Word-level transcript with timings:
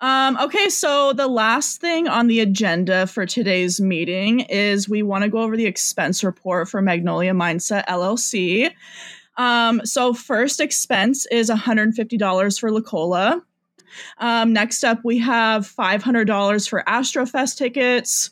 Um, 0.00 0.38
okay, 0.38 0.68
so 0.68 1.12
the 1.12 1.26
last 1.26 1.80
thing 1.80 2.06
on 2.06 2.28
the 2.28 2.40
agenda 2.40 3.06
for 3.08 3.26
today's 3.26 3.80
meeting 3.80 4.40
is 4.40 4.88
we 4.88 5.02
want 5.02 5.24
to 5.24 5.30
go 5.30 5.38
over 5.38 5.56
the 5.56 5.66
expense 5.66 6.22
report 6.22 6.68
for 6.68 6.80
Magnolia 6.80 7.32
Mindset 7.32 7.84
LLC. 7.86 8.70
Um, 9.36 9.84
so 9.84 10.14
first 10.14 10.60
expense 10.60 11.26
is 11.26 11.50
$150 11.50 12.60
for 12.60 12.70
Lacola. 12.70 13.42
Um, 14.18 14.52
next 14.52 14.84
up, 14.84 15.00
we 15.04 15.18
have 15.18 15.62
$500 15.66 16.68
for 16.68 16.84
Astrofest 16.86 17.56
tickets. 17.56 18.30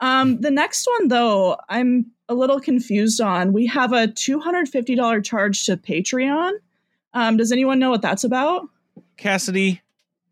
Um, 0.00 0.40
the 0.40 0.50
next 0.50 0.86
one, 0.86 1.08
though, 1.08 1.56
I'm 1.68 2.06
a 2.28 2.34
little 2.34 2.60
confused 2.60 3.20
on. 3.20 3.52
We 3.52 3.66
have 3.66 3.92
a 3.92 4.06
$250 4.06 5.24
charge 5.24 5.64
to 5.64 5.76
Patreon. 5.76 6.52
Um, 7.14 7.36
does 7.36 7.52
anyone 7.52 7.78
know 7.78 7.90
what 7.90 8.02
that's 8.02 8.24
about? 8.24 8.68
Cassidy, 9.16 9.80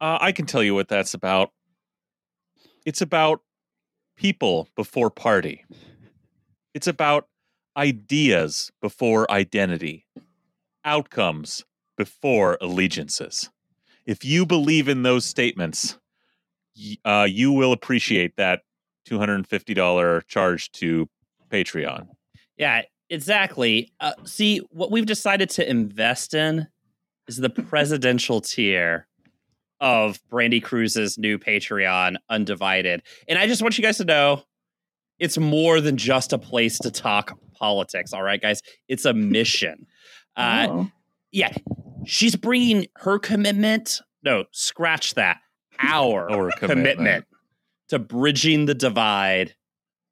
uh, 0.00 0.18
I 0.20 0.32
can 0.32 0.46
tell 0.46 0.62
you 0.62 0.74
what 0.74 0.88
that's 0.88 1.14
about. 1.14 1.52
It's 2.84 3.00
about 3.00 3.40
people 4.16 4.68
before 4.76 5.10
party. 5.10 5.64
It's 6.74 6.86
about 6.86 7.28
ideas 7.76 8.70
before 8.80 9.30
identity, 9.30 10.06
outcomes 10.84 11.64
before 11.96 12.58
allegiances. 12.60 13.50
If 14.04 14.24
you 14.24 14.46
believe 14.46 14.88
in 14.88 15.02
those 15.02 15.24
statements, 15.24 15.98
uh, 17.04 17.26
you 17.28 17.52
will 17.52 17.72
appreciate 17.72 18.36
that 18.36 18.62
$250 19.08 20.26
charge 20.26 20.70
to 20.72 21.08
Patreon. 21.50 22.08
Yeah, 22.56 22.82
exactly. 23.10 23.92
Uh, 24.00 24.12
see, 24.24 24.58
what 24.70 24.90
we've 24.90 25.06
decided 25.06 25.50
to 25.50 25.68
invest 25.68 26.34
in 26.34 26.68
is 27.28 27.38
the 27.38 27.50
presidential 27.50 28.40
tier 28.40 29.08
of 29.80 30.18
Brandi 30.30 30.62
Kruse's 30.62 31.18
new 31.18 31.38
Patreon, 31.38 32.16
Undivided. 32.30 33.02
And 33.28 33.38
I 33.38 33.46
just 33.46 33.62
want 33.62 33.76
you 33.78 33.82
guys 33.84 33.98
to 33.98 34.04
know 34.04 34.42
it's 35.18 35.38
more 35.38 35.80
than 35.80 35.96
just 35.96 36.32
a 36.32 36.38
place 36.38 36.78
to 36.80 36.90
talk 36.90 37.38
politics. 37.54 38.12
All 38.12 38.22
right, 38.22 38.40
guys, 38.40 38.62
it's 38.88 39.04
a 39.04 39.12
mission. 39.14 39.86
Uh, 40.38 40.66
oh. 40.70 40.90
Yeah, 41.32 41.50
she's 42.04 42.36
bringing 42.36 42.88
her 42.96 43.18
commitment. 43.18 44.02
No, 44.22 44.44
scratch 44.50 45.14
that. 45.14 45.38
Our, 45.78 46.30
Our 46.30 46.50
commitment. 46.50 46.98
commitment 46.98 47.24
to 47.88 47.98
bridging 47.98 48.66
the 48.66 48.74
divide 48.74 49.54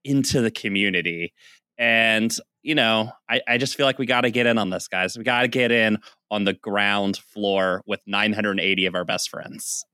into 0.02 0.40
the 0.40 0.50
community. 0.50 1.34
And, 1.76 2.34
you 2.64 2.74
know, 2.74 3.12
I, 3.28 3.42
I 3.46 3.58
just 3.58 3.76
feel 3.76 3.84
like 3.84 3.98
we 3.98 4.06
got 4.06 4.22
to 4.22 4.30
get 4.30 4.46
in 4.46 4.56
on 4.56 4.70
this, 4.70 4.88
guys. 4.88 5.16
We 5.18 5.22
got 5.22 5.42
to 5.42 5.48
get 5.48 5.70
in 5.70 5.98
on 6.30 6.44
the 6.44 6.54
ground 6.54 7.18
floor 7.18 7.82
with 7.86 8.00
980 8.06 8.86
of 8.86 8.94
our 8.94 9.04
best 9.04 9.28
friends. 9.28 9.84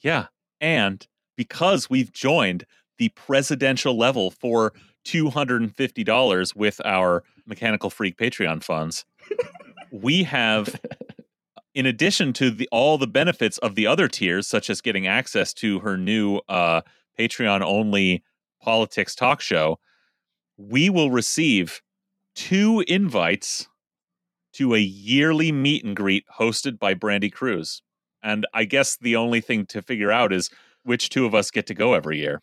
Yeah. 0.00 0.26
And 0.60 1.04
because 1.36 1.90
we've 1.90 2.12
joined 2.12 2.64
the 2.98 3.08
presidential 3.10 3.98
level 3.98 4.30
for 4.30 4.72
$250 5.04 6.56
with 6.56 6.80
our 6.84 7.24
Mechanical 7.44 7.90
Freak 7.90 8.16
Patreon 8.16 8.62
funds, 8.62 9.04
we 9.90 10.22
have 10.22 10.80
in 11.74 11.86
addition 11.86 12.32
to 12.34 12.50
the 12.50 12.68
all 12.70 12.98
the 12.98 13.08
benefits 13.08 13.58
of 13.58 13.74
the 13.74 13.86
other 13.88 14.06
tiers 14.06 14.46
such 14.46 14.70
as 14.70 14.80
getting 14.80 15.06
access 15.08 15.52
to 15.54 15.80
her 15.80 15.96
new 15.96 16.40
uh 16.48 16.82
Patreon 17.18 17.62
only 17.62 18.22
politics 18.62 19.14
talk 19.14 19.40
show, 19.40 19.78
we 20.68 20.90
will 20.90 21.10
receive 21.10 21.80
two 22.34 22.84
invites 22.86 23.68
to 24.52 24.74
a 24.74 24.78
yearly 24.78 25.52
meet 25.52 25.84
and 25.84 25.96
greet 25.96 26.24
hosted 26.38 26.78
by 26.78 26.94
Brandi 26.94 27.32
Kruse. 27.32 27.82
And 28.22 28.46
I 28.52 28.64
guess 28.64 28.96
the 28.96 29.16
only 29.16 29.40
thing 29.40 29.64
to 29.66 29.80
figure 29.80 30.12
out 30.12 30.32
is 30.32 30.50
which 30.82 31.08
two 31.08 31.24
of 31.24 31.34
us 31.34 31.50
get 31.50 31.66
to 31.68 31.74
go 31.74 31.94
every 31.94 32.18
year. 32.18 32.42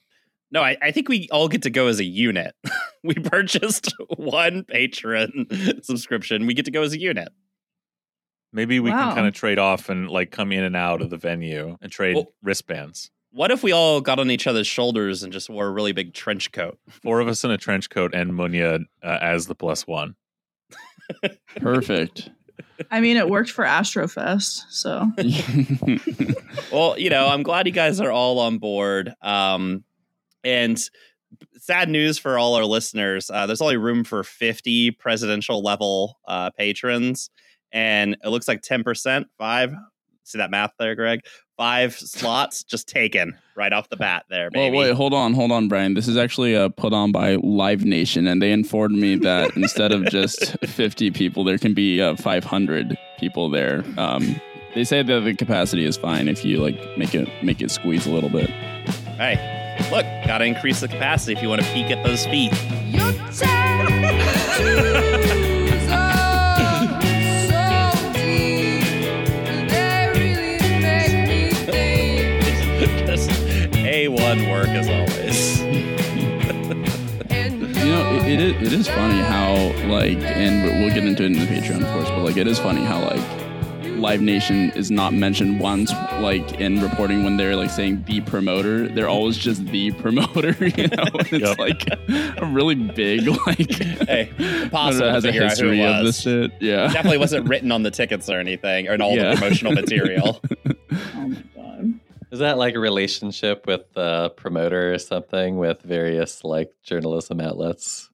No, 0.49 0.63
I, 0.63 0.77
I 0.81 0.91
think 0.91 1.09
we 1.09 1.27
all 1.31 1.47
get 1.49 1.61
to 1.63 1.69
go 1.69 1.87
as 1.87 1.99
a 1.99 2.05
unit. 2.05 2.55
we 3.03 3.13
purchased 3.15 3.93
one 4.17 4.63
patron 4.63 5.45
subscription. 5.83 6.47
We 6.47 6.53
get 6.53 6.65
to 6.65 6.71
go 6.71 6.81
as 6.81 6.93
a 6.93 6.99
unit. 6.99 7.29
Maybe 8.53 8.79
we 8.79 8.89
wow. 8.89 9.07
can 9.07 9.15
kind 9.15 9.27
of 9.27 9.33
trade 9.33 9.59
off 9.59 9.89
and 9.89 10.09
like 10.09 10.31
come 10.31 10.51
in 10.51 10.63
and 10.63 10.75
out 10.75 11.01
of 11.01 11.09
the 11.09 11.17
venue 11.17 11.77
and 11.81 11.91
trade 11.91 12.15
well, 12.15 12.33
wristbands. 12.41 13.11
What 13.37 13.51
if 13.51 13.61
we 13.61 13.71
all 13.71 14.01
got 14.01 14.17
on 14.17 14.31
each 14.31 14.47
other's 14.47 14.65
shoulders 14.65 15.21
and 15.21 15.31
just 15.31 15.47
wore 15.47 15.67
a 15.67 15.69
really 15.69 15.91
big 15.91 16.15
trench 16.15 16.51
coat? 16.51 16.79
Four 16.89 17.19
of 17.19 17.27
us 17.27 17.43
in 17.43 17.51
a 17.51 17.57
trench 17.59 17.87
coat 17.87 18.15
and 18.15 18.31
Munya 18.31 18.79
uh, 19.03 19.19
as 19.21 19.45
the 19.45 19.53
plus 19.53 19.85
one. 19.85 20.15
Perfect. 21.57 22.31
I 22.89 22.99
mean, 22.99 23.15
it 23.15 23.29
worked 23.29 23.51
for 23.51 23.63
Astrofest, 23.63 24.63
so. 24.71 25.05
well, 26.75 26.97
you 26.97 27.11
know, 27.11 27.27
I'm 27.27 27.43
glad 27.43 27.67
you 27.67 27.73
guys 27.73 28.01
are 28.01 28.11
all 28.11 28.39
on 28.39 28.57
board. 28.57 29.13
Um, 29.21 29.83
and 30.43 30.81
sad 31.59 31.89
news 31.89 32.17
for 32.17 32.39
all 32.39 32.55
our 32.55 32.65
listeners: 32.65 33.29
uh, 33.29 33.45
there's 33.45 33.61
only 33.61 33.77
room 33.77 34.03
for 34.03 34.23
50 34.23 34.91
presidential 34.91 35.61
level 35.61 36.17
uh, 36.27 36.49
patrons, 36.57 37.29
and 37.71 38.17
it 38.23 38.29
looks 38.29 38.47
like 38.47 38.63
10 38.63 38.83
percent, 38.83 39.27
five. 39.37 39.75
See 40.27 40.37
that 40.37 40.51
math 40.51 40.71
there, 40.77 40.95
Greg? 40.95 41.21
five 41.57 41.97
slots 41.97 42.63
just 42.63 42.87
taken 42.87 43.35
right 43.55 43.73
off 43.73 43.89
the 43.89 43.97
bat 43.97 44.25
there. 44.29 44.49
Baby. 44.51 44.71
Well, 44.71 44.79
wait, 44.79 44.93
hold 44.93 45.13
on, 45.13 45.33
hold 45.33 45.51
on, 45.51 45.67
Brian. 45.67 45.95
This 45.95 46.07
is 46.07 46.15
actually 46.15 46.55
uh, 46.55 46.69
put 46.69 46.93
on 46.93 47.11
by 47.11 47.35
Live 47.35 47.83
Nation, 47.83 48.27
and 48.27 48.41
they 48.41 48.51
informed 48.51 48.97
me 48.97 49.15
that 49.17 49.51
instead 49.57 49.91
of 49.91 50.05
just 50.05 50.57
50 50.65 51.11
people, 51.11 51.43
there 51.43 51.57
can 51.57 51.73
be 51.73 52.01
uh, 52.01 52.15
500 52.15 52.97
people 53.19 53.49
there. 53.49 53.83
Um, 53.97 54.39
they 54.75 54.83
say 54.83 55.01
that 55.01 55.21
the 55.21 55.33
capacity 55.33 55.85
is 55.85 55.97
fine 55.97 56.27
if 56.27 56.45
you 56.45 56.59
like 56.59 56.77
make 56.97 57.15
it 57.15 57.27
make 57.43 57.61
it 57.61 57.71
squeeze 57.71 58.05
a 58.05 58.11
little 58.11 58.29
bit. 58.29 58.49
Hey, 59.17 59.35
look, 59.89 60.05
gotta 60.27 60.45
increase 60.45 60.81
the 60.81 60.87
capacity 60.87 61.33
if 61.33 61.41
you 61.41 61.49
want 61.49 61.61
to 61.61 61.73
peek 61.73 61.89
at 61.89 62.05
those 62.05 62.27
feet. 62.27 62.53
A1 74.37 74.51
work 74.51 74.67
as 74.69 74.87
always. 74.87 75.61
you 77.83 77.91
know, 77.91 78.15
it, 78.15 78.27
it, 78.27 78.39
is, 78.39 78.67
it 78.67 78.73
is 78.73 78.87
funny 78.87 79.19
how, 79.21 79.53
like, 79.87 80.17
and 80.19 80.63
we'll 80.81 80.93
get 80.93 81.05
into 81.05 81.23
it 81.23 81.27
in 81.27 81.33
the 81.33 81.45
Patreon, 81.45 81.83
of 81.83 81.91
course, 81.93 82.09
but, 82.09 82.23
like, 82.23 82.37
it 82.37 82.47
is 82.47 82.59
funny 82.59 82.83
how, 82.83 83.01
like, 83.01 83.21
Live 83.97 84.21
Nation 84.21 84.71
is 84.71 84.91
not 84.91 85.13
mentioned 85.13 85.59
once, 85.59 85.91
like 86.21 86.59
in 86.59 86.81
reporting 86.81 87.23
when 87.23 87.37
they're 87.37 87.55
like 87.55 87.69
saying 87.69 88.03
the 88.07 88.21
promoter. 88.21 88.87
They're 88.87 89.09
always 89.09 89.37
just 89.37 89.65
the 89.65 89.91
promoter. 90.01 90.55
You 90.65 90.87
know, 90.87 91.05
it's 91.15 91.31
yep. 91.31 91.57
like 91.57 91.87
a 92.07 92.45
really 92.45 92.75
big 92.75 93.27
like. 93.47 93.71
Hey, 93.71 94.31
impossible 94.37 95.09
has 95.09 95.23
to 95.23 95.29
a 95.29 95.31
history 95.31 95.49
out 95.49 95.59
who 95.59 95.71
it 95.71 95.87
was. 95.87 95.99
of 95.99 96.05
this 96.05 96.21
shit. 96.21 96.61
Yeah, 96.61 96.87
definitely 96.93 97.17
wasn't 97.17 97.49
written 97.49 97.71
on 97.71 97.83
the 97.83 97.91
tickets 97.91 98.29
or 98.29 98.39
anything, 98.39 98.87
or 98.87 98.93
in 98.93 99.01
all 99.01 99.15
yeah. 99.15 99.31
the 99.31 99.37
promotional 99.37 99.73
material. 99.81 100.41
Um, 101.15 101.43
my 102.37 102.41
god. 102.41 102.43
Is 102.45 102.51
that 102.51 102.57
like 102.57 102.75
a 102.75 102.79
relationship 102.79 103.65
with 103.67 103.91
the 103.93 104.31
promoter 104.31 104.93
or 104.93 104.99
something 104.99 105.57
with 105.57 105.81
various 105.81 106.43
like 106.43 106.71
journalism 106.83 107.41
outlets? 107.41 108.09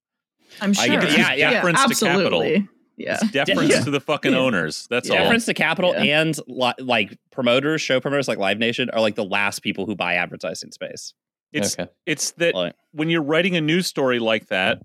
I'm 0.61 0.73
sure. 0.73 0.83
I, 0.83 0.87
yeah, 0.87 1.33
yeah, 1.33 1.51
yeah, 1.51 1.73
absolutely. 1.75 2.67
Yeah, 2.95 3.17
it's 3.19 3.31
deference 3.31 3.71
yeah. 3.71 3.81
to 3.81 3.91
the 3.91 3.99
fucking 3.99 4.35
owners. 4.35 4.87
That's 4.89 5.09
yeah. 5.09 5.15
all. 5.15 5.23
Deference 5.23 5.45
to 5.45 5.53
capital 5.53 5.93
yeah. 5.93 6.21
and 6.21 6.37
li- 6.47 6.73
like 6.77 7.17
promoters, 7.31 7.81
show 7.81 7.99
promoters 7.99 8.27
like 8.27 8.37
Live 8.37 8.59
Nation 8.59 8.89
are 8.91 9.01
like 9.01 9.15
the 9.15 9.25
last 9.25 9.63
people 9.63 9.85
who 9.85 9.95
buy 9.95 10.15
advertising 10.15 10.71
space. 10.71 11.13
It's 11.51 11.79
okay. 11.79 11.91
it's 12.05 12.31
that 12.31 12.55
like, 12.55 12.75
when 12.91 13.09
you're 13.09 13.23
writing 13.23 13.55
a 13.55 13.61
news 13.61 13.87
story 13.87 14.19
like 14.19 14.47
that, 14.47 14.81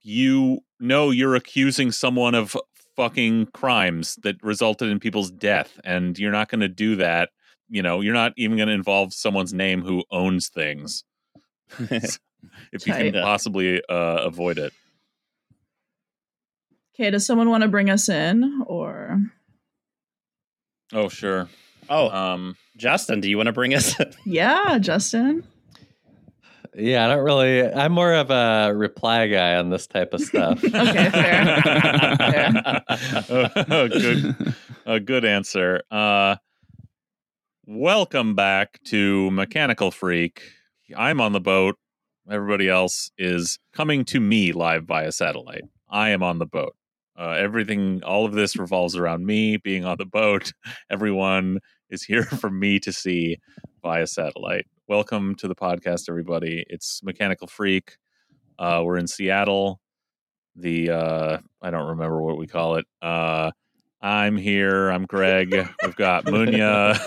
you 0.00 0.60
know 0.80 1.10
you're 1.10 1.34
accusing 1.34 1.92
someone 1.92 2.34
of 2.34 2.56
fucking 2.96 3.46
crimes 3.46 4.16
that 4.22 4.36
resulted 4.42 4.88
in 4.90 4.98
people's 4.98 5.30
death, 5.30 5.78
and 5.84 6.18
you're 6.18 6.32
not 6.32 6.48
going 6.48 6.60
to 6.60 6.68
do 6.68 6.96
that 6.96 7.30
you 7.72 7.82
know, 7.82 8.02
you're 8.02 8.12
not 8.12 8.34
even 8.36 8.58
going 8.58 8.68
to 8.68 8.74
involve 8.74 9.14
someone's 9.14 9.54
name 9.54 9.80
who 9.80 10.04
owns 10.10 10.48
things 10.48 11.04
if 11.78 12.18
you 12.86 12.92
can 12.92 13.12
possibly 13.14 13.82
uh, 13.88 14.18
avoid 14.24 14.58
it. 14.58 14.74
Okay, 16.94 17.10
does 17.10 17.24
someone 17.24 17.48
want 17.48 17.62
to 17.62 17.68
bring 17.68 17.88
us 17.88 18.10
in 18.10 18.62
or? 18.66 19.22
Oh, 20.92 21.08
sure. 21.08 21.48
Oh, 21.88 22.10
um, 22.10 22.56
Justin, 22.76 23.22
do 23.22 23.30
you 23.30 23.38
want 23.38 23.46
to 23.46 23.52
bring 23.52 23.72
us? 23.72 23.96
yeah, 24.26 24.78
Justin. 24.78 25.42
Yeah, 26.74 27.06
I 27.06 27.08
don't 27.08 27.24
really. 27.24 27.64
I'm 27.72 27.92
more 27.92 28.12
of 28.12 28.30
a 28.30 28.74
reply 28.74 29.28
guy 29.28 29.56
on 29.56 29.70
this 29.70 29.86
type 29.86 30.12
of 30.12 30.20
stuff. 30.20 30.62
okay, 30.62 31.10
fair. 31.10 31.62
fair. 32.18 32.82
oh, 33.70 33.88
good, 33.88 34.54
a 34.84 35.00
good 35.00 35.24
answer. 35.24 35.82
Uh, 35.90 36.36
Welcome 37.64 38.34
back 38.34 38.80
to 38.86 39.30
Mechanical 39.30 39.92
Freak. 39.92 40.42
I'm 40.96 41.20
on 41.20 41.32
the 41.32 41.40
boat. 41.40 41.76
Everybody 42.28 42.68
else 42.68 43.12
is 43.16 43.60
coming 43.72 44.04
to 44.06 44.18
me 44.18 44.50
live 44.50 44.84
via 44.84 45.12
satellite. 45.12 45.62
I 45.88 46.08
am 46.08 46.24
on 46.24 46.40
the 46.40 46.46
boat. 46.46 46.74
Uh, 47.16 47.36
everything, 47.38 48.02
all 48.02 48.26
of 48.26 48.32
this 48.32 48.56
revolves 48.56 48.96
around 48.96 49.24
me 49.26 49.58
being 49.58 49.84
on 49.84 49.96
the 49.96 50.04
boat. 50.04 50.52
Everyone 50.90 51.60
is 51.88 52.02
here 52.02 52.24
for 52.40 52.50
me 52.50 52.80
to 52.80 52.92
see 52.92 53.38
via 53.80 54.08
satellite. 54.08 54.66
Welcome 54.88 55.36
to 55.36 55.46
the 55.46 55.54
podcast, 55.54 56.08
everybody. 56.08 56.64
It's 56.68 57.00
Mechanical 57.04 57.46
Freak. 57.46 57.96
Uh, 58.58 58.82
we're 58.84 58.98
in 58.98 59.06
Seattle. 59.06 59.80
The 60.56 60.90
uh, 60.90 61.38
I 61.62 61.70
don't 61.70 61.90
remember 61.90 62.20
what 62.22 62.38
we 62.38 62.48
call 62.48 62.74
it. 62.74 62.86
Uh, 63.00 63.52
I'm 64.00 64.36
here. 64.36 64.90
I'm 64.90 65.06
Greg. 65.06 65.52
We've 65.84 65.94
got 65.94 66.24
Munya. 66.26 67.00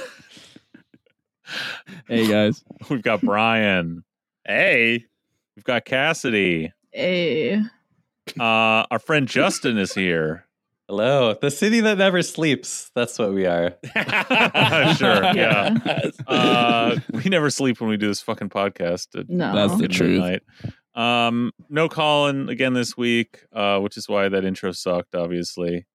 Hey 2.07 2.27
guys. 2.27 2.63
We've 2.89 3.01
got 3.01 3.21
Brian. 3.21 4.03
Hey. 4.45 5.06
We've 5.56 5.63
got 5.63 5.86
Cassidy. 5.86 6.74
Hey, 6.92 7.62
Uh, 8.39 8.83
our 8.89 8.97
friend 8.97 9.27
Justin 9.27 9.77
is 9.77 9.94
here. 9.94 10.45
Hello, 10.88 11.36
the 11.39 11.51
city 11.51 11.80
that 11.81 12.00
never 12.00 12.24
sleeps. 12.24 12.89
That's 12.95 13.19
what 13.19 13.33
we 13.33 13.45
are. 13.45 13.75
sure. 14.95 15.24
Yeah. 15.36 15.77
Uh, 16.25 16.97
we 17.12 17.24
never 17.30 17.51
sleep 17.51 17.80
when 17.80 17.89
we 17.89 17.97
do 17.97 18.07
this 18.07 18.21
fucking 18.21 18.50
podcast. 18.50 19.19
At, 19.19 19.30
No. 19.30 19.53
That's 19.53 19.80
the 19.80 19.88
truth. 19.88 20.21
midnight. 20.21 20.42
Um, 20.95 21.51
no 21.69 21.88
Colin 21.88 22.50
again 22.50 22.74
this 22.74 22.97
week, 22.97 23.45
uh, 23.53 23.80
which 23.80 23.95
is 23.95 24.09
why 24.09 24.27
that 24.30 24.44
intro 24.44 24.71
sucked. 24.71 25.13
Obviously, 25.13 25.86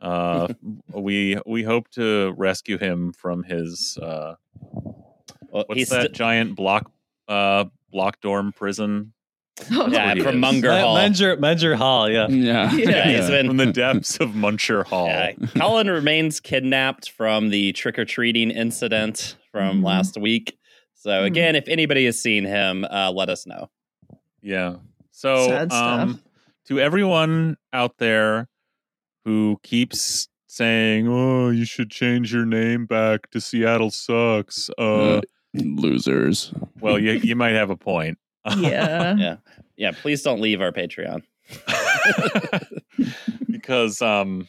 uh, 0.00 0.48
we 0.92 1.36
we 1.46 1.64
hope 1.64 1.88
to 1.90 2.32
rescue 2.36 2.78
him 2.78 3.12
from 3.12 3.42
his 3.42 3.98
uh, 4.00 4.34
Well, 4.62 5.64
what's 5.66 5.88
that 5.90 6.02
st- 6.02 6.12
giant 6.12 6.56
block 6.56 6.90
uh 7.28 7.64
block 7.90 8.20
dorm 8.20 8.52
prison 8.52 9.12
Oh, 9.72 9.88
yeah, 9.88 10.14
from 10.14 10.36
is. 10.36 10.40
Munger 10.40 10.72
Hall. 10.72 10.94
Munger, 10.94 11.36
Munger 11.36 11.76
Hall, 11.76 12.08
yeah. 12.08 12.28
Yeah. 12.28 12.72
Yeah, 12.72 13.08
he's 13.20 13.28
been 13.28 13.46
from 13.46 13.58
the 13.58 13.70
depths 13.70 14.18
of 14.18 14.34
Munger 14.34 14.84
Hall. 14.84 15.08
Yeah, 15.08 15.32
Colin 15.54 15.90
remains 15.90 16.40
kidnapped 16.40 17.10
from 17.10 17.50
the 17.50 17.72
trick 17.72 17.98
or 17.98 18.06
treating 18.06 18.50
incident 18.50 19.36
from 19.52 19.82
Mhm. 19.82 19.84
last 19.84 20.16
week. 20.16 20.56
So 20.94 21.10
Mhm. 21.10 21.26
again, 21.26 21.56
if 21.56 21.68
anybody 21.68 22.06
has 22.06 22.18
seen 22.18 22.44
him, 22.46 22.86
uh, 22.90 23.12
let 23.14 23.28
us 23.28 23.46
know. 23.46 23.68
Yeah. 24.40 24.76
So, 25.10 25.46
Sad 25.48 25.70
stuff. 25.70 26.00
um, 26.00 26.22
to 26.68 26.80
everyone 26.80 27.58
out 27.74 27.98
there 27.98 28.48
who 29.26 29.60
keeps 29.62 30.28
saying, 30.60 31.08
"Oh, 31.08 31.48
you 31.48 31.64
should 31.64 31.90
change 31.90 32.34
your 32.34 32.44
name 32.44 32.84
back 32.84 33.30
to 33.30 33.40
Seattle 33.40 33.90
sucks," 33.90 34.68
uh, 34.78 35.16
Uh, 35.16 35.20
Losers. 35.54 36.52
well, 36.80 36.98
you 36.98 37.12
you 37.12 37.34
might 37.34 37.54
have 37.54 37.70
a 37.70 37.76
point. 37.76 38.18
Yeah. 38.58 39.14
Yeah, 39.16 39.36
yeah. 39.76 39.90
Please 39.92 40.22
don't 40.22 40.40
leave 40.40 40.60
our 40.60 40.72
Patreon. 40.72 41.22
because 43.50 44.02
um, 44.02 44.46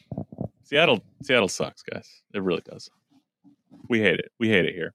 Seattle 0.63 1.03
Seattle 1.23 1.47
sucks, 1.47 1.81
guys. 1.83 2.21
It 2.33 2.41
really 2.43 2.61
does. 2.69 2.89
We 3.89 4.01
hate 4.01 4.19
it. 4.19 4.31
We 4.39 4.49
hate 4.49 4.65
it 4.65 4.75
here. 4.75 4.93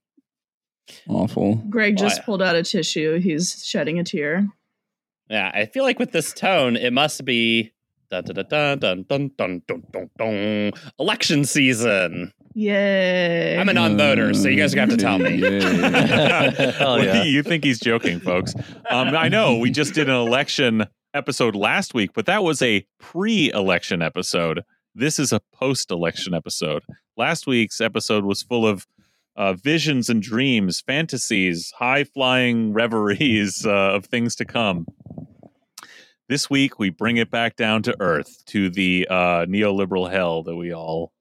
Awful. 1.08 1.56
Greg 1.68 1.96
just 1.96 2.20
Why? 2.20 2.24
pulled 2.24 2.42
out 2.42 2.56
a 2.56 2.62
tissue. 2.62 3.18
He's 3.18 3.64
shedding 3.64 3.98
a 3.98 4.04
tear. 4.04 4.48
Yeah, 5.28 5.50
I 5.52 5.66
feel 5.66 5.82
like 5.82 5.98
with 5.98 6.12
this 6.12 6.32
tone, 6.32 6.76
it 6.76 6.92
must 6.92 7.24
be 7.24 7.72
Dun, 8.08 8.22
dun, 8.22 8.46
dun, 8.48 8.78
dun, 8.78 9.02
dun, 9.08 9.30
dun, 9.36 9.62
dun, 9.92 10.10
dun. 10.16 10.72
Election 10.98 11.44
season. 11.44 12.32
Yay. 12.54 13.58
I'm 13.58 13.68
a 13.68 13.72
non 13.72 13.96
voter, 13.96 14.32
so 14.32 14.48
you 14.48 14.56
guys 14.56 14.72
have 14.74 14.88
to 14.90 14.96
tell 14.96 15.18
me. 15.18 15.40
well, 15.42 17.04
yeah. 17.04 17.24
You 17.24 17.42
think 17.42 17.64
he's 17.64 17.80
joking, 17.80 18.20
folks. 18.20 18.54
Um, 18.90 19.08
I 19.08 19.28
know 19.28 19.58
we 19.58 19.70
just 19.70 19.94
did 19.94 20.08
an 20.08 20.14
election 20.14 20.86
episode 21.14 21.56
last 21.56 21.94
week, 21.94 22.10
but 22.14 22.26
that 22.26 22.44
was 22.44 22.62
a 22.62 22.86
pre 22.98 23.50
election 23.52 24.02
episode. 24.02 24.62
This 24.94 25.18
is 25.18 25.32
a 25.32 25.40
post 25.52 25.90
election 25.90 26.32
episode. 26.32 26.84
Last 27.16 27.46
week's 27.46 27.80
episode 27.80 28.24
was 28.24 28.42
full 28.42 28.66
of 28.66 28.86
uh, 29.36 29.52
visions 29.52 30.08
and 30.08 30.22
dreams, 30.22 30.80
fantasies, 30.80 31.72
high 31.78 32.04
flying 32.04 32.72
reveries 32.72 33.66
uh, 33.66 33.70
of 33.70 34.06
things 34.06 34.34
to 34.36 34.44
come. 34.44 34.86
This 36.28 36.50
week, 36.50 36.78
we 36.78 36.90
bring 36.90 37.18
it 37.18 37.30
back 37.30 37.56
down 37.56 37.82
to 37.84 37.94
earth 38.00 38.44
to 38.46 38.68
the 38.68 39.06
uh, 39.08 39.46
neoliberal 39.46 40.10
hell 40.10 40.42
that 40.42 40.56
we 40.56 40.72
all. 40.74 41.12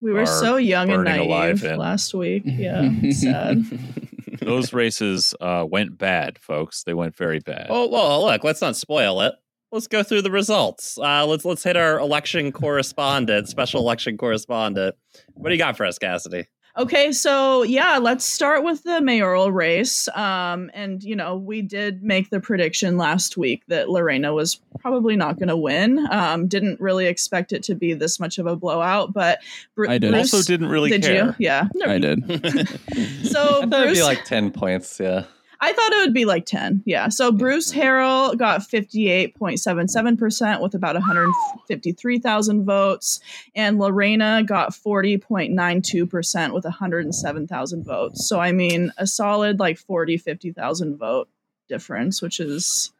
we 0.00 0.12
were 0.12 0.20
are 0.22 0.26
so 0.26 0.56
young 0.56 0.90
and 0.90 1.04
burning 1.04 1.20
alive 1.20 1.62
naive 1.62 1.72
in. 1.72 1.78
last 1.78 2.14
week. 2.14 2.42
Yeah. 2.46 2.88
Sad. 3.10 3.64
Those 4.40 4.72
races 4.72 5.34
uh, 5.40 5.66
went 5.68 5.98
bad, 5.98 6.38
folks. 6.38 6.84
They 6.84 6.94
went 6.94 7.16
very 7.16 7.38
bad. 7.40 7.66
Oh 7.70 7.88
well, 7.88 8.22
look, 8.24 8.44
let's 8.44 8.60
not 8.60 8.76
spoil 8.76 9.20
it. 9.22 9.34
Let's 9.72 9.86
go 9.86 10.02
through 10.02 10.22
the 10.22 10.30
results. 10.30 10.98
Uh, 10.98 11.26
let's 11.26 11.44
let's 11.44 11.62
hit 11.64 11.76
our 11.76 11.98
election 11.98 12.50
correspondent, 12.52 13.48
special 13.48 13.80
election 13.80 14.16
correspondent. 14.16 14.94
What 15.34 15.48
do 15.50 15.54
you 15.54 15.58
got 15.58 15.76
for 15.76 15.86
us, 15.86 15.98
Cassidy? 15.98 16.46
Okay, 16.76 17.12
so 17.12 17.62
yeah, 17.64 17.98
let's 17.98 18.24
start 18.24 18.64
with 18.64 18.82
the 18.82 19.02
mayoral 19.02 19.52
race. 19.52 20.08
Um, 20.08 20.70
and 20.72 21.02
you 21.04 21.14
know, 21.14 21.36
we 21.36 21.60
did 21.60 22.02
make 22.02 22.30
the 22.30 22.40
prediction 22.40 22.96
last 22.96 23.36
week 23.36 23.62
that 23.68 23.90
Lorena 23.90 24.32
was 24.32 24.58
probably 24.78 25.14
not 25.14 25.38
going 25.38 25.48
to 25.48 25.56
win. 25.56 26.06
Um, 26.10 26.48
didn't 26.48 26.80
really 26.80 27.06
expect 27.06 27.52
it 27.52 27.62
to 27.64 27.74
be 27.74 27.92
this 27.92 28.18
much 28.18 28.38
of 28.38 28.46
a 28.46 28.56
blowout, 28.56 29.12
but 29.12 29.40
Bru- 29.74 29.90
I 29.90 29.98
did. 29.98 30.12
Bruce, 30.12 30.32
also, 30.32 30.46
didn't 30.46 30.68
really 30.68 30.90
did 30.90 31.02
care. 31.02 31.26
you? 31.26 31.34
Yeah. 31.38 31.68
I 31.86 31.98
did. 31.98 32.26
So 32.26 33.40
I 33.62 33.66
thought 33.66 33.82
it'd 33.82 33.94
be 33.94 34.02
like 34.02 34.24
10 34.24 34.50
points, 34.50 34.98
yeah. 34.98 35.24
I 35.64 35.72
thought 35.72 35.92
it 35.92 36.00
would 36.00 36.12
be 36.12 36.24
like 36.24 36.44
10. 36.44 36.82
Yeah. 36.84 37.08
So 37.08 37.30
Bruce 37.30 37.72
Harrell 37.72 38.36
got 38.36 38.62
58.77% 38.62 40.60
with 40.60 40.74
about 40.74 40.96
153,000 40.96 42.64
votes. 42.64 43.20
And 43.54 43.78
Lorena 43.78 44.42
got 44.44 44.70
40.92% 44.72 46.52
with 46.52 46.64
107,000 46.64 47.84
votes. 47.84 48.26
So, 48.28 48.40
I 48.40 48.50
mean, 48.50 48.92
a 48.98 49.06
solid 49.06 49.60
like 49.60 49.78
40, 49.78 50.16
50,000 50.16 50.96
vote 50.96 51.28
difference, 51.68 52.20
which 52.20 52.40
is, 52.40 52.90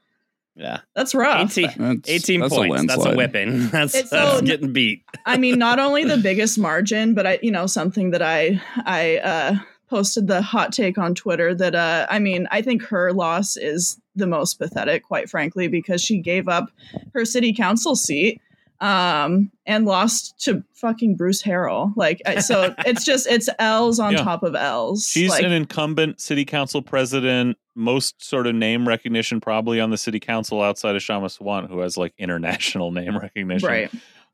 yeah, 0.54 0.82
that's 0.94 1.16
rough. 1.16 1.58
18, 1.58 1.70
That's, 1.78 2.08
18 2.08 2.40
that's 2.42 2.54
points. 2.54 2.84
A 2.84 2.86
that's 2.86 2.96
a 2.96 3.08
landslide. 3.08 3.16
whipping. 3.16 3.68
That's, 3.70 3.94
It's 3.96 4.10
that's 4.10 4.42
getting 4.42 4.72
beat. 4.72 5.02
I 5.26 5.36
mean, 5.36 5.58
not 5.58 5.78
only 5.80 6.04
the 6.04 6.18
biggest 6.18 6.60
margin, 6.60 7.14
but 7.14 7.26
I, 7.26 7.40
you 7.42 7.50
know, 7.50 7.66
something 7.66 8.12
that 8.12 8.22
I, 8.22 8.60
I, 8.84 9.16
uh, 9.16 9.56
posted 9.92 10.26
the 10.26 10.40
hot 10.40 10.72
take 10.72 10.96
on 10.96 11.14
Twitter 11.14 11.54
that, 11.54 11.74
uh, 11.74 12.06
I 12.08 12.18
mean, 12.18 12.48
I 12.50 12.62
think 12.62 12.82
her 12.84 13.12
loss 13.12 13.58
is 13.58 14.00
the 14.16 14.26
most 14.26 14.54
pathetic, 14.58 15.02
quite 15.02 15.28
frankly, 15.28 15.68
because 15.68 16.02
she 16.02 16.18
gave 16.18 16.48
up 16.48 16.70
her 17.12 17.26
city 17.26 17.52
council 17.52 17.94
seat, 17.94 18.40
um, 18.80 19.50
and 19.66 19.84
lost 19.84 20.34
to 20.44 20.64
fucking 20.72 21.14
Bruce 21.16 21.42
Harrell. 21.42 21.92
Like, 21.94 22.22
so 22.40 22.74
it's 22.86 23.04
just, 23.04 23.26
it's 23.26 23.48
L's 23.58 24.00
on 24.00 24.12
Yeah. 24.14 24.24
top 24.24 24.42
of 24.42 24.54
L's. 24.56 25.06
She's 25.06 25.28
like, 25.30 25.44
an 25.44 25.52
incumbent 25.52 26.20
city 26.20 26.44
council 26.46 26.80
president, 26.80 27.58
most 27.74 28.24
sort 28.24 28.46
of 28.46 28.54
name 28.54 28.88
recognition 28.88 29.40
probably 29.40 29.78
on 29.78 29.90
the 29.90 29.98
city 29.98 30.18
council 30.20 30.62
outside 30.62 30.96
of 30.96 31.02
Kshama 31.02 31.26
Sawant, 31.26 31.68
who 31.68 31.80
has 31.80 31.96
like 31.98 32.14
international 32.18 32.90
name 33.00 33.16
recognition. 33.18 33.68
right. 33.68 33.90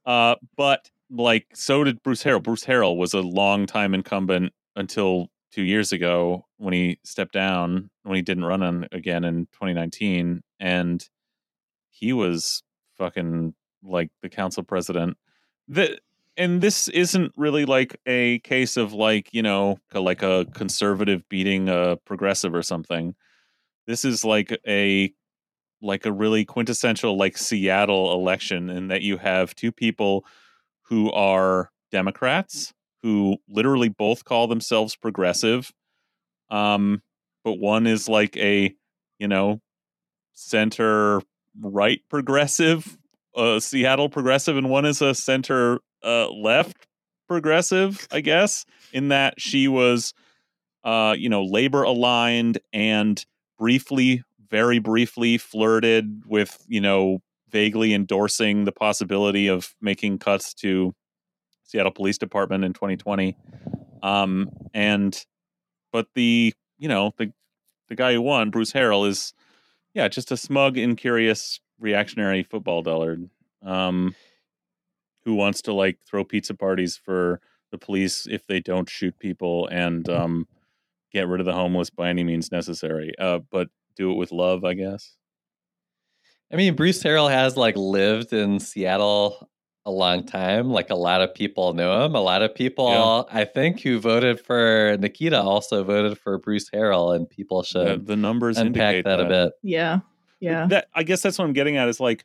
Uh, 0.07 0.37
but 0.57 0.89
like, 1.11 1.47
so 1.53 1.83
did 1.85 2.03
Bruce 2.03 2.23
Harrell. 2.23 2.43
Bruce 2.43 2.65
Harrell 2.65 2.97
was 2.97 3.13
a 3.13 3.21
long 3.21 3.67
time 3.67 3.93
incumbent 3.93 4.53
until 4.77 5.29
two 5.53 5.63
years 5.63 5.93
ago 5.93 6.47
when 6.57 6.75
he 6.75 6.99
stepped 7.05 7.33
down, 7.33 7.91
when 8.03 8.17
he 8.17 8.23
didn't 8.23 8.45
run 8.45 8.63
on 8.63 8.87
again 8.93 9.25
in 9.25 9.47
2019. 9.53 10.43
And 10.61 11.09
he 11.91 12.13
was 12.13 12.63
fucking 12.97 13.55
like 13.83 14.11
the 14.23 14.29
council 14.29 14.63
president. 14.63 15.17
that 15.69 16.01
and 16.37 16.61
this 16.61 16.87
isn't 16.89 17.33
really 17.37 17.65
like 17.65 18.01
a 18.07 18.39
case 18.41 18.77
of 18.77 18.93
like, 18.93 19.29
you 19.35 19.43
know, 19.43 19.79
like 19.93 20.23
a 20.23 20.47
conservative 20.55 21.29
beating 21.29 21.69
a 21.69 21.97
progressive 22.05 22.55
or 22.55 22.63
something. 22.63 23.17
This 23.89 24.05
is 24.05 24.25
like 24.25 24.57
a 24.67 25.13
like 25.83 26.07
a 26.07 26.13
really 26.13 26.45
quintessential 26.45 27.17
like 27.17 27.37
Seattle 27.37 28.13
election 28.13 28.71
in 28.71 28.89
that 28.89 29.03
you 29.03 29.17
have 29.17 29.55
two 29.55 29.73
people 29.73 30.25
who 30.83 31.11
are 31.11 31.71
Democrats 31.91 32.73
who 33.03 33.37
literally 33.49 33.89
both 33.89 34.25
call 34.25 34.49
themselves 34.49 34.97
progressive. 34.97 35.73
Um, 36.51 37.03
but 37.45 37.55
one 37.55 37.87
is 37.87 38.09
like 38.09 38.37
a, 38.37 38.75
you 39.19 39.29
know, 39.29 39.61
center 40.33 41.21
right 41.61 42.01
progressive, 42.09 42.99
uh, 43.37 43.61
Seattle 43.61 44.09
progressive, 44.09 44.57
and 44.57 44.71
one 44.71 44.85
is 44.85 45.03
a 45.03 45.15
center 45.15 45.81
uh, 46.05 46.31
left 46.31 46.87
progressive, 47.29 48.07
I 48.11 48.21
guess, 48.21 48.65
in 48.93 49.09
that 49.09 49.41
she 49.41 49.69
was, 49.69 50.15
uh, 50.85 51.15
you 51.17 51.29
know, 51.29 51.45
labor 51.45 51.83
aligned 51.83 52.59
and 52.73 53.25
briefly, 53.59 54.23
very 54.51 54.79
briefly 54.79 55.39
flirted 55.39 56.23
with, 56.27 56.65
you 56.69 56.81
know, 56.81 57.21
vaguely 57.51 57.95
endorsing 57.95 58.65
the 58.65 58.73
possibility 58.73 59.49
of 59.49 59.75
making 59.81 60.19
cuts 60.19 60.55
to 60.55 60.95
Seattle 61.69 61.93
Police 61.93 62.19
Department 62.19 62.65
in 62.65 62.73
2020. 62.73 63.37
Um, 64.03 64.51
and, 64.73 65.25
but 65.93 66.09
the, 66.15 66.55
you 66.79 66.89
know, 66.89 67.13
the, 67.19 67.33
the 67.89 67.95
guy 67.95 68.15
who 68.15 68.23
won, 68.23 68.51
Bruce 68.51 68.73
Harrell, 68.73 69.07
is, 69.07 69.35
yeah, 69.93 70.09
just 70.09 70.33
a 70.33 70.37
smug, 70.37 70.79
incurious, 70.79 71.61
reactionary 71.79 72.43
football 72.43 72.83
dullard. 72.83 73.29
Um, 73.63 74.15
who 75.25 75.35
wants 75.35 75.61
to 75.61 75.75
like 75.75 75.99
throw 76.09 76.25
pizza 76.25 76.55
parties 76.55 76.97
for 76.97 77.41
the 77.71 77.77
police 77.77 78.27
if 78.27 78.47
they 78.47 78.61
don't 78.61 78.89
shoot 78.89 79.19
people 79.19 79.69
and 79.71 80.09
um, 80.09 80.49
get 81.13 81.29
rid 81.29 81.39
of 81.39 81.45
the 81.45 81.53
homeless 81.53 81.91
by 81.91 82.09
any 82.09 82.25
means 82.25 82.51
necessary. 82.51 83.13
Uh, 83.19 83.41
but 83.51 83.69
do 83.95 84.11
it 84.11 84.15
with 84.15 84.33
love, 84.33 84.65
I 84.65 84.73
guess. 84.73 85.17
I 86.51 86.57
mean, 86.57 86.77
Bruce 86.77 87.03
Harrell 87.03 87.31
has 87.31 87.59
like 87.59 87.77
lived 87.77 88.33
in 88.33 88.59
Seattle 88.59 89.51
a 89.89 89.91
long 89.91 90.23
time. 90.23 90.69
Like 90.69 90.91
a 90.91 90.95
lot 90.95 91.23
of 91.23 91.35
people 91.35 91.73
know 91.73 92.05
him. 92.05 92.15
A 92.15 92.21
lot 92.21 92.43
of 92.43 92.55
people, 92.55 93.27
I 93.33 93.45
think, 93.47 93.81
who 93.81 93.99
voted 93.99 94.39
for 94.39 94.97
Nikita 95.01 95.41
also 95.41 95.83
voted 95.83 96.19
for 96.19 96.39
Bruce 96.39 96.69
Harrell, 96.71 97.17
and 97.17 97.29
people 97.29 97.63
The, 97.63 97.67
should 97.67 98.07
the 98.07 98.17
numbers 98.17 98.59
unpack 98.59 98.97
indicate 98.97 99.05
that, 99.07 99.21
a 99.21 99.25
bit. 99.25 99.53
Yeah. 99.63 100.01
Yeah. 100.41 100.67
That 100.67 100.89
I 100.95 101.03
guess 101.05 101.23
that's 101.23 101.39
what 101.39 101.47
I'm 101.47 101.55
getting 101.55 101.79
at 101.79 101.89
is 101.89 102.01
like 102.01 102.25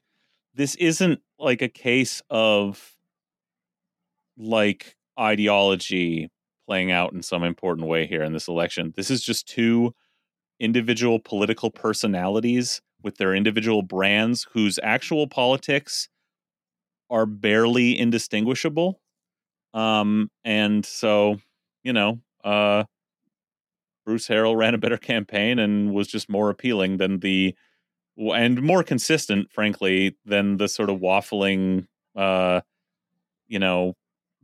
this 0.53 0.75
isn't 0.75 1.21
like 1.39 1.61
a 1.61 1.69
case 1.69 2.21
of 2.29 2.95
like 4.37 4.97
ideology 5.17 6.29
playing 6.67 6.91
out 6.91 7.13
in 7.13 7.23
some 7.23 7.43
important 7.43 7.87
way 7.87 8.05
here 8.05 8.23
in 8.23 8.33
this 8.33 8.49
election. 8.49 8.93
This 8.95 9.09
is 9.09 9.23
just 9.23 9.47
two 9.47 9.95
individual 10.59 11.19
political 11.19 11.71
personalities 11.71 12.81
with 13.01 13.17
their 13.17 13.33
individual 13.33 13.81
brands 13.81 14.47
whose 14.51 14.79
actual 14.83 15.27
politics 15.27 16.09
are 17.13 17.27
barely 17.27 17.99
indistinguishable. 17.99 19.01
Um 19.73 20.29
and 20.45 20.85
so, 20.85 21.37
you 21.83 21.93
know, 21.93 22.21
uh 22.43 22.85
Bruce 24.05 24.27
Harrell 24.27 24.55
ran 24.57 24.73
a 24.73 24.77
better 24.77 24.97
campaign 24.97 25.59
and 25.59 25.93
was 25.93 26.07
just 26.07 26.29
more 26.29 26.49
appealing 26.49 26.97
than 26.97 27.19
the 27.19 27.55
and 28.17 28.61
more 28.61 28.83
consistent, 28.83 29.51
frankly, 29.51 30.17
than 30.25 30.57
the 30.57 30.67
sort 30.69 30.89
of 30.89 30.99
waffling, 30.99 31.87
uh, 32.15 32.61
you 33.47 33.59
know, 33.59 33.95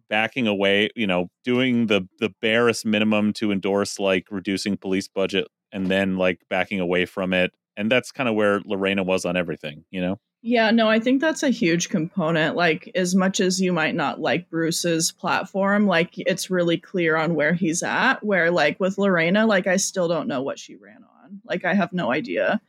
backing 0.10 0.48
away, 0.48 0.90
you 0.96 1.08
know, 1.08 1.30
doing 1.44 1.88
the 1.88 2.08
the 2.20 2.32
barest 2.42 2.86
minimum 2.86 3.34
to 3.34 3.52
endorse 3.52 4.00
like 4.00 4.28
reducing 4.32 4.78
police 4.78 5.08
budget 5.08 5.48
and 5.72 5.88
then 5.92 6.18
like 6.18 6.42
backing 6.50 6.80
away 6.80 7.06
from 7.06 7.34
it. 7.34 7.54
And 7.78 7.92
that's 7.92 8.12
kind 8.12 8.30
of 8.30 8.36
where 8.36 8.62
Lorena 8.66 9.04
was 9.04 9.26
on 9.26 9.38
everything, 9.38 9.86
you 9.92 10.02
know? 10.02 10.20
Yeah, 10.42 10.72
no, 10.72 10.88
I 10.88 11.00
think 11.02 11.20
that's 11.20 11.44
a 11.44 11.50
huge 11.50 11.90
component. 11.90 12.56
Like, 12.56 12.90
as 12.96 13.14
much 13.14 13.42
as 13.42 13.60
you 13.60 13.74
might 13.74 13.94
not 13.94 14.22
like 14.22 14.50
Bruce's 14.50 15.12
platform, 15.12 15.86
like, 15.86 16.14
it's 16.18 16.50
really 16.50 16.78
clear 16.78 17.18
on 17.18 17.36
where 17.36 17.54
he's 17.54 17.84
at. 17.84 18.24
Where, 18.24 18.50
like, 18.50 18.80
with 18.80 18.98
Lorena, 18.98 19.46
like, 19.46 19.68
I 19.68 19.76
still 19.76 20.08
don't 20.08 20.30
know 20.30 20.42
what 20.42 20.58
she 20.58 20.76
ran 20.78 21.04
on. 21.24 21.42
Like, 21.44 21.66
I 21.66 21.74
have 21.74 21.92
no 21.92 22.12
idea. 22.12 22.62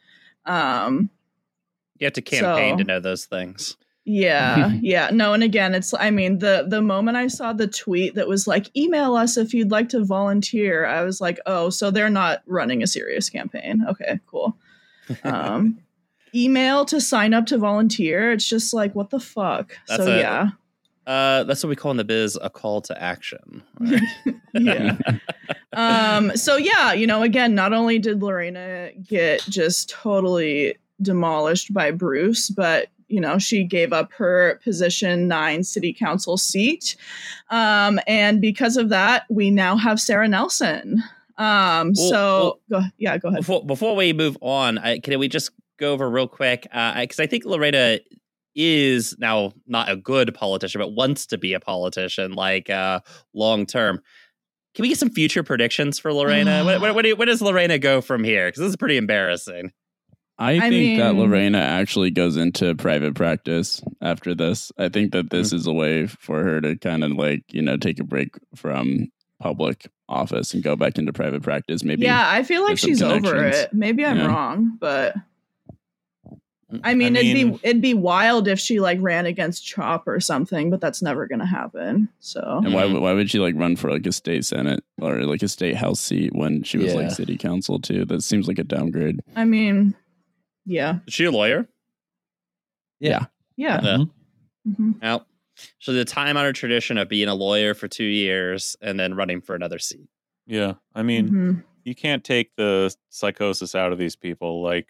Um, 0.46 1.10
You 1.98 2.06
have 2.06 2.14
to 2.14 2.22
campaign 2.22 2.76
to 2.78 2.84
know 2.84 2.98
those 2.98 3.26
things. 3.26 3.76
yeah, 4.04 4.72
yeah. 4.80 5.10
No, 5.12 5.32
and 5.34 5.42
again, 5.44 5.74
it's 5.74 5.94
I 5.94 6.10
mean, 6.10 6.38
the 6.38 6.64
the 6.66 6.82
moment 6.82 7.16
I 7.18 7.28
saw 7.28 7.52
the 7.52 7.68
tweet 7.68 8.16
that 8.16 8.26
was 8.26 8.48
like, 8.48 8.74
email 8.76 9.14
us 9.14 9.36
if 9.36 9.54
you'd 9.54 9.70
like 9.70 9.90
to 9.90 10.04
volunteer, 10.04 10.86
I 10.86 11.02
was 11.04 11.20
like, 11.20 11.38
oh, 11.46 11.70
so 11.70 11.90
they're 11.92 12.10
not 12.10 12.42
running 12.46 12.82
a 12.82 12.86
serious 12.88 13.30
campaign. 13.30 13.84
Okay, 13.88 14.18
cool. 14.26 14.56
Um 15.24 15.78
email 16.34 16.84
to 16.86 17.00
sign 17.00 17.34
up 17.34 17.46
to 17.46 17.58
volunteer. 17.58 18.32
It's 18.32 18.48
just 18.48 18.72
like, 18.74 18.94
what 18.94 19.10
the 19.10 19.20
fuck? 19.20 19.76
That's 19.88 20.04
so 20.04 20.12
a- 20.12 20.18
yeah. 20.18 20.48
Uh, 21.06 21.42
that's 21.44 21.64
what 21.64 21.70
we 21.70 21.76
call 21.76 21.90
in 21.90 21.96
the 21.96 22.04
biz 22.04 22.38
a 22.40 22.48
call 22.50 22.80
to 22.82 23.02
action. 23.02 23.62
right? 23.80 24.00
yeah. 24.54 24.96
um 25.72 26.36
so 26.36 26.56
yeah 26.56 26.92
you 26.92 27.06
know 27.06 27.22
again 27.22 27.54
not 27.54 27.72
only 27.72 27.98
did 27.98 28.20
lorena 28.22 28.90
get 29.08 29.40
just 29.48 29.88
totally 29.88 30.74
demolished 31.00 31.72
by 31.72 31.90
bruce 31.92 32.50
but 32.50 32.88
you 33.08 33.20
know 33.20 33.38
she 33.38 33.62
gave 33.64 33.92
up 33.92 34.12
her 34.12 34.60
position 34.64 35.28
nine 35.28 35.62
city 35.64 35.92
council 35.92 36.36
seat 36.36 36.96
um 37.50 37.98
and 38.08 38.40
because 38.40 38.76
of 38.76 38.88
that 38.88 39.24
we 39.30 39.50
now 39.50 39.76
have 39.76 40.00
sarah 40.00 40.28
nelson 40.28 41.02
um 41.38 41.92
Well- 41.96 42.08
so 42.10 42.58
go 42.68 42.82
yeah 42.98 43.16
go 43.18 43.28
ahead 43.28 43.38
Before 43.40 43.64
before 43.64 43.94
we 43.96 44.12
move 44.12 44.36
on, 44.40 44.76
I, 44.78 44.98
can 44.98 45.18
we 45.20 45.28
just 45.28 45.50
go 45.80 45.92
over 45.92 46.08
real 46.08 46.28
quick? 46.28 46.62
Because 46.62 47.18
I 47.18 47.26
think 47.26 47.44
Lorena 47.44 47.98
is 48.54 49.16
now 49.18 49.52
not 49.66 49.88
a 49.90 49.96
good 49.96 50.34
politician, 50.34 50.80
but 50.80 50.92
wants 50.92 51.26
to 51.26 51.38
be 51.38 51.52
a 51.54 51.60
politician, 51.60 52.32
like 52.32 52.70
uh, 52.70 53.00
long 53.34 53.66
term. 53.66 54.00
Can 54.74 54.82
we 54.82 54.88
get 54.88 54.98
some 54.98 55.10
future 55.10 55.42
predictions 55.42 55.98
for 55.98 56.12
Lorena? 56.12 56.64
where, 56.64 56.78
where, 56.80 56.94
where, 56.94 57.02
do- 57.02 57.16
where 57.16 57.26
does 57.26 57.42
Lorena 57.42 57.78
go 57.78 58.00
from 58.00 58.22
here? 58.22 58.46
Because 58.48 58.60
this 58.60 58.68
is 58.70 58.76
pretty 58.76 58.96
embarrassing. 58.96 59.72
I, 60.38 60.52
I 60.52 60.70
think 60.70 60.98
that 61.00 61.16
Lorena 61.16 61.58
actually 61.58 62.10
goes 62.12 62.36
into 62.36 62.74
private 62.74 63.14
practice 63.14 63.82
after 64.00 64.34
this. 64.34 64.72
I 64.78 64.88
think 64.88 65.12
that 65.12 65.28
this 65.28 65.52
is 65.52 65.66
a 65.66 65.72
way 65.72 66.06
for 66.06 66.42
her 66.42 66.60
to 66.62 66.76
kind 66.76 67.04
of 67.04 67.10
like, 67.12 67.42
you 67.52 67.60
know, 67.60 67.76
take 67.76 68.00
a 68.00 68.04
break 68.04 68.36
from 68.56 69.08
public 69.38 69.86
office 70.08 70.54
and 70.54 70.62
go 70.62 70.76
back 70.76 70.96
into 70.98 71.12
private 71.12 71.42
practice. 71.42 71.82
Maybe. 71.84 72.02
yeah 72.04 72.28
i 72.30 72.42
feel 72.42 72.62
like 72.62 72.76
she's 72.78 73.00
over 73.00 73.44
it 73.46 73.72
maybe 73.72 74.04
i'm 74.04 74.18
Yeah. 74.18 74.26
wrong 74.26 74.76
but 74.78 75.14
I 76.84 76.94
mean, 76.94 77.16
I 77.16 77.20
it'd 77.20 77.34
be 77.34 77.60
it'd 77.68 77.82
be 77.82 77.94
wild 77.94 78.46
if 78.48 78.58
she 78.60 78.78
like 78.80 78.98
ran 79.00 79.26
against 79.26 79.66
Chop 79.66 80.06
or 80.06 80.20
something, 80.20 80.70
but 80.70 80.80
that's 80.80 81.02
never 81.02 81.26
gonna 81.26 81.46
happen. 81.46 82.08
So 82.20 82.60
And 82.64 82.72
why, 82.74 82.84
would- 82.86 83.02
why 83.02 83.12
would 83.12 83.28
she 83.30 83.38
like 83.40 83.54
run 83.56 83.76
for 83.76 83.90
like 83.90 84.06
a 84.06 84.12
state 84.12 84.44
senate 84.44 84.84
or 85.00 85.22
like 85.22 85.42
a 85.42 85.48
state 85.48 85.76
house 85.76 86.00
seat 86.00 86.34
when 86.34 86.62
she 86.62 86.78
was 86.78 86.88
Yeah. 86.88 86.94
like 87.00 87.10
city 87.10 87.36
council 87.36 87.80
too? 87.80 88.04
That 88.04 88.22
seems 88.22 88.46
like 88.48 88.58
a 88.58 88.64
downgrade. 88.64 89.20
I 89.34 89.44
mean, 89.44 89.94
yeah, 90.64 90.98
Is 91.06 91.14
she 91.14 91.24
a 91.24 91.30
lawyer? 91.30 91.66
yeah. 93.00 93.26
Yeah. 93.56 94.04
Mhm. 94.68 95.00
Now, 95.02 95.26
so 95.80 95.92
the 95.92 96.04
time 96.04 96.36
honored 96.36 96.54
tradition 96.54 96.96
of 96.98 97.08
being 97.08 97.28
a 97.28 97.34
lawyer 97.34 97.74
for 97.74 97.88
two 97.88 98.04
years 98.04 98.76
and 98.80 98.98
then 98.98 99.14
running 99.14 99.40
for 99.40 99.54
another 99.54 99.78
seat. 99.78 100.08
Yeah. 100.46 100.74
I 100.94 101.02
mean, 101.02 101.28
Mhm. 101.28 101.64
you 101.84 101.94
can't 101.94 102.22
take 102.24 102.54
the 102.56 102.94
psychosis 103.08 103.74
out 103.74 103.92
of 103.92 103.98
these 103.98 104.16
people. 104.16 104.62
Like 104.62 104.88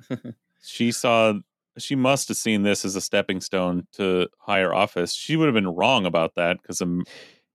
she 0.64 0.92
saw 0.92 1.34
she 1.76 1.96
must 1.96 2.28
have 2.28 2.36
seen 2.36 2.62
this 2.62 2.84
as 2.84 2.94
a 2.96 3.00
stepping 3.00 3.40
stone 3.40 3.86
to 3.94 4.28
higher 4.38 4.72
office. 4.72 5.12
She 5.12 5.36
would 5.36 5.46
have 5.46 5.54
been 5.54 5.68
wrong 5.68 6.06
about 6.06 6.36
that 6.36 6.62
because 6.62 6.80
a 6.80 6.84
m- 6.84 7.02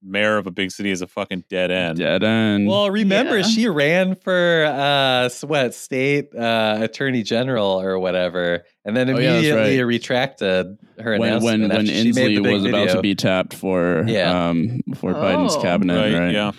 mayor 0.04 0.38
of 0.38 0.46
a 0.48 0.52
big 0.52 0.72
city 0.72 0.92
is 0.92 1.02
a 1.02 1.08
fucking 1.08 1.44
dead 1.50 1.72
end. 1.72 2.00
Dead 2.00 2.24
end. 2.24 2.68
Well, 2.68 2.90
remember 2.90 3.38
Yeah. 3.38 3.44
she 3.44 3.68
ran 3.68 4.16
for 4.16 4.66
uh 4.66 5.26
s- 5.26 5.44
what 5.44 5.74
state 5.74 6.34
uh 6.36 6.78
attorney 6.82 7.24
general 7.24 7.82
or 7.82 7.98
whatever, 8.00 8.64
and 8.86 8.96
then 8.96 9.10
Oh, 9.10 9.18
yeah, 9.18 9.34
immediately 9.34 9.78
right. 9.80 9.86
retracted 9.86 10.78
her 11.00 11.18
when 11.18 11.30
announcement 11.30 11.62
when 11.62 11.70
when 11.70 11.72
after 11.80 11.94
she 11.94 12.12
made 12.12 12.32
Inslee 12.32 12.36
the 12.36 12.42
big 12.42 12.54
was 12.54 12.66
about 12.66 12.90
to 12.90 13.02
be 13.02 13.16
tapped 13.16 13.54
for 13.54 14.04
Yeah. 14.08 14.48
um 14.50 14.82
for 14.96 15.14
Biden's 15.14 15.56
Oh. 15.56 15.62
cabinet, 15.62 15.96
right, 16.14 16.20
right? 16.20 16.34
Yeah. 16.34 16.52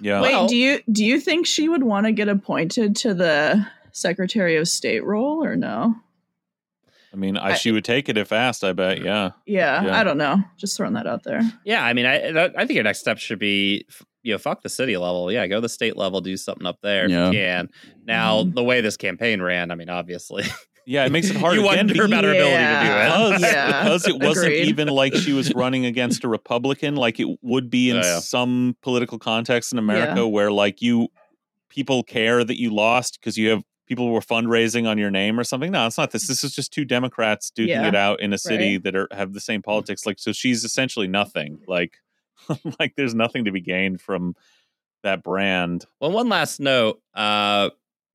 Yeah. 0.00 0.20
Wait, 0.22 0.32
Well- 0.32 0.46
do 0.48 0.56
you 0.56 0.80
do 0.90 1.04
you 1.04 1.18
think 1.20 1.46
she 1.46 1.68
would 1.68 1.82
want 1.82 2.06
to 2.06 2.12
get 2.12 2.28
appointed 2.28 2.96
to 2.96 3.14
the 3.14 3.66
Secretary 3.94 4.56
of 4.56 4.68
State 4.68 5.04
role 5.04 5.42
or 5.44 5.56
no? 5.56 5.94
I 7.12 7.16
mean, 7.16 7.36
I, 7.36 7.50
I- 7.50 7.54
she 7.54 7.70
would 7.70 7.84
take 7.84 8.08
it 8.08 8.18
if 8.18 8.32
asked, 8.32 8.64
I 8.64 8.72
bet. 8.72 9.00
Yeah. 9.02 9.30
Yeah, 9.46 9.84
Yeah. 9.84 9.98
I 9.98 10.04
don't 10.04 10.18
know. 10.18 10.42
Just 10.56 10.76
throwing 10.76 10.94
that 10.94 11.06
out 11.06 11.22
there. 11.22 11.40
Yeah, 11.64 11.84
I 11.84 11.92
mean, 11.92 12.06
I 12.06 12.32
that- 12.32 12.54
I 12.58 12.66
think 12.66 12.74
your 12.74 12.84
next 12.84 12.98
step 13.00 13.18
should 13.18 13.38
be, 13.38 13.86
you 14.24 14.32
know, 14.32 14.38
fuck 14.38 14.62
the 14.62 14.68
city 14.68 14.96
level. 14.96 15.30
Yeah, 15.30 15.46
go 15.46 15.56
to 15.56 15.60
the 15.60 15.68
state 15.68 15.96
level, 15.96 16.20
do 16.20 16.36
something 16.36 16.66
up 16.66 16.80
there 16.82 17.08
Yeah. 17.08 17.28
if 17.28 17.34
you 17.34 17.38
can. 17.40 17.68
Now, 18.04 18.42
Mhm. 18.42 18.54
the 18.56 18.64
way 18.64 18.80
this 18.80 18.96
campaign 18.96 19.40
ran, 19.40 19.70
I 19.70 19.76
mean, 19.76 19.88
obviously, 19.88 20.42
Yeah, 20.86 21.06
it 21.06 21.12
makes 21.12 21.30
it 21.30 21.36
hard 21.36 21.54
you 21.54 21.66
again 21.66 21.86
wonder 21.86 22.04
about 22.04 22.24
her 22.24 22.30
ability 22.32 22.56
to 22.56 22.58
do 22.58 22.64
it. 22.66 23.38
because, 23.38 23.42
Yeah, 23.42 23.66
because 23.84 24.06
it 24.08 24.20
wasn't 24.22 24.46
agreed. 24.48 24.68
even 24.68 24.88
like 24.88 25.14
she 25.14 25.32
was 25.32 25.54
running 25.54 25.86
against 25.86 26.24
a 26.24 26.28
Republican, 26.28 26.96
like 26.96 27.18
it 27.20 27.28
would 27.42 27.70
be 27.70 27.88
in 27.90 27.96
Oh, 27.96 28.00
yeah. 28.00 28.18
some 28.18 28.76
political 28.82 29.18
context 29.18 29.72
in 29.72 29.78
America 29.78 30.14
Yeah. 30.16 30.24
where 30.24 30.50
like 30.50 30.82
you 30.82 31.08
people 31.70 32.02
care 32.02 32.44
that 32.44 32.60
you 32.60 32.74
lost 32.74 33.18
because 33.20 33.38
you 33.38 33.48
have 33.50 33.62
people 33.86 34.10
were 34.10 34.20
fundraising 34.20 34.86
on 34.88 34.98
your 34.98 35.10
name 35.10 35.38
or 35.38 35.44
something. 35.44 35.72
No, 35.72 35.86
it's 35.86 35.98
not 35.98 36.10
this. 36.10 36.28
This 36.28 36.44
is 36.44 36.54
just 36.54 36.72
two 36.72 36.84
Democrats 36.84 37.50
duking 37.56 37.68
Yeah, 37.68 37.88
it 37.88 37.94
out 37.94 38.20
in 38.20 38.32
a 38.32 38.38
city 38.38 38.74
right. 38.74 38.84
that 38.84 38.96
are 38.96 39.08
have 39.12 39.32
the 39.32 39.40
same 39.40 39.62
politics. 39.62 40.06
Like 40.06 40.18
so 40.18 40.32
she's 40.32 40.64
essentially 40.64 41.08
nothing. 41.08 41.60
Like 41.66 41.98
like 42.80 42.94
there's 42.96 43.14
nothing 43.14 43.44
to 43.44 43.52
be 43.52 43.60
gained 43.60 44.00
from 44.00 44.34
that 45.02 45.22
brand. 45.22 45.84
Well, 46.00 46.12
one 46.12 46.28
last 46.28 46.60
note: 46.60 47.00
uh, 47.14 47.70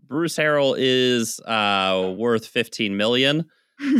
Bruce 0.07 0.37
Harrell 0.37 0.75
is 0.77 1.39
uh, 1.41 2.13
worth 2.17 2.45
fifteen 2.45 2.97
million. 2.97 3.45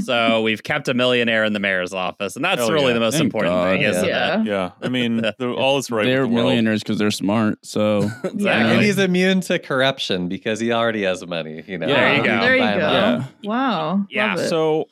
So 0.04 0.42
we've 0.42 0.62
kept 0.62 0.88
a 0.90 0.94
millionaire 0.94 1.44
in 1.46 1.54
the 1.54 1.60
mayor's 1.60 1.94
office, 1.94 2.36
and 2.36 2.44
that's 2.44 2.60
Hell 2.60 2.72
really 2.72 2.88
yeah. 2.88 2.94
the 2.96 3.00
most 3.00 3.14
Thank 3.14 3.26
important 3.26 3.54
God. 3.56 3.72
thing, 3.72 3.82
isn't 3.84 4.06
Yeah. 4.08 4.42
it? 4.42 4.46
Yeah. 4.48 4.72
I 4.82 4.90
mean, 4.90 5.18
the, 5.40 5.54
all 5.58 5.78
is 5.78 5.90
right. 5.90 6.06
They're 6.06 6.24
the 6.24 6.28
millionaires 6.28 6.82
because 6.84 6.98
they're 6.98 7.12
smart. 7.12 7.66
So 7.66 8.10
Yeah. 8.36 8.68
and 8.72 8.82
he's 8.82 8.98
immune 8.98 9.42
to 9.42 9.58
corruption 9.60 10.28
because 10.28 10.60
he 10.60 10.72
already 10.74 11.04
has 11.04 11.26
money. 11.26 11.64
You 11.66 11.78
know, 11.78 11.88
Yeah, 11.88 11.94
there 11.96 12.16
you 12.18 12.24
go. 12.24 12.40
There 12.42 12.56
you 12.56 12.62
go. 12.62 12.68
Yeah. 12.78 13.26
Wow. 13.44 14.06
Yeah, 14.10 14.36
Love 14.36 14.46
it. 14.46 14.50
so 14.50 14.86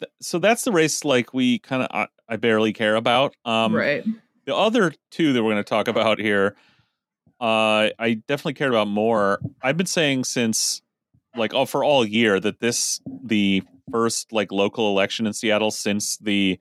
th- 0.00 0.12
so 0.20 0.38
that's 0.38 0.62
the 0.64 0.72
race 0.72 1.04
like 1.04 1.34
we 1.34 1.58
kind 1.58 1.82
of 1.82 1.88
I, 1.92 2.06
I 2.28 2.36
barely 2.36 2.72
care 2.72 2.94
about 2.94 3.34
um 3.44 3.74
right. 3.74 4.04
the 4.46 4.54
other 4.54 4.94
two 5.10 5.32
that 5.32 5.42
we're 5.42 5.50
going 5.52 5.64
to 5.64 5.68
talk 5.68 5.88
about 5.88 6.18
here 6.20 6.54
uh 7.40 7.90
i 7.98 8.20
definitely 8.26 8.54
cared 8.54 8.72
about 8.72 8.88
more 8.88 9.40
i've 9.62 9.76
been 9.76 9.86
saying 9.86 10.24
since 10.24 10.82
like 11.36 11.54
all 11.54 11.66
for 11.66 11.84
all 11.84 12.04
year 12.04 12.40
that 12.40 12.60
this 12.60 13.00
the 13.24 13.62
first 13.90 14.32
like 14.32 14.52
local 14.52 14.90
election 14.90 15.26
in 15.26 15.32
seattle 15.32 15.70
since 15.70 16.16
the 16.18 16.58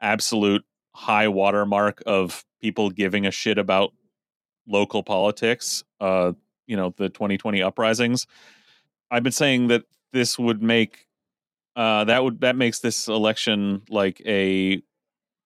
absolute 0.00 0.64
high 0.94 1.28
watermark 1.28 2.02
of 2.06 2.44
people 2.60 2.90
giving 2.90 3.26
a 3.26 3.30
shit 3.30 3.58
about 3.58 3.92
local 4.66 5.02
politics, 5.02 5.82
uh, 6.00 6.32
you 6.66 6.76
know, 6.76 6.92
the 6.96 7.08
2020 7.08 7.62
uprisings. 7.62 8.26
I've 9.10 9.22
been 9.22 9.32
saying 9.32 9.68
that 9.68 9.84
this 10.12 10.38
would 10.38 10.62
make 10.62 11.06
uh, 11.76 12.04
that 12.04 12.24
would 12.24 12.40
that 12.40 12.56
makes 12.56 12.80
this 12.80 13.06
election 13.06 13.82
like 13.88 14.20
a 14.26 14.82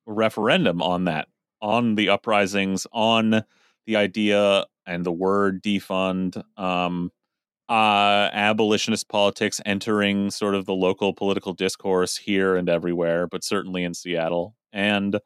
referendum 0.07 0.81
on 0.81 1.05
that, 1.05 1.29
on 1.61 1.95
the 1.95 2.09
uprisings, 2.09 2.87
on 2.93 3.45
the 3.87 3.97
idea 3.97 4.65
and 4.87 5.05
the 5.05 5.13
word 5.13 5.63
defund, 5.63 6.43
um, 6.59 7.13
uh, 7.73 8.29
abolitionist 8.35 9.09
politics 9.09 9.61
entering 9.65 10.31
sort 10.31 10.55
of 10.55 10.67
the 10.67 10.75
local 10.75 11.15
political 11.15 11.55
discourse 11.55 12.17
here 12.19 12.55
and 12.57 12.69
everywhere, 12.69 13.27
but 13.27 13.43
certainly 13.43 13.83
in 13.83 13.95
Seattle. 13.95 14.55
And 14.73 15.19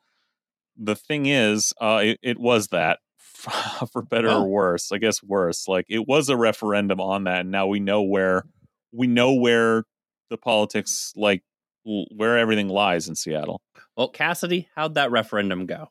the 0.77 0.95
thing 0.95 1.27
is, 1.27 1.73
uh, 1.81 2.01
it, 2.05 2.19
it 2.23 2.39
was 2.39 2.69
that 2.69 3.01
for 3.93 4.03
better 4.03 4.29
Oh. 4.29 4.43
or 4.43 4.49
worse. 4.49 4.93
I 4.93 4.99
guess 4.99 5.23
worse. 5.23 5.67
Like 5.67 5.87
it 5.89 6.07
was 6.07 6.29
a 6.29 6.37
referendum 6.37 7.01
on 7.01 7.25
that, 7.25 7.41
and 7.41 7.51
now 7.51 7.67
we 7.67 7.81
know 7.81 8.03
where 8.03 8.45
we 8.93 9.07
know 9.07 9.33
where 9.35 9.85
the 10.31 10.37
politics, 10.39 11.13
like 11.17 11.43
where 11.85 12.39
everything 12.39 12.69
lies 12.69 13.09
in 13.09 13.15
Seattle. 13.15 13.61
Well, 13.97 14.09
Cassidy, 14.09 14.69
how'd 14.75 14.95
that 14.95 15.11
referendum 15.11 15.67
go? 15.67 15.89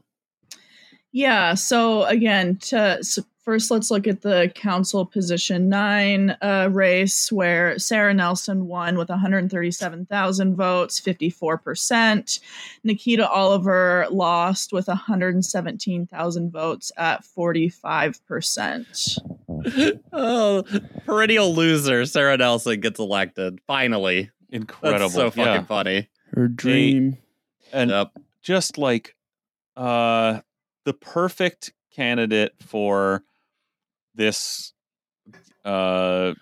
Yeah. 1.12 1.54
So 1.56 2.04
again, 2.06 2.58
to 2.58 3.04
so 3.04 3.24
first, 3.46 3.72
let's 3.72 3.92
look 3.92 4.08
at 4.08 4.22
the 4.22 4.52
council 4.56 5.06
position 5.06 5.70
nine 5.70 6.36
uh, 6.42 6.68
race 6.72 7.32
where 7.32 7.78
Sarah 7.80 8.14
Nelson 8.14 8.68
won 8.68 8.98
with 8.98 9.10
137,000 9.10 10.56
votes, 10.56 11.00
54 11.00 11.58
percent. 11.60 12.40
Nikita 12.84 13.30
Oliver 13.30 14.08
lost 14.10 14.74
with 14.74 14.88
117,000 14.88 16.52
votes 16.52 16.92
at 16.98 17.24
45 17.24 18.25
percent. 18.25 19.18
oh, 20.14 20.64
perennial 21.06 21.54
loser 21.54 22.06
Sarah 22.06 22.38
Nelson 22.38 22.80
gets 22.82 23.00
elected. 23.00 23.60
Finally. 23.68 24.32
Incredible. 24.50 25.00
That's 25.00 25.14
so 25.14 25.32
fucking 25.32 25.44
yeah. 25.44 25.64
funny. 25.64 26.10
Her 26.34 26.48
dream. 26.48 27.18
And 27.72 27.90
Yep. 27.92 28.12
just 28.42 28.78
like 28.78 29.16
uh 29.75 30.40
the 30.86 30.94
perfect 30.94 31.74
candidate 31.94 32.54
for 32.62 33.24
this 34.16 34.74
uh 35.64 36.34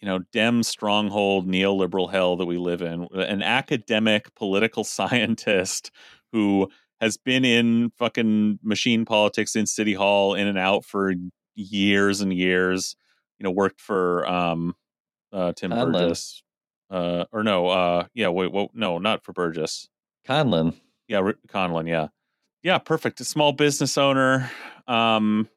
you 0.00 0.06
know 0.06 0.18
dem 0.32 0.62
stronghold 0.62 1.46
neoliberal 1.46 2.10
hell 2.10 2.36
that 2.36 2.46
we 2.46 2.56
live 2.56 2.82
in 2.82 3.06
an 3.14 3.42
academic 3.42 4.34
political 4.34 4.84
scientist 4.96 5.90
who 6.32 6.68
has 7.00 7.16
been 7.16 7.44
in 7.44 7.90
fucking 7.96 8.58
machine 8.62 9.04
politics 9.04 9.54
in 9.54 9.66
city 9.66 9.94
hall 9.94 10.34
in 10.34 10.46
and 10.46 10.58
out 10.58 10.84
for 10.84 11.14
years 11.54 12.20
and 12.20 12.32
years 12.32 12.96
you 13.38 13.44
know 13.44 13.50
worked 13.50 13.80
for 13.80 14.26
um 14.28 14.74
uh 15.32 15.52
tim 15.52 15.70
Conlin. 15.70 15.92
burgess 15.92 16.42
uh 16.90 17.24
or 17.32 17.42
no 17.42 17.68
uh 17.68 18.04
yeah 18.14 18.28
wait 18.28 18.52
well 18.52 18.70
no 18.74 18.98
not 18.98 19.24
for 19.24 19.32
burgess 19.32 19.88
conlin 20.26 20.74
yeah, 21.08 21.20
Rick 21.20 21.38
Conlin. 21.48 21.86
Yeah, 21.86 22.08
yeah, 22.62 22.78
perfect. 22.78 23.20
A 23.20 23.24
small 23.24 23.52
business 23.52 23.98
owner, 23.98 24.50
um, 24.86 25.48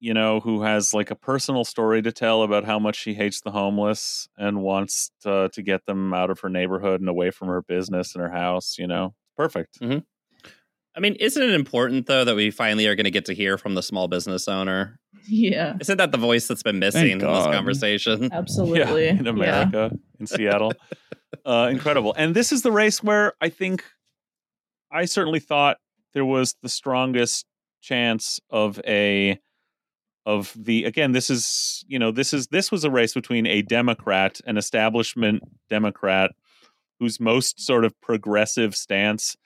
you 0.00 0.14
know, 0.14 0.40
who 0.40 0.62
has 0.62 0.94
like 0.94 1.10
a 1.10 1.14
personal 1.14 1.64
story 1.64 2.00
to 2.02 2.10
tell 2.10 2.42
about 2.42 2.64
how 2.64 2.78
much 2.78 2.96
she 2.96 3.14
hates 3.14 3.42
the 3.42 3.50
homeless 3.50 4.28
and 4.36 4.62
wants 4.62 5.10
to, 5.20 5.50
to 5.52 5.62
get 5.62 5.84
them 5.86 6.14
out 6.14 6.30
of 6.30 6.40
her 6.40 6.48
neighborhood 6.48 7.00
and 7.00 7.08
away 7.08 7.30
from 7.30 7.48
her 7.48 7.62
business 7.62 8.14
and 8.14 8.22
her 8.22 8.30
house. 8.30 8.76
You 8.78 8.86
know, 8.86 9.14
perfect. 9.36 9.78
I 10.96 11.00
mean, 11.00 11.14
isn't 11.20 11.42
it 11.42 11.50
important 11.52 12.06
though 12.06 12.24
that 12.24 12.34
we 12.34 12.50
finally 12.50 12.86
are 12.86 12.94
going 12.94 13.04
to 13.04 13.10
get 13.10 13.26
to 13.26 13.34
hear 13.34 13.56
from 13.58 13.74
the 13.74 13.82
small 13.82 14.08
business 14.08 14.48
owner? 14.48 14.98
Yeah. 15.28 15.76
Isn't 15.80 15.98
that 15.98 16.12
the 16.12 16.18
voice 16.18 16.48
that's 16.48 16.62
been 16.62 16.78
missing 16.78 17.10
in 17.10 17.18
this 17.18 17.44
conversation? 17.44 18.28
Absolutely. 18.32 19.04
Yeah, 19.04 19.10
in 19.10 19.26
America, 19.26 19.92
in 20.18 20.26
Seattle, 20.26 20.72
uh, 21.46 21.68
incredible. 21.70 22.14
And 22.16 22.34
this 22.34 22.52
is 22.52 22.62
the 22.62 22.72
race 22.72 23.02
where 23.02 23.34
I 23.40 23.50
think 23.50 23.84
I 24.90 25.04
certainly 25.04 25.40
thought 25.40 25.76
there 26.12 26.24
was 26.24 26.56
the 26.62 26.68
strongest 26.68 27.46
chance 27.80 28.40
of 28.50 28.80
a 28.86 29.38
of 30.26 30.52
the 30.56 30.84
again 30.84 31.12
this 31.12 31.30
is 31.30 31.84
you 31.88 31.98
know 31.98 32.10
this 32.10 32.32
is 32.34 32.48
this 32.48 32.70
was 32.70 32.84
a 32.84 32.90
race 32.90 33.14
between 33.14 33.46
a 33.46 33.62
democrat 33.62 34.40
an 34.46 34.56
establishment 34.56 35.42
democrat 35.68 36.32
whose 36.98 37.18
most 37.18 37.60
sort 37.60 37.84
of 37.84 37.98
progressive 38.00 38.76
stance 38.76 39.36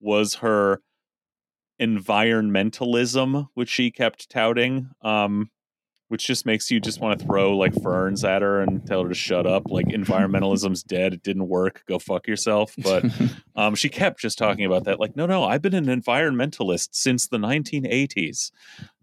was 0.00 0.36
her 0.36 0.80
environmentalism 1.80 3.46
which 3.54 3.68
she 3.68 3.90
kept 3.90 4.30
touting 4.30 4.88
um 5.02 5.50
which 6.12 6.26
just 6.26 6.44
makes 6.44 6.70
you 6.70 6.78
just 6.78 7.00
want 7.00 7.18
to 7.18 7.24
throw 7.24 7.56
like 7.56 7.72
ferns 7.82 8.22
at 8.22 8.42
her 8.42 8.60
and 8.60 8.86
tell 8.86 9.02
her 9.02 9.08
to 9.08 9.14
shut 9.14 9.46
up 9.46 9.62
like 9.70 9.86
environmentalism's 9.86 10.82
dead 10.86 11.14
it 11.14 11.22
didn't 11.22 11.48
work 11.48 11.84
go 11.88 11.98
fuck 11.98 12.26
yourself. 12.26 12.74
But 12.76 13.06
um, 13.56 13.74
she 13.74 13.88
kept 13.88 14.20
just 14.20 14.36
talking 14.36 14.66
about 14.66 14.84
that 14.84 15.00
like 15.00 15.16
no 15.16 15.24
no 15.24 15.44
i've 15.44 15.62
been 15.62 15.72
an 15.72 15.86
environmentalist 15.86 16.90
since 16.92 17.28
the 17.28 17.38
1980s 17.38 18.50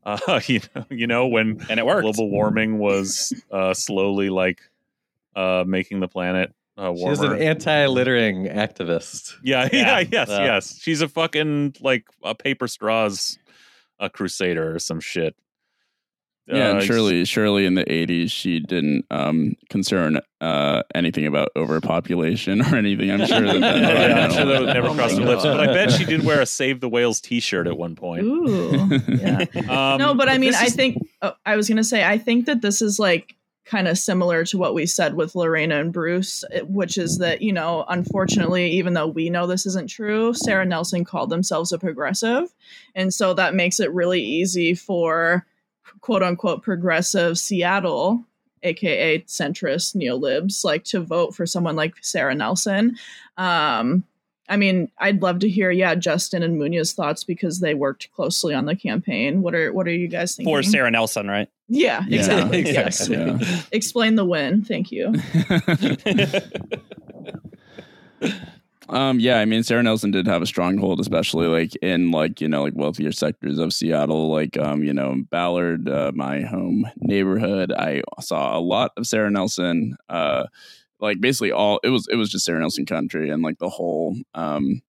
uh, 0.03 0.39
you 0.47 0.59
know 0.75 0.85
you 0.89 1.07
know 1.07 1.27
when 1.27 1.65
And 1.69 1.79
it 1.79 1.85
worked. 1.85 2.01
global 2.03 2.29
warming 2.29 2.79
was 2.79 3.33
uh, 3.51 3.73
slowly 3.73 4.29
like 4.29 4.61
uh, 5.35 5.63
making 5.67 5.99
the 5.99 6.07
planet 6.07 6.53
uh, 6.77 6.91
warmer 6.91 7.15
She's 7.15 7.23
an 7.23 7.41
anti-littering 7.41 8.45
activist. 8.45 9.35
yeah, 9.43 9.67
yeah, 9.73 9.99
Yeah. 9.99 10.07
yes, 10.11 10.29
Uh, 10.29 10.41
yes. 10.43 10.79
She's 10.79 11.01
a 11.01 11.07
fucking 11.07 11.75
like 11.81 12.05
a 12.23 12.33
paper 12.35 12.67
straws 12.67 13.37
a 13.99 14.09
crusader 14.09 14.75
or 14.75 14.79
some 14.79 14.99
shit. 15.01 15.35
Yeah, 16.51 16.69
and 16.71 16.77
Uh, 16.79 16.81
surely, 16.81 17.25
surely 17.25 17.65
in 17.65 17.75
the 17.75 17.83
'80s 17.85 18.31
she 18.31 18.59
didn't 18.59 19.05
um, 19.11 19.55
concern 19.69 20.19
uh, 20.41 20.81
anything 20.95 21.25
about 21.25 21.49
overpopulation 21.55 22.61
or 22.65 22.75
anything. 22.75 23.11
I'm 23.11 23.25
sure 23.25 23.41
that. 23.41 23.59
that 23.61 24.09
yeah, 24.09 24.25
I'm 24.25 24.31
sure 24.31 24.45
that 24.45 24.73
never 24.73 24.87
Oh 24.87 24.95
crossed 24.95 25.17
her 25.17 25.25
lips, 25.25 25.43
but 25.43 25.59
I 25.59 25.67
bet 25.67 25.91
she 25.91 26.05
did 26.05 26.23
wear 26.25 26.41
a 26.41 26.45
"Save 26.45 26.79
the 26.79 26.89
Whales" 26.89 27.21
T-shirt 27.21 27.67
at 27.67 27.77
one 27.77 27.95
point. 27.95 28.23
Ooh. 28.23 28.99
Yeah. 29.07 29.45
Um, 29.69 29.99
no, 29.99 30.13
but 30.15 30.29
I 30.29 30.37
mean, 30.37 30.55
I 30.55 30.65
is- 30.65 30.75
think 30.75 30.97
oh, 31.21 31.33
I 31.45 31.55
was 31.55 31.69
gonna 31.69 31.83
say 31.83 32.03
I 32.03 32.17
think 32.17 32.45
that 32.47 32.61
this 32.61 32.81
is 32.81 32.97
like 32.99 33.35
kind 33.65 33.87
of 33.87 33.99
similar 33.99 34.43
to 34.45 34.57
what 34.57 34.73
we 34.73 34.87
said 34.87 35.13
with 35.13 35.35
Lorena 35.35 35.79
and 35.79 35.93
Bruce, 35.93 36.43
which 36.63 36.97
is 36.97 37.19
that 37.19 37.41
you 37.43 37.53
know, 37.53 37.85
unfortunately, 37.87 38.71
even 38.71 38.93
though 38.93 39.05
we 39.07 39.29
know 39.29 39.45
this 39.45 39.67
isn't 39.67 39.89
true, 39.89 40.33
Sarah 40.33 40.65
Nelson 40.65 41.05
called 41.05 41.29
themselves 41.29 41.71
a 41.71 41.77
progressive, 41.77 42.51
and 42.95 43.13
so 43.13 43.33
that 43.35 43.53
makes 43.53 43.79
it 43.79 43.93
really 43.93 44.21
easy 44.23 44.73
for 44.73 45.45
quote 46.01 46.23
unquote 46.23 46.63
progressive 46.63 47.37
Seattle. 47.37 48.25
AKA 48.61 49.19
centrist 49.21 49.95
neolibs, 49.95 50.65
like 50.65 50.83
to 50.83 50.99
vote 50.99 51.33
for 51.33 51.45
someone 51.45 51.77
like 51.77 51.93
Sarah 52.01 52.35
Nelson. 52.35 52.97
Um, 53.37 54.03
I 54.49 54.57
mean, 54.57 54.91
I'd 54.97 55.21
love 55.21 55.39
to 55.39 55.49
hear, 55.49 55.69
yeah, 55.69 55.93
Justin 55.95 56.41
and 56.41 56.59
Munya's 56.59 56.91
thoughts 56.91 57.23
because 57.23 57.59
they 57.59 57.75
worked 57.75 58.11
closely 58.13 58.53
on 58.55 58.65
the 58.65 58.75
campaign. 58.75 59.43
What 59.43 59.53
are 59.53 59.71
what 59.71 59.87
are 59.87 59.93
you 59.93 60.07
guys 60.07 60.35
thinking? 60.35 60.53
For 60.53 60.63
Sarah 60.63 60.89
Nelson, 60.89 61.27
right? 61.27 61.47
Yeah, 61.67 62.03
Yeah, 62.07 62.19
exactly. 62.19 62.59
exactly. 62.67 63.15
Yes. 63.15 63.41
Yeah. 63.41 63.61
Explain 63.71 64.15
the 64.15 64.25
win. 64.25 64.63
Thank 64.65 64.91
you. 64.91 65.13
Um, 68.89 69.19
yeah, 69.19 69.39
I 69.39 69.45
mean, 69.45 69.61
Sarah 69.61 69.83
Nelson 69.83 70.09
did 70.09 70.25
have 70.25 70.41
a 70.41 70.47
stronghold, 70.47 70.99
especially 70.99 71.45
like 71.47 71.75
in 71.77 72.09
like 72.09 72.41
you 72.41 72.47
know 72.49 72.63
like 72.63 72.73
wealthier 72.75 73.11
sectors 73.11 73.59
of 73.59 73.71
Seattle, 73.71 74.31
like 74.31 74.57
um, 74.57 74.83
you 74.83 74.93
know 74.93 75.15
Ballard, 75.29 75.87
uh, 75.87 76.11
my 76.15 76.41
home 76.41 76.89
neighborhood. 76.97 77.71
I 77.71 78.01
saw 78.19 78.57
a 78.57 78.59
lot 78.59 78.91
of 78.97 79.05
Sarah 79.05 79.29
Nelson. 79.29 79.95
Uh, 80.09 80.45
like 80.99 81.21
basically 81.21 81.51
all 81.51 81.79
it 81.83 81.89
was 81.89 82.07
it 82.11 82.15
was 82.15 82.29
just 82.31 82.45
Sarah 82.45 82.59
Nelson 82.59 82.85
country, 82.85 83.29
and 83.29 83.43
like 83.43 83.59
the 83.59 83.69
whole 83.69 84.15
um, 84.33 84.81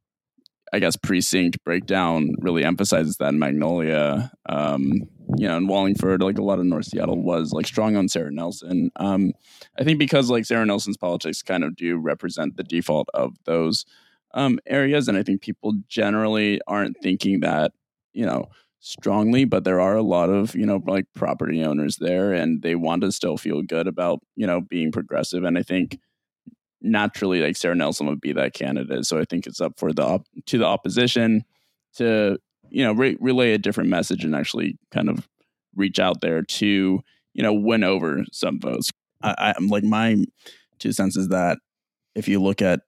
I 0.72 0.78
guess 0.78 0.96
precinct 0.96 1.62
breakdown 1.64 2.34
really 2.38 2.64
emphasizes 2.64 3.16
that 3.16 3.30
in 3.30 3.38
Magnolia. 3.38 4.30
Um, 4.48 5.02
you 5.36 5.46
know, 5.48 5.56
in 5.56 5.66
Wallingford, 5.66 6.22
like 6.22 6.38
a 6.38 6.42
lot 6.42 6.58
of 6.58 6.64
North 6.64 6.86
Seattle 6.86 7.22
was 7.22 7.52
like 7.52 7.66
strong 7.66 7.96
on 7.96 8.08
Sarah 8.08 8.32
Nelson. 8.32 8.90
Um, 8.96 9.32
I 9.78 9.84
think 9.84 9.98
because 9.98 10.30
like 10.30 10.44
Sarah 10.44 10.66
Nelson's 10.66 10.96
politics 10.96 11.42
kind 11.42 11.64
of 11.64 11.76
do 11.76 11.96
represent 11.96 12.56
the 12.56 12.64
default 12.64 13.08
of 13.14 13.36
those 13.44 13.84
um, 14.34 14.58
areas, 14.66 15.08
and 15.08 15.18
I 15.18 15.22
think 15.22 15.40
people 15.40 15.74
generally 15.88 16.60
aren't 16.66 16.96
thinking 17.02 17.40
that 17.40 17.72
you 18.12 18.26
know 18.26 18.48
strongly, 18.80 19.44
but 19.44 19.64
there 19.64 19.80
are 19.80 19.96
a 19.96 20.02
lot 20.02 20.30
of 20.30 20.54
you 20.54 20.66
know 20.66 20.82
like 20.86 21.06
property 21.14 21.62
owners 21.64 21.96
there, 21.96 22.32
and 22.32 22.62
they 22.62 22.74
want 22.74 23.02
to 23.02 23.12
still 23.12 23.36
feel 23.36 23.62
good 23.62 23.86
about 23.86 24.20
you 24.36 24.46
know 24.46 24.60
being 24.60 24.92
progressive, 24.92 25.44
and 25.44 25.58
I 25.58 25.62
think 25.62 25.98
naturally 26.82 27.40
like 27.40 27.56
Sarah 27.56 27.74
Nelson 27.74 28.06
would 28.06 28.20
be 28.20 28.32
that 28.32 28.54
candidate. 28.54 29.04
So 29.06 29.18
I 29.18 29.24
think 29.24 29.46
it's 29.46 29.60
up 29.60 29.78
for 29.78 29.92
the 29.92 30.02
op- 30.04 30.26
to 30.46 30.58
the 30.58 30.66
opposition 30.66 31.44
to 31.96 32.38
you 32.70 32.84
know 32.84 32.92
re- 32.92 33.16
relay 33.20 33.52
a 33.52 33.58
different 33.58 33.90
message 33.90 34.24
and 34.24 34.34
actually 34.34 34.78
kind 34.90 35.08
of 35.08 35.28
reach 35.74 35.98
out 35.98 36.20
there 36.20 36.42
to 36.42 37.00
you 37.34 37.42
know 37.42 37.52
win 37.52 37.84
over 37.84 38.24
some 38.32 38.60
votes. 38.60 38.90
I, 39.22 39.54
I'm 39.56 39.68
like 39.68 39.84
my 39.84 40.24
two 40.78 40.92
cents 40.92 41.16
is 41.16 41.28
that 41.28 41.58
if 42.14 42.26
you 42.28 42.40
look 42.40 42.62
at 42.62 42.80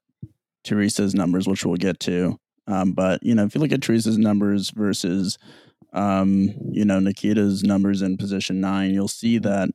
Teresa's 0.63 1.13
numbers, 1.13 1.47
which 1.47 1.65
we'll 1.65 1.75
get 1.75 1.99
to, 2.01 2.39
Um, 2.67 2.93
but 2.93 3.21
you 3.23 3.35
know, 3.35 3.45
if 3.45 3.55
you 3.55 3.61
look 3.61 3.71
at 3.71 3.81
Teresa's 3.81 4.17
numbers 4.17 4.69
versus, 4.69 5.37
um, 5.93 6.53
you 6.71 6.85
know, 6.85 6.99
Nikita's 6.99 7.63
numbers 7.63 8.01
in 8.01 8.17
position 8.17 8.61
nine, 8.61 8.93
you'll 8.93 9.07
see 9.07 9.37
that. 9.39 9.69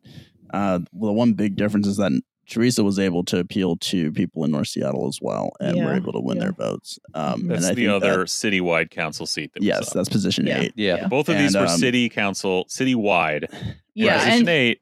Uh, 0.52 0.78
the 0.92 1.12
one 1.12 1.34
big 1.34 1.56
difference 1.56 1.86
is 1.86 1.98
that 1.98 2.12
Teresa 2.48 2.82
was 2.82 2.98
able 2.98 3.22
to 3.24 3.38
appeal 3.38 3.76
to 3.76 4.10
people 4.12 4.44
in 4.44 4.50
North 4.50 4.68
Seattle 4.68 5.06
as 5.06 5.20
well, 5.20 5.52
and 5.60 5.76
Yeah, 5.76 5.84
were 5.84 5.94
able 5.94 6.12
to 6.12 6.20
win 6.20 6.38
yeah. 6.38 6.44
their 6.44 6.52
votes. 6.52 6.98
Um, 7.14 7.42
and 7.42 7.50
That's 7.50 7.66
I 7.66 7.68
the 7.74 7.74
think 7.86 7.90
other 7.90 8.16
that- 8.18 8.26
citywide 8.28 8.90
council 8.90 9.26
seat. 9.26 9.52
That 9.54 9.60
was 9.60 9.66
yes, 9.66 9.88
up. 9.88 9.94
that's 9.94 10.08
position 10.08 10.46
Yeah. 10.46 10.60
eight. 10.62 10.72
Yeah. 10.76 10.96
Yeah. 10.96 11.08
both 11.08 11.28
of 11.28 11.36
these 11.38 11.54
were 11.54 11.62
um, 11.66 11.78
city 11.78 12.08
council, 12.08 12.64
citywide. 12.68 13.44
Yeah, 13.94 14.16
position 14.18 14.38
and 14.40 14.48
eight. 14.48 14.80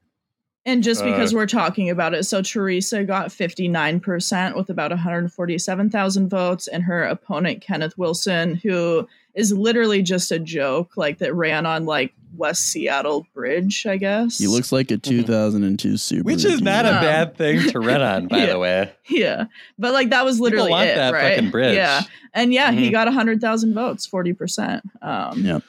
And 0.65 0.83
just 0.83 1.01
Uh, 1.01 1.05
because 1.05 1.33
we're 1.33 1.47
talking 1.47 1.89
about 1.89 2.13
it, 2.13 2.23
so 2.25 2.41
Teresa 2.41 3.03
got 3.03 3.31
59% 3.31 4.55
with 4.55 4.69
about 4.69 4.91
147,000 4.91 6.29
votes, 6.29 6.67
and 6.67 6.83
her 6.83 7.03
opponent, 7.03 7.61
Kenneth 7.61 7.97
Wilson, 7.97 8.55
who 8.55 9.07
is 9.33 9.51
literally 9.53 10.01
just 10.01 10.31
a 10.31 10.39
joke, 10.39 10.97
like 10.97 11.19
that 11.19 11.33
ran 11.33 11.65
on 11.65 11.85
like 11.85 12.13
West 12.35 12.65
Seattle 12.67 13.25
Bridge, 13.33 13.85
I 13.85 13.97
guess. 13.97 14.37
He 14.37 14.47
looks 14.47 14.71
like 14.71 14.91
a 14.91 14.97
2002 14.97 15.93
Subaru. 15.93 16.23
Which 16.23 16.45
is 16.45 16.61
not 16.61 16.85
a 16.85 16.95
Um, 16.95 17.01
bad 17.01 17.35
thing 17.37 17.69
to 17.71 17.79
run 17.79 18.01
on, 18.01 18.27
by 18.27 18.39
yeah. 18.39 18.45
the 18.47 18.59
way. 18.59 18.91
Yeah. 19.09 19.45
But 19.79 19.93
like 19.93 20.09
that 20.11 20.25
was 20.25 20.39
literally 20.39 20.67
People 20.67 20.77
want 20.77 20.89
it, 20.89 20.95
that 20.95 21.13
right? 21.13 21.35
fucking 21.35 21.51
bridge. 21.51 21.75
Yeah. 21.75 22.01
And 22.33 22.53
yeah, 22.53 22.71
he 22.71 22.89
Mhm. 22.89 22.91
got 22.91 23.07
100,000 23.07 23.73
votes, 23.73 24.05
40%. 24.05 24.81
Um, 25.01 25.43
Yep. 25.45 25.63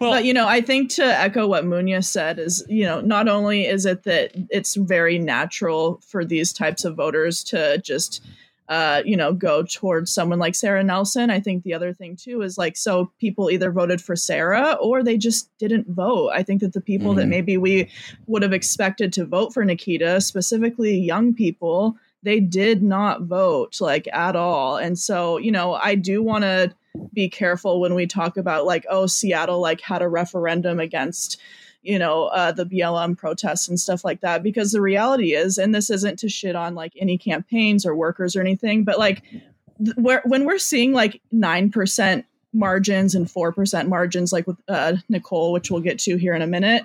Well, 0.00 0.12
but 0.12 0.24
you 0.24 0.32
know, 0.32 0.46
I 0.46 0.60
think 0.60 0.90
to 0.92 1.04
echo 1.04 1.48
what 1.48 1.64
Munoz 1.64 2.08
said 2.08 2.38
is, 2.38 2.64
you 2.68 2.84
know, 2.84 3.00
not 3.00 3.26
only 3.26 3.66
is 3.66 3.84
it 3.84 4.04
that 4.04 4.30
it's 4.50 4.76
very 4.76 5.18
natural 5.18 6.00
for 6.06 6.24
these 6.24 6.52
types 6.52 6.84
of 6.84 6.94
voters 6.94 7.42
to 7.44 7.78
just, 7.78 8.24
uh, 8.68 9.02
you 9.04 9.16
know, 9.16 9.32
go 9.32 9.62
towards 9.62 10.12
someone 10.12 10.38
like 10.38 10.54
Sarah 10.54 10.84
Nelson. 10.84 11.30
I 11.30 11.40
think 11.40 11.62
the 11.62 11.72
other 11.74 11.92
thing 11.94 12.16
too 12.16 12.42
is 12.42 12.58
like, 12.58 12.76
so 12.76 13.10
people 13.18 13.50
either 13.50 13.72
voted 13.72 14.00
for 14.00 14.14
Sarah 14.14 14.76
or 14.80 15.02
they 15.02 15.16
just 15.16 15.50
didn't 15.58 15.88
vote. 15.88 16.30
I 16.34 16.42
think 16.42 16.60
that 16.60 16.74
the 16.74 16.80
people 16.80 17.14
that 17.14 17.26
Mhm. 17.26 17.30
maybe 17.30 17.56
we 17.56 17.88
would 18.26 18.42
have 18.42 18.52
expected 18.52 19.12
to 19.14 19.24
vote 19.24 19.54
for 19.54 19.64
Nikita, 19.64 20.20
specifically 20.20 20.98
young 20.98 21.32
people, 21.32 21.96
they 22.22 22.40
did 22.40 22.82
not 22.82 23.22
vote 23.22 23.80
like 23.80 24.08
at 24.12 24.36
all. 24.36 24.76
And 24.76 24.98
so, 24.98 25.38
you 25.38 25.50
know, 25.52 25.74
I 25.74 25.94
do 25.94 26.22
want 26.22 26.42
to 26.44 26.74
be 27.14 27.28
careful 27.28 27.80
when 27.80 27.94
we 27.94 28.06
talk 28.06 28.36
about 28.36 28.66
like 28.66 28.84
oh 28.90 29.06
seattle 29.06 29.60
like 29.60 29.80
had 29.80 30.02
a 30.02 30.08
referendum 30.08 30.80
against 30.80 31.38
you 31.88 31.98
know 31.98 32.26
uh, 32.26 32.52
the 32.52 32.66
blm 32.66 33.16
protests 33.16 33.68
and 33.68 33.80
stuff 33.80 34.04
like 34.04 34.20
that 34.20 34.42
because 34.42 34.72
the 34.72 34.80
reality 34.80 35.34
is 35.34 35.58
and 35.58 35.74
this 35.74 35.90
isn't 35.90 36.18
to 36.18 36.28
shit 36.28 36.54
on 36.54 36.74
like 36.74 36.92
any 36.96 37.16
campaigns 37.16 37.86
or 37.86 37.94
workers 37.96 38.36
or 38.36 38.40
anything 38.40 38.84
but 38.84 38.98
like 38.98 39.22
th- 39.22 39.96
where, 39.96 40.22
when 40.24 40.44
we're 40.44 40.58
seeing 40.58 40.92
like 40.92 41.20
9% 41.32 42.24
margins 42.52 43.14
and 43.14 43.26
4% 43.26 43.88
margins 43.88 44.32
like 44.32 44.46
with 44.46 44.58
uh, 44.68 44.96
nicole 45.08 45.52
which 45.52 45.70
we'll 45.70 45.80
get 45.80 45.98
to 46.00 46.16
here 46.16 46.34
in 46.34 46.42
a 46.42 46.46
minute 46.46 46.82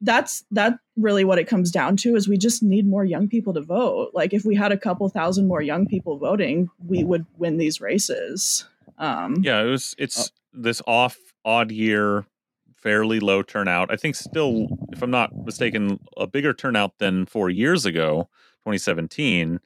that's 0.00 0.44
that 0.52 0.78
really 0.96 1.24
what 1.24 1.38
it 1.38 1.48
comes 1.48 1.70
down 1.72 1.96
to 1.96 2.14
is 2.14 2.28
we 2.28 2.38
just 2.38 2.62
need 2.62 2.86
more 2.86 3.04
young 3.04 3.28
people 3.28 3.52
to 3.52 3.60
vote 3.60 4.10
like 4.14 4.32
if 4.32 4.44
we 4.44 4.54
had 4.54 4.72
a 4.72 4.78
couple 4.78 5.08
thousand 5.08 5.48
more 5.48 5.60
young 5.62 5.86
people 5.86 6.18
voting 6.18 6.70
we 6.86 7.04
would 7.04 7.26
win 7.36 7.58
these 7.58 7.80
races 7.80 8.64
um 8.98 9.36
yeah, 9.42 9.60
it 9.62 9.66
was. 9.66 9.94
Uh, 9.98 10.02
It's 10.04 10.32
this 10.52 10.82
off 10.86 11.16
odd 11.44 11.70
year, 11.70 12.26
fairly 12.82 13.20
low 13.20 13.42
turnout. 13.42 13.92
I 13.92 13.96
think 13.96 14.14
still, 14.14 14.68
if 14.92 15.02
I'm 15.02 15.10
not 15.10 15.34
mistaken, 15.44 15.98
a 16.16 16.26
bigger 16.26 16.52
turnout 16.54 16.98
than 16.98 17.26
four 17.26 17.50
years 17.50 17.84
ago, 17.86 18.28
2017, 18.64 19.60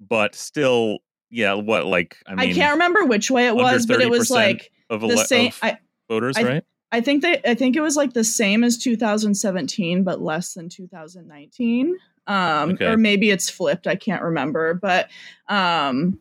but 0.00 0.34
still, 0.34 0.98
yeah. 1.30 1.54
What 1.54 1.86
like 1.86 2.18
I 2.26 2.34
I, 2.44 2.52
can't 2.52 2.72
remember 2.72 3.04
which 3.04 3.30
way 3.30 3.46
it 3.46 3.54
was, 3.56 3.86
but 3.86 4.00
it 4.00 4.10
was 4.10 4.30
like 4.30 4.70
of, 4.90 5.00
the 5.00 5.08
ele- 5.08 5.24
same. 5.24 5.48
of 5.48 5.58
I, 5.62 5.78
voters, 6.08 6.36
I- 6.36 6.42
right? 6.42 6.64
I 6.92 7.00
think 7.00 7.22
that 7.22 7.48
I 7.48 7.54
think 7.54 7.74
it 7.76 7.80
was 7.80 7.96
like 7.96 8.12
the 8.12 8.22
same 8.24 8.62
as 8.62 8.78
2017, 8.78 10.04
but 10.04 10.20
less 10.22 10.54
than 10.54 10.68
2019. 10.68 11.96
Um, 12.28 12.70
Okay. 12.72 12.86
or 12.86 12.96
maybe 12.96 13.30
it's 13.30 13.48
flipped. 13.50 13.86
I 13.86 13.94
can't 13.96 14.22
remember, 14.22 14.74
but 14.74 15.08
um, 15.48 16.18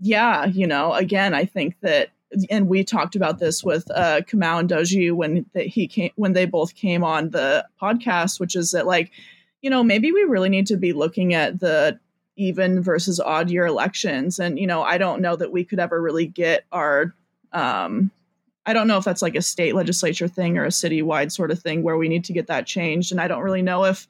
yeah, 0.00 0.46
you 0.46 0.66
know, 0.66 0.94
again, 0.94 1.34
I 1.34 1.44
think 1.44 1.76
that, 1.82 2.10
and 2.50 2.68
we 2.68 2.84
talked 2.84 3.16
about 3.16 3.38
this 3.38 3.64
with 3.64 3.90
uh, 3.90 4.20
Kamau 4.20 4.60
and 4.60 4.68
Doji 4.68 5.12
when 5.12 5.46
he 5.54 5.86
came 5.86 6.10
when 6.16 6.32
they 6.32 6.44
both 6.44 6.74
came 6.74 7.02
on 7.02 7.30
the 7.30 7.66
podcast, 7.80 8.38
which 8.40 8.54
is 8.56 8.72
that 8.72 8.86
like, 8.86 9.10
you 9.62 9.70
know, 9.70 9.82
maybe 9.82 10.12
we 10.12 10.22
really 10.24 10.48
need 10.48 10.66
to 10.68 10.76
be 10.76 10.92
looking 10.92 11.34
at 11.34 11.60
the 11.60 11.98
even 12.36 12.82
versus 12.82 13.18
odd 13.18 13.50
year 13.50 13.66
elections, 13.66 14.38
and 14.38 14.58
you 14.58 14.66
know, 14.66 14.82
I 14.82 14.98
don't 14.98 15.22
know 15.22 15.36
that 15.36 15.52
we 15.52 15.64
could 15.64 15.80
ever 15.80 16.00
really 16.00 16.26
get 16.26 16.64
our 16.72 17.14
um 17.52 18.10
I 18.68 18.74
don't 18.74 18.86
know 18.86 18.98
if 18.98 19.04
that's 19.04 19.22
like 19.22 19.34
a 19.34 19.40
state 19.40 19.74
legislature 19.74 20.28
thing 20.28 20.58
or 20.58 20.64
a 20.66 20.68
citywide 20.68 21.32
sort 21.32 21.50
of 21.50 21.58
thing 21.58 21.82
where 21.82 21.96
we 21.96 22.06
need 22.06 22.24
to 22.24 22.34
get 22.34 22.48
that 22.48 22.66
changed. 22.66 23.12
And 23.12 23.20
I 23.20 23.26
don't 23.26 23.42
really 23.42 23.62
know 23.62 23.84
if, 23.84 24.06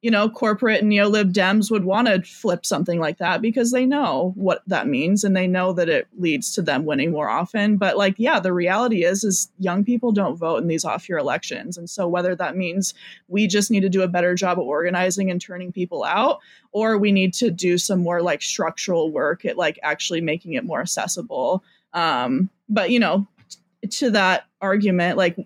you 0.00 0.12
know, 0.12 0.28
corporate 0.28 0.80
and 0.80 0.88
neo-lib 0.88 1.32
Dems 1.32 1.72
would 1.72 1.84
want 1.84 2.06
to 2.06 2.22
flip 2.22 2.64
something 2.64 3.00
like 3.00 3.18
that 3.18 3.42
because 3.42 3.72
they 3.72 3.84
know 3.84 4.32
what 4.36 4.62
that 4.68 4.86
means 4.86 5.24
and 5.24 5.36
they 5.36 5.48
know 5.48 5.72
that 5.72 5.88
it 5.88 6.06
leads 6.16 6.52
to 6.52 6.62
them 6.62 6.84
winning 6.84 7.10
more 7.10 7.28
often. 7.28 7.76
But 7.76 7.96
like, 7.96 8.14
yeah, 8.16 8.38
the 8.38 8.52
reality 8.52 9.04
is 9.04 9.24
is 9.24 9.50
young 9.58 9.84
people 9.84 10.12
don't 10.12 10.36
vote 10.36 10.62
in 10.62 10.68
these 10.68 10.84
off-year 10.84 11.18
elections. 11.18 11.76
And 11.76 11.90
so 11.90 12.06
whether 12.06 12.36
that 12.36 12.56
means 12.56 12.94
we 13.26 13.48
just 13.48 13.72
need 13.72 13.80
to 13.80 13.88
do 13.88 14.02
a 14.02 14.08
better 14.08 14.36
job 14.36 14.60
of 14.60 14.66
organizing 14.66 15.32
and 15.32 15.40
turning 15.40 15.72
people 15.72 16.04
out, 16.04 16.38
or 16.70 16.96
we 16.96 17.10
need 17.10 17.34
to 17.34 17.50
do 17.50 17.76
some 17.76 18.00
more 18.00 18.22
like 18.22 18.40
structural 18.40 19.10
work 19.10 19.44
at 19.44 19.56
like 19.56 19.80
actually 19.82 20.20
making 20.20 20.52
it 20.52 20.64
more 20.64 20.80
accessible. 20.80 21.64
Um, 21.92 22.50
but 22.68 22.90
you 22.90 23.00
know, 23.00 23.26
to 23.92 24.10
that 24.10 24.44
argument, 24.60 25.16
like 25.16 25.36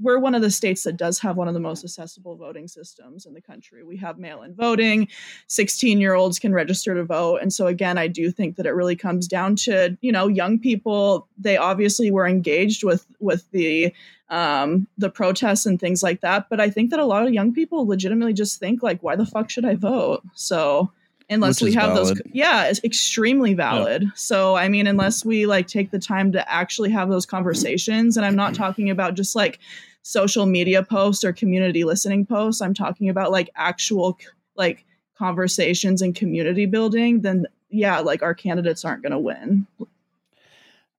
we're 0.00 0.18
one 0.18 0.34
of 0.34 0.42
the 0.42 0.50
states 0.50 0.84
that 0.84 0.96
does 0.96 1.18
have 1.18 1.36
one 1.36 1.48
of 1.48 1.54
the 1.54 1.60
most 1.60 1.84
accessible 1.84 2.36
voting 2.36 2.68
systems 2.68 3.26
in 3.26 3.34
the 3.34 3.40
country. 3.40 3.82
We 3.84 3.96
have 3.98 4.18
mail 4.18 4.42
in 4.42 4.54
voting, 4.54 5.08
16 5.48 6.00
year 6.00 6.14
olds 6.14 6.38
can 6.38 6.52
register 6.52 6.94
to 6.94 7.04
vote. 7.04 7.38
And 7.42 7.52
so, 7.52 7.66
again, 7.66 7.98
I 7.98 8.06
do 8.06 8.30
think 8.30 8.56
that 8.56 8.66
it 8.66 8.70
really 8.70 8.96
comes 8.96 9.26
down 9.26 9.56
to, 9.56 9.96
you 10.00 10.12
know, 10.12 10.28
young 10.28 10.58
people, 10.58 11.28
they 11.38 11.56
obviously 11.56 12.10
were 12.10 12.26
engaged 12.26 12.84
with, 12.84 13.06
with 13.18 13.50
the, 13.50 13.94
um, 14.28 14.86
the 14.96 15.10
protests 15.10 15.66
and 15.66 15.80
things 15.80 16.02
like 16.02 16.20
that. 16.20 16.48
But 16.48 16.60
I 16.60 16.70
think 16.70 16.90
that 16.90 17.00
a 17.00 17.04
lot 17.04 17.26
of 17.26 17.34
young 17.34 17.52
people 17.52 17.86
legitimately 17.86 18.34
just 18.34 18.60
think, 18.60 18.82
like, 18.82 19.02
why 19.02 19.16
the 19.16 19.26
fuck 19.26 19.50
should 19.50 19.64
I 19.64 19.74
vote? 19.74 20.22
So, 20.34 20.92
unless 21.30 21.60
Which 21.60 21.70
we 21.70 21.74
have 21.80 21.94
those 21.94 22.20
yeah 22.32 22.64
it's 22.64 22.82
extremely 22.84 23.54
valid. 23.54 24.04
So 24.14 24.56
i 24.56 24.68
mean 24.68 24.86
unless 24.86 25.24
we 25.24 25.46
like 25.46 25.66
take 25.66 25.90
the 25.90 25.98
time 25.98 26.32
to 26.32 26.52
actually 26.52 26.90
have 26.90 27.08
those 27.08 27.24
conversations 27.24 28.16
and 28.16 28.26
i'm 28.26 28.36
not 28.36 28.54
talking 28.54 28.90
about 28.90 29.14
just 29.14 29.34
like 29.36 29.60
social 30.02 30.46
media 30.46 30.82
posts 30.82 31.24
or 31.24 31.32
community 31.32 31.84
listening 31.84 32.26
posts. 32.26 32.62
I'm 32.62 32.74
talking 32.74 33.08
about 33.08 33.30
like 33.30 33.50
actual 33.54 34.18
like 34.56 34.84
conversations 35.16 36.00
and 36.00 36.14
community 36.14 36.64
building 36.64 37.20
then 37.20 37.46
yeah 37.68 38.00
like 38.00 38.22
our 38.22 38.34
candidates 38.34 38.84
aren't 38.84 39.02
going 39.02 39.12
to 39.12 39.18
win. 39.18 39.66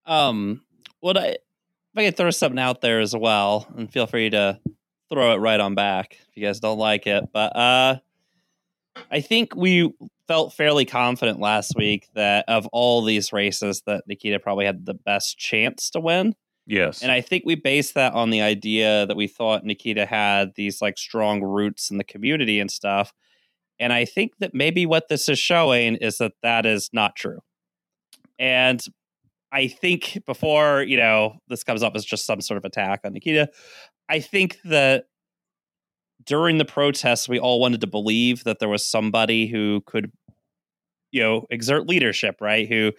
Um, 0.06 0.62
what 1.00 1.18
I 1.18 1.26
if 1.26 1.98
I 1.98 2.06
could 2.06 2.18
throw 2.18 2.32
something 2.32 2.60
out 2.60 2.82
there 2.82 3.02
as 3.02 3.16
well, 3.16 3.68
and 3.76 3.92
feel 3.92 4.08
free 4.08 4.30
to 4.30 4.60
throw 5.10 5.34
it 5.34 5.38
right 5.38 5.60
on 5.60 5.76
back 5.76 6.18
if 6.30 6.38
you 6.38 6.46
guys 6.46 6.62
don't 6.62 6.78
like 6.78 7.06
it. 7.06 7.26
But 7.34 7.56
uh, 7.56 7.98
I 9.10 9.20
think 9.20 9.56
we 9.56 9.94
felt 10.32 10.54
fairly 10.54 10.86
confident 10.86 11.42
last 11.42 11.74
week 11.76 12.08
that 12.16 12.46
of 12.48 12.66
all 12.68 13.04
these 13.04 13.34
races, 13.34 13.84
that 13.86 14.02
Nikita 14.08 14.40
probably 14.40 14.66
had 14.66 14.86
the 14.86 14.94
best 14.94 15.38
chance 15.38 15.90
to 15.90 16.00
win. 16.00 16.36
Yes. 16.66 17.04
And 17.04 17.12
I 17.12 17.20
think 17.20 17.44
we 17.46 17.56
based 17.56 17.96
that 17.96 18.14
on 18.14 18.30
the 18.30 18.42
idea 18.42 19.06
that 19.08 19.18
we 19.18 19.28
thought 19.28 19.66
Nikita 19.66 20.06
had 20.06 20.54
these 20.56 20.82
like 20.82 20.98
strong 20.98 21.44
roots 21.44 21.92
in 21.92 21.98
the 21.98 22.06
community 22.06 22.62
and 22.62 22.72
stuff. 22.72 23.12
And 23.78 23.92
I 23.92 24.06
think 24.06 24.38
that 24.40 24.54
maybe 24.54 24.86
what 24.86 25.10
this 25.10 25.28
is 25.28 25.38
showing 25.38 25.96
is 25.98 26.20
that 26.20 26.32
that 26.44 26.66
is 26.66 26.90
not 26.94 27.18
true. 27.18 27.40
And 28.40 28.82
I 29.52 29.68
think 29.68 30.22
before, 30.26 30.82
you 30.82 30.96
know, 30.96 31.40
this 31.50 31.66
comes 31.66 31.84
up 31.84 31.94
as 31.94 32.06
just 32.06 32.26
some 32.26 32.40
sort 32.40 32.58
of 32.58 32.64
attack 32.64 33.02
on 33.04 33.12
Nikita, 33.12 33.50
I 34.08 34.22
think 34.22 34.60
that 34.64 35.08
during 36.26 36.58
the 36.58 36.66
protests, 36.66 37.28
we 37.28 37.40
all 37.40 37.60
wanted 37.60 37.82
to 37.82 37.88
believe 37.88 38.44
that 38.44 38.60
there 38.60 38.70
was 38.70 38.86
somebody 38.86 39.48
who 39.48 39.82
could, 39.86 40.12
you 41.12 41.22
know, 41.22 41.46
exert 41.50 41.88
leadership, 41.88 42.38
right? 42.42 42.68
Who 42.68 42.92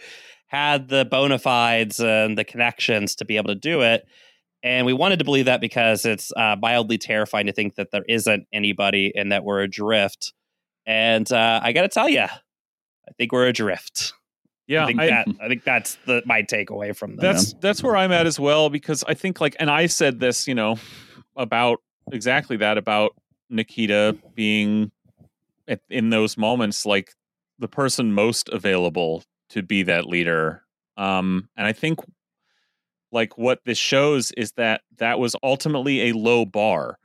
had 0.46 0.88
the 0.88 1.04
bona 1.04 1.38
fides 1.38 1.98
and 2.00 2.36
the 2.36 2.44
connections 2.44 3.14
to 3.16 3.24
be 3.24 3.36
able 3.38 3.48
to 3.48 3.54
do 3.54 3.80
it. 3.80 4.04
And 4.62 4.86
we 4.86 4.92
wanted 4.92 5.18
to 5.18 5.24
believe 5.24 5.46
that 5.46 5.60
because 5.60 6.04
it's 6.04 6.30
uh, 6.36 6.56
mildly 6.60 6.98
terrifying 6.98 7.46
to 7.46 7.52
think 7.52 7.74
that 7.76 7.90
there 7.90 8.04
isn't 8.08 8.46
anybody 8.52 9.12
and 9.16 9.32
that 9.32 9.44
we're 9.44 9.60
adrift. 9.62 10.32
And 10.86 11.30
uh, 11.32 11.60
I 11.62 11.72
got 11.72 11.82
to 11.82 11.88
tell 11.88 12.08
you, 12.08 12.20
I 12.22 13.12
think 13.18 13.32
we're 13.32 13.46
adrift. 13.46 14.12
yeah. 14.68 14.84
I 14.84 14.86
think 14.86 15.00
I- 15.00 15.06
that 15.06 15.28
I 15.40 15.48
think 15.48 15.64
that's 15.64 15.96
the 16.06 16.22
my 16.26 16.42
takeaway 16.42 16.94
from 16.94 17.16
this. 17.16 17.22
that's 17.22 17.52
that's 17.60 17.82
where 17.82 17.96
I'm 17.96 18.12
at 18.12 18.26
as 18.26 18.38
well 18.38 18.68
because 18.70 19.02
I 19.08 19.14
think 19.14 19.40
like 19.40 19.56
and 19.58 19.70
I 19.70 19.86
said 19.86 20.20
this, 20.20 20.46
you 20.46 20.54
know, 20.54 20.76
about 21.34 21.78
exactly 22.12 22.58
that 22.58 22.78
about 22.78 23.12
Nikita 23.50 24.16
being 24.34 24.92
at, 25.66 25.80
in 25.90 26.10
those 26.10 26.36
moments 26.36 26.84
like 26.86 27.12
the 27.62 27.68
person 27.68 28.12
most 28.12 28.50
available 28.50 29.22
to 29.50 29.62
be 29.62 29.82
that 29.84 30.06
leader. 30.06 30.62
Um 30.98 31.48
and 31.56 31.66
I 31.66 31.72
think 31.72 32.00
like 33.12 33.38
what 33.38 33.60
this 33.64 33.78
shows 33.78 34.32
is 34.32 34.52
that 34.52 34.80
that 34.98 35.18
was 35.18 35.36
ultimately 35.42 36.08
a 36.08 36.12
low 36.12 36.44
bar 36.44 36.98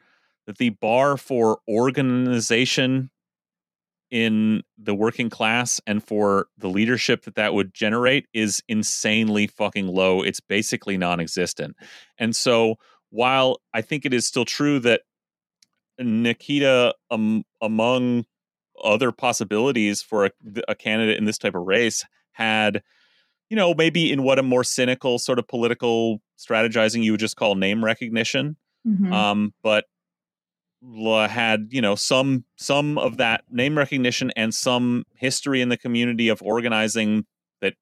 that 0.47 0.57
the 0.57 0.69
bar 0.69 1.17
for 1.17 1.59
organization 1.69 3.11
in 4.09 4.63
the 4.77 4.95
working 4.95 5.29
class 5.29 5.81
and 5.85 6.01
for 6.01 6.47
the 6.57 6.69
leadership 6.69 7.23
that 7.23 7.35
that 7.35 7.53
would 7.53 7.73
generate 7.73 8.25
is 8.33 8.63
insanely 8.69 9.47
fucking 9.47 9.87
low 9.87 10.21
it's 10.21 10.39
basically 10.39 10.97
non-existent 10.97 11.75
and 12.17 12.33
so 12.33 12.75
while 13.09 13.59
i 13.73 13.81
think 13.81 14.05
it 14.05 14.13
is 14.13 14.25
still 14.25 14.45
true 14.45 14.79
that 14.79 15.01
nikita 15.99 16.95
um, 17.11 17.43
among 17.61 18.23
other 18.83 19.11
possibilities 19.11 20.01
for 20.01 20.25
a, 20.25 20.31
a 20.67 20.75
candidate 20.75 21.17
in 21.17 21.25
this 21.25 21.37
type 21.37 21.55
of 21.55 21.63
race 21.63 22.05
had 22.33 22.81
you 23.49 23.55
know 23.55 23.73
maybe 23.73 24.11
in 24.11 24.23
what 24.23 24.39
a 24.39 24.43
more 24.43 24.63
cynical 24.63 25.17
sort 25.19 25.39
of 25.39 25.47
political 25.47 26.21
strategizing 26.37 27.03
you 27.03 27.11
would 27.11 27.19
just 27.19 27.35
call 27.35 27.55
name 27.55 27.83
recognition 27.83 28.55
Mhm. 28.85 29.11
um, 29.11 29.53
but 29.63 29.85
had 31.29 31.67
you 31.71 31.81
know 31.81 31.95
some 31.95 32.45
some 32.55 32.97
of 32.97 33.17
that 33.17 33.43
name 33.49 33.77
recognition 33.77 34.31
and 34.35 34.53
some 34.53 35.03
history 35.15 35.61
in 35.61 35.69
the 35.69 35.77
community 35.77 36.29
of 36.29 36.41
organizing 36.41 37.25
that 37.61 37.73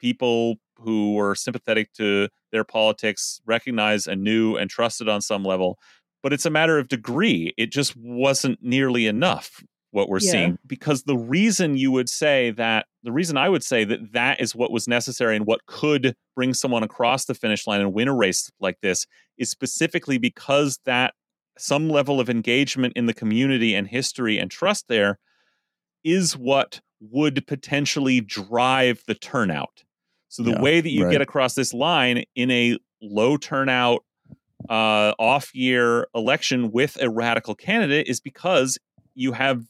people 0.00 0.56
who 0.78 1.14
were 1.14 1.34
sympathetic 1.34 1.92
to 1.94 2.28
their 2.52 2.64
politics 2.64 3.40
recognized 3.46 4.06
and 4.06 4.22
knew 4.22 4.56
and 4.56 4.70
trusted 4.70 5.08
on 5.08 5.20
some 5.20 5.42
level. 5.42 5.78
But 6.22 6.32
it's 6.32 6.46
a 6.46 6.50
matter 6.50 6.78
of 6.78 6.88
degree. 6.88 7.54
It 7.56 7.72
just 7.72 7.96
wasn't 7.96 8.58
nearly 8.62 9.06
enough 9.06 9.62
what 9.92 10.08
we're 10.08 10.20
Yeah. 10.20 10.32
seeing 10.32 10.58
because 10.66 11.04
the 11.04 11.16
reason 11.16 11.76
you 11.76 11.90
would 11.92 12.08
say 12.08 12.50
that 12.52 12.86
the 13.02 13.12
reason 13.12 13.36
i 13.36 13.48
would 13.48 13.62
say 13.62 13.84
that 13.84 14.12
that 14.12 14.40
is 14.40 14.54
what 14.54 14.70
was 14.70 14.86
necessary 14.88 15.36
and 15.36 15.46
what 15.46 15.64
could 15.66 16.14
bring 16.34 16.52
someone 16.54 16.82
across 16.82 17.24
the 17.24 17.34
finish 17.34 17.66
line 17.66 17.80
and 17.80 17.92
win 17.94 18.08
a 18.08 18.14
race 18.14 18.50
like 18.60 18.78
this 18.82 19.06
is 19.38 19.50
specifically 19.50 20.18
because 20.18 20.78
that 20.84 21.14
some 21.58 21.88
level 21.88 22.20
of 22.20 22.28
engagement 22.28 22.92
in 22.96 23.06
the 23.06 23.14
community 23.14 23.74
and 23.74 23.88
history 23.88 24.38
and 24.38 24.50
trust 24.50 24.86
there 24.88 25.18
is 26.04 26.36
what 26.36 26.80
would 27.00 27.46
potentially 27.46 28.20
drive 28.20 29.02
the 29.06 29.14
turnout. 29.14 29.84
So 30.28 30.42
the 30.42 30.50
Yeah, 30.50 30.62
way 30.62 30.80
that 30.80 30.90
you 30.90 31.04
right. 31.04 31.12
get 31.12 31.20
across 31.20 31.54
this 31.54 31.72
line 31.72 32.24
in 32.34 32.50
a 32.50 32.78
low 33.02 33.36
turnout 33.36 34.04
uh, 34.68 35.12
off 35.18 35.54
year 35.54 36.06
election 36.14 36.70
with 36.72 37.00
a 37.00 37.08
radical 37.08 37.54
candidate 37.54 38.06
is 38.08 38.20
because 38.20 38.78
you 39.16 39.32
have 39.32 39.64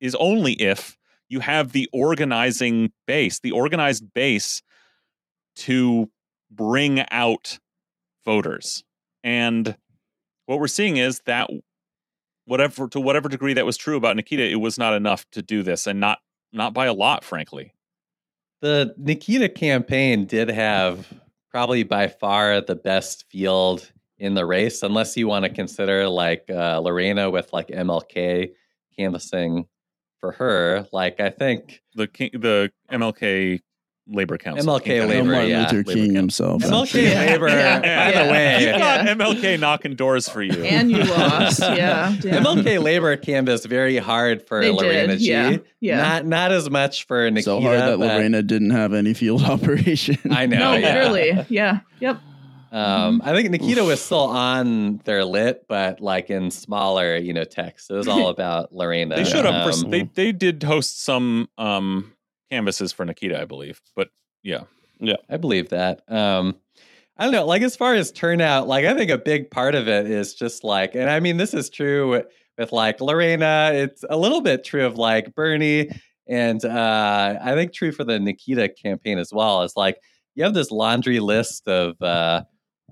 is 0.00 0.14
only 0.14 0.52
if 0.54 0.96
you 1.28 1.40
have 1.40 1.72
the 1.72 1.88
organizing 1.92 2.92
base, 3.06 3.40
the 3.40 3.50
organized 3.50 4.12
base 4.14 4.62
to 5.56 6.08
bring 6.50 7.04
out 7.10 7.58
voters. 8.24 8.84
And 9.24 9.76
what 10.46 10.60
we're 10.60 10.68
seeing 10.68 10.96
is 10.96 11.20
that 11.26 11.50
whatever 12.44 12.88
to 12.88 13.00
whatever 13.00 13.28
degree 13.28 13.54
that 13.54 13.66
was 13.66 13.76
true 13.76 13.96
about 13.96 14.16
Nikita, 14.16 14.48
it 14.48 14.56
was 14.56 14.78
not 14.78 14.94
enough 14.94 15.28
to 15.32 15.42
do 15.42 15.62
this 15.62 15.86
and 15.86 16.00
not 16.00 16.20
not 16.52 16.72
by 16.72 16.86
a 16.86 16.94
lot, 16.94 17.24
frankly. 17.24 17.72
The 18.62 18.94
Nikita 18.96 19.48
campaign 19.48 20.26
did 20.26 20.48
have 20.48 21.12
probably 21.50 21.82
by 21.82 22.08
far 22.08 22.60
the 22.60 22.76
best 22.76 23.24
field 23.30 23.90
in 24.18 24.34
the 24.34 24.46
race, 24.46 24.82
unless 24.82 25.16
you 25.16 25.28
want 25.28 25.44
to 25.44 25.50
consider 25.50 26.08
like 26.08 26.44
uh, 26.48 26.80
Lorena 26.80 27.30
with 27.30 27.52
like 27.52 27.68
MLK 27.68 28.52
canvassing 28.98 29.66
for 30.20 30.32
her. 30.32 30.86
Like 30.92 31.20
I 31.20 31.30
think 31.30 31.80
The 31.94 32.06
King, 32.06 32.30
the 32.34 32.70
MLK 32.90 33.60
Labor 34.08 34.38
Council. 34.38 34.64
MLK 34.78 35.08
Labor, 35.08 35.24
Martin 35.32 35.50
yeah. 35.50 35.60
Luther 35.70 35.82
King 35.82 36.14
Council. 36.14 36.58
himself. 36.60 36.62
MLK 36.62 37.02
Yeah. 37.10 37.20
Labor. 37.32 37.48
Yeah. 37.48 37.80
By 38.12 38.24
the 38.24 38.30
way, 38.30 38.60
You've 38.64 38.76
got 38.78 39.04
Yeah. 39.04 39.14
MLK 39.14 39.58
knocking 39.60 39.96
doors 39.96 40.28
for 40.28 40.42
you. 40.42 40.62
and 40.62 40.90
you 40.92 41.02
lost. 41.02 41.58
Yeah. 41.60 42.14
MLK 42.22 42.80
Labor 42.80 43.16
canvassed 43.16 43.66
very 43.66 43.96
hard 43.96 44.46
for 44.46 44.60
They 44.60 44.70
Lorena 44.70 45.08
did, 45.16 45.18
G. 45.18 45.24
yeah, 45.30 45.56
yeah. 45.80 45.96
Not 46.02 46.24
not 46.26 46.52
as 46.52 46.70
much 46.70 47.04
for 47.06 47.28
Nikita. 47.30 47.42
so 47.44 47.60
hard 47.60 47.80
that 47.80 47.98
but- 47.98 48.06
Lorena 48.14 48.42
didn't 48.44 48.70
have 48.70 48.94
any 48.94 49.12
field 49.12 49.42
operation. 49.50 50.18
I 50.30 50.46
know. 50.46 50.58
No, 50.58 50.74
yeah. 50.74 50.86
literally. 50.94 51.46
Yeah. 51.48 51.80
Yep. 51.98 52.20
Um, 52.76 53.22
I 53.24 53.32
think 53.32 53.50
Nikita 53.50 53.84
was 53.84 54.02
still 54.02 54.18
on 54.20 54.98
their 55.04 55.24
lit, 55.24 55.64
but 55.68 56.00
like 56.00 56.30
in 56.30 56.50
smaller, 56.50 57.16
you 57.16 57.32
know, 57.32 57.44
text. 57.44 57.90
It 57.90 57.94
was 57.94 58.08
all 58.08 58.28
about 58.36 58.72
Lorena. 58.72 59.16
They 59.16 59.24
showed 59.24 59.46
up 59.46 59.66
for 59.66 59.84
Um, 59.84 59.90
they 59.90 60.02
they 60.14 60.32
did 60.32 60.62
host 60.62 61.02
some 61.02 61.48
um 61.56 62.12
canvases 62.50 62.92
for 62.92 63.04
Nikita, 63.04 63.40
I 63.40 63.44
believe. 63.44 63.80
But 63.94 64.08
yeah. 64.42 64.64
Yeah, 64.98 65.16
I 65.28 65.36
believe 65.36 65.70
that. 65.70 66.02
Um, 66.08 66.56
I 67.18 67.24
don't 67.24 67.32
know. 67.32 67.46
Like 67.46 67.62
as 67.62 67.76
far 67.76 67.94
as 67.94 68.12
turnout, 68.12 68.68
like 68.68 68.84
I 68.84 68.94
think 68.94 69.10
a 69.10 69.18
big 69.18 69.50
part 69.50 69.74
of 69.74 69.88
it 69.88 70.10
is 70.10 70.34
just 70.34 70.64
like, 70.64 70.94
and 70.94 71.08
I 71.08 71.20
mean, 71.20 71.36
this 71.38 71.54
is 71.54 71.70
true 71.70 72.10
with, 72.10 72.26
with 72.58 72.72
like 72.72 73.00
Lorena. 73.00 73.70
It's 73.74 74.04
a 74.08 74.16
little 74.16 74.40
bit 74.40 74.64
true 74.64 74.84
of 74.86 74.96
like 74.96 75.34
Bernie, 75.34 75.90
and 76.28 76.64
uh, 76.64 77.38
I 77.42 77.54
think 77.54 77.72
true 77.72 77.92
for 77.92 78.04
the 78.04 78.18
Nikita 78.18 78.68
campaign 78.70 79.18
as 79.18 79.32
well. 79.32 79.62
Is 79.62 79.74
like 79.76 79.98
you 80.34 80.44
have 80.44 80.54
this 80.54 80.70
laundry 80.70 81.20
list 81.20 81.68
of 81.68 82.00
uh, 82.02 82.42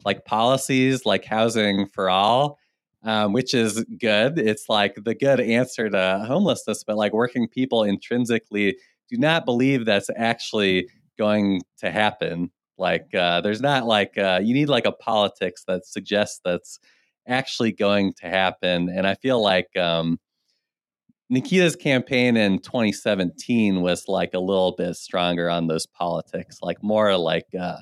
like 0.05 0.25
policies, 0.25 1.07
like 1.07 1.25
housing 1.25 1.87
for 1.87 2.11
all. 2.11 2.59
Um, 3.07 3.35
which 3.35 3.53
is 3.53 3.85
good. 4.01 4.39
It's 4.39 4.71
like 4.71 4.95
the 5.05 5.15
good 5.15 5.39
answer 5.39 5.91
to 5.91 6.25
homelessness, 6.27 6.85
but 6.85 6.97
like 6.97 7.13
working 7.13 7.47
people 7.47 7.83
intrinsically 7.83 8.79
do 9.11 9.19
not 9.19 9.45
believe 9.45 9.85
that's 9.85 10.09
actually 10.17 10.89
going 11.19 11.61
to 11.81 11.91
happen. 11.91 12.51
Like 12.79 13.15
uh, 13.15 13.41
there's 13.43 13.61
not 13.61 13.87
like 13.87 14.17
uh, 14.19 14.41
you 14.43 14.55
need 14.55 14.69
like 14.69 14.87
a 14.87 14.93
politics 14.93 15.65
that 15.69 15.87
suggests 15.87 16.41
that's 16.45 16.79
actually 17.29 17.73
going 17.73 18.13
to 18.15 18.29
happen. 18.29 18.89
And 18.89 19.07
I 19.07 19.15
feel 19.15 19.43
like 19.43 19.77
um, 19.77 20.19
Nikita's 21.31 21.77
campaign 21.77 22.37
in 22.37 22.59
2017 22.59 23.81
was 23.81 24.09
like 24.09 24.35
a 24.35 24.41
little 24.41 24.75
bit 24.77 24.97
stronger 24.97 25.49
on 25.49 25.69
those 25.69 25.87
politics, 25.87 26.59
like 26.63 26.83
more 26.83 27.17
like 27.17 27.47
uh, 27.59 27.79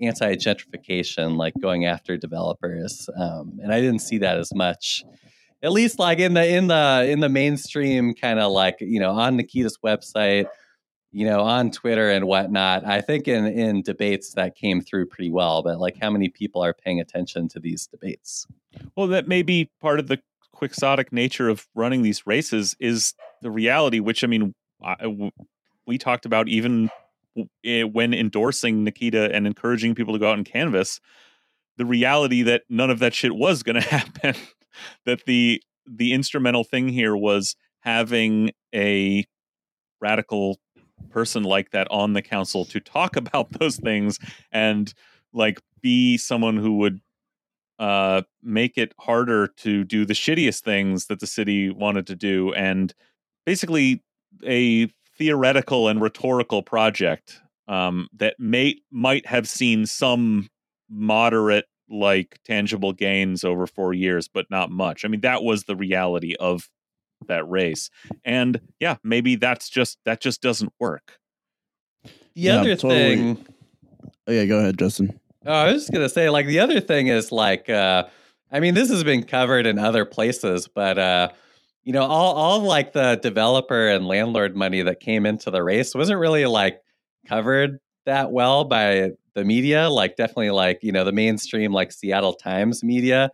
anti-gentrification, 0.00 1.36
like 1.36 1.54
going 1.60 1.84
after 1.84 2.16
developers. 2.16 3.08
Um, 3.16 3.58
and 3.62 3.72
I 3.72 3.80
didn't 3.80 4.00
see 4.00 4.18
that 4.18 4.38
as 4.38 4.54
much 4.54 5.04
at 5.62 5.72
least 5.72 5.98
like 5.98 6.18
in 6.18 6.34
the 6.34 6.46
in 6.46 6.66
the 6.66 7.06
in 7.08 7.20
the 7.20 7.30
mainstream 7.30 8.14
kind 8.14 8.38
of 8.38 8.52
like 8.52 8.76
you 8.80 9.00
know 9.00 9.12
on 9.12 9.36
Nikita's 9.36 9.78
website 9.84 10.46
you 11.16 11.24
know, 11.24 11.40
on 11.40 11.70
Twitter 11.70 12.10
and 12.10 12.26
whatnot. 12.26 12.84
I 12.84 13.00
think 13.00 13.26
in 13.26 13.46
in 13.46 13.80
debates 13.80 14.34
that 14.34 14.54
came 14.54 14.82
through 14.82 15.06
pretty 15.06 15.30
well, 15.30 15.62
but 15.62 15.78
like 15.78 15.96
how 15.98 16.10
many 16.10 16.28
people 16.28 16.62
are 16.62 16.74
paying 16.74 17.00
attention 17.00 17.48
to 17.48 17.58
these 17.58 17.86
debates? 17.86 18.46
Well, 18.94 19.06
that 19.06 19.26
may 19.26 19.42
be 19.42 19.70
part 19.80 19.98
of 19.98 20.08
the 20.08 20.20
quixotic 20.52 21.14
nature 21.14 21.48
of 21.48 21.66
running 21.74 22.02
these 22.02 22.26
races 22.26 22.76
is 22.80 23.14
the 23.40 23.50
reality, 23.50 23.98
which 23.98 24.22
I 24.24 24.26
mean, 24.26 24.54
I, 24.84 25.30
we 25.86 25.96
talked 25.96 26.26
about 26.26 26.48
even 26.48 26.90
when 27.64 28.14
endorsing 28.14 28.84
Nikita 28.84 29.34
and 29.34 29.46
encouraging 29.46 29.94
people 29.94 30.14
to 30.14 30.18
go 30.18 30.30
out 30.30 30.38
and 30.38 30.46
canvass. 30.46 31.00
The 31.76 31.84
reality 31.84 32.42
that 32.42 32.62
none 32.68 32.90
of 32.90 33.00
that 33.00 33.14
shit 33.14 33.34
was 33.34 33.62
going 33.62 33.74
to 33.80 33.88
happen. 33.88 34.34
that 35.04 35.24
the 35.26 35.62
the 35.86 36.12
instrumental 36.12 36.64
thing 36.64 36.88
here 36.88 37.16
was 37.16 37.54
having 37.80 38.50
a 38.74 39.24
radical 40.00 40.58
person 41.10 41.44
like 41.44 41.70
that 41.70 41.86
on 41.90 42.12
the 42.12 42.22
council 42.22 42.64
to 42.64 42.80
talk 42.80 43.16
about 43.16 43.52
those 43.52 43.76
things 43.76 44.18
and 44.50 44.92
like 45.32 45.60
be 45.80 46.16
someone 46.16 46.56
who 46.56 46.78
would 46.78 47.00
uh 47.78 48.22
make 48.42 48.78
it 48.78 48.94
harder 48.98 49.48
to 49.48 49.84
do 49.84 50.06
the 50.06 50.14
shittiest 50.14 50.62
things 50.62 51.06
that 51.06 51.20
the 51.20 51.26
city 51.26 51.70
wanted 51.70 52.06
to 52.06 52.16
do 52.16 52.52
and 52.54 52.94
basically 53.44 54.02
a 54.46 54.88
theoretical 55.18 55.88
and 55.88 56.00
rhetorical 56.00 56.62
project 56.62 57.40
um 57.68 58.08
that 58.16 58.34
may 58.38 58.76
might 58.90 59.26
have 59.26 59.48
seen 59.48 59.86
some 59.86 60.48
moderate 60.90 61.66
like 61.88 62.38
tangible 62.44 62.92
gains 62.92 63.44
over 63.44 63.66
4 63.66 63.92
years 63.94 64.28
but 64.28 64.46
not 64.50 64.70
much 64.70 65.04
i 65.04 65.08
mean 65.08 65.20
that 65.20 65.42
was 65.42 65.64
the 65.64 65.76
reality 65.76 66.34
of 66.38 66.68
that 67.28 67.48
race 67.48 67.88
and 68.24 68.60
yeah 68.80 68.96
maybe 69.02 69.36
that's 69.36 69.68
just 69.68 69.98
that 70.04 70.20
just 70.20 70.42
doesn't 70.42 70.72
work 70.78 71.18
The 72.04 72.12
Yeah, 72.34 72.60
other 72.60 72.76
totally. 72.76 73.16
thing 73.16 73.46
Oh, 74.28 74.32
yeah, 74.32 74.44
go 74.44 74.58
ahead, 74.58 74.78
Justin. 74.78 75.18
Oh, 75.44 75.52
I 75.52 75.72
was 75.72 75.82
just 75.82 75.92
gonna 75.92 76.08
say, 76.08 76.28
like 76.30 76.46
the 76.46 76.58
other 76.58 76.80
thing 76.80 77.06
is 77.06 77.30
like, 77.30 77.70
uh, 77.70 78.04
I 78.50 78.58
mean, 78.60 78.74
this 78.74 78.90
has 78.90 79.04
been 79.04 79.22
covered 79.22 79.66
in 79.66 79.78
other 79.78 80.04
places, 80.04 80.66
but 80.66 80.98
uh, 80.98 81.28
you 81.86 81.92
know, 81.92 82.02
all 82.02 82.34
all 82.34 82.60
like 82.62 82.92
the 82.92 83.18
developer 83.22 83.88
and 83.88 84.08
landlord 84.08 84.56
money 84.56 84.82
that 84.82 84.98
came 84.98 85.24
into 85.24 85.52
the 85.52 85.62
race 85.62 85.94
wasn't 85.94 86.18
really 86.18 86.44
like 86.44 86.80
covered 87.28 87.78
that 88.06 88.32
well 88.32 88.64
by 88.64 89.12
the 89.36 89.44
media. 89.44 89.88
Like, 89.88 90.16
definitely, 90.16 90.50
like 90.50 90.80
you 90.82 90.90
know, 90.90 91.04
the 91.04 91.12
mainstream 91.12 91.72
like 91.72 91.92
Seattle 91.92 92.34
Times 92.34 92.82
media. 92.82 93.30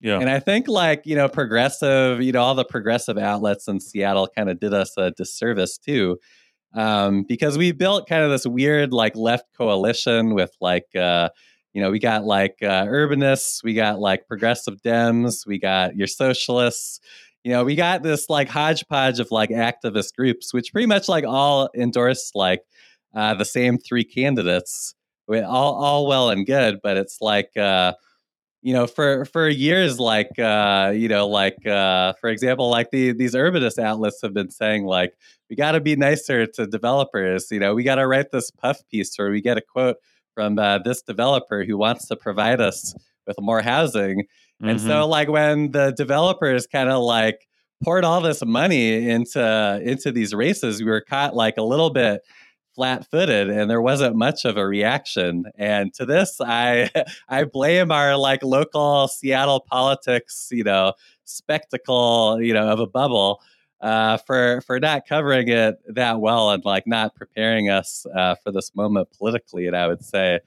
yeah 0.00 0.20
And 0.20 0.30
I 0.30 0.38
think 0.38 0.68
like, 0.68 1.02
you 1.04 1.16
know, 1.16 1.28
progressive, 1.28 2.22
you 2.22 2.30
know, 2.30 2.42
all 2.42 2.54
the 2.54 2.64
progressive 2.64 3.18
outlets 3.18 3.66
in 3.66 3.80
Seattle 3.80 4.28
kind 4.28 4.48
of 4.48 4.60
did 4.60 4.72
us 4.72 4.96
a 4.96 5.10
disservice 5.10 5.76
too. 5.76 6.18
Um, 6.74 7.24
because 7.26 7.58
we 7.58 7.72
built 7.72 8.08
kind 8.08 8.22
of 8.22 8.30
this 8.30 8.46
weird 8.46 8.92
like 8.92 9.16
left 9.16 9.46
coalition 9.56 10.32
with 10.32 10.54
like 10.60 10.86
uh, 10.94 11.30
you 11.76 11.82
know, 11.82 11.90
we 11.90 11.98
got 11.98 12.24
like 12.24 12.56
uh, 12.62 12.86
urbanists, 12.86 13.62
we 13.62 13.74
got 13.74 13.98
like 13.98 14.26
progressive 14.26 14.80
Dems, 14.80 15.46
we 15.46 15.58
got 15.58 15.94
your 15.94 16.06
socialists. 16.06 17.00
You 17.46 17.52
know, 17.52 17.62
we 17.62 17.76
got 17.76 18.02
this 18.02 18.28
like 18.28 18.48
hodgepodge 18.48 19.20
of 19.20 19.30
like 19.30 19.50
activist 19.50 20.16
groups, 20.16 20.52
which 20.52 20.72
pretty 20.72 20.88
much 20.88 21.08
like 21.08 21.24
all 21.24 21.70
endorse 21.76 22.32
like 22.34 22.62
uh, 23.14 23.34
the 23.34 23.44
same 23.44 23.78
three 23.78 24.02
candidates. 24.02 24.96
All 25.28 25.74
all 25.76 26.08
well 26.08 26.28
and 26.30 26.44
good, 26.44 26.80
but 26.82 26.96
it's 26.96 27.18
like 27.20 27.56
uh, 27.56 27.92
you 28.62 28.72
know, 28.72 28.88
for 28.88 29.26
for 29.26 29.48
years, 29.48 30.00
like 30.00 30.36
uh, 30.40 30.92
you 30.92 31.06
know, 31.06 31.28
like 31.28 31.64
uh, 31.64 32.14
for 32.20 32.30
example, 32.30 32.68
like 32.68 32.90
the 32.90 33.12
these 33.12 33.36
urbanist 33.36 33.78
outlets 33.78 34.20
have 34.22 34.34
been 34.34 34.50
saying, 34.50 34.84
like 34.84 35.14
we 35.48 35.54
got 35.54 35.72
to 35.72 35.80
be 35.80 35.94
nicer 35.94 36.46
to 36.46 36.66
developers. 36.66 37.46
You 37.52 37.60
know, 37.60 37.76
we 37.76 37.84
got 37.84 37.94
to 37.94 38.08
write 38.08 38.32
this 38.32 38.50
puff 38.50 38.78
piece 38.90 39.16
where 39.16 39.30
we 39.30 39.40
get 39.40 39.56
a 39.56 39.62
quote 39.62 39.98
from 40.34 40.58
uh, 40.58 40.78
this 40.78 41.00
developer 41.00 41.62
who 41.62 41.78
wants 41.78 42.08
to 42.08 42.16
provide 42.16 42.60
us 42.60 42.92
with 43.24 43.40
more 43.40 43.62
housing. 43.62 44.24
Mm-hmm. 44.60 44.68
And 44.70 44.80
so, 44.80 45.06
like 45.06 45.28
when 45.28 45.72
the 45.72 45.92
developers 45.92 46.66
kind 46.66 46.88
of 46.88 47.02
like 47.02 47.46
poured 47.84 48.04
all 48.04 48.20
this 48.20 48.44
money 48.44 49.08
into 49.08 49.80
into 49.82 50.12
these 50.12 50.34
races, 50.34 50.80
we 50.80 50.86
were 50.86 51.02
caught 51.02 51.34
like 51.34 51.56
a 51.56 51.62
little 51.62 51.90
bit 51.90 52.22
flat-footed 52.74 53.48
and 53.48 53.70
there 53.70 53.80
wasn't 53.80 54.14
much 54.14 54.44
of 54.44 54.58
a 54.58 54.66
reaction 54.66 55.46
and 55.56 55.94
to 55.94 56.04
this 56.04 56.42
i 56.42 56.90
i 57.30 57.42
blame 57.42 57.90
our 57.90 58.18
like 58.18 58.42
local 58.42 59.08
seattle 59.08 59.60
politics 59.60 60.48
you 60.52 60.62
know 60.62 60.92
spectacle 61.24 62.38
you 62.38 62.52
know 62.52 62.68
of 62.68 62.78
a 62.78 62.86
bubble 62.86 63.40
uh, 63.80 64.16
for 64.18 64.60
for 64.62 64.80
not 64.80 65.06
covering 65.06 65.48
it 65.48 65.76
that 65.86 66.20
well 66.20 66.50
and 66.50 66.64
like 66.64 66.86
not 66.86 67.14
preparing 67.14 67.68
us 67.68 68.06
uh, 68.14 68.34
for 68.36 68.50
this 68.50 68.74
moment 68.74 69.08
politically. 69.16 69.66
And 69.66 69.76
I 69.76 69.86
would 69.86 70.04
say, 70.04 70.40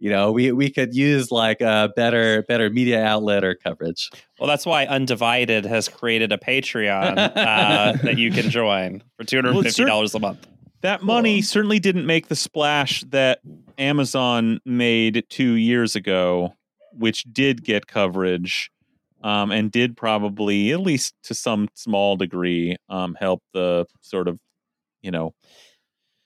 you 0.00 0.08
know, 0.08 0.32
we 0.32 0.50
we 0.50 0.70
could 0.70 0.94
use 0.94 1.30
like 1.30 1.60
a 1.60 1.92
better 1.94 2.42
better 2.48 2.70
media 2.70 3.04
outlet 3.04 3.44
or 3.44 3.54
coverage. 3.54 4.10
Well, 4.38 4.48
that's 4.48 4.64
why 4.64 4.86
Undivided 4.86 5.66
has 5.66 5.88
created 5.88 6.32
a 6.32 6.38
Patreon 6.38 7.18
uh, 7.36 7.92
that 8.02 8.16
you 8.16 8.32
can 8.32 8.48
join 8.50 9.02
for 9.18 9.24
two 9.24 9.36
hundred 9.36 9.56
and 9.56 9.64
fifty 9.64 9.84
dollars 9.84 10.14
well, 10.14 10.24
a 10.24 10.26
month. 10.28 10.48
That 10.80 11.02
money 11.02 11.42
certainly 11.42 11.78
didn't 11.78 12.06
make 12.06 12.28
the 12.28 12.34
splash 12.34 13.04
that 13.10 13.40
Amazon 13.76 14.60
made 14.64 15.24
two 15.28 15.52
years 15.52 15.94
ago, 15.94 16.54
which 16.92 17.24
did 17.30 17.62
get 17.62 17.86
coverage 17.86 18.70
um, 19.22 19.50
and 19.50 19.70
did 19.70 19.98
probably, 19.98 20.72
at 20.72 20.80
least 20.80 21.14
to 21.24 21.34
some 21.34 21.68
small 21.74 22.16
degree, 22.16 22.76
um, 22.88 23.14
help 23.20 23.42
the 23.52 23.84
sort 24.00 24.28
of, 24.28 24.40
you 25.02 25.10
know, 25.10 25.34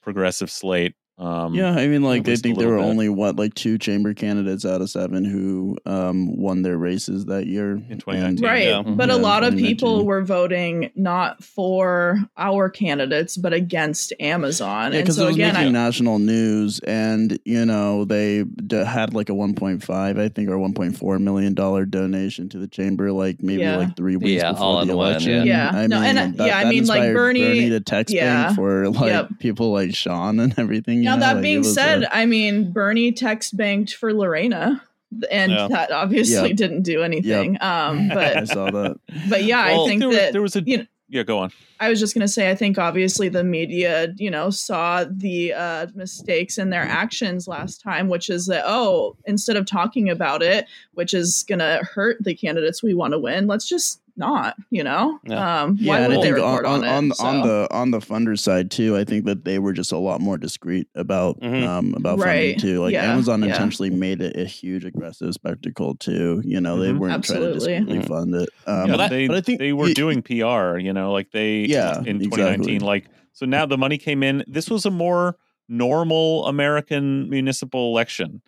progressive 0.01 0.49
slate 0.49 0.95
um, 1.17 1.55
yeah, 1.55 1.71
I 1.71 1.87
mean, 1.87 2.03
like 2.03 2.27
I 2.27 2.35
think 2.35 2.57
there 2.57 2.67
were 2.67 2.77
bit. 2.77 2.85
only 2.85 3.07
what 3.07 3.37
like 3.37 3.53
two 3.53 3.77
chamber 3.77 4.13
candidates 4.13 4.65
out 4.65 4.81
of 4.81 4.89
seven 4.89 5.23
who 5.23 5.77
um, 5.85 6.35
won 6.35 6.61
their 6.61 6.77
races 6.77 7.25
that 7.27 7.47
year 7.47 7.71
in 7.71 7.99
2019. 7.99 8.45
right, 8.45 8.67
yeah. 8.67 8.81
but 8.81 9.07
yeah, 9.07 9.15
a 9.15 9.17
lot 9.17 9.45
of 9.45 9.55
people 9.55 10.05
were 10.05 10.23
voting 10.23 10.91
not 10.93 11.41
for 11.41 12.19
our 12.35 12.69
candidates 12.69 13.37
but 13.37 13.53
against 13.53 14.11
Amazon. 14.19 14.91
Yeah, 14.91 15.01
because 15.01 15.15
so 15.15 15.23
it 15.23 15.27
was 15.27 15.35
again, 15.37 15.53
making 15.53 15.69
I, 15.69 15.85
national 15.85 16.19
news, 16.19 16.79
and 16.79 17.39
you 17.45 17.65
know 17.65 18.03
they 18.03 18.43
d- 18.43 18.83
had 18.83 19.13
like 19.13 19.29
a 19.29 19.33
1.5, 19.33 20.19
I 20.19 20.27
think, 20.27 20.49
or 20.49 20.57
1.4 20.57 21.21
million 21.21 21.53
dollar 21.53 21.85
donation 21.85 22.49
to 22.49 22.57
the 22.57 22.67
chamber, 22.67 23.13
like 23.13 23.41
maybe 23.41 23.61
yeah. 23.61 23.77
like 23.77 23.95
three 23.95 24.17
weeks 24.17 24.43
yeah, 24.43 24.51
before 24.51 24.83
the 24.83 24.91
election. 24.91 25.37
One, 25.37 25.47
yeah, 25.47 25.71
I 25.73 25.87
no, 25.87 26.01
mean, 26.01 26.17
and 26.17 26.37
that, 26.37 26.47
yeah, 26.47 26.57
I 26.57 26.65
mean, 26.65 26.85
like 26.87 27.13
Bernie, 27.13 27.41
Bernie 27.41 27.69
to 27.69 27.79
text 27.79 28.13
yeah, 28.13 28.53
for 28.53 28.89
like 28.89 29.11
yep. 29.11 29.29
people 29.39 29.71
like 29.71 29.95
Sean 29.95 30.41
and 30.41 30.53
everything 30.59 31.04
now 31.05 31.15
know, 31.15 31.21
that 31.21 31.33
like, 31.35 31.43
being 31.43 31.63
said, 31.63 32.03
a, 32.03 32.15
I 32.15 32.25
mean 32.25 32.71
Bernie 32.71 33.11
text 33.11 33.55
banked 33.55 33.93
for 33.93 34.13
Lorena, 34.13 34.83
and 35.31 35.51
yeah. 35.51 35.67
that 35.69 35.91
obviously 35.91 36.49
yep. 36.49 36.57
didn't 36.57 36.81
do 36.83 37.03
anything. 37.03 37.53
Yep. 37.53 37.63
Um, 37.63 38.09
but 38.13 38.37
I 38.37 38.43
saw 38.43 38.71
that. 38.71 38.99
But 39.29 39.43
yeah, 39.43 39.67
well, 39.67 39.85
I 39.85 39.87
think 39.87 40.01
there 40.01 40.11
that 40.11 40.23
was, 40.23 40.33
there 40.33 40.41
was 40.41 40.55
a 40.55 40.63
you 40.63 40.77
know, 40.79 40.85
yeah. 41.09 41.23
Go 41.23 41.39
on. 41.39 41.51
I 41.79 41.89
was 41.89 41.99
just 41.99 42.13
gonna 42.13 42.27
say, 42.27 42.49
I 42.49 42.55
think 42.55 42.77
obviously 42.77 43.29
the 43.29 43.43
media, 43.43 44.13
you 44.17 44.31
know, 44.31 44.49
saw 44.49 45.05
the 45.09 45.53
uh, 45.53 45.87
mistakes 45.93 46.57
in 46.57 46.69
their 46.69 46.83
actions 46.83 47.47
last 47.47 47.81
time, 47.81 48.07
which 48.07 48.29
is 48.29 48.47
that 48.47 48.63
oh, 48.65 49.15
instead 49.25 49.57
of 49.57 49.65
talking 49.65 50.09
about 50.09 50.41
it, 50.41 50.67
which 50.93 51.13
is 51.13 51.45
gonna 51.47 51.83
hurt 51.83 52.23
the 52.23 52.35
candidates 52.35 52.81
we 52.81 52.93
want 52.93 53.13
to 53.13 53.19
win, 53.19 53.47
let's 53.47 53.67
just 53.67 54.01
not 54.17 54.55
you 54.69 54.83
know 54.83 55.19
yeah. 55.25 55.63
um 55.63 55.77
yeah, 55.79 55.89
why 55.89 56.07
would 56.07 56.21
they 56.21 56.31
report 56.31 56.65
on, 56.65 56.83
on, 56.83 56.89
on, 56.89 57.05
it, 57.11 57.15
so. 57.15 57.25
on 57.25 57.41
the 57.41 57.67
on 57.71 57.91
the 57.91 57.99
funder 57.99 58.37
side 58.37 58.71
too 58.71 58.95
i 58.95 59.03
think 59.03 59.25
that 59.25 59.43
they 59.43 59.59
were 59.59 59.73
just 59.73 59.91
a 59.91 59.97
lot 59.97 60.21
more 60.21 60.37
discreet 60.37 60.87
about 60.95 61.39
mm-hmm. 61.39 61.67
um 61.67 61.93
about 61.95 62.19
right. 62.19 62.55
funding 62.55 62.59
too 62.59 62.81
like 62.81 62.93
yeah. 62.93 63.11
amazon 63.11 63.41
yeah. 63.41 63.49
intentionally 63.49 63.89
made 63.89 64.21
it 64.21 64.35
a 64.37 64.45
huge 64.45 64.85
aggressive 64.85 65.33
spectacle 65.33 65.95
too 65.95 66.41
you 66.45 66.61
know 66.61 66.79
they 66.79 66.89
mm-hmm. 66.89 66.99
weren't 66.99 67.13
Absolutely. 67.13 67.45
trying 67.45 67.85
to 67.85 67.93
discreetly 67.93 67.97
mm-hmm. 67.97 68.13
fund 68.13 68.35
it 68.35 68.49
um 68.67 68.91
but, 68.91 69.09
they, 69.09 69.27
but 69.27 69.37
i 69.37 69.41
think 69.41 69.59
they 69.59 69.73
were 69.73 69.93
doing 69.93 70.21
pr 70.21 70.77
you 70.77 70.93
know 70.93 71.11
like 71.11 71.31
they 71.31 71.59
yeah 71.59 71.97
in 71.99 72.19
2019 72.19 72.59
exactly. 72.59 72.79
like 72.79 73.05
so 73.33 73.45
now 73.45 73.65
the 73.65 73.77
money 73.77 73.97
came 73.97 74.23
in 74.23 74.43
this 74.47 74.69
was 74.69 74.85
a 74.85 74.91
more 74.91 75.37
normal 75.67 76.45
american 76.45 77.29
municipal 77.29 77.89
election 77.89 78.41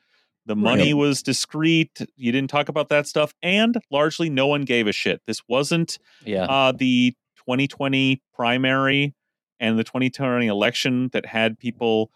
the 0.48 0.56
money 0.56 0.94
right. 0.94 1.00
was 1.00 1.22
discreet. 1.22 2.00
You 2.16 2.32
didn't 2.32 2.50
talk 2.50 2.70
about 2.70 2.90
that 2.90 3.06
stuff, 3.06 3.34
and 3.44 3.78
largely 3.92 4.30
no 4.30 4.48
one 4.48 4.64
gave 4.64 4.88
a 4.88 4.94
shit. 4.94 5.22
This 5.28 5.42
wasn't 5.48 6.00
yeah. 6.26 6.46
uh, 6.46 6.72
the 6.72 7.14
2020 7.36 8.22
primary 8.34 9.14
and 9.60 9.78
the 9.78 9.84
2020 9.84 10.48
election 10.48 11.10
that 11.12 11.26
had 11.26 11.60
people 11.60 12.12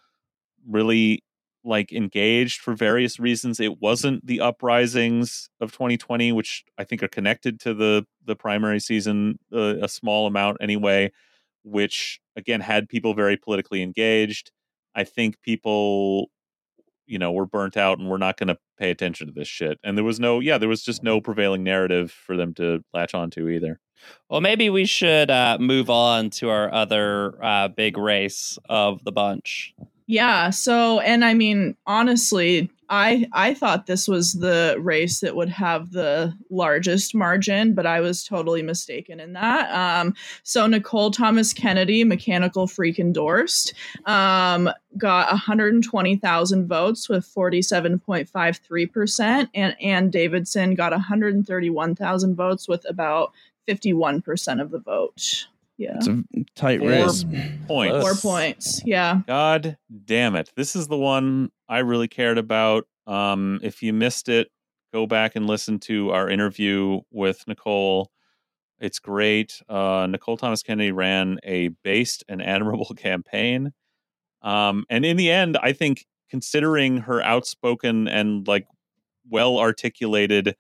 really 0.68 1.24
like 1.64 1.92
engaged 1.92 2.62
for 2.62 2.74
various 2.74 3.20
reasons. 3.20 3.60
It 3.60 3.82
wasn't 3.82 4.26
the 4.26 4.40
uprisings 4.40 5.50
of 5.60 5.72
2020, 5.74 6.32
which 6.32 6.64
I 6.78 6.86
think 6.86 7.04
are 7.04 7.10
connected 7.10 7.60
to 7.62 7.74
the 7.74 8.06
the 8.26 8.36
primary 8.36 8.80
season 8.80 9.40
uh, 9.54 9.76
a 9.82 9.90
small 9.90 10.26
amount 10.26 10.58
anyway. 10.62 11.12
Which 11.64 12.20
again 12.36 12.62
had 12.62 12.90
people 12.90 13.14
very 13.14 13.38
politically 13.38 13.84
engaged. 13.84 14.52
I 14.96 15.04
think 15.04 15.42
people 15.42 16.32
you 17.12 17.20
know 17.20 17.32
we're 17.32 17.46
burnt 17.46 17.78
out 17.78 18.00
and 18.00 18.10
we're 18.10 18.18
not 18.18 18.38
going 18.38 18.48
to 18.48 18.58
pay 18.78 18.90
attention 18.90 19.28
to 19.28 19.34
this 19.34 19.48
shit. 19.48 19.80
And 19.84 19.98
there 19.98 20.06
was 20.06 20.20
no 20.20 20.40
yeah 20.40 20.58
there 20.58 20.70
was 20.70 20.84
just 20.84 21.04
no 21.04 21.22
prevailing 21.22 21.64
narrative 21.64 22.12
for 22.12 22.38
them 22.38 22.54
to 22.56 22.84
latch 22.94 23.14
onto 23.14 23.50
either. 23.50 23.80
Well 24.30 24.42
maybe 24.42 24.70
we 24.70 24.86
should 24.86 25.30
uh, 25.30 25.58
move 25.60 25.90
on 25.90 26.30
to 26.32 26.50
our 26.50 26.74
other 26.74 27.44
uh, 27.44 27.68
big 27.68 27.98
race 27.98 28.58
of 28.70 29.04
the 29.04 29.12
bunch. 29.12 29.74
Yeah 30.08 30.50
so 30.50 31.00
and 31.00 31.24
i 31.24 31.34
mean 31.34 31.78
honestly 31.86 32.70
I 32.92 33.26
I 33.32 33.54
thought 33.54 33.86
this 33.86 34.06
was 34.06 34.34
the 34.34 34.76
race 34.78 35.22
that 35.22 35.36
would 35.36 35.48
have 35.48 35.92
the 35.92 36.34
largest 36.50 37.16
margin, 37.16 37.74
but 37.74 37.86
I 37.86 38.02
was 38.02 38.26
totally 38.26 38.62
mistaken 38.62 39.22
in 39.22 39.32
that. 39.34 39.72
Um, 39.72 40.14
so 40.44 40.68
Nicole 40.68 41.10
Thomas 41.10 41.54
Kennedy, 41.54 42.04
mechanical 42.04 42.68
freak 42.68 43.00
endorsed, 43.00 43.74
um, 44.06 44.70
got 44.98 45.32
120,000 45.32 46.68
votes 46.68 47.08
with 47.08 47.26
47.53 47.34 48.92
percent, 48.92 49.50
and 49.56 49.82
Ann 49.82 50.10
Davison 50.10 50.76
got 50.76 50.92
131,000 50.92 52.36
votes 52.36 52.68
with 52.68 52.86
about 52.90 53.32
51 53.68 54.22
percent 54.22 54.60
of 54.60 54.70
the 54.70 54.80
vote. 54.80 55.48
Yeah. 55.82 55.96
It's 55.96 56.08
a 56.08 56.24
tight 56.56 56.80
Four 56.80 56.90
race. 56.90 57.26
Points. 57.68 58.02
Four 58.02 58.14
points. 58.16 58.82
Yeah. 58.86 59.22
God 59.26 59.78
damn 60.06 60.36
it. 60.36 60.52
This 60.56 60.76
is 60.76 60.88
the 60.88 60.98
one 60.98 61.50
I 61.68 61.80
really 61.80 62.08
cared 62.08 62.38
about. 62.38 62.86
Um, 63.08 63.60
if 63.64 63.82
you 63.82 63.92
missed 63.92 64.30
it, 64.30 64.50
go 64.94 65.08
back 65.08 65.36
and 65.36 65.48
listen 65.48 65.80
to 65.80 66.12
our 66.12 66.30
interview 66.30 67.02
with 67.10 67.44
Nicole. 67.48 68.12
It's 68.80 69.00
great. 69.00 69.60
Uh, 69.68 70.06
Nicole 70.08 70.38
Thomas 70.38 70.62
Kennedy 70.62 70.92
ran 70.92 71.40
a 71.44 71.70
based 71.84 72.24
and 72.30 72.44
admirable 72.44 72.94
campaign. 72.96 73.74
Um, 74.44 74.86
and 74.88 75.04
in 75.04 75.18
the 75.18 75.32
end, 75.32 75.58
I 75.64 75.74
think 75.74 76.06
considering 76.30 76.98
her 76.98 77.24
outspoken 77.24 78.08
and 78.08 78.48
like 78.48 78.68
well 79.28 79.58
articulated 79.58 80.56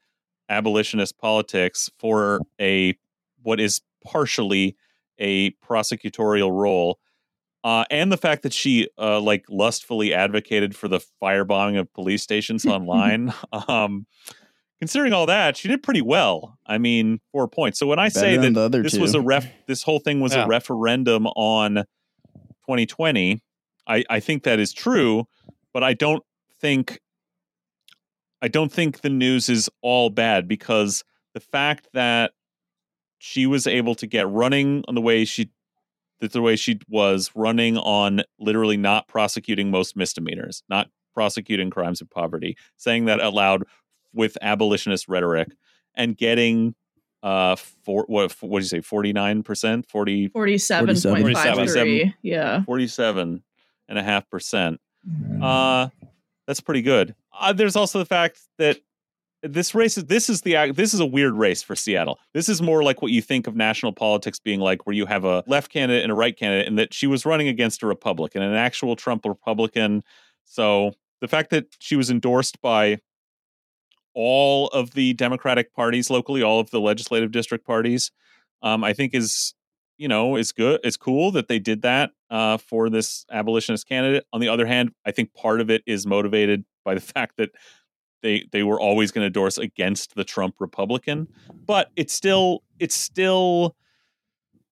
abolitionist 0.49 1.19
politics 1.19 1.91
for 1.99 2.41
a 2.59 2.97
what 3.43 3.59
is 3.59 3.82
partially 4.03 4.76
a 5.22 5.51
prosecutorial 5.65 6.51
role, 6.51 6.99
uh, 7.63 7.86
and 7.89 8.11
the 8.11 8.17
fact 8.17 8.43
that 8.43 8.53
she 8.53 8.89
uh, 8.97 9.22
like 9.22 9.45
lustfully 9.49 10.13
advocated 10.13 10.76
for 10.76 10.88
the 10.88 10.99
firebombing 11.22 11.80
of 11.80 11.93
police 11.93 12.24
stations 12.24 12.65
online. 12.65 13.34
um, 13.67 14.05
considering 14.80 15.13
all 15.13 15.28
that, 15.28 15.55
she 15.55 15.67
did 15.67 15.84
pretty 15.84 16.01
well. 16.01 16.57
I 16.65 16.78
mean, 16.80 17.22
four 17.32 17.47
points. 17.47 17.80
So 17.80 17.88
when 17.88 17.99
I 17.99 18.07
Better 18.07 18.19
say 18.19 18.38
that 18.38 18.72
this 18.72 18.93
two. 18.93 18.99
was 18.99 19.13
a 19.13 19.22
ref, 19.22 19.47
this 19.67 19.84
whole 19.84 19.99
thing 19.99 20.19
was 20.19 20.34
yeah. 20.34 20.43
a 20.43 20.47
referendum 20.47 21.28
on 21.28 21.76
2020. 22.65 23.41
I, 23.88 24.03
I 24.09 24.19
think 24.19 24.43
that 24.43 24.59
is 24.59 24.74
true, 24.74 25.26
but 25.74 25.84
I 25.84 25.93
don't 25.93 26.24
think 26.59 26.99
I 28.41 28.47
don't 28.47 28.72
think 28.72 29.01
the 29.01 29.09
news 29.09 29.49
is 29.49 29.69
all 29.82 30.09
bad 30.09 30.47
because 30.47 31.03
the 31.34 31.39
fact 31.39 31.89
that 31.93 32.32
she 33.24 33.45
was 33.45 33.67
able 33.67 33.93
to 33.93 34.07
get 34.07 34.28
running 34.28 34.84
on 34.88 34.95
the 34.95 35.01
way 35.01 35.24
she 35.26 35.51
the 36.19 36.41
way 36.41 36.55
she 36.55 36.80
was 36.89 37.30
running 37.36 37.78
on 37.78 38.24
literally 38.39 38.78
not 38.78 39.07
prosecuting 39.07 39.69
most 39.69 39.95
misdemeanors, 39.95 40.63
not 40.69 40.89
prosecuting 41.13 41.69
crimes 41.69 42.01
of 42.01 42.09
poverty, 42.09 42.57
saying 42.78 43.05
that 43.05 43.19
aloud 43.19 43.63
with 44.11 44.39
abolitionist 44.41 45.07
rhetoric, 45.07 45.49
and 45.93 46.17
getting 46.17 46.74
uh 47.22 47.55
for 47.55 48.05
what 48.07 48.36
what 48.41 48.59
did 48.59 48.72
you 48.72 48.82
say 48.82 48.82
49% 48.82 49.86
40 49.88 50.30
47.53 50.30 52.13
yeah. 52.24 52.63
47 52.63 53.43
and 53.88 53.99
a 53.99 54.01
half 54.01 54.28
percent. 54.32 54.82
Uh 55.39 55.89
that's 56.47 56.59
pretty 56.59 56.82
good. 56.82 57.13
Uh, 57.39 57.53
there's 57.53 57.76
also 57.76 57.99
the 57.99 58.05
fact 58.05 58.39
that 58.57 58.80
this 59.43 59.73
race 59.73 59.97
is 59.97 60.05
this 60.05 60.29
is 60.29 60.41
the 60.41 60.71
this 60.71 60.93
is 60.93 60.99
a 60.99 61.05
weird 61.05 61.33
race 61.33 61.63
for 61.63 61.75
Seattle. 61.75 62.19
This 62.33 62.47
is 62.47 62.61
more 62.61 62.83
like 62.83 63.01
what 63.01 63.11
you 63.11 63.21
think 63.21 63.47
of 63.47 63.55
national 63.55 63.93
politics 63.93 64.39
being 64.39 64.59
like, 64.59 64.85
where 64.85 64.95
you 64.95 65.05
have 65.07 65.25
a 65.25 65.43
left 65.47 65.71
candidate 65.71 66.03
and 66.03 66.11
a 66.11 66.15
right 66.15 66.37
candidate, 66.37 66.67
and 66.67 66.77
that 66.77 66.93
she 66.93 67.07
was 67.07 67.25
running 67.25 67.47
against 67.47 67.81
a 67.83 67.87
Republican, 67.87 68.41
an 68.41 68.53
actual 68.53 68.95
Trump 68.95 69.25
Republican. 69.25 70.03
So 70.45 70.93
the 71.21 71.27
fact 71.27 71.49
that 71.51 71.75
she 71.79 71.95
was 71.95 72.11
endorsed 72.11 72.61
by 72.61 72.99
all 74.13 74.67
of 74.67 74.91
the 74.91 75.13
Democratic 75.13 75.73
parties 75.73 76.09
locally, 76.09 76.43
all 76.43 76.59
of 76.59 76.69
the 76.69 76.81
legislative 76.81 77.31
district 77.31 77.65
parties, 77.65 78.11
um, 78.61 78.83
I 78.83 78.93
think 78.93 79.15
is 79.15 79.55
you 79.97 80.07
know 80.07 80.35
is 80.35 80.51
good. 80.51 80.81
It's 80.83 80.97
cool 80.97 81.31
that 81.31 81.47
they 81.47 81.59
did 81.59 81.81
that 81.81 82.11
uh, 82.29 82.57
for 82.57 82.89
this 82.89 83.25
abolitionist 83.31 83.87
candidate. 83.87 84.25
On 84.33 84.41
the 84.41 84.49
other 84.49 84.67
hand, 84.67 84.91
I 85.05 85.11
think 85.11 85.33
part 85.33 85.61
of 85.61 85.69
it 85.71 85.81
is 85.87 86.05
motivated 86.05 86.63
by 86.83 86.93
the 86.93 87.01
fact 87.15 87.37
that 87.37 87.51
they 88.22 88.47
they 88.51 88.63
were 88.63 88.80
always 88.80 89.11
going 89.11 89.24
to 89.24 89.28
endorse 89.28 89.57
against 89.57 90.15
the 90.15 90.24
Trump 90.24 90.55
Republican, 90.59 91.28
but 91.65 91.91
it's 91.95 92.13
still 92.13 92.63
it's 92.80 92.95
still 92.95 93.76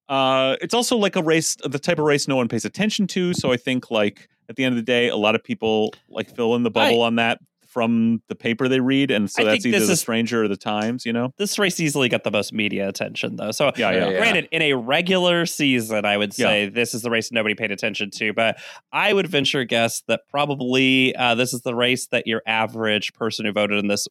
uh, 0.10 0.56
it's 0.62 0.74
also 0.74 0.98
like 0.98 1.16
a 1.16 1.22
race, 1.22 1.56
the 1.64 1.78
type 1.78 2.00
of 2.00 2.06
race 2.06 2.28
no 2.28 2.36
one 2.36 2.48
pays 2.48 2.66
attention 2.66 3.06
to. 3.08 3.34
So 3.34 3.52
I 3.52 3.58
think 3.58 3.92
like 3.92 4.28
at 4.50 4.56
the 4.56 4.64
end 4.64 4.74
of 4.74 4.78
the 4.78 4.92
day, 4.92 5.08
a 5.08 5.16
lot 5.16 5.36
of 5.36 5.44
people 5.44 5.94
like 6.10 6.36
fill 6.36 6.56
in 6.56 6.64
the 6.64 6.72
bubble 6.72 7.02
on 7.04 7.16
that 7.16 7.40
from 7.70 8.22
the 8.28 8.36
paper 8.36 8.68
they 8.68 8.80
read, 8.80 9.12
and 9.12 9.30
so 9.30 9.44
I 9.44 9.46
that's 9.46 9.64
think 9.64 9.68
either 9.68 9.80
this 9.80 9.88
the 9.88 9.94
is- 9.94 10.00
Stranger 10.02 10.44
or 10.44 10.48
the 10.48 10.58
Times. 10.58 11.06
You 11.06 11.14
know, 11.14 11.34
This 11.38 11.58
race 11.58 11.80
easily 11.80 12.10
got 12.10 12.24
the 12.24 12.32
most 12.32 12.52
media 12.52 12.88
attention, 12.90 13.36
though. 13.36 13.52
So, 13.52 13.72
yeah, 13.78 13.92
yeah. 13.92 14.10
Yeah. 14.10 14.18
granted, 14.18 14.50
in 14.52 14.62
a 14.64 14.74
regular 14.74 15.46
season, 15.46 16.04
I 16.04 16.18
would 16.18 16.34
say 16.34 16.68
this 16.68 16.94
is 16.94 17.04
the 17.04 17.10
race 17.12 17.32
nobody 17.32 17.56
paid 17.56 17.72
attention 17.72 18.10
to. 18.16 18.34
But 18.34 18.58
I 18.92 19.14
would 19.14 19.28
venture 19.28 19.64
guess 19.64 20.02
that 20.08 20.22
probably 20.30 21.16
uh, 21.16 21.36
this 21.36 21.54
is 21.54 21.62
the 21.62 21.76
race 21.76 22.08
that 22.08 22.26
your 22.28 22.42
average 22.46 23.14
person 23.14 23.46
who 23.46 23.52
voted 23.52 23.78
in 23.80 23.88
this, 23.88 24.08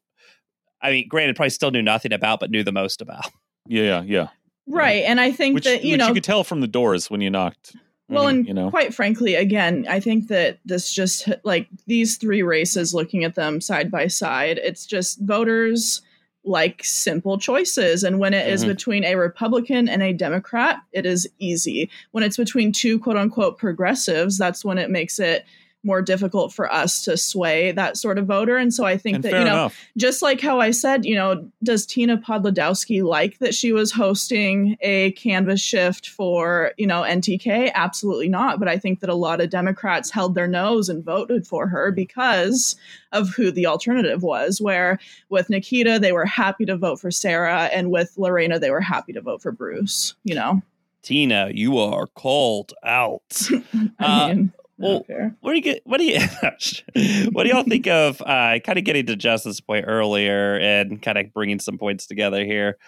I 0.81 0.91
mean, 0.91 1.09
granted, 1.09 1.37
probably 1.37 1.51
still 1.51 1.71
knew 1.73 1.83
nothing 1.83 2.13
about, 2.13 2.41
but 2.41 2.51
knew 2.51 2.63
the 2.63 2.73
most 2.73 3.03
about. 3.03 3.27
yeah, 3.67 3.83
yeah, 3.83 4.03
yeah. 4.03 4.29
right 4.67 5.05
and 5.05 5.21
i 5.21 5.31
think 5.33 5.55
Which, 5.55 5.65
that 5.65 5.83
you 5.85 5.93
which 5.93 5.99
know 5.99 6.09
you 6.09 6.15
could 6.15 6.25
tell 6.25 6.45
from 6.45 6.61
the 6.61 6.67
doors 6.69 7.11
when 7.11 7.21
you 7.21 7.29
knocked. 7.31 7.75
Well, 8.09 8.25
Mhm, 8.25 8.31
and 8.31 8.47
you 8.49 8.55
know? 8.55 8.71
quite 8.71 8.95
frankly, 8.95 9.35
again, 9.35 9.87
I 9.89 10.01
think 10.01 10.29
that 10.29 10.59
this 10.65 10.93
just 10.93 11.29
like 11.45 11.69
these 11.87 12.17
three 12.17 12.43
races, 12.43 12.95
looking 12.95 13.25
at 13.25 13.35
them 13.35 13.61
side 13.61 13.91
by 13.91 14.07
side, 14.07 14.59
it's 14.63 14.87
just 14.87 15.21
voters 15.21 16.01
like 16.45 16.83
simple 16.85 17.37
choices. 17.39 18.03
And 18.05 18.19
when 18.19 18.33
it 18.33 18.49
is 18.49 18.65
Mhm. 18.65 18.69
between 18.69 19.05
a 19.05 19.17
Republican 19.17 19.89
and 19.89 20.03
a 20.03 20.15
Democrat, 20.15 20.79
it 20.93 21.05
is 21.05 21.29
easy. 21.39 21.91
When 22.13 22.25
it's 22.25 22.39
between 22.39 22.73
two 22.73 22.99
quote 22.99 23.17
unquote 23.19 23.59
progressives, 23.59 24.39
that's 24.39 24.65
when 24.65 24.79
it 24.79 24.89
makes 24.91 25.19
it 25.19 25.45
more 25.89 26.01
difficult 26.03 26.53
for 26.53 26.73
us 26.73 27.03
to 27.05 27.17
sway 27.17 27.73
that 27.73 27.97
sort 27.97 28.19
of 28.19 28.27
voter. 28.27 28.57
And 28.57 28.73
so 28.73 28.85
I 28.85 28.97
think 28.97 29.17
And 29.17 29.25
that, 29.25 29.33
you 29.33 29.39
know, 29.45 29.63
enough. 29.65 29.85
just 29.97 30.23
like 30.23 30.41
how 30.41 30.61
I 30.61 30.71
said, 30.71 31.05
you 31.05 31.17
know, 31.17 31.51
does 31.65 31.85
Tina 31.85 32.17
Podlodowski 32.19 33.03
like 33.03 33.39
that 33.39 33.55
she 33.55 33.73
was 33.73 33.91
hosting 33.91 34.77
a 34.83 35.11
canvas 35.13 35.61
shift 35.61 36.09
for, 36.09 36.73
you 36.77 36.87
know, 36.87 37.03
NTK? 37.03 37.73
Absolutely 37.75 38.29
not. 38.29 38.61
But 38.61 38.69
I 38.69 38.79
think 38.79 39.01
that 39.01 39.11
a 39.11 39.15
lot 39.15 39.41
of 39.41 39.51
Democrats 39.51 40.11
held 40.13 40.37
their 40.37 40.47
nose 40.47 40.89
and 40.89 41.03
voted 41.05 41.47
for 41.47 41.67
her 41.67 41.91
because 41.91 42.77
of 43.13 43.31
who 43.31 43.51
the 43.51 43.67
alternative 43.67 44.23
was. 44.23 44.61
Where 44.61 44.99
with 45.31 45.51
Nikita, 45.51 45.99
they 45.99 46.13
were 46.13 46.27
happy 46.27 46.67
to 46.67 46.77
vote 46.77 47.01
for 47.01 47.11
Sarah, 47.11 47.65
and 47.73 47.91
with 47.91 48.13
Lorena, 48.19 48.59
they 48.59 48.71
were 48.71 48.81
happy 48.83 49.13
to 49.15 49.21
vote 49.23 49.41
for 49.43 49.51
Bruce, 49.51 50.15
you 50.25 50.35
know? 50.35 50.63
Tina, 51.03 51.51
you 51.55 51.79
are 51.79 52.07
called 52.09 52.75
out. 52.85 53.49
I 53.75 53.91
Uh, 53.99 54.29
mean, 54.29 54.53
well. 54.79 55.05
What 55.41 55.51
do 55.51 55.57
you 55.57 55.63
get? 55.63 55.83
What 55.85 55.99
do 55.99 56.05
you? 56.05 56.21
what 57.33 57.45
do 57.45 57.51
y'all 57.51 57.65
think 57.65 57.87
of? 57.87 58.21
Uh, 58.23 58.59
kind 58.65 58.79
of 58.79 58.85
getting 58.85 59.07
to 59.07 59.17
Justin's 59.17 59.61
point 59.61 59.85
earlier 59.89 60.57
and 60.59 61.01
kind 61.03 61.19
of 61.19 61.33
bringing 61.33 61.59
some 61.61 61.79
points 61.79 62.07
together 62.07 62.45
here. 62.45 62.79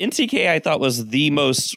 NTK, 0.00 0.48
I 0.48 0.58
thought 0.58 0.80
was 0.80 1.06
the 1.08 1.30
most 1.30 1.76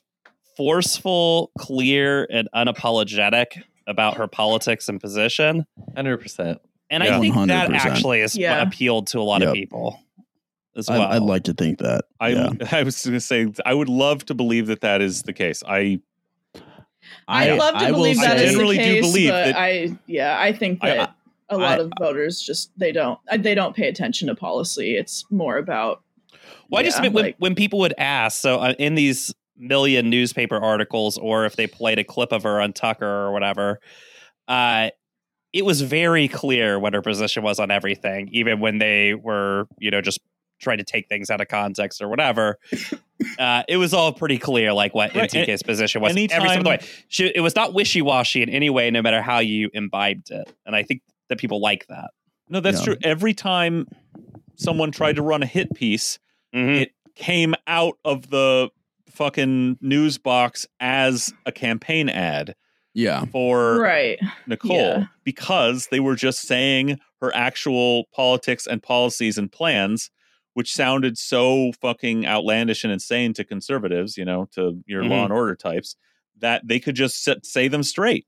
forceful, 0.56 1.52
clear, 1.60 2.28
and 2.32 2.48
unapologetic 2.56 3.62
about 3.88 4.18
her 4.18 4.28
politics 4.28 4.88
and 4.88 5.00
position, 5.02 5.66
Hundred 5.96 6.18
percent. 6.20 6.60
and 6.90 7.04
Yeah. 7.04 7.18
I 7.18 7.20
think 7.20 7.36
that 7.48 7.70
100%. 7.70 7.76
actually 7.86 8.22
has 8.22 8.36
Yeah. 8.36 8.62
appealed 8.62 9.08
to 9.08 9.20
a 9.20 9.24
lot 9.24 9.42
of 9.44 9.54
people 9.54 10.00
as 10.76 10.90
I, 10.90 10.98
well. 11.00 11.12
I'd 11.12 11.22
like 11.22 11.44
to 11.46 11.54
think 11.54 11.80
that. 11.80 12.06
I 12.20 12.30
yeah. 12.30 12.50
I 12.72 12.84
was 12.84 13.04
going 13.04 13.14
to 13.16 13.20
say 13.20 13.48
I 13.66 13.74
would 13.74 13.90
love 13.90 14.26
to 14.26 14.34
believe 14.36 14.68
that 14.68 14.82
that 14.82 15.02
is 15.02 15.24
the 15.24 15.34
case. 15.34 15.64
I 15.68 16.00
I'd 17.28 17.58
love 17.58 17.76
to 17.76 17.80
I 17.82 17.92
will 17.92 18.00
believe 18.00 18.20
that 18.22 18.38
say- 18.38 18.50
generally 18.50 18.78
the 18.78 18.84
do 18.84 18.94
case, 18.96 19.02
believe 19.02 19.30
but 19.30 19.46
that- 19.46 19.56
I 19.58 19.98
yeah, 20.08 20.38
I 20.40 20.52
think 20.54 20.82
that 20.82 21.16
a 21.50 21.58
lot 21.58 21.80
I- 21.80 21.84
of 21.84 21.92
voters 22.00 22.42
just 22.42 22.72
they 22.78 22.92
don't 22.92 23.20
uh, 23.30 23.38
they 23.38 23.56
don't 23.56 23.76
pay 23.76 23.88
attention 23.88 24.28
to 24.28 24.36
policy. 24.36 24.96
It's 24.96 25.26
more 25.32 25.58
about 25.58 26.02
Well, 26.70 26.80
I 26.80 26.84
just 26.84 26.98
Yeah, 26.98 27.04
meant 27.04 27.14
when, 27.16 27.34
when 27.38 27.56
people 27.56 27.80
would 27.80 27.94
ask, 27.98 28.42
so 28.42 28.60
uh, 28.60 28.74
in 28.80 28.96
these 28.96 29.34
million 29.58 30.10
newspaper 30.10 30.58
articles, 30.58 31.18
or 31.18 31.46
if 31.46 31.56
they 31.56 31.68
played 31.68 32.00
a 32.00 32.04
clip 32.04 32.32
of 32.32 32.44
her 32.44 32.60
on 32.60 32.74
Tucker 32.74 33.06
or 33.06 33.32
whatever, 33.32 33.80
uh, 34.48 34.90
it 35.54 35.64
was 35.64 35.82
very 35.82 36.28
clear 36.28 36.80
what 36.80 36.94
her 36.96 37.02
position 37.04 37.44
was 37.44 37.60
on 37.60 37.70
everything, 37.70 38.28
even 38.32 38.60
when 38.60 38.80
they 38.80 39.14
were, 39.14 39.68
you 39.78 39.92
know, 39.92 40.02
just 40.02 40.20
trying 40.64 40.80
to 40.80 40.84
take 40.84 41.08
things 41.08 41.30
out 41.30 41.42
of 41.42 41.48
context 41.48 42.02
or 42.02 42.08
whatever. 42.08 42.58
Uh, 43.38 43.64
it 43.70 43.78
was 43.78 43.94
all 43.94 44.12
pretty 44.12 44.38
clear, 44.38 44.74
like 44.74 44.94
what 44.96 45.14
Right, 45.16 45.30
NTK's 45.30 45.64
position 45.64 46.02
was. 46.02 46.12
Every 46.12 46.24
anytime- 46.24 46.42
step 46.48 46.58
of 46.58 46.64
the 46.64 46.70
way, 46.72 46.80
she, 47.08 47.28
it 47.36 47.42
was 47.42 47.56
not 47.56 47.74
wishy 47.74 48.02
washy 48.02 48.42
in 48.42 48.50
any 48.50 48.70
way, 48.70 48.90
no 48.92 49.02
matter 49.02 49.22
how 49.22 49.40
you 49.40 49.70
imbibed 49.74 50.32
it. 50.32 50.52
And 50.66 50.76
I 50.76 50.84
think 50.84 51.02
that 51.30 51.38
people 51.38 51.62
like 51.62 51.86
that. 51.88 52.12
no, 52.50 52.60
that's 52.60 52.80
Yeah. 52.80 52.86
true. 52.86 52.98
Every 53.04 53.34
time 53.34 53.88
someone 54.56 54.92
tried 54.92 55.16
to 55.16 55.22
run 55.22 55.42
a 55.42 55.46
hit 55.48 55.74
piece, 55.74 56.20
Mhm. 56.54 56.82
it 56.82 56.92
came 57.16 57.56
out 57.68 57.98
of 58.04 58.30
the 58.30 58.70
fucking 59.10 59.78
news 59.82 60.18
box 60.18 60.66
as 60.80 61.32
a 61.46 61.52
campaign 61.52 62.10
ad 62.10 62.56
Yeah. 62.94 63.26
for 63.26 63.80
right. 63.80 64.20
Nicole 64.48 64.76
Yeah. 64.78 65.06
because 65.24 65.88
they 65.88 66.00
were 66.00 66.16
just 66.16 66.42
saying 66.42 67.00
her 67.22 67.34
actual 67.36 68.06
politics 68.14 68.68
and 68.68 68.84
policies 68.84 69.38
and 69.38 69.52
plans, 69.52 70.12
which 70.54 70.74
sounded 70.74 71.18
so 71.18 71.72
fucking 71.82 72.26
outlandish 72.26 72.84
and 72.84 72.94
insane 72.94 73.34
to 73.34 73.44
conservatives, 73.44 74.18
you 74.18 74.26
know, 74.26 74.48
to 74.54 74.84
your 74.86 75.04
law 75.04 75.22
Mhm. 75.22 75.24
and 75.26 75.34
order 75.34 75.56
types, 75.56 75.96
that 76.40 76.68
they 76.68 76.80
could 76.80 76.96
just 76.96 77.24
sit, 77.24 77.46
say 77.46 77.68
them 77.68 77.84
straight. 77.84 78.26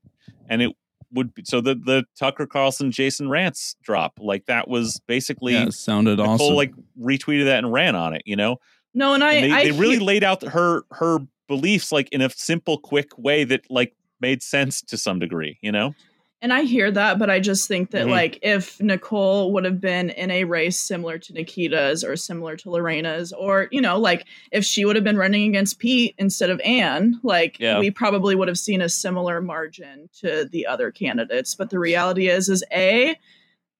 And 0.48 0.62
it 0.62 0.72
would 1.12 1.32
be 1.34 1.42
so 1.44 1.60
the, 1.60 1.74
the 1.74 2.04
Tucker 2.18 2.46
Carlson 2.46 2.90
Jason 2.90 3.28
Rantz 3.28 3.76
drop, 3.82 4.18
like 4.20 4.46
that 4.46 4.68
was 4.68 5.00
basically 5.06 5.52
Yeah, 5.54 5.66
it 5.66 5.74
sounded 5.74 6.18
Nicole 6.18 6.34
awesome. 6.34 6.54
like 6.56 6.72
retweeted 7.00 7.44
that 7.44 7.58
and 7.64 7.72
ran 7.72 7.94
on 7.94 8.12
it, 8.14 8.22
you 8.26 8.34
know? 8.36 8.56
No, 8.92 9.14
and 9.14 9.22
I 9.22 9.32
And 9.34 9.52
they, 9.52 9.56
I 9.56 9.64
they 9.64 9.70
really 9.72 9.96
hear- 9.96 10.04
laid 10.04 10.24
out 10.24 10.42
her 10.42 10.82
her 10.92 11.18
beliefs 11.48 11.92
like 11.92 12.08
in 12.10 12.22
a 12.22 12.30
simple, 12.30 12.76
quick 12.78 13.16
way 13.18 13.44
that 13.44 13.70
like 13.70 13.94
made 14.20 14.42
sense 14.42 14.80
to 14.82 14.96
some 14.98 15.18
degree, 15.20 15.58
you 15.62 15.70
know? 15.70 15.94
And 16.46 16.52
I 16.52 16.62
hear 16.62 16.92
that, 16.92 17.18
but 17.18 17.28
I 17.28 17.40
just 17.40 17.66
think 17.66 17.90
that 17.90 18.06
Mhm. 18.06 18.10
like 18.10 18.38
if 18.40 18.80
Nicole 18.80 19.52
would 19.52 19.64
have 19.64 19.80
been 19.80 20.10
in 20.10 20.30
a 20.30 20.44
race 20.44 20.78
similar 20.78 21.18
to 21.18 21.32
Nikita's 21.32 22.04
or 22.04 22.14
similar 22.14 22.56
to 22.58 22.70
Lorena's, 22.70 23.32
or 23.32 23.66
you 23.72 23.80
know, 23.80 23.98
like 23.98 24.26
if 24.52 24.64
she 24.64 24.84
would 24.84 24.94
have 24.94 25.04
been 25.04 25.16
running 25.16 25.48
against 25.48 25.80
Pete 25.80 26.14
instead 26.18 26.50
of 26.50 26.60
Anne, 26.60 27.18
like 27.24 27.58
Yeah. 27.58 27.80
we 27.80 27.90
probably 27.90 28.36
would 28.36 28.46
have 28.46 28.58
seen 28.58 28.80
a 28.80 28.88
similar 28.88 29.40
margin 29.40 30.08
to 30.20 30.44
the 30.44 30.66
other 30.68 30.92
candidates. 30.92 31.56
But 31.56 31.70
the 31.70 31.80
reality 31.80 32.28
is, 32.28 32.48
is 32.48 32.62
a 32.72 33.16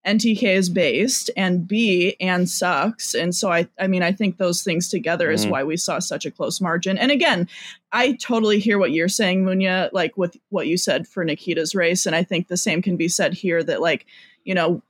NTK 0.07 0.55
is 0.55 0.69
based, 0.69 1.31
and 1.37 1.67
B, 1.67 2.17
and 2.21 2.49
sucks. 2.49 3.15
And 3.15 3.35
so 3.35 3.51
I, 3.51 3.67
I 3.79 3.89
mean, 3.89 4.03
I 4.03 4.13
think 4.13 4.37
those 4.37 4.63
things 4.63 4.89
together 4.89 5.31
is 5.31 5.45
Mhm. 5.47 5.51
why 5.51 5.65
we 5.65 5.77
saw 5.77 5.99
such 5.99 6.25
a 6.25 6.31
close 6.31 6.61
margin. 6.61 6.97
And 6.97 7.11
again, 7.11 7.49
I 7.93 8.13
totally 8.13 8.61
hear 8.61 8.79
what 8.79 8.93
you're 8.93 9.09
saying, 9.09 9.45
Munya, 9.45 9.91
like 9.93 10.17
with 10.17 10.37
what 10.51 10.69
you 10.69 10.77
said 10.77 11.09
for 11.09 11.25
Nikita's 11.25 11.75
race. 11.75 12.07
And 12.07 12.15
I 12.15 12.23
think 12.23 12.49
the 12.49 12.57
same 12.57 12.83
can 12.83 12.97
be 12.97 13.09
said 13.09 13.35
here 13.35 13.65
that, 13.65 13.81
like, 13.81 14.07
you 14.45 14.55
know, 14.55 14.81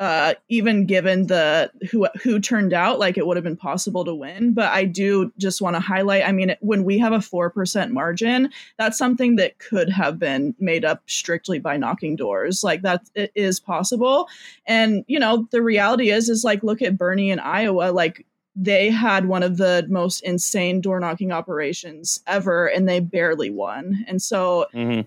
uh, 0.00 0.32
even 0.48 0.86
given 0.86 1.26
the 1.26 1.70
who 1.90 2.08
who 2.22 2.40
turned 2.40 2.72
out, 2.72 2.98
like 2.98 3.18
it 3.18 3.26
would 3.26 3.36
have 3.36 3.44
been 3.44 3.56
possible 3.56 4.02
to 4.06 4.14
win. 4.14 4.54
But 4.54 4.70
I 4.72 4.86
do 4.86 5.30
just 5.36 5.60
want 5.60 5.76
to 5.76 5.80
highlight. 5.80 6.26
I 6.26 6.32
mean, 6.32 6.56
when 6.60 6.84
we 6.84 6.96
have 6.98 7.12
a 7.12 7.20
four 7.20 7.50
percent 7.50 7.92
margin, 7.92 8.50
that's 8.78 8.96
something 8.96 9.36
that 9.36 9.58
could 9.58 9.90
have 9.90 10.18
been 10.18 10.54
made 10.58 10.86
up 10.86 11.02
strictly 11.06 11.58
by 11.58 11.76
knocking 11.76 12.16
doors. 12.16 12.64
Like 12.64 12.80
that 12.80 13.02
it 13.14 13.30
is 13.34 13.60
possible. 13.60 14.26
And 14.64 15.04
you 15.06 15.18
know, 15.18 15.46
the 15.50 15.60
reality 15.60 16.10
is, 16.10 16.30
is 16.30 16.44
like 16.44 16.62
look 16.62 16.80
at 16.80 16.96
Bernie 16.96 17.30
in 17.30 17.38
Iowa. 17.38 17.92
Like 17.92 18.24
they 18.56 18.88
had 18.88 19.26
one 19.26 19.42
of 19.42 19.58
the 19.58 19.86
most 19.90 20.20
insane 20.22 20.80
door 20.80 20.98
knocking 20.98 21.30
operations 21.30 22.20
ever, 22.26 22.66
and 22.66 22.88
they 22.88 23.00
barely 23.00 23.50
won. 23.50 24.02
And 24.08 24.22
so 24.22 24.66
Mhm. 24.74 25.06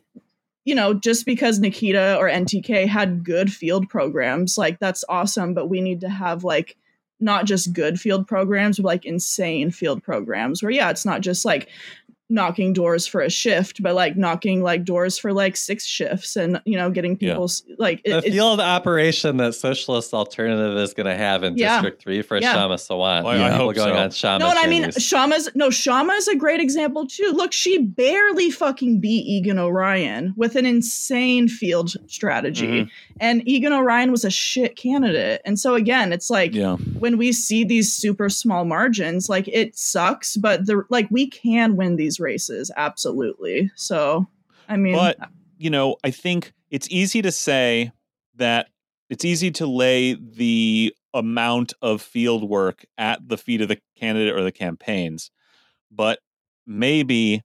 You 0.66 0.76
know, 0.76 0.93
just 0.93 1.26
because 1.26 1.59
Nikita 1.59 2.18
or 2.18 2.30
NTK 2.30 2.88
had 2.88 3.24
good 3.24 3.51
field 3.51 3.89
programs, 3.89 4.57
like 4.57 4.80
that's 4.80 5.03
awesome, 5.09 5.53
but 5.53 5.68
we 5.68 5.82
need 5.82 6.01
to 6.01 6.09
have 6.09 6.43
like 6.43 6.78
not 7.20 7.45
just 7.45 7.74
good 7.74 7.99
field 7.99 8.28
programs, 8.28 8.78
but 8.78 8.86
like 8.86 9.05
insane 9.05 9.72
field 9.72 10.03
programs 10.03 10.61
where 10.61 10.72
yeah, 10.72 10.89
it's 10.89 11.05
not 11.05 11.22
just 11.22 11.45
like 11.45 11.70
knocking 12.34 12.73
doors 12.73 13.05
for 13.07 13.21
a 13.21 13.29
shift, 13.29 13.81
but 13.84 13.93
like 13.95 14.17
knocking 14.17 14.61
like 14.63 14.84
doors 14.84 15.17
for 15.19 15.31
like 15.31 15.55
six 15.55 15.86
shifts 15.86 16.36
and 16.36 16.59
you 16.65 16.75
know 16.75 16.89
getting 16.89 17.17
Yeah. 17.21 17.34
people 17.34 17.49
like 17.77 18.01
it, 18.03 18.09
the 18.09 18.17
it's- 18.17 18.34
field 18.34 18.59
operation 18.59 19.38
that 19.38 19.53
Socialist 19.55 20.13
Alternative 20.13 20.75
is 20.77 20.93
going 20.93 21.05
to 21.05 21.15
have 21.15 21.43
in 21.43 21.55
Yeah. 21.57 21.75
District 21.75 22.01
3 22.01 22.21
for 22.23 22.38
Yeah. 22.39 22.55
Kshama 22.55 22.75
Sawant. 22.75 23.23
Well, 23.23 23.41
I 23.41 23.51
hope 23.51 23.75
going 23.75 23.93
so. 23.93 23.99
on 24.01 24.09
Kshama 24.09 24.39
No, 24.39 24.49
and 24.49 24.59
I 24.59 24.67
mean. 24.67 24.84
Kshama's 24.86 25.49
no 25.55 25.69
Kshama 25.69 26.17
is 26.17 26.27
a 26.27 26.36
great 26.36 26.59
example 26.59 27.05
too. 27.07 27.31
Look, 27.36 27.53
she 27.53 27.77
barely 27.77 28.49
fucking 28.49 28.99
beat 28.99 29.25
Egan 29.27 29.59
Orion 29.59 30.34
with 30.36 30.55
an 30.55 30.65
insane 30.65 31.47
field 31.47 31.91
strategy, 32.11 32.67
Mhm. 32.84 32.89
and 33.19 33.47
Egan 33.47 33.73
Orion 33.73 34.11
was 34.11 34.25
a 34.25 34.31
shit 34.31 34.75
candidate. 34.75 35.41
And 35.45 35.59
so 35.59 35.75
again, 35.75 36.11
it's 36.11 36.29
like 36.29 36.55
Yeah. 36.55 36.75
when 36.97 37.17
we 37.17 37.31
see 37.31 37.63
these 37.63 37.93
super 37.93 38.29
small 38.29 38.65
margins, 38.65 39.29
like 39.29 39.47
it 39.47 39.77
sucks, 39.77 40.36
but 40.38 40.65
the 40.65 40.84
like 40.89 41.07
we 41.11 41.27
can 41.27 41.75
win 41.75 41.95
these 41.95 42.19
races 42.24 42.71
absolutely. 42.76 43.71
So, 43.76 44.28
I 44.67 44.78
mean, 44.78 44.95
But 44.95 45.21
uh, 45.21 45.28
you 45.57 45.69
know, 45.69 45.97
I 46.03 46.11
think 46.11 46.53
it's 46.71 46.88
easy 46.89 47.21
to 47.21 47.32
say 47.32 47.91
that 48.36 48.69
it's 49.09 49.26
easy 49.26 49.51
to 49.51 49.67
lay 49.67 50.15
the 50.15 50.93
amount 51.13 51.74
of 51.82 52.01
field 52.01 52.49
work 52.49 52.86
at 52.97 53.28
the 53.28 53.38
feet 53.38 53.61
of 53.61 53.67
the 53.67 53.80
candidate 53.97 54.34
or 54.34 54.41
the 54.41 54.51
campaigns, 54.51 55.30
but 55.91 56.19
maybe 56.65 57.43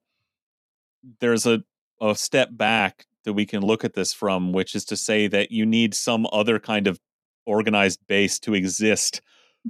there's 1.20 1.47
a, 1.47 1.62
a 2.01 2.14
step 2.14 2.49
back 2.53 3.07
that 3.24 3.35
we 3.35 3.45
can 3.45 3.61
look 3.61 3.85
at 3.85 3.95
this 3.95 4.14
from, 4.14 4.53
which 4.53 4.74
is 4.74 4.85
to 4.87 4.97
say 4.97 5.26
that 5.26 5.51
you 5.51 5.66
need 5.66 5.95
some 5.95 6.26
other 6.33 6.59
kind 6.59 6.87
of 6.87 6.99
organized 7.45 8.01
base 8.07 8.39
to 8.39 8.55
exist 8.55 9.20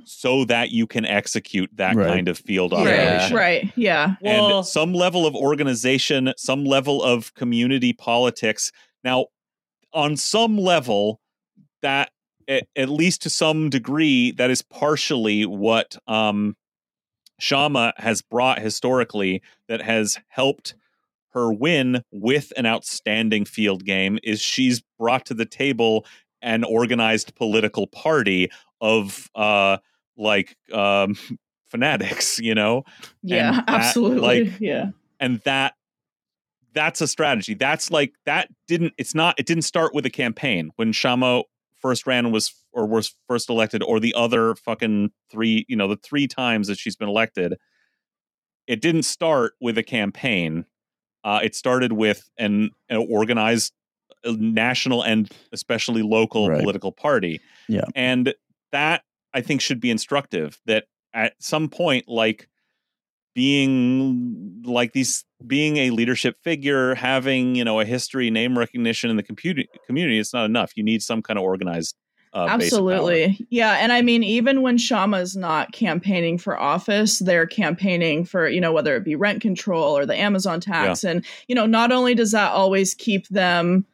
so 0.05 0.45
that 0.45 0.71
you 0.71 0.87
can 0.87 1.05
execute 1.05 1.71
that 1.77 1.97
Right. 1.97 2.07
kind 2.09 2.29
of 2.29 2.39
field 2.39 2.73
Yeah. 2.73 2.79
operation 2.79 3.37
right, 3.37 3.73
yeah, 3.77 4.15
Well- 4.21 4.63
some 4.63 4.93
level 4.95 5.27
of 5.27 5.35
organization, 5.35 6.33
some 6.37 6.65
level 6.65 7.03
of 7.03 7.35
community 7.35 7.93
politics. 7.93 8.71
Now, 9.03 9.27
on 9.93 10.17
some 10.17 10.59
level, 10.59 11.21
that 11.83 12.11
at, 12.47 12.67
at 12.77 12.89
least 12.89 13.23
to 13.23 13.31
some 13.31 13.69
degree, 13.71 14.31
that 14.33 14.51
is 14.51 14.63
partially 14.63 15.45
what 15.45 15.97
um, 16.07 16.57
Kshama 17.41 17.93
has 17.99 18.23
brought 18.23 18.59
historically 18.61 19.43
that 19.69 19.83
has 19.83 20.19
helped 20.29 20.75
her 21.33 21.53
win 21.53 22.03
with 22.11 22.53
an 22.57 22.65
outstanding 22.67 23.45
field 23.45 23.85
game 23.85 24.19
is 24.23 24.41
she's 24.41 24.83
brought 24.99 25.27
to 25.27 25.35
the 25.35 25.45
table 25.45 26.05
an 26.41 26.65
organized 26.65 27.35
political 27.35 27.87
party 27.87 28.51
of 28.81 29.29
uh 29.35 29.79
like 30.17 30.57
um 30.73 31.17
fanatics 31.71 32.39
you 32.39 32.55
know? 32.55 32.85
Yeah, 33.23 33.53
that, 33.57 33.65
absolutely, 33.69 34.21
like, 34.45 34.61
yeah, 34.61 34.91
and 35.21 35.41
that 35.45 35.75
that's 36.75 37.01
a 37.01 37.09
strategy. 37.09 37.55
That's 37.55 37.91
like 37.91 38.13
that 38.27 38.49
didn't 38.67 38.95
it's 38.99 39.15
not 39.15 39.35
it 39.39 39.47
didn't 39.47 39.63
start 39.63 39.95
with 39.95 40.07
a 40.07 40.11
campaign. 40.11 40.71
When 40.77 40.93
Kshama 40.93 41.45
first 41.81 42.07
ran 42.07 42.31
was 42.33 42.53
or 42.73 42.87
was 42.87 43.15
first 43.29 43.49
elected 43.49 43.83
or 43.83 44.01
the 44.01 44.15
other 44.15 44.55
fucking 44.55 45.11
three 45.31 45.65
you 45.69 45.77
know 45.77 45.89
the 45.89 45.97
three 45.97 46.27
times 46.27 46.67
that 46.69 46.79
she's 46.79 46.97
been 46.97 47.09
elected 47.09 47.57
it 48.67 48.83
didn't 48.83 49.05
start 49.05 49.55
with 49.61 49.79
a 49.79 49.83
campaign. 49.83 50.67
Uh, 51.25 51.41
it 51.43 51.55
started 51.55 51.93
with 51.93 52.29
an, 52.37 52.71
an 52.91 53.07
organized 53.11 53.73
uh, 54.25 54.35
national 54.39 55.03
and 55.03 55.31
especially 55.53 56.03
local 56.03 56.51
Right. 56.51 56.61
political 56.61 56.93
party. 56.93 57.41
Yeah. 57.67 57.85
and 57.95 58.35
that 58.73 59.03
i 59.35 59.41
think 59.41 59.61
should 59.61 59.81
be 59.81 59.91
instructive 59.91 60.61
that 60.67 60.85
at 61.15 61.35
some 61.41 61.69
point 61.69 62.09
like 62.09 62.49
being 63.35 64.63
like 64.65 64.93
these 64.93 65.25
being 65.47 65.77
a 65.77 65.91
leadership 65.91 66.37
figure 66.43 66.95
having 66.95 67.55
you 67.55 67.65
know 67.65 67.79
a 67.79 67.85
history 67.85 68.31
name 68.31 68.59
recognition 68.59 69.11
in 69.11 69.17
the 69.17 69.23
computer 69.23 69.63
community 69.87 70.19
it's 70.19 70.35
not 70.35 70.45
enough 70.45 70.73
you 70.77 70.83
need 70.83 71.03
some 71.03 71.23
kind 71.23 71.39
of 71.39 71.45
organized 71.45 71.95
uh, 72.33 72.59
base 72.59 72.73
of 72.73 72.81
power. 72.81 72.93
Absolutely. 72.93 73.47
Yeah. 73.51 73.79
And 73.81 73.93
I 73.93 74.03
mean, 74.03 74.23
even 74.23 74.63
when 74.63 74.77
Kshama's 74.77 75.37
not 75.37 75.73
campaigning 75.73 76.39
for 76.39 76.59
office, 76.59 77.19
they're 77.21 77.47
campaigning 77.47 78.25
for, 78.25 78.49
you 78.49 78.61
know, 78.61 78.73
whether 78.73 78.97
it 78.97 79.05
be 79.05 79.17
rent 79.17 79.41
control 79.41 79.97
or 79.97 80.07
the 80.07 80.17
Amazon 80.17 80.61
tax. 80.61 81.05
And, 81.05 81.25
you 81.47 81.55
know, 81.55 81.67
not 81.67 81.93
only 81.93 82.15
does 82.15 82.33
that 82.33 82.53
always 82.53 82.95
keep 82.95 83.27
them, 83.29 83.87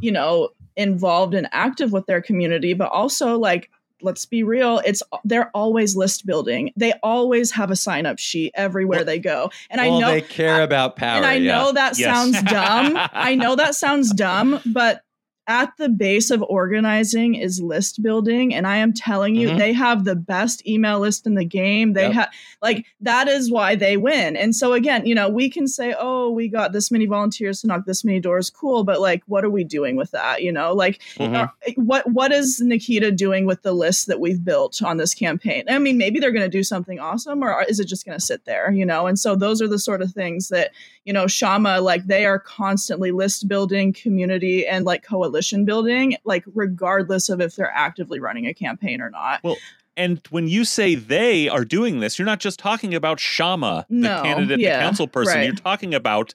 you 0.00 0.12
know, 0.12 0.50
involved 0.76 1.34
and 1.34 1.48
active 1.52 1.92
with 1.92 2.06
their 2.06 2.20
community, 2.20 2.74
but 2.74 2.90
also 2.90 3.38
like, 3.38 3.70
let's 4.02 4.24
be 4.26 4.42
real, 4.42 4.80
it's 4.84 5.02
they're 5.24 5.50
always 5.54 5.96
list 5.96 6.26
building. 6.26 6.72
They 6.76 6.92
always 7.02 7.50
have 7.52 7.70
a 7.70 7.76
sign 7.76 8.06
up 8.06 8.18
sheet 8.18 8.52
everywhere 8.54 8.98
Well- 9.00 9.04
they 9.06 9.18
go. 9.18 9.50
And 9.70 9.80
well, 9.80 9.96
I 9.96 10.00
know 10.00 10.10
they 10.10 10.20
care 10.20 10.62
about 10.62 10.96
power. 10.96 11.16
and 11.18 11.26
I 11.26 11.34
yeah. 11.34 11.58
know 11.58 11.72
that 11.72 11.98
Yes. 11.98 12.14
sounds 12.14 12.42
dumb. 12.44 12.96
I 13.12 13.34
know 13.34 13.56
that 13.56 13.74
sounds 13.74 14.12
dumb, 14.14 14.60
but 14.66 15.02
at 15.48 15.74
the 15.78 15.88
base 15.88 16.30
of 16.30 16.42
organizing 16.42 17.34
is 17.34 17.60
list 17.60 18.02
building 18.02 18.54
and 18.54 18.66
i 18.66 18.76
am 18.76 18.92
telling 18.92 19.34
you 19.34 19.48
Mhm. 19.48 19.58
they 19.58 19.72
have 19.72 20.04
the 20.04 20.14
best 20.14 20.64
email 20.66 21.00
list 21.00 21.26
in 21.26 21.34
the 21.34 21.44
game 21.44 21.94
they 21.94 22.02
Yep. 22.02 22.12
have 22.12 22.28
like 22.62 22.84
that 23.00 23.28
is 23.28 23.50
why 23.50 23.74
they 23.74 23.96
win 23.96 24.36
and 24.36 24.54
so 24.54 24.74
again 24.74 25.06
you 25.06 25.14
know 25.14 25.28
we 25.30 25.48
can 25.48 25.66
say 25.66 25.94
oh 25.98 26.30
we 26.30 26.48
got 26.48 26.72
this 26.74 26.90
many 26.90 27.06
volunteers 27.06 27.62
to 27.62 27.66
knock 27.66 27.86
this 27.86 28.04
many 28.04 28.20
doors 28.20 28.50
cool 28.50 28.84
but 28.84 29.00
like 29.00 29.22
what 29.26 29.42
are 29.42 29.48
we 29.50 29.64
doing 29.64 29.96
with 29.96 30.10
that 30.10 30.42
you 30.42 30.52
know 30.52 30.74
like 30.74 31.00
Mhm. 31.16 31.34
are- 31.34 31.52
what 31.76 32.08
what 32.12 32.30
is 32.30 32.60
nikita 32.60 33.10
doing 33.10 33.46
with 33.46 33.62
the 33.62 33.72
list 33.72 34.06
that 34.06 34.20
we've 34.20 34.44
built 34.44 34.82
on 34.82 34.98
this 34.98 35.14
campaign 35.14 35.64
i 35.70 35.78
mean 35.78 35.96
maybe 35.96 36.20
they're 36.20 36.30
going 36.30 36.44
to 36.44 36.58
do 36.58 36.62
something 36.62 36.98
awesome 37.00 37.42
or 37.42 37.64
is 37.68 37.80
it 37.80 37.86
just 37.88 38.04
going 38.04 38.18
to 38.18 38.24
sit 38.24 38.44
there 38.44 38.70
you 38.70 38.84
know 38.84 39.06
and 39.06 39.18
so 39.18 39.34
those 39.34 39.62
are 39.62 39.68
the 39.68 39.78
sort 39.78 40.02
of 40.02 40.12
things 40.12 40.48
that 40.50 40.72
you 41.06 41.12
know 41.12 41.24
Kshama 41.24 41.82
like 41.82 42.06
they 42.06 42.26
are 42.26 42.38
constantly 42.38 43.12
list 43.12 43.48
building 43.48 43.94
community 43.94 44.66
and 44.66 44.84
like 44.84 45.02
coalition 45.02 45.37
building 45.64 46.16
like 46.24 46.44
regardless 46.54 47.28
of 47.28 47.40
if 47.40 47.56
they're 47.56 47.72
actively 47.74 48.20
running 48.20 48.46
a 48.46 48.54
campaign 48.54 49.00
or 49.00 49.10
not. 49.10 49.40
Well, 49.42 49.56
and 49.96 50.20
when 50.30 50.48
you 50.48 50.64
say 50.64 50.94
they 50.94 51.48
are 51.48 51.64
doing 51.64 52.00
this 52.00 52.18
you're 52.18 52.26
not 52.26 52.40
just 52.40 52.58
talking 52.58 52.94
about 52.94 53.18
Kshama 53.18 53.84
the 53.88 54.08
candidate 54.22 54.60
yeah, 54.60 54.78
the 54.78 54.84
council 54.84 55.08
person. 55.08 55.34
Right. 55.34 55.46
you're 55.46 55.54
talking 55.54 55.94
about 55.94 56.34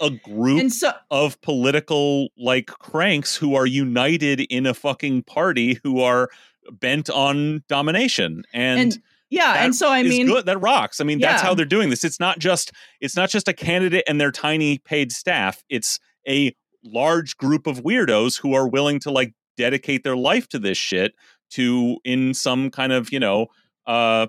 a 0.00 0.10
group 0.10 0.70
so 0.70 0.92
of 1.10 1.40
political 1.42 2.28
like 2.36 2.66
cranks 2.66 3.36
who 3.36 3.54
are 3.54 3.66
united 3.66 4.40
in 4.40 4.66
a 4.66 4.74
fucking 4.74 5.22
party 5.22 5.78
who 5.84 6.00
are 6.00 6.28
bent 6.70 7.10
on 7.10 7.62
domination. 7.68 8.44
And, 8.52 8.80
and 8.80 9.02
yeah 9.30 9.64
and 9.64 9.74
so 9.74 9.88
i 9.88 10.02
mean 10.02 10.26
good. 10.26 10.46
That 10.46 10.60
rocks. 10.60 11.00
I 11.00 11.04
mean 11.04 11.20
that's 11.20 11.42
how 11.42 11.54
they're 11.54 11.64
doing 11.64 11.90
this. 11.90 12.04
It's 12.04 12.20
not 12.20 12.38
just 12.38 12.72
it's 13.00 13.16
not 13.16 13.30
just 13.30 13.48
a 13.48 13.52
candidate 13.52 14.04
and 14.06 14.20
their 14.20 14.32
tiny 14.32 14.78
paid 14.78 15.12
staff. 15.12 15.62
It's 15.68 15.98
a 16.28 16.54
large 16.84 17.36
group 17.36 17.66
of 17.66 17.82
weirdos 17.82 18.40
who 18.40 18.54
are 18.54 18.68
willing 18.68 18.98
to 19.00 19.10
like 19.10 19.32
dedicate 19.56 20.02
their 20.04 20.16
life 20.16 20.48
to 20.48 20.58
this 20.58 20.78
shit 20.78 21.14
to 21.50 21.98
in 22.04 22.34
some 22.34 22.70
kind 22.70 22.92
of 22.92 23.12
you 23.12 23.20
know 23.20 23.46
uh 23.86 24.26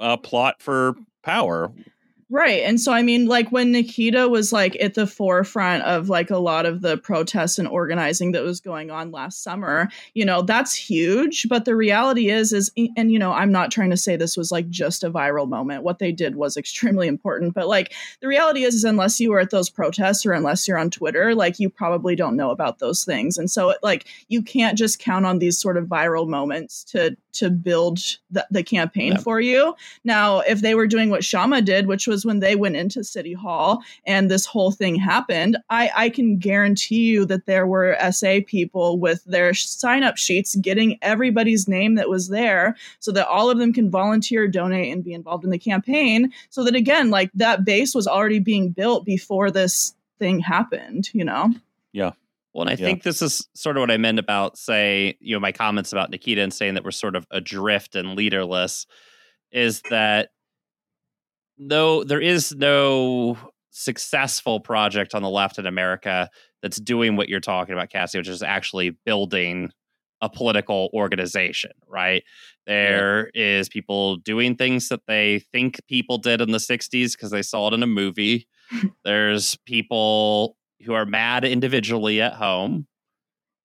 uh 0.00 0.16
plot 0.16 0.56
for 0.60 0.94
power 1.22 1.72
Right. 2.32 2.62
And 2.62 2.80
so 2.80 2.92
I 2.92 3.02
mean 3.02 3.26
like 3.26 3.52
when 3.52 3.72
Nikita 3.72 4.26
was 4.26 4.54
like 4.54 4.74
at 4.80 4.94
the 4.94 5.06
forefront 5.06 5.82
of 5.82 6.08
like 6.08 6.30
a 6.30 6.38
lot 6.38 6.64
of 6.64 6.80
the 6.80 6.96
protests 6.96 7.58
and 7.58 7.68
organizing 7.68 8.32
that 8.32 8.42
was 8.42 8.58
going 8.58 8.90
on 8.90 9.10
last 9.10 9.42
summer, 9.42 9.90
you 10.14 10.24
know, 10.24 10.40
that's 10.40 10.74
huge, 10.74 11.46
but 11.50 11.66
the 11.66 11.76
reality 11.76 12.30
is 12.30 12.54
is 12.54 12.72
and 12.96 13.12
you 13.12 13.18
know, 13.18 13.32
I'm 13.32 13.52
not 13.52 13.70
trying 13.70 13.90
to 13.90 13.98
say 13.98 14.16
this 14.16 14.34
was 14.34 14.50
like 14.50 14.70
just 14.70 15.04
a 15.04 15.10
viral 15.10 15.46
moment. 15.46 15.82
What 15.82 15.98
they 15.98 16.10
did 16.10 16.34
was 16.36 16.56
extremely 16.56 17.06
important, 17.06 17.52
but 17.52 17.68
like 17.68 17.92
the 18.22 18.28
reality 18.28 18.64
is, 18.64 18.76
is 18.76 18.84
unless 18.84 19.20
you 19.20 19.30
were 19.30 19.40
at 19.40 19.50
those 19.50 19.68
protests 19.68 20.24
or 20.24 20.32
unless 20.32 20.66
you're 20.66 20.78
on 20.78 20.88
Twitter, 20.88 21.34
like 21.34 21.60
you 21.60 21.68
probably 21.68 22.16
don't 22.16 22.34
know 22.36 22.50
about 22.50 22.78
those 22.78 23.04
things. 23.04 23.36
And 23.36 23.50
so 23.50 23.68
it, 23.68 23.78
like 23.82 24.06
you 24.28 24.40
can't 24.40 24.78
just 24.78 24.98
count 24.98 25.26
on 25.26 25.38
these 25.38 25.58
sort 25.58 25.76
of 25.76 25.84
viral 25.84 26.26
moments 26.26 26.82
to 26.84 27.14
to 27.34 27.50
build 27.50 27.98
the, 28.30 28.46
the 28.50 28.62
campaign 28.62 29.12
Yeah. 29.12 29.18
for 29.18 29.40
you. 29.40 29.74
Now, 30.04 30.40
if 30.40 30.60
they 30.62 30.74
were 30.74 30.86
doing 30.86 31.10
what 31.10 31.22
Kshama 31.22 31.64
did, 31.64 31.86
which 31.86 32.06
was 32.06 32.21
when 32.24 32.40
they 32.40 32.56
went 32.56 32.76
into 32.76 33.04
City 33.04 33.32
Hall 33.32 33.82
and 34.06 34.30
this 34.30 34.46
whole 34.46 34.70
thing 34.70 34.94
happened, 34.96 35.56
I, 35.70 35.90
I 35.96 36.08
can 36.10 36.38
guarantee 36.38 37.04
you 37.06 37.24
that 37.26 37.46
there 37.46 37.66
were 37.66 37.96
SA 38.10 38.40
people 38.46 38.98
with 38.98 39.24
their 39.24 39.54
sign 39.54 40.02
up 40.02 40.16
sheets 40.16 40.54
getting 40.56 40.98
everybody's 41.02 41.68
name 41.68 41.94
that 41.96 42.08
was 42.08 42.28
there 42.28 42.76
so 43.00 43.12
that 43.12 43.28
all 43.28 43.50
of 43.50 43.58
them 43.58 43.72
can 43.72 43.90
volunteer, 43.90 44.48
donate, 44.48 44.92
and 44.92 45.04
be 45.04 45.12
involved 45.12 45.44
in 45.44 45.50
the 45.50 45.58
campaign. 45.58 46.32
So 46.50 46.64
that 46.64 46.74
again, 46.74 47.10
like 47.10 47.30
that 47.34 47.64
base 47.64 47.94
was 47.94 48.06
already 48.06 48.38
being 48.38 48.70
built 48.70 49.04
before 49.04 49.50
this 49.50 49.94
thing 50.18 50.40
happened, 50.40 51.10
you 51.12 51.24
know? 51.24 51.52
Yeah. 51.92 52.12
Well, 52.52 52.62
and 52.62 52.70
I 52.70 52.74
Yeah. 52.74 52.86
think 52.86 53.02
this 53.02 53.22
is 53.22 53.48
sort 53.54 53.76
of 53.76 53.80
what 53.80 53.90
I 53.90 53.96
meant 53.96 54.18
about, 54.18 54.58
say, 54.58 55.16
you 55.20 55.34
know, 55.34 55.40
my 55.40 55.52
comments 55.52 55.92
about 55.92 56.10
Nikita 56.10 56.42
and 56.42 56.52
saying 56.52 56.74
that 56.74 56.84
we're 56.84 56.90
sort 56.90 57.16
of 57.16 57.26
adrift 57.30 57.96
and 57.96 58.14
leaderless 58.14 58.86
is 59.50 59.82
that 59.90 60.30
though 61.58 62.04
there 62.04 62.20
is 62.20 62.54
no 62.54 63.38
successful 63.70 64.60
project 64.60 65.14
on 65.14 65.22
the 65.22 65.30
left 65.30 65.58
in 65.58 65.66
America 65.66 66.28
that's 66.62 66.78
doing 66.78 67.16
what 67.16 67.28
you're 67.28 67.40
talking 67.40 67.74
about, 67.74 67.90
Cassie, 67.90 68.18
which 68.18 68.28
is 68.28 68.42
actually 68.42 68.90
building 69.04 69.70
a 70.20 70.28
political 70.28 70.88
organization, 70.94 71.72
right? 71.88 72.22
There 72.66 73.30
is 73.34 73.68
people 73.68 74.16
doing 74.16 74.54
things 74.54 74.88
that 74.88 75.06
they 75.08 75.40
think 75.50 75.80
people 75.88 76.18
did 76.18 76.40
in 76.40 76.52
the 76.52 76.58
60s 76.58 77.12
because 77.12 77.30
they 77.30 77.42
saw 77.42 77.68
it 77.68 77.74
in 77.74 77.82
a 77.82 77.88
movie. 77.88 78.46
There's 79.04 79.56
people 79.66 80.56
who 80.84 80.94
are 80.94 81.04
mad 81.04 81.44
individually 81.44 82.20
at 82.20 82.34
home. 82.34 82.86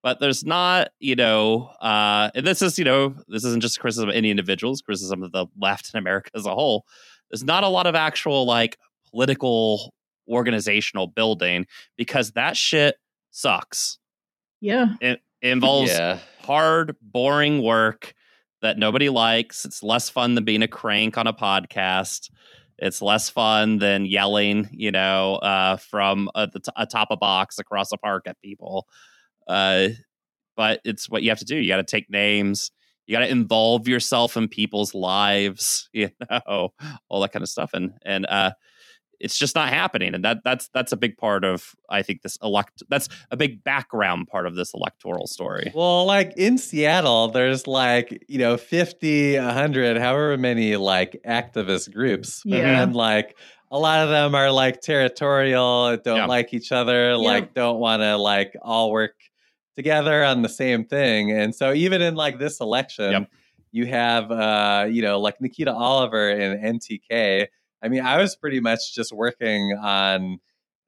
But 0.03 0.19
there's 0.19 0.45
not, 0.45 0.89
you 0.99 1.15
know, 1.15 1.71
uh, 1.81 2.29
and 2.33 2.45
this 2.45 2.61
is, 2.61 2.77
you 2.77 2.85
know, 2.85 3.15
this 3.27 3.43
isn't 3.43 3.61
just 3.61 3.79
criticism 3.79 4.07
of 4.07 4.15
any 4.15 4.29
individuals, 4.29 4.81
criticism 4.81 5.21
of 5.23 5.31
the 5.31 5.47
left 5.59 5.91
in 5.93 5.97
America 5.97 6.29
as 6.35 6.45
a 6.45 6.53
whole. 6.53 6.85
There's 7.29 7.43
not 7.43 7.63
a 7.63 7.67
lot 7.67 7.87
of 7.87 7.95
actual 7.95 8.45
like 8.45 8.77
political 9.11 9.93
organizational 10.27 11.07
building 11.07 11.65
because 11.97 12.31
that 12.31 12.57
shit 12.57 12.95
sucks. 13.31 13.99
Yeah. 14.59 14.95
It, 15.01 15.21
it 15.41 15.47
involves 15.49 15.91
yeah. 15.91 16.19
hard, 16.41 16.95
boring 17.01 17.61
work 17.61 18.13
that 18.61 18.77
nobody 18.77 19.09
likes. 19.09 19.65
It's 19.65 19.83
less 19.83 20.09
fun 20.09 20.35
than 20.35 20.43
being 20.43 20.63
a 20.63 20.67
crank 20.67 21.17
on 21.17 21.27
a 21.27 21.33
podcast. 21.33 22.29
It's 22.79 23.01
less 23.01 23.29
fun 23.29 23.79
than 23.79 24.05
yelling, 24.05 24.69
you 24.71 24.91
know, 24.91 25.35
uh, 25.35 25.77
from 25.77 26.29
a, 26.35 26.47
the 26.47 26.59
t- 26.59 26.71
atop 26.75 27.09
a 27.11 27.17
box 27.17 27.59
across 27.59 27.91
a 27.91 27.97
park 27.97 28.27
at 28.27 28.41
people. 28.41 28.87
Uh, 29.47 29.89
but 30.55 30.81
it's 30.83 31.09
what 31.09 31.23
you 31.23 31.29
have 31.29 31.39
to 31.39 31.45
do. 31.45 31.55
You 31.55 31.67
got 31.67 31.77
to 31.77 31.83
take 31.83 32.09
names. 32.09 32.71
You 33.07 33.15
got 33.15 33.21
to 33.25 33.29
involve 33.29 33.87
yourself 33.87 34.37
in 34.37 34.47
people's 34.49 34.93
lives, 34.93 35.89
you 35.93 36.09
know, 36.29 36.73
all 37.09 37.21
that 37.21 37.31
kind 37.31 37.41
of 37.43 37.49
stuff. 37.49 37.71
And 37.73 37.93
and 38.05 38.25
uh, 38.27 38.51
it's 39.19 39.35
just 39.39 39.55
not 39.55 39.69
happening. 39.69 40.13
And 40.13 40.23
that 40.25 40.39
that's 40.43 40.69
that's 40.73 40.91
a 40.91 40.97
big 40.97 41.17
part 41.17 41.43
of 41.43 41.73
I 41.89 42.03
think 42.03 42.21
this 42.21 42.37
elect. 42.43 42.83
That's 42.89 43.09
a 43.31 43.37
big 43.37 43.63
background 43.63 44.27
part 44.27 44.45
of 44.45 44.55
this 44.55 44.73
electoral 44.75 45.25
story. 45.25 45.71
Well, 45.73 46.05
like 46.05 46.33
in 46.37 46.57
Seattle, 46.59 47.29
there's 47.29 47.65
like, 47.65 48.23
you 48.27 48.37
know, 48.37 48.57
50, 48.57 49.37
100, 49.39 49.97
however 49.97 50.37
many 50.37 50.75
like 50.75 51.19
activist 51.25 51.93
groups. 51.93 52.43
Yeah. 52.45 52.83
And 52.83 52.95
like 52.95 53.37
a 53.71 53.79
lot 53.79 54.01
of 54.03 54.09
them 54.09 54.35
are 54.35 54.51
like 54.51 54.81
territorial, 54.81 55.97
don't 55.97 56.17
Yeah. 56.17 56.25
like 56.25 56.53
each 56.53 56.71
other, 56.71 57.17
like 57.17 57.53
don't 57.53 57.79
want 57.79 58.01
to 58.01 58.17
like 58.17 58.53
all 58.61 58.91
work 58.91 59.15
together 59.77 60.23
on 60.25 60.41
the 60.41 60.49
same 60.49 60.83
thing. 60.83 61.31
And 61.31 61.55
so 61.55 61.71
even 61.71 62.01
in 62.01 62.15
like 62.15 62.39
this 62.39 62.59
election, 62.59 63.11
Yep. 63.11 63.29
you 63.71 63.85
have 63.85 64.29
uh, 64.31 64.87
you 64.89 65.01
know, 65.01 65.19
like 65.21 65.39
Nikita 65.39 65.71
Oliver 65.73 66.29
and 66.29 66.81
NTK. 66.81 67.47
I 67.81 67.87
mean, 67.87 68.01
I 68.03 68.17
was 68.17 68.35
pretty 68.35 68.59
much 68.59 68.93
just 68.93 69.13
working 69.13 69.77
on 69.81 70.39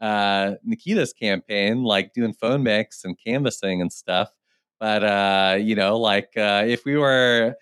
uh 0.01 0.55
Nikita's 0.63 1.13
campaign, 1.13 1.83
like 1.83 2.13
doing 2.13 2.33
phone 2.33 2.63
mix 2.63 3.03
and 3.05 3.17
canvassing 3.23 3.81
and 3.81 3.91
stuff. 3.93 4.31
But 4.79 5.03
uh, 5.03 5.57
you 5.59 5.75
know, 5.75 5.97
like 5.99 6.29
uh 6.37 6.63
if 6.67 6.83
we 6.85 6.97
were 6.97 7.55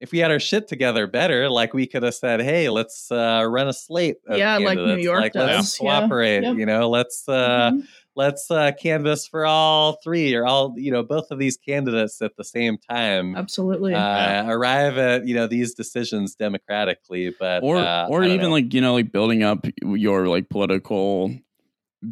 if 0.00 0.10
we 0.10 0.18
had 0.18 0.30
our 0.32 0.40
shit 0.40 0.66
together 0.68 1.06
better, 1.06 1.48
like 1.48 1.74
we 1.74 1.86
could 1.86 2.02
have 2.02 2.14
said, 2.14 2.40
"Hey, 2.40 2.68
let's 2.68 3.10
uh, 3.12 3.44
run 3.48 3.68
a 3.68 3.72
slate." 3.72 4.16
Of 4.26 4.36
Yeah, 4.38 4.56
like 4.58 4.76
New. 4.76 4.96
York 4.96 5.20
like, 5.20 5.34
Let's. 5.36 5.80
Yeah. 5.80 6.00
cooperate. 6.00 6.42
Yeah. 6.42 6.52
You 6.54 6.66
know, 6.66 6.88
let's 6.90 7.28
uh, 7.28 7.70
Mhm. 7.72 7.82
Let's 8.14 8.50
uh, 8.50 8.72
canvass 8.80 9.26
for 9.26 9.46
all 9.46 9.98
three 10.02 10.34
or 10.34 10.46
all 10.46 10.74
you 10.76 10.90
know 10.90 11.02
both 11.02 11.30
of 11.30 11.38
these 11.38 11.56
candidates 11.56 12.20
at 12.22 12.36
the 12.36 12.44
same 12.44 12.78
time. 12.78 13.36
Absolutely. 13.36 13.94
Uh, 13.94 14.46
arrive 14.46 14.98
at 14.98 15.26
you 15.26 15.34
know 15.34 15.46
these 15.46 15.74
decisions 15.74 16.34
democratically, 16.34 17.34
but 17.38 17.62
or 17.62 17.78
uh, 17.78 18.08
or 18.08 18.24
even 18.24 18.46
know. 18.46 18.50
like 18.50 18.74
you 18.74 18.80
know 18.80 18.94
like 18.94 19.12
building 19.12 19.42
up 19.42 19.66
your 19.82 20.28
like 20.28 20.48
political 20.48 21.34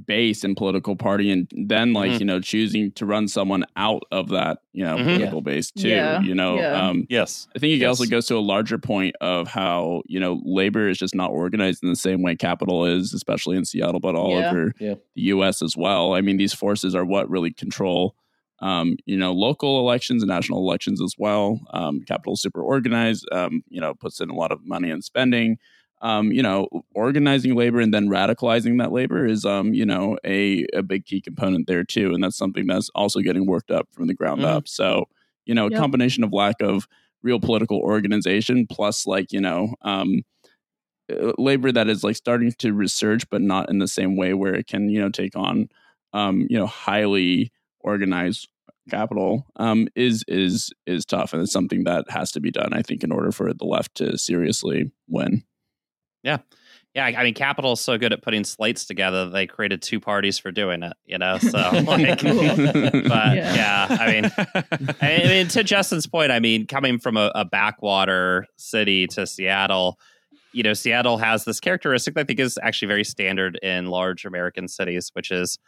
base 0.07 0.45
and 0.45 0.57
political 0.57 0.95
party 0.95 1.31
and 1.31 1.51
then 1.67 1.93
like 1.93 2.13
Mhm. 2.13 2.21
you 2.21 2.27
know 2.27 2.41
choosing 2.41 2.93
to 2.93 3.05
run 3.05 3.27
someone 3.27 3.65
out 3.77 4.03
of 4.13 4.29
that 4.29 4.59
you 4.73 4.85
know 4.85 4.97
Mhm. 4.97 5.05
political 5.05 5.41
base 5.41 5.71
too 5.73 5.89
Yeah, 5.89 6.23
you 6.23 6.35
know 6.35 6.57
yeah. 6.57 6.89
um 6.89 7.07
Yes. 7.11 7.49
I 7.57 7.59
think 7.59 7.73
it 7.75 7.79
Yes. 7.79 7.89
also 7.89 8.07
goes 8.07 8.27
to 8.27 8.37
a 8.37 8.39
larger 8.41 8.79
point 8.79 9.17
of 9.21 9.49
how 9.49 10.03
you 10.07 10.21
know 10.21 10.41
labor 10.45 10.89
is 10.89 10.97
just 10.99 11.15
not 11.15 11.31
organized 11.33 11.83
in 11.83 11.89
the 11.89 11.97
same 11.97 12.23
way 12.23 12.37
capital 12.37 12.87
is, 12.87 13.13
especially 13.13 13.57
in 13.57 13.65
Seattle, 13.65 14.01
but 14.01 14.15
all 14.15 14.31
Yeah. 14.39 14.49
over 14.51 14.73
Yeah. 14.79 14.95
the 15.17 15.23
U.S. 15.35 15.61
as 15.63 15.77
well. 15.77 16.15
I 16.15 16.21
mean, 16.21 16.37
these 16.37 16.55
forces 16.55 16.95
are 16.95 17.05
what 17.05 17.29
really 17.29 17.53
control, 17.53 18.15
um, 18.61 18.97
you 19.07 19.17
know, 19.17 19.33
local 19.33 19.81
elections 19.81 20.23
and 20.23 20.29
national 20.29 20.61
elections 20.61 21.01
as 21.03 21.15
well. 21.19 21.59
Um, 21.73 22.03
capital 22.07 22.35
is 22.35 22.43
super 22.43 22.63
organized. 22.63 23.27
Um, 23.33 23.63
you 23.69 23.81
know, 23.81 23.95
puts 23.95 24.21
in 24.21 24.31
a 24.31 24.35
lot 24.35 24.53
of 24.53 24.61
money 24.65 24.91
and 24.91 25.03
spending. 25.03 25.59
Um, 26.03 26.33
you 26.33 26.43
know, 26.43 26.69
organizing 26.95 27.55
labor 27.55 27.81
and 27.81 27.93
then 27.93 28.09
radicalizing 28.09 28.79
that 28.79 28.91
labor 28.93 29.27
is, 29.27 29.45
um, 29.45 29.75
you 29.75 29.85
know, 29.85 30.17
a, 30.25 30.65
a 30.73 30.83
big 30.83 31.05
key 31.05 31.21
component 31.21 31.67
there 31.67 31.85
too, 31.85 32.13
and 32.15 32.25
that's 32.25 32.37
something 32.39 32.67
that's 32.67 32.89
also 32.95 33.21
getting 33.21 33.47
worked 33.47 33.71
up 33.71 33.89
from 33.93 34.07
the 34.07 34.15
ground 34.15 34.45
Mhm. 34.45 34.47
up. 34.47 34.67
So, 34.67 35.07
you 35.45 35.55
know, 35.55 35.67
a 35.67 35.71
Yep. 35.71 35.73
combination 35.73 36.25
of 36.25 36.33
lack 36.33 36.57
of 36.63 36.87
real 37.23 37.39
political 37.41 37.79
organization 37.79 38.67
plus 38.67 39.07
like 39.07 39.31
you 39.31 39.41
know 39.41 39.75
um 39.83 40.23
uh, 41.13 41.33
labor 41.39 41.73
that 41.73 41.89
is 41.89 42.05
like 42.05 42.17
starting 42.17 42.53
to 42.59 42.73
resurge 42.73 43.25
but 43.31 43.41
not 43.43 43.69
in 43.71 43.79
the 43.79 43.89
same 43.89 44.17
way 44.17 44.35
where 44.35 44.55
it 44.55 44.67
can 44.67 44.89
you 44.89 45.01
know 45.01 45.09
take 45.11 45.37
on 45.37 45.69
um 46.13 46.47
you 46.51 46.59
know 46.59 46.67
highly 46.67 47.51
organized 47.81 48.49
capital 48.91 49.47
um 49.57 49.89
is 49.95 50.25
is 50.29 50.73
is 50.87 51.05
tough 51.05 51.33
and 51.33 51.43
it's 51.43 51.53
something 51.53 51.85
that 51.85 52.05
has 52.11 52.31
to 52.33 52.41
be 52.41 52.51
done 52.51 52.73
i 52.73 52.83
think 52.83 53.03
in 53.05 53.13
order 53.13 53.33
for 53.33 53.53
the 53.53 53.65
left 53.65 53.95
to 53.95 54.17
seriously 54.19 54.91
win 55.09 55.43
Yeah, 56.23 56.39
Yeah, 56.95 57.07
I 57.07 57.25
mean, 57.25 57.35
Capital 57.35 57.73
is 57.73 57.81
so 57.81 57.97
good 57.99 58.13
at 58.13 58.23
putting 58.23 58.45
slates 58.45 58.85
together. 58.85 59.31
They 59.31 59.47
created 59.47 59.81
two 59.83 60.01
parties 60.01 60.39
for 60.39 60.51
doing 60.51 60.83
it. 60.83 60.93
You 61.07 61.19
know, 61.19 61.39
so 61.39 61.59
oh, 61.73 61.79
like, 61.81 62.23
but 62.23 62.33
Yeah. 62.33 63.55
yeah. 63.55 63.97
I 63.99 64.13
mean, 64.13 64.31
I 65.01 65.19
mean, 65.29 65.49
to 65.49 65.65
Justin's 65.65 66.07
point, 66.07 66.31
I 66.33 66.41
mean, 66.41 66.67
coming 66.67 66.99
from 66.99 67.17
a, 67.17 67.31
a 67.35 67.45
backwater 67.45 68.47
city 68.57 69.07
to 69.09 69.27
Seattle, 69.27 69.99
you 70.53 70.63
know, 70.63 70.75
Seattle 70.75 71.17
has 71.19 71.45
this 71.45 71.61
characteristic 71.61 72.15
that 72.15 72.23
I 72.23 72.25
think 72.25 72.41
is 72.41 72.59
actually 72.63 72.89
very 72.89 73.05
standard 73.05 73.59
in 73.63 73.87
large 73.87 74.25
American 74.25 74.67
cities, 74.69 75.11
which 75.15 75.31
is, 75.31 75.59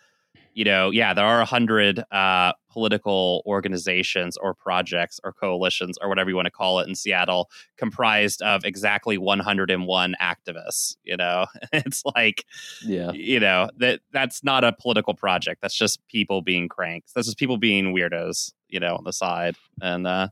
you 0.53 0.65
know, 0.65 0.91
yeah, 0.91 1.15
there 1.15 1.25
are 1.25 1.41
a 1.41 1.45
hundred 1.45 2.03
uh, 2.11 2.53
political 2.71 3.43
organizations 3.47 4.37
or 4.37 4.55
projects 4.55 5.21
or 5.25 5.33
coalitions 5.33 5.99
or 6.01 6.09
whatever 6.09 6.31
you 6.31 6.37
want 6.37 6.47
to 6.47 6.51
call 6.51 6.79
it 6.81 6.89
in 6.89 6.95
Seattle, 6.95 7.51
comprised 7.77 8.43
of 8.43 8.65
exactly 8.65 9.19
101 9.19 10.15
activists. 10.21 10.97
You 11.05 11.17
know, 11.17 11.47
it's 11.73 12.03
like 12.17 12.45
yeah. 12.85 13.13
you 13.13 13.41
know 13.41 13.71
that 13.79 14.01
that's 14.13 14.45
not 14.45 14.65
a 14.65 14.73
political 14.73 15.15
project. 15.15 15.63
That's 15.63 15.77
just 15.77 16.07
people 16.09 16.43
being 16.43 16.69
cranks. 16.69 17.13
That's 17.13 17.27
just 17.27 17.39
people 17.39 17.57
being 17.57 17.95
weirdos 17.95 18.53
you 18.73 18.81
know 18.81 18.97
on 18.97 19.05
the 19.05 19.13
side. 19.13 19.55
And 19.81 20.07
uh 20.07 20.29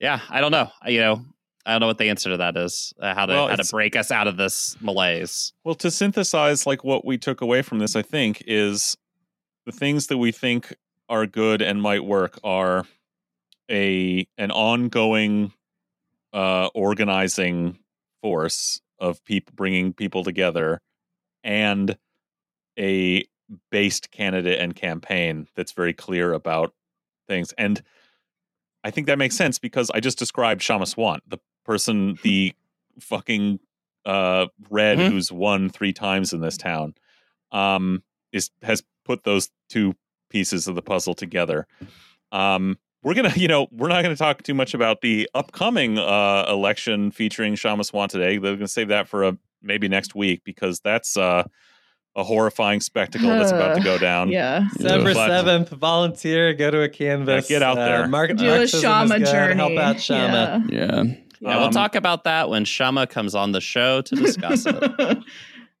yeah 0.00 0.20
i 0.30 0.40
don't 0.40 0.52
know. 0.52 0.70
I- 0.82 0.88
you 0.90 1.00
know 1.00 1.24
i 1.66 1.72
don't 1.72 1.80
know 1.80 1.86
what 1.86 1.98
the 1.98 2.08
answer 2.10 2.30
to 2.30 2.36
that 2.38 2.56
is 2.56 2.92
uh, 3.00 3.14
how 3.14 3.26
to 3.26 3.32
Well, 3.32 3.48
how 3.48 3.56
to 3.56 3.68
break 3.70 3.96
us 3.96 4.10
out 4.10 4.26
of 4.26 4.36
this 4.36 4.76
malaise. 4.80 5.52
Well, 5.64 5.74
to 5.76 5.90
synthesize, 5.90 6.66
like 6.66 6.84
what 6.84 7.04
we 7.04 7.18
took 7.18 7.40
away 7.40 7.62
from 7.62 7.78
this, 7.78 7.96
I 7.96 8.02
think, 8.02 8.42
is 8.46 8.96
the 9.66 9.72
things 9.72 10.08
that 10.08 10.18
we 10.18 10.32
think 10.32 10.74
are 11.08 11.26
good 11.26 11.62
and 11.62 11.80
might 11.82 12.04
work 12.04 12.38
are 12.44 12.86
a 13.70 14.26
an 14.38 14.50
ongoing 14.50 15.52
uh, 16.32 16.68
organizing 16.74 17.78
force 18.22 18.80
of 18.98 19.24
people 19.24 19.52
bringing 19.56 19.92
people 19.92 20.24
together, 20.24 20.80
and 21.42 21.96
a 22.78 23.24
based 23.70 24.10
candidate 24.10 24.58
and 24.60 24.74
campaign 24.74 25.46
that's 25.54 25.72
very 25.72 25.92
clear 25.92 26.32
about 26.32 26.74
things. 27.28 27.52
And 27.58 27.82
I 28.82 28.90
think 28.90 29.06
that 29.06 29.18
makes 29.18 29.36
sense 29.36 29.58
because 29.58 29.90
I 29.90 30.00
just 30.00 30.18
described 30.18 30.60
Kshama 30.60 30.82
Sawant, 30.94 31.20
the 31.26 31.38
person, 31.64 32.18
the 32.22 32.52
fucking 33.00 33.60
uh, 34.04 34.46
red 34.70 34.98
Mhm. 34.98 35.08
who's 35.08 35.32
won 35.32 35.70
three 35.70 35.92
times 35.92 36.32
in 36.34 36.40
this 36.40 36.56
town, 36.58 36.94
um, 37.52 38.02
is 38.34 38.50
has 38.62 38.82
put 39.06 39.24
those 39.24 39.48
two 39.70 39.94
pieces 40.28 40.66
of 40.68 40.74
the 40.74 40.82
puzzle 40.82 41.14
together. 41.14 41.66
Um, 42.32 42.76
we're 43.02 43.14
gonna, 43.14 43.32
you 43.36 43.48
know, 43.48 43.68
we're 43.70 43.88
not 43.88 44.02
gonna 44.02 44.16
talk 44.16 44.42
too 44.42 44.54
much 44.54 44.74
about 44.74 45.00
the 45.00 45.28
upcoming 45.34 45.98
uh, 45.98 46.44
election 46.48 47.10
featuring 47.10 47.54
Kshama 47.54 47.90
Sawant 47.90 48.08
today. 48.08 48.36
They're 48.38 48.56
gonna 48.56 48.68
save 48.68 48.88
that 48.88 49.08
for 49.08 49.24
a 49.24 49.38
maybe 49.62 49.88
next 49.88 50.14
week 50.14 50.42
because 50.44 50.80
that's 50.80 51.16
uh, 51.16 51.44
a 52.16 52.22
horrifying 52.22 52.80
spectacle 52.80 53.28
that's 53.28 53.50
about 53.52 53.76
to 53.76 53.82
go 53.82 53.98
down. 53.98 54.28
yeah. 54.30 54.68
December 54.76 55.14
seventh, 55.14 55.70
volunteer, 55.70 56.52
go 56.54 56.70
to 56.70 56.82
a 56.82 56.88
canvas. 56.88 57.48
Yeah, 57.50 57.56
get 57.56 57.62
out 57.62 57.76
there. 57.76 58.04
Uh, 58.04 58.08
mark, 58.08 58.36
Do 58.36 58.46
a 58.52 58.58
Kshama 58.64 59.24
journey. 59.30 59.54
Help 59.54 59.72
out 59.78 59.96
Kshama. 59.96 60.70
Yeah. 60.70 60.78
yeah 60.78 61.02
yeah 61.40 61.56
we'll 61.58 61.66
Um, 61.66 61.72
talk 61.72 61.94
about 61.94 62.24
that 62.24 62.48
when 62.48 62.64
Kshama 62.64 63.08
comes 63.08 63.34
on 63.34 63.52
the 63.52 63.60
show 63.60 64.00
to 64.02 64.14
discuss 64.16 64.64
it 64.66 64.74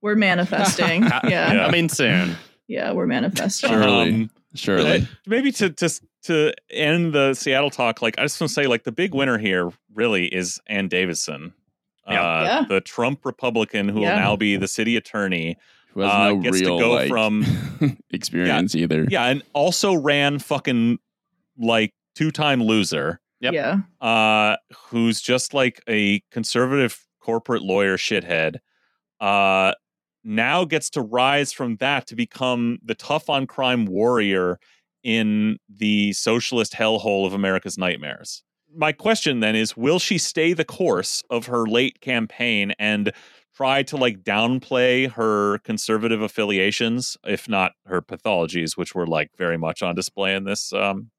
we're 0.04 0.14
manifesting. 0.14 1.02
Uh, 1.12 1.20
yeah. 1.28 1.66
I 1.66 1.70
mean, 1.70 1.88
soon 1.88 2.36
Yeah, 2.68 2.92
we're 2.92 3.06
manifesting. 3.06 3.70
Surely. 3.70 4.10
Um, 4.10 4.30
surely 4.54 4.98
Uh, 5.02 5.04
maybe 5.26 5.50
to 5.52 5.70
to 5.70 5.88
to 6.24 6.52
end 6.70 7.12
the 7.14 7.34
Seattle 7.34 7.70
talk, 7.70 8.00
like 8.02 8.18
I 8.18 8.22
just 8.22 8.40
want 8.40 8.48
to 8.50 8.54
say, 8.54 8.66
like 8.66 8.84
the 8.84 8.92
big 8.92 9.14
winner 9.14 9.38
here 9.38 9.70
really 9.94 10.26
is 10.26 10.60
Ann 10.66 10.88
Davison, 10.88 11.52
Yeah. 12.08 12.22
uh, 12.22 12.42
Yeah. 12.44 12.64
the 12.68 12.80
Trump 12.80 13.24
Republican 13.24 13.88
who 13.88 14.00
Yeah. 14.02 14.14
will 14.14 14.20
now 14.20 14.36
be 14.36 14.56
the 14.56 14.68
city 14.68 14.96
attorney, 14.96 15.56
who 15.92 16.00
has 16.00 16.10
uh, 16.12 16.28
no 16.28 16.36
gets 16.40 16.60
real 16.60 16.78
to 16.78 16.84
go 16.84 16.90
like, 16.92 17.08
from 17.08 17.44
experience 18.10 18.74
either. 18.74 19.06
yeah, 19.10 19.24
and 19.26 19.42
also 19.54 19.94
ran 19.94 20.38
fucking 20.38 20.98
like 21.58 21.92
two 22.14 22.30
time 22.30 22.62
loser. 22.62 23.20
Yep. 23.40 23.52
Yeah. 23.54 23.78
uh, 24.00 24.56
who's 24.88 25.20
just 25.20 25.52
like 25.54 25.82
a 25.88 26.20
conservative 26.30 27.04
corporate 27.20 27.62
lawyer 27.62 27.96
shithead, 27.98 28.56
uh, 29.20 29.72
now 30.24 30.64
gets 30.64 30.90
to 30.90 31.02
rise 31.02 31.52
from 31.52 31.76
that 31.76 32.06
to 32.08 32.16
become 32.16 32.78
the 32.82 32.94
tough 32.94 33.28
on 33.28 33.46
crime 33.46 33.84
warrior 33.84 34.58
in 35.02 35.58
the 35.68 36.12
socialist 36.14 36.72
hellhole 36.72 37.26
of 37.26 37.34
America's 37.34 37.76
nightmares. 37.76 38.42
My 38.74 38.90
question 38.92 39.40
then 39.40 39.54
is 39.54 39.76
will 39.76 39.98
she 39.98 40.18
stay 40.18 40.52
the 40.52 40.64
course 40.64 41.22
of 41.30 41.46
her 41.46 41.66
late 41.66 42.00
campaign 42.00 42.72
and 42.78 43.12
try 43.54 43.82
to 43.84 43.96
like 43.96 44.24
downplay 44.24 45.10
her 45.12 45.58
conservative 45.58 46.20
affiliations, 46.20 47.16
if 47.24 47.48
not 47.48 47.72
her 47.86 48.02
pathologies, 48.02 48.76
which 48.76 48.94
were 48.94 49.06
like 49.06 49.30
very 49.36 49.56
much 49.56 49.82
on 49.82 49.94
display 49.94 50.34
in 50.34 50.44
this 50.44 50.72
um, 50.72 51.10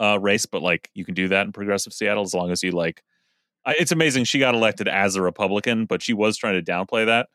uh, 0.00 0.18
race, 0.20 0.46
but 0.46 0.62
like 0.62 0.90
you 0.94 1.04
can 1.04 1.14
do 1.14 1.28
that 1.28 1.46
in 1.46 1.52
progressive 1.52 1.92
Seattle 1.92 2.22
as 2.22 2.34
long 2.34 2.50
as 2.50 2.62
you 2.62 2.70
like. 2.70 3.02
It's 3.66 3.92
amazing 3.92 4.24
she 4.24 4.38
got 4.38 4.54
elected 4.54 4.88
as 4.88 5.16
a 5.16 5.22
Republican, 5.22 5.84
but 5.84 6.00
she 6.00 6.14
was 6.14 6.36
trying 6.36 6.54
to 6.54 6.72
downplay 6.72 7.04
that. 7.06 7.28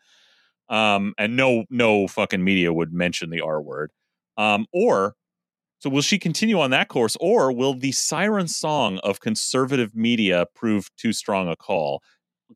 Um, 0.70 1.14
and 1.18 1.36
no, 1.36 1.66
no 1.70 2.08
fucking 2.08 2.44
media 2.44 2.74
would 2.74 2.94
mention 2.94 3.30
the 3.30 3.42
R 3.42 3.62
word. 3.62 3.92
Um, 4.38 4.66
or 4.74 5.16
so 5.80 5.90
will 5.90 6.02
she 6.02 6.18
continue 6.18 6.60
on 6.60 6.72
that 6.72 6.88
course, 6.88 7.18
or 7.20 7.52
will 7.52 7.74
the 7.74 7.92
siren 7.92 8.48
song 8.48 9.00
of 9.04 9.20
conservative 9.20 9.94
media 9.96 10.48
prove 10.56 10.90
too 10.98 11.12
strong 11.12 11.50
a 11.50 11.58
call? 11.58 12.02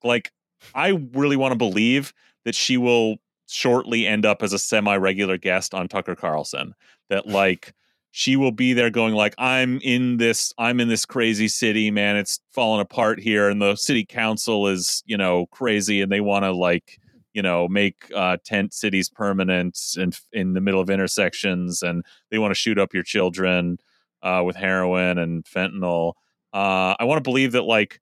Like, 0.04 0.32
I 0.74 1.02
really 1.14 1.36
want 1.36 1.52
to 1.52 1.58
believe 1.58 2.14
that 2.46 2.56
she 2.56 2.78
will 2.78 3.18
shortly 3.48 4.08
end 4.08 4.26
up 4.26 4.42
as 4.42 4.54
a 4.54 4.60
semi-regular 4.60 5.38
guest 5.38 5.74
on 5.74 5.88
Tucker 5.88 6.16
Carlson. 6.16 6.74
That 7.10 7.28
like 7.28 7.74
she 8.12 8.36
will 8.36 8.52
be 8.52 8.74
there 8.74 8.90
going 8.90 9.14
like 9.14 9.36
i'm 9.38 9.80
in 9.84 10.18
this 10.18 10.52
i'm 10.58 10.80
in 10.80 10.88
this 10.88 11.06
crazy 11.06 11.48
city 11.48 11.92
man 11.92 12.16
it's 12.16 12.40
falling 12.52 12.82
apart 12.82 13.20
here 13.20 13.48
and 13.48 13.62
the 13.62 13.76
city 13.76 14.04
council 14.04 14.68
is 14.68 15.04
you 15.06 15.16
know 15.16 15.46
crazy 15.52 16.02
and 16.02 16.12
they 16.12 16.20
want 16.20 16.44
to 16.44 16.52
like 16.52 17.00
you 17.38 17.44
know 17.44 17.68
make 17.68 18.12
uh, 18.16 18.38
tent 18.44 18.74
cities 18.74 19.10
permanent 19.10 19.78
and 19.96 20.20
in 20.34 20.54
the 20.54 20.62
middle 20.62 20.82
of 20.82 20.90
intersections 20.90 21.84
and 21.84 22.04
they 22.32 22.40
want 22.40 22.50
to 22.50 22.56
shoot 22.56 22.80
up 22.80 22.96
your 22.96 23.04
children 23.04 23.78
uh, 24.24 24.42
with 24.44 24.56
heroin 24.56 25.20
and 25.20 25.46
fentanyl 25.46 26.14
uh, 26.54 26.96
i 27.00 27.04
want 27.04 27.18
to 27.18 27.30
believe 27.30 27.52
that 27.52 27.62
like 27.62 28.02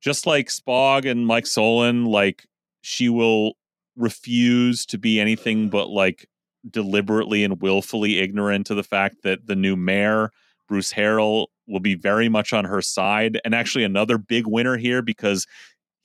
just 0.00 0.26
like 0.26 0.48
spog 0.48 1.08
and 1.08 1.26
Mike 1.26 1.46
Solan 1.46 2.04
like 2.04 2.44
she 2.82 3.08
will 3.08 3.54
refuse 3.96 4.84
to 4.86 4.98
be 4.98 5.20
anything 5.20 5.68
but 5.68 5.88
like 5.88 6.28
deliberately 6.68 7.44
and 7.44 7.60
willfully 7.60 8.18
ignorant 8.18 8.66
to 8.66 8.74
the 8.74 8.82
fact 8.82 9.22
that 9.22 9.46
the 9.46 9.56
new 9.56 9.76
mayor, 9.76 10.30
Bruce 10.68 10.92
Harrell, 10.92 11.46
will 11.68 11.80
be 11.80 11.94
very 11.94 12.28
much 12.28 12.52
on 12.52 12.64
her 12.64 12.82
side. 12.82 13.40
And 13.44 13.54
actually, 13.54 13.84
another 13.84 14.18
big 14.18 14.46
winner 14.46 14.76
here 14.76 15.02
because 15.02 15.46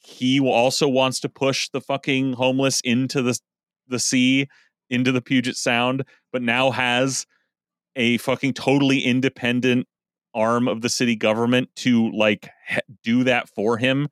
he 0.07 0.39
also 0.39 0.87
wants 0.87 1.19
to 1.19 1.29
push 1.29 1.69
the 1.69 1.81
fucking 1.81 2.33
homeless 2.33 2.79
into 2.81 3.21
the 3.21 3.37
the 3.89 3.99
sea, 3.99 4.47
into 4.89 5.11
the 5.11 5.21
Puget 5.21 5.55
Sound, 5.55 6.03
but 6.31 6.41
now 6.41 6.71
has 6.71 7.25
a 7.95 8.17
fucking 8.17 8.53
totally 8.53 8.99
independent 8.99 9.87
arm 10.33 10.67
of 10.67 10.81
the 10.81 10.89
city 10.89 11.15
government 11.15 11.69
to 11.75 12.11
like 12.11 12.49
do 13.03 13.23
that 13.25 13.49
for 13.49 13.77
him 13.77 14.07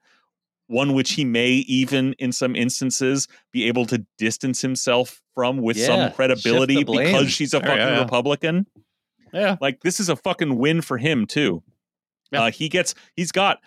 one 0.67 0.93
which 0.93 1.11
he 1.11 1.23
may 1.23 1.49
even 1.67 2.13
in 2.13 2.31
some 2.31 2.55
instances 2.55 3.27
be 3.51 3.67
able 3.67 3.85
to 3.85 4.05
distance 4.17 4.61
himself 4.61 5.21
from 5.33 5.57
with 5.57 5.77
Yeah, 5.77 5.85
some 5.85 6.11
credibility 6.13 6.83
because 6.83 7.31
she's 7.31 7.53
a 7.53 7.59
fucking. 7.59 7.99
Republican. 7.99 8.65
Yeah. 9.31 9.57
Like 9.61 9.81
this 9.81 9.99
is 9.99 10.09
a 10.09 10.15
fucking 10.15 10.57
win 10.57 10.81
for 10.81 10.97
him 10.97 11.27
too. 11.27 11.61
Yeah. 12.31 12.45
Uh, 12.45 12.51
he 12.51 12.69
gets 12.69 12.95
he's 13.15 13.31
got 13.31 13.59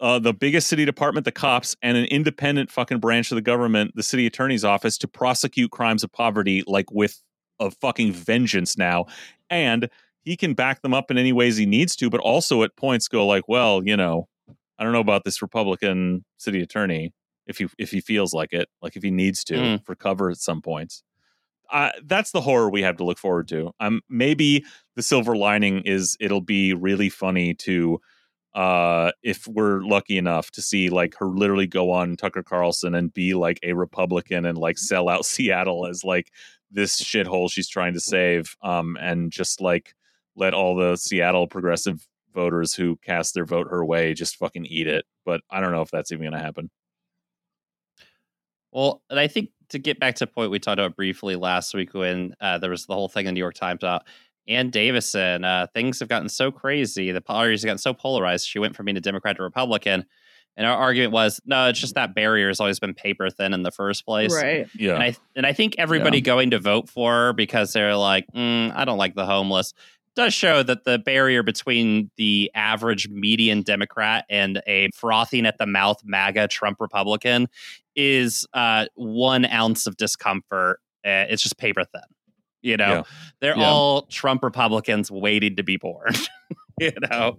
uh, 0.00 0.18
the 0.18 0.32
biggest 0.34 0.68
city 0.68 0.84
department, 0.84 1.24
the 1.24 1.32
cops, 1.32 1.74
and 1.82 1.96
an 1.96 2.04
independent 2.06 2.70
fucking 2.70 2.98
branch 2.98 3.30
of 3.30 3.36
the 3.36 3.42
government, 3.42 3.92
the 3.94 4.02
city 4.02 4.26
attorney's 4.26 4.64
office, 4.64 4.98
to 4.98 5.08
prosecute 5.08 5.70
crimes 5.70 6.04
of 6.04 6.12
poverty 6.12 6.62
like 6.66 6.90
with 6.90 7.22
a 7.58 7.70
fucking 7.70 8.12
vengeance 8.12 8.76
now. 8.76 9.06
And 9.48 9.88
he 10.22 10.36
can 10.36 10.54
back 10.54 10.82
them 10.82 10.92
up 10.92 11.10
in 11.10 11.18
any 11.18 11.32
ways 11.32 11.56
he 11.56 11.66
needs 11.66 11.96
to, 11.96 12.10
but 12.10 12.20
also 12.20 12.62
at 12.62 12.76
points 12.76 13.08
go 13.08 13.26
like, 13.26 13.44
well, 13.48 13.82
you 13.84 13.96
know, 13.96 14.28
I 14.78 14.84
don't 14.84 14.92
know 14.92 15.00
about 15.00 15.24
this 15.24 15.40
Republican 15.40 16.24
city 16.36 16.60
attorney 16.60 17.12
if 17.46 17.58
he 17.58 17.68
if 17.78 17.90
he 17.92 18.00
feels 18.00 18.34
like 18.34 18.52
it, 18.52 18.68
like 18.82 18.96
if 18.96 19.02
he 19.02 19.10
needs 19.10 19.44
to 19.44 19.54
Mm. 19.54 19.84
for 19.86 19.94
cover 19.94 20.30
at 20.30 20.36
some 20.38 20.60
points. 20.60 21.02
Uh, 21.72 21.90
that's 22.04 22.30
the 22.32 22.40
horror 22.42 22.68
we 22.70 22.82
have 22.82 22.96
to 22.96 23.04
look 23.04 23.18
forward 23.18 23.48
to. 23.48 23.72
Um, 23.80 24.00
maybe 24.08 24.64
the 24.94 25.02
silver 25.02 25.36
lining 25.36 25.80
is 25.82 26.16
it'll 26.20 26.40
be 26.40 26.74
really 26.74 27.08
funny 27.08 27.54
to, 27.54 28.00
uh, 28.56 29.12
if 29.22 29.46
we're 29.46 29.82
lucky 29.82 30.16
enough 30.16 30.50
to 30.50 30.62
see 30.62 30.88
like 30.88 31.14
her 31.18 31.26
literally 31.26 31.66
go 31.66 31.90
on 31.90 32.16
Tucker 32.16 32.42
Carlson 32.42 32.94
and 32.94 33.12
be 33.12 33.34
like 33.34 33.60
a 33.62 33.74
Republican 33.74 34.46
and 34.46 34.56
like 34.56 34.78
sell 34.78 35.10
out 35.10 35.26
Seattle 35.26 35.86
as 35.86 36.02
like 36.02 36.32
this 36.70 37.00
shithole 37.00 37.50
she's 37.52 37.68
trying 37.68 37.92
to 37.92 38.00
save, 38.00 38.56
um, 38.62 38.96
and 38.98 39.30
just 39.30 39.60
like 39.60 39.94
let 40.36 40.54
all 40.54 40.74
the 40.74 40.96
Seattle 40.96 41.46
progressive 41.46 42.06
voters 42.34 42.74
who 42.74 42.96
cast 43.04 43.34
their 43.34 43.44
vote 43.44 43.68
her 43.70 43.84
way 43.84 44.14
just 44.14 44.36
fucking 44.36 44.66
eat 44.66 44.86
it. 44.86 45.04
But 45.26 45.42
I 45.50 45.60
don't 45.60 45.72
know 45.72 45.82
if 45.82 45.90
that's 45.90 46.10
even 46.10 46.24
going 46.24 46.32
to 46.32 46.44
happen. 46.44 46.70
Well, 48.72 49.02
and 49.10 49.20
I 49.20 49.28
think 49.28 49.50
to 49.70 49.78
get 49.78 50.00
back 50.00 50.14
to 50.16 50.24
a 50.24 50.26
point 50.26 50.50
we 50.50 50.58
talked 50.58 50.78
about 50.78 50.96
briefly 50.96 51.36
last 51.36 51.74
week 51.74 51.92
when 51.92 52.34
uh, 52.40 52.58
there 52.58 52.70
was 52.70 52.86
the 52.86 52.94
whole 52.94 53.08
thing 53.08 53.26
in 53.26 53.26
the 53.26 53.32
New 53.32 53.40
York 53.40 53.54
Times 53.54 53.78
about 53.82 54.04
Ann 54.48 54.70
Davison, 54.70 55.44
uh, 55.44 55.66
things 55.74 56.00
have 56.00 56.08
gotten 56.08 56.28
so 56.28 56.50
crazy, 56.50 57.12
the 57.12 57.20
parties 57.20 57.62
have 57.62 57.66
gotten 57.66 57.78
so 57.78 57.94
polarized. 57.94 58.48
She 58.48 58.58
went 58.58 58.76
from 58.76 58.86
being 58.86 58.96
a 58.96 59.00
Democrat 59.00 59.36
to 59.36 59.42
Republican. 59.42 60.04
And 60.58 60.66
our 60.66 60.76
argument 60.76 61.12
was, 61.12 61.38
no, 61.44 61.68
it's 61.68 61.78
just 61.78 61.96
that 61.96 62.14
barrier 62.14 62.48
has 62.48 62.60
always 62.60 62.80
been 62.80 62.94
paper 62.94 63.28
thin 63.28 63.52
in 63.52 63.62
the 63.62 63.70
first 63.70 64.06
place. 64.06 64.34
Right. 64.34 64.66
Yeah. 64.74 64.94
And 64.94 65.02
I 65.02 65.16
and 65.34 65.44
I 65.44 65.52
think 65.52 65.74
everybody 65.76 66.22
going 66.22 66.52
to 66.52 66.58
vote 66.58 66.88
for 66.88 67.12
her 67.12 67.32
because 67.34 67.74
they're 67.74 67.94
like, 67.94 68.26
mm, 68.34 68.74
I 68.74 68.86
don't 68.86 68.96
like 68.96 69.14
the 69.14 69.26
homeless, 69.26 69.74
does 70.16 70.32
show 70.32 70.62
that 70.62 70.84
the 70.84 70.98
barrier 70.98 71.42
between 71.42 72.10
the 72.16 72.50
average 72.54 73.08
median 73.08 73.62
Democrat 73.62 74.24
and 74.30 74.62
a 74.66 74.88
frothing 74.94 75.44
at 75.44 75.58
the 75.58 75.66
mouth 75.66 76.00
MAGA 76.04 76.48
Trump 76.48 76.80
Republican 76.80 77.48
is 77.94 78.46
uh, 78.54 78.86
one 78.94 79.44
ounce 79.44 79.86
of 79.86 79.96
discomfort. 79.98 80.80
Uh, 81.04 81.28
it's 81.28 81.42
just 81.42 81.58
paper 81.58 81.84
thin. 81.84 82.02
You 82.66 82.76
know, 82.76 82.88
Yeah. 82.88 83.02
they're 83.40 83.56
Yeah. 83.56 83.64
all 83.70 84.02
Trump 84.02 84.42
Republicans 84.42 85.08
waiting 85.10 85.54
to 85.56 85.62
be 85.62 85.76
born. 85.76 86.12
you 86.80 86.90
know, 87.10 87.38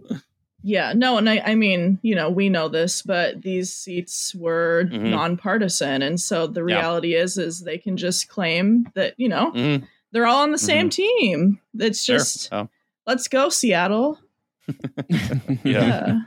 Yeah, 0.63 0.93
no, 0.95 1.17
and 1.17 1.29
I, 1.29 1.39
I 1.45 1.55
mean, 1.55 1.99
you 2.01 2.15
know, 2.15 2.29
we 2.29 2.49
know 2.49 2.67
this, 2.69 3.01
but 3.01 3.41
these 3.41 3.71
seats 3.73 4.33
were 4.33 4.85
Mhm. 4.91 5.09
nonpartisan, 5.11 6.01
and 6.01 6.19
so 6.19 6.47
the 6.47 6.61
Yeah. 6.61 6.77
reality 6.77 7.13
is, 7.13 7.37
is 7.37 7.61
they 7.61 7.77
can 7.77 7.95
just 7.97 8.27
claim 8.29 8.87
that 8.95 9.13
you 9.17 9.27
know 9.29 9.51
Mhm. 9.51 9.83
they're 10.11 10.25
all 10.25 10.41
on 10.43 10.51
the 10.51 10.57
same 10.57 10.89
team. 10.89 11.59
It's 11.77 12.03
Sure. 12.03 12.17
just 12.17 12.49
Oh. 12.53 12.69
let's 13.05 13.27
go 13.27 13.49
Seattle. 13.49 14.17
Yeah, 15.63 16.21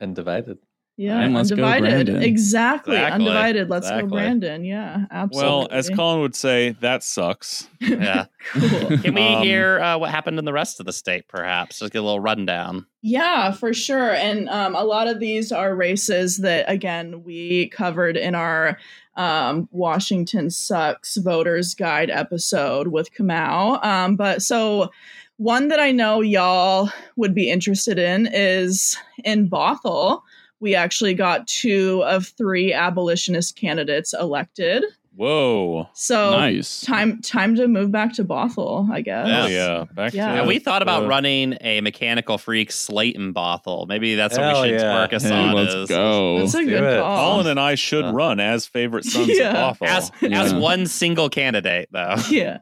and 0.00 0.14
divided. 0.14 0.58
Yeah, 0.98 1.20
And 1.20 1.32
let's 1.32 1.50
go 1.50 1.62
undivided. 1.64 2.06
Brandon. 2.06 2.22
Exactly, 2.22 2.96
Exactly. 2.96 3.26
undivided. 3.28 3.70
Let's 3.70 3.86
Exactly. 3.86 4.08
go 4.10 4.16
Brandon. 4.16 4.64
Yeah, 4.64 5.04
absolutely. 5.12 5.48
well, 5.50 5.68
as 5.70 5.88
Colin 5.90 6.20
would 6.20 6.34
say, 6.34 6.70
that 6.80 7.02
sucks. 7.04 7.68
yeah. 7.80 8.24
cool. 8.52 8.98
Can 8.98 9.14
we 9.14 9.22
Um, 9.22 9.42
hear 9.44 9.78
uh, 9.80 9.96
what 9.96 10.10
happened 10.10 10.38
in 10.40 10.44
the 10.44 10.52
rest 10.52 10.80
of 10.80 10.86
the 10.86 10.92
state? 10.92 11.28
Perhaps 11.28 11.78
just 11.78 11.92
get 11.92 12.00
a 12.00 12.02
little 12.02 12.18
rundown. 12.20 12.84
Yeah, 13.00 13.52
for 13.52 13.72
sure. 13.72 14.12
And 14.12 14.48
um, 14.48 14.74
a 14.74 14.82
lot 14.82 15.06
of 15.06 15.20
these 15.20 15.52
are 15.52 15.74
races 15.74 16.38
that, 16.38 16.64
again, 16.68 17.22
we 17.22 17.68
covered 17.68 18.16
in 18.16 18.34
our 18.34 18.76
um, 19.16 19.68
Washington 19.70 20.50
Sucks 20.50 21.16
Voters 21.16 21.74
Guide 21.74 22.10
episode 22.10 22.88
with 22.88 23.12
Kamau. 23.14 23.82
Um, 23.84 24.16
but 24.16 24.42
so 24.42 24.90
one 25.36 25.68
that 25.68 25.78
I 25.78 25.92
know 25.92 26.20
y'all 26.20 26.90
would 27.14 27.34
be 27.34 27.48
interested 27.50 27.98
in 28.00 28.28
is 28.32 28.98
in 29.24 29.48
Bothell. 29.48 30.22
We 30.60 30.74
actually 30.74 31.14
got 31.14 31.46
two 31.46 32.02
of 32.04 32.26
three 32.26 32.72
abolitionist 32.72 33.56
candidates 33.56 34.12
elected. 34.12 34.84
Whoa. 35.14 35.88
So 35.94 36.30
nice. 36.30 36.80
time 36.82 37.20
time 37.22 37.56
to 37.56 37.66
move 37.66 37.90
back 37.90 38.12
to 38.14 38.24
Bothell, 38.24 38.88
I 38.88 39.00
guess. 39.00 39.26
Oh 39.28 39.46
yeah. 39.48 39.84
Back 39.92 40.14
Yeah. 40.14 40.32
to 40.32 40.38
And 40.38 40.46
we 40.46 40.60
thought 40.60 40.80
about 40.80 41.04
uh, 41.04 41.08
running 41.08 41.56
a 41.60 41.80
mechanical 41.80 42.38
freak 42.38 42.70
slate 42.70 43.16
in 43.16 43.34
Bothell. 43.34 43.88
Maybe 43.88 44.14
that's 44.14 44.38
what 44.38 44.62
we 44.62 44.68
should 44.70 44.80
yeah. 44.80 44.94
work 44.94 45.12
us 45.12 45.24
Hey, 45.24 45.32
on. 45.34 45.54
let's 45.56 45.74
is- 45.74 45.88
go. 45.88 46.38
That's 46.38 46.54
a 46.54 46.58
do 46.60 46.66
good 46.66 46.84
it. 46.84 47.00
call. 47.00 47.32
Colin 47.34 47.46
and 47.48 47.58
I 47.58 47.74
should 47.74 48.04
Uh. 48.04 48.12
run 48.12 48.38
as 48.38 48.66
favorite 48.66 49.04
sons 49.06 49.36
Yeah. 49.36 49.70
of 49.70 49.78
Bothell. 49.80 49.88
As, 49.88 50.12
Yeah. 50.22 50.40
as 50.44 50.54
one 50.54 50.86
single 50.86 51.28
candidate, 51.28 51.88
though. 51.90 52.14
yeah. 52.30 52.58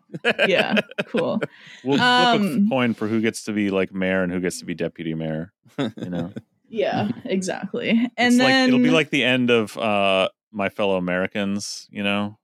Yeah. 0.49 0.81
Cool. 1.09 1.43
we'll 1.85 1.99
flip 1.99 2.01
Um, 2.01 2.65
a 2.67 2.69
coin 2.71 2.95
for 2.95 3.07
who 3.07 3.21
gets 3.21 3.45
to 3.45 3.53
be 3.53 3.69
like 3.69 3.93
mayor 3.93 4.23
and 4.23 4.33
who 4.33 4.41
gets 4.41 4.61
to 4.61 4.65
be 4.65 4.73
deputy 4.75 5.13
mayor. 5.13 5.53
You 5.79 5.91
know, 6.09 6.33
Yeah, 6.69 7.09
exactly. 7.25 7.91
And 7.91 8.11
it's 8.17 8.37
then 8.39 8.63
like 8.63 8.69
it'll 8.69 8.83
be 8.85 8.91
like 8.91 9.11
the 9.11 9.25
end 9.25 9.51
of 9.51 9.77
uh, 9.79 10.29
my 10.53 10.69
fellow 10.69 10.97
Americans. 10.97 11.87
You 11.91 12.03
know, 12.03 12.39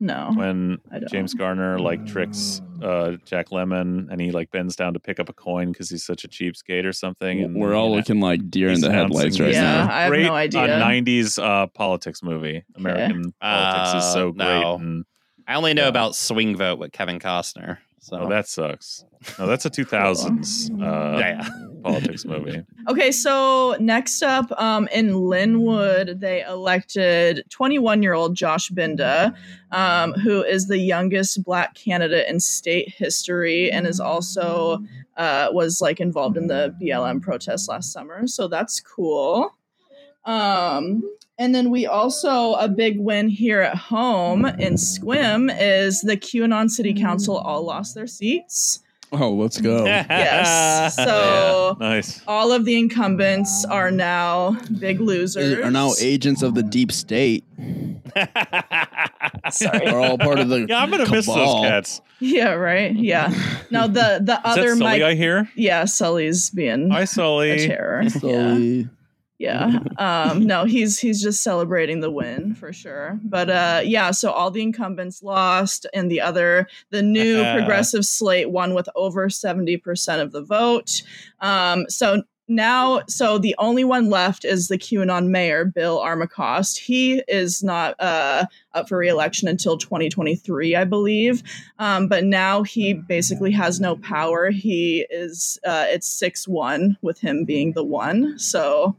No. 0.00 0.32
when 0.34 0.78
James 1.10 1.34
Garner 1.34 1.78
like 1.78 2.06
tricks 2.06 2.60
uh, 2.82 3.12
Jack 3.26 3.48
Lemmon 3.50 4.08
and 4.10 4.20
he 4.20 4.30
like 4.30 4.50
bends 4.50 4.74
down 4.76 4.94
to 4.94 5.00
pick 5.00 5.20
up 5.20 5.28
a 5.28 5.32
coin 5.34 5.70
because 5.72 5.90
he's 5.90 6.04
such 6.04 6.24
a 6.24 6.28
cheapskate 6.28 6.84
or 6.86 6.92
something. 6.92 7.42
And 7.42 7.54
We're 7.56 7.74
all 7.74 7.90
know, 7.90 7.96
looking 7.96 8.20
like 8.20 8.50
deer 8.50 8.68
in 8.70 8.80
the 8.80 8.90
headlights 8.90 9.36
announcing- 9.36 9.44
right 9.46 9.54
Yeah, 9.54 9.62
now. 9.86 9.92
I 9.94 10.00
have 10.02 10.10
great, 10.10 10.22
no 10.26 10.34
idea. 10.34 10.62
Uh, 10.62 10.80
90s 10.82 11.38
uh, 11.42 11.66
politics 11.68 12.22
movie. 12.22 12.64
American 12.76 13.32
politics 13.40 14.04
is 14.04 14.12
so 14.12 14.28
Uh, 14.28 14.32
great. 14.32 14.36
no. 14.60 14.74
And, 14.76 15.04
I 15.46 15.54
only 15.56 15.74
know 15.74 15.82
Yeah. 15.82 15.88
about 15.88 16.14
Swing 16.14 16.56
Vote 16.56 16.78
with 16.78 16.92
Kevin 16.92 17.18
Costner. 17.18 17.78
So 18.00 18.18
oh, 18.18 18.28
that 18.30 18.48
sucks. 18.48 19.04
No, 19.38 19.46
that's 19.46 19.66
a 19.66 19.70
2000s 19.70 20.70
uh, 20.82 21.18
yeah. 21.18 21.48
politics 21.82 22.24
movie. 22.24 22.64
Okay, 22.88 23.12
so 23.12 23.76
next 23.78 24.22
up, 24.22 24.50
um, 24.58 24.88
in 24.88 25.10
Lynnwood, 25.10 26.18
they 26.18 26.42
elected 26.42 27.44
21 27.50 28.02
year 28.02 28.14
old 28.14 28.34
Josh 28.34 28.70
Binda, 28.70 29.36
um, 29.70 30.12
who 30.14 30.42
is 30.42 30.66
the 30.66 30.78
youngest 30.78 31.44
black 31.44 31.74
candidate 31.74 32.26
in 32.26 32.40
state 32.40 32.88
history 32.88 33.70
and 33.70 33.86
is 33.86 34.00
also 34.00 34.82
uh, 35.16 35.50
was 35.52 35.80
like 35.80 36.00
involved 36.00 36.36
in 36.36 36.48
the 36.48 36.74
BLM 36.82 37.20
protest 37.20 37.68
last 37.68 37.92
summer. 37.92 38.26
So 38.26 38.48
that's 38.48 38.80
cool. 38.80 39.54
Um, 40.24 41.02
and 41.40 41.54
then 41.54 41.70
we 41.70 41.86
also 41.86 42.52
a 42.54 42.68
big 42.68 43.00
win 43.00 43.30
here 43.30 43.62
at 43.62 43.74
home 43.74 44.44
in 44.44 44.74
Sequim 44.74 45.50
is 45.58 46.02
the 46.02 46.16
QAnon 46.18 46.68
City 46.68 46.92
mm. 46.92 47.00
Council 47.00 47.38
all 47.38 47.64
lost 47.64 47.94
their 47.94 48.06
seats. 48.06 48.80
Oh, 49.10 49.30
let's 49.32 49.58
go. 49.58 49.84
Yes. 49.86 50.96
So 50.96 51.06
oh, 51.08 51.76
Nice. 51.80 52.20
all 52.28 52.52
of 52.52 52.66
the 52.66 52.78
incumbents 52.78 53.64
are 53.64 53.90
now 53.90 54.52
big 54.78 55.00
losers. 55.00 55.58
Are 55.58 55.70
now 55.70 55.94
agents 55.98 56.42
of 56.42 56.54
the 56.54 56.62
deep 56.62 56.92
state. 56.92 57.44
Sorry. 59.50 59.86
Are 59.86 59.98
all 59.98 60.18
part 60.18 60.40
of 60.40 60.50
the 60.50 60.66
Yeah, 60.68 60.82
I'm 60.82 60.90
gonna 60.90 61.10
miss 61.10 61.26
those 61.26 61.60
cats. 61.62 62.02
Yeah, 62.20 62.52
right. 62.52 62.94
Yeah. 62.94 63.32
Now 63.70 63.86
the 63.86 64.20
the 64.22 64.34
Is 64.34 64.40
other 64.44 64.62
that 64.62 64.68
Sully 64.76 64.80
Mike. 64.80 65.02
I 65.02 65.14
hear? 65.14 65.50
yeah, 65.56 65.86
Sully's 65.86 66.50
being 66.50 66.90
Hi, 66.90 67.02
a 67.02 67.06
Sully. 67.06 67.66
terror. 67.66 68.08
So 68.10 68.28
Yeah. 68.28 68.84
Yeah. 69.40 69.78
Um, 70.00 70.46
no, 70.46 70.64
he's 70.64 70.98
he's 70.98 71.20
just 71.20 71.42
celebrating 71.42 72.00
the 72.00 72.10
win 72.10 72.54
for 72.54 72.72
sure. 72.72 73.20
But 73.22 73.50
uh, 73.50 73.82
yeah, 73.84 74.12
so 74.12 74.30
all 74.30 74.50
the 74.50 74.62
incumbents 74.62 75.22
lost, 75.22 75.86
and 75.92 76.10
the 76.10 76.22
other 76.22 76.68
the 76.88 77.02
new 77.02 77.42
progressive 77.52 78.06
slate 78.06 78.50
won 78.50 78.72
with 78.72 78.88
over 78.94 79.28
seventy 79.28 79.76
percent 79.76 80.22
of 80.22 80.32
the 80.32 80.40
vote. 80.40 81.02
Um, 81.40 81.84
so 81.90 82.22
now, 82.48 83.02
so 83.08 83.38
the 83.38 83.54
only 83.58 83.84
one 83.84 84.08
left 84.08 84.44
is 84.44 84.68
the 84.68 84.78
QAnon 84.78 85.28
mayor, 85.28 85.66
Bill 85.66 85.98
Armacost. 85.98 86.78
He 86.78 87.22
is 87.28 87.62
not 87.62 87.94
uh, 88.00 88.46
up 88.72 88.88
for 88.88 88.98
reelection 88.98 89.46
until 89.46 89.78
2023, 89.78 90.74
I 90.74 90.84
believe. 90.84 91.42
Um, 91.78 92.08
but 92.08 92.24
now 92.24 92.64
he 92.64 92.94
basically 92.94 93.52
has 93.52 93.80
no 93.80 93.96
power. 93.96 94.50
He 94.50 95.06
is, 95.10 95.60
uh, 95.64 95.84
it's 95.88 96.08
6 96.08 96.48
1 96.48 96.96
with 97.02 97.20
him 97.20 97.44
being 97.44 97.72
the 97.72 97.84
one. 97.84 98.36
So 98.36 98.96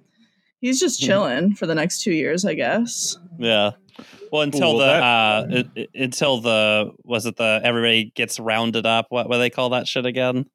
he's 0.61 0.79
just 0.79 1.01
chilling 1.01 1.55
for 1.55 1.65
the 1.67 1.75
next 1.75 2.01
two 2.03 2.13
years, 2.13 2.45
I 2.45 2.53
guess. 2.53 3.17
Yeah. 3.37 3.71
Well, 4.31 4.43
until 4.43 4.61
Cool, 4.71 4.77
the 4.79 4.85
that- 4.85 5.03
uh, 5.03 5.45
it, 5.49 5.67
it- 5.75 5.89
until 5.93 6.39
the 6.39 6.91
was 7.03 7.25
it 7.25 7.35
the 7.35 7.59
everybody 7.63 8.11
gets 8.15 8.39
rounded 8.39 8.85
up? 8.85 9.07
What 9.09 9.27
what 9.27 9.35
do 9.35 9.39
they 9.41 9.49
call 9.49 9.69
that 9.71 9.87
shit 9.87 10.05
again? 10.05 10.45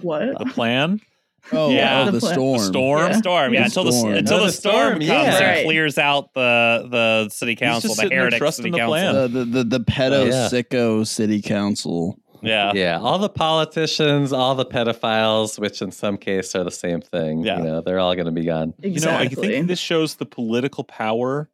What? 0.00 0.38
The 0.38 0.46
plan? 0.46 1.00
Oh, 1.50 1.70
Yeah. 1.70 2.02
oh, 2.02 2.12
the, 2.12 2.20
The 2.20 2.20
storm. 2.20 2.58
The 2.58 2.64
storm? 2.66 3.00
Yeah. 3.10 3.16
Storm, 3.18 3.52
yeah. 3.52 3.58
Yeah. 3.58 3.64
Until 3.66 3.82
the 3.82 3.92
Storm. 3.92 4.14
until 4.14 4.36
Oh, 4.36 4.40
the, 4.42 4.46
the 4.46 4.52
storm, 4.52 4.74
storm, 4.74 4.92
comes 4.92 5.04
yeah. 5.08 5.22
and 5.38 5.44
Right. 5.56 5.64
clears 5.64 5.98
out 5.98 6.32
the 6.34 6.86
the 6.88 7.28
city 7.30 7.56
council, 7.56 7.88
just 7.88 7.96
the 7.96 8.02
sitting 8.02 8.16
there 8.16 8.30
heretic 8.30 8.52
city 8.54 8.70
the 8.70 8.78
council. 8.78 8.92
plan. 8.92 9.14
The, 9.14 9.28
the, 9.28 9.44
the, 9.64 9.78
the 9.78 9.80
pedo 9.84 10.26
Yeah. 10.28 10.48
sicko 10.48 11.04
city 11.04 11.42
council. 11.42 12.16
Yeah. 12.42 12.72
Yeah, 12.82 12.98
all 13.00 13.18
the 13.18 13.28
politicians, 13.28 14.32
all 14.32 14.54
the 14.54 14.66
pedophiles, 14.66 15.58
which 15.58 15.80
in 15.82 15.92
some 15.92 16.16
case 16.16 16.54
are 16.54 16.64
the 16.64 16.70
same 16.70 17.00
thing. 17.00 17.44
Yeah. 17.44 17.58
You 17.58 17.64
know, 17.64 17.80
they're 17.80 17.98
all 17.98 18.14
going 18.14 18.26
to 18.26 18.32
be 18.32 18.44
gone. 18.44 18.74
Exactly. 18.82 18.90
You 18.90 19.00
know, 19.00 19.42
I 19.42 19.54
think 19.54 19.68
this 19.68 19.78
shows 19.78 20.16
the 20.16 20.26
political 20.26 20.84
power 20.84 21.48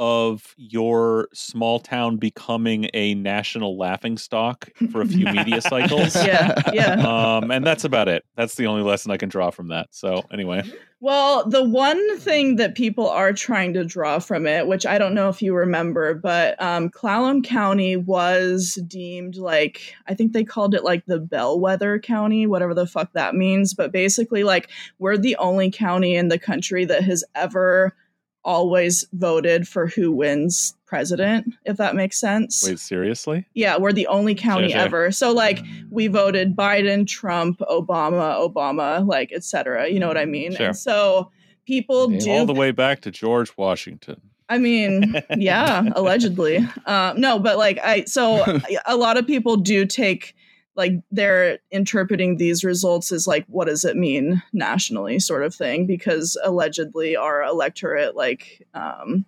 of 0.00 0.54
your 0.56 1.28
small 1.34 1.78
town 1.78 2.16
becoming 2.16 2.88
a 2.94 3.14
national 3.14 3.76
laughing 3.76 4.16
stock 4.16 4.70
for 4.90 5.02
a 5.02 5.06
few 5.06 5.26
media 5.26 5.60
cycles. 5.60 6.16
yeah, 6.16 6.54
yeah. 6.72 6.94
Um, 7.36 7.50
and 7.50 7.66
that's 7.66 7.84
about 7.84 8.08
it. 8.08 8.24
That's 8.34 8.54
the 8.54 8.66
only 8.66 8.82
lesson 8.82 9.10
I 9.10 9.18
can 9.18 9.28
draw 9.28 9.50
from 9.50 9.68
that. 9.68 9.88
So 9.90 10.24
anyway, 10.32 10.62
Well, 11.00 11.46
the 11.46 11.62
one 11.62 12.18
thing 12.18 12.56
that 12.56 12.74
people 12.76 13.10
are 13.10 13.34
trying 13.34 13.74
to 13.74 13.84
draw 13.84 14.20
from 14.20 14.46
it, 14.46 14.66
which 14.66 14.86
I 14.86 14.96
don't 14.96 15.14
know 15.14 15.28
if 15.28 15.42
you 15.42 15.54
remember, 15.54 16.14
but 16.14 16.60
um, 16.62 16.88
Clallam 16.88 17.44
County 17.44 17.96
was 17.96 18.78
deemed 18.86 19.36
like, 19.36 19.94
I 20.08 20.14
think 20.14 20.32
they 20.32 20.44
called 20.44 20.74
it 20.74 20.82
like 20.82 21.04
the 21.04 21.18
bellwether 21.20 21.98
county, 21.98 22.46
whatever 22.46 22.72
the 22.72 22.86
fuck 22.86 23.12
that 23.12 23.34
means. 23.34 23.74
But 23.74 23.92
basically, 23.92 24.44
like, 24.44 24.70
we're 24.98 25.18
the 25.18 25.36
only 25.36 25.70
county 25.70 26.16
in 26.16 26.28
the 26.28 26.38
country 26.38 26.86
that 26.86 27.04
has 27.04 27.22
ever 27.34 27.94
always 28.44 29.04
voted 29.12 29.68
for 29.68 29.86
who 29.86 30.12
wins 30.12 30.74
president, 30.86 31.54
if 31.64 31.76
that 31.76 31.94
makes 31.94 32.18
sense. 32.18 32.64
wait, 32.66 32.78
seriously? 32.78 33.46
Yeah, 33.54 33.78
we're 33.78 33.92
the 33.92 34.06
only 34.08 34.34
county 34.34 34.74
ever. 34.74 35.12
So 35.12 35.32
like 35.32 35.60
we 35.90 36.08
voted 36.08 36.56
Biden, 36.56 37.06
Trump, 37.06 37.60
Obama, 37.60 38.36
Obama, 38.36 39.06
like 39.06 39.32
etc. 39.32 39.88
You 39.88 40.00
know 40.00 40.08
what 40.08 40.18
I 40.18 40.24
mean? 40.24 40.54
Sure. 40.54 40.68
And 40.68 40.76
so 40.76 41.30
people 41.64 42.08
do 42.08 42.30
All 42.30 42.46
the 42.46 42.54
way 42.54 42.72
back 42.72 43.00
to 43.02 43.10
George 43.10 43.56
Washington. 43.56 44.20
I 44.48 44.58
mean, 44.58 45.22
yeah, 45.36 45.84
allegedly. 45.94 46.66
Um, 46.86 47.20
no, 47.20 47.38
but 47.38 47.56
like 47.56 47.78
I 47.78 48.04
so 48.04 48.60
a 48.86 48.96
lot 48.96 49.16
of 49.16 49.26
people 49.26 49.56
do 49.56 49.86
take 49.86 50.34
like 50.80 50.94
they're 51.10 51.58
interpreting 51.70 52.36
these 52.38 52.64
results 52.64 53.12
as 53.12 53.26
like 53.26 53.44
what 53.48 53.66
does 53.68 53.84
it 53.84 53.96
mean 53.96 54.42
nationally 54.52 55.18
sort 55.18 55.44
of 55.44 55.54
thing 55.54 55.86
because 55.86 56.36
allegedly 56.42 57.16
our 57.16 57.42
electorate 57.44 58.16
like 58.16 58.66
um 58.74 59.24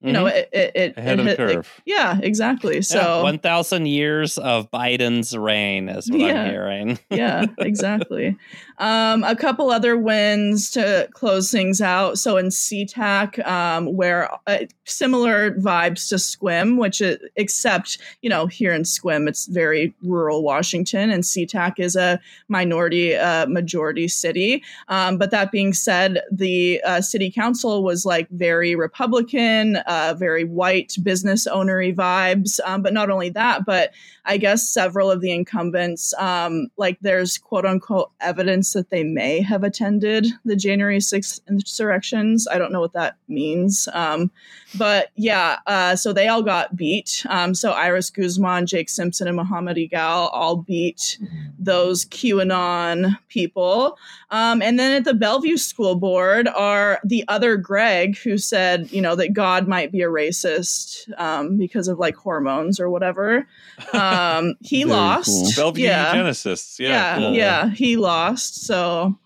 you 0.00 0.12
know 0.12 0.24
Mhm. 0.24 0.32
it 0.38 0.48
it, 0.52 0.76
it, 0.76 0.96
Ahead 0.96 1.18
it 1.20 1.26
of 1.28 1.36
the 1.36 1.58
it- 1.58 1.66
yeah 1.84 2.18
exactly 2.22 2.82
so 2.82 3.22
one 3.22 3.38
thousand 3.38 3.86
years 3.86 4.38
of 4.38 4.70
Biden's 4.70 5.36
reign 5.36 5.88
is 5.88 6.08
what 6.10 6.20
Yeah. 6.20 6.42
I'm 6.44 6.50
hearing. 6.50 6.98
yeah, 7.10 7.44
exactly. 7.58 8.36
Um, 8.78 9.24
a 9.24 9.34
couple 9.34 9.70
other 9.70 9.96
wins 9.96 10.70
to 10.70 11.08
close 11.12 11.50
things 11.50 11.80
out. 11.80 12.18
So 12.18 12.36
in 12.36 12.46
SeaTac, 12.46 13.44
um, 13.46 13.96
where 13.96 14.30
uh, 14.46 14.58
similar 14.84 15.52
vibes 15.52 16.08
to 16.08 16.14
Sequim, 16.16 16.78
which 16.78 17.00
it, 17.00 17.20
except 17.36 17.98
you 18.22 18.30
know 18.30 18.46
here 18.46 18.72
in 18.72 18.82
Sequim, 18.82 19.28
it's 19.28 19.46
very 19.46 19.94
rural 20.02 20.42
Washington, 20.42 21.10
and 21.10 21.24
SeaTac 21.24 21.74
is 21.78 21.96
a 21.96 22.20
minority 22.48 23.16
uh, 23.16 23.46
majority 23.46 24.08
city. 24.08 24.62
Um, 24.88 25.18
but 25.18 25.30
that 25.30 25.50
being 25.50 25.72
said, 25.72 26.22
the 26.30 26.80
uh, 26.84 27.00
city 27.00 27.30
council 27.30 27.82
was 27.82 28.06
like 28.06 28.28
very 28.30 28.74
Republican, 28.74 29.76
uh, 29.86 30.14
very 30.16 30.44
white 30.44 30.96
business 31.02 31.46
ownery 31.46 31.92
vibes. 31.92 32.60
Um, 32.64 32.82
but 32.82 32.92
not 32.92 33.10
only 33.10 33.30
that, 33.30 33.64
but 33.64 33.92
I 34.24 34.36
guess 34.36 34.68
several 34.68 35.10
of 35.10 35.20
the 35.20 35.32
incumbents, 35.32 36.12
um, 36.18 36.68
like 36.76 36.98
there's 37.00 37.38
quote 37.38 37.64
unquote 37.64 38.10
evidence 38.20 38.67
that 38.72 38.90
they 38.90 39.04
may 39.04 39.40
have 39.40 39.64
attended 39.64 40.26
the 40.44 40.56
January 40.56 40.98
6th 40.98 41.40
insurrections. 41.48 42.46
I 42.48 42.58
don't 42.58 42.72
know 42.72 42.80
what 42.80 42.92
that 42.92 43.16
means. 43.28 43.88
Um, 43.92 44.30
but 44.76 45.08
yeah, 45.16 45.58
uh, 45.66 45.96
so 45.96 46.12
they 46.12 46.28
all 46.28 46.42
got 46.42 46.76
beat. 46.76 47.24
Um, 47.28 47.54
so 47.54 47.72
Iris 47.72 48.10
Guzman, 48.10 48.66
Jake 48.66 48.88
Simpson, 48.88 49.26
and 49.26 49.36
Mohamed 49.36 49.78
Egal 49.78 50.28
all 50.28 50.56
beat 50.56 51.18
those 51.58 52.04
QAnon 52.04 53.18
people. 53.28 53.98
Um, 54.30 54.60
and 54.60 54.78
then 54.78 54.92
at 54.92 55.04
the 55.04 55.14
Bellevue 55.14 55.56
School 55.56 55.94
Board 55.94 56.48
are 56.48 57.00
the 57.02 57.24
other 57.28 57.56
Greg 57.56 58.18
who 58.18 58.36
said, 58.36 58.92
you 58.92 59.00
know, 59.00 59.14
that 59.16 59.32
God 59.32 59.66
might 59.66 59.90
be 59.90 60.02
a 60.02 60.08
racist 60.08 61.10
um, 61.18 61.56
because 61.56 61.88
of 61.88 61.98
like 61.98 62.16
hormones 62.16 62.78
or 62.78 62.90
whatever. 62.90 63.46
Um, 63.92 64.54
he 64.60 64.84
Very 64.84 64.96
lost. 64.96 65.28
cool. 65.28 65.50
Bellevue 65.56 65.84
yeah. 65.84 66.14
eugenicists. 66.14 66.78
Yeah. 66.78 66.88
Yeah, 66.88 67.16
cool. 67.18 67.34
yeah, 67.34 67.70
he 67.70 67.96
lost. 67.96 68.57
So 68.60 69.18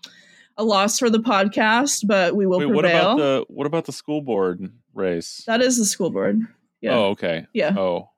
a 0.57 0.63
loss 0.63 0.99
for 0.99 1.09
the 1.09 1.19
podcast, 1.19 2.05
but 2.07 2.35
we 2.35 2.45
will 2.45 2.59
Wait, 2.59 2.65
prevail. 2.65 2.75
what 2.75 2.85
about 2.85 3.17
the 3.17 3.45
what 3.47 3.67
about 3.67 3.85
the 3.85 3.91
school 3.91 4.21
board 4.21 4.71
race? 4.93 5.43
that 5.47 5.61
is 5.61 5.77
the 5.77 5.85
school 5.85 6.09
board. 6.09 6.39
Yeah. 6.81 6.95
Oh, 6.95 7.03
okay. 7.11 7.47
Yeah. 7.53 7.77
Oh. 7.77 8.09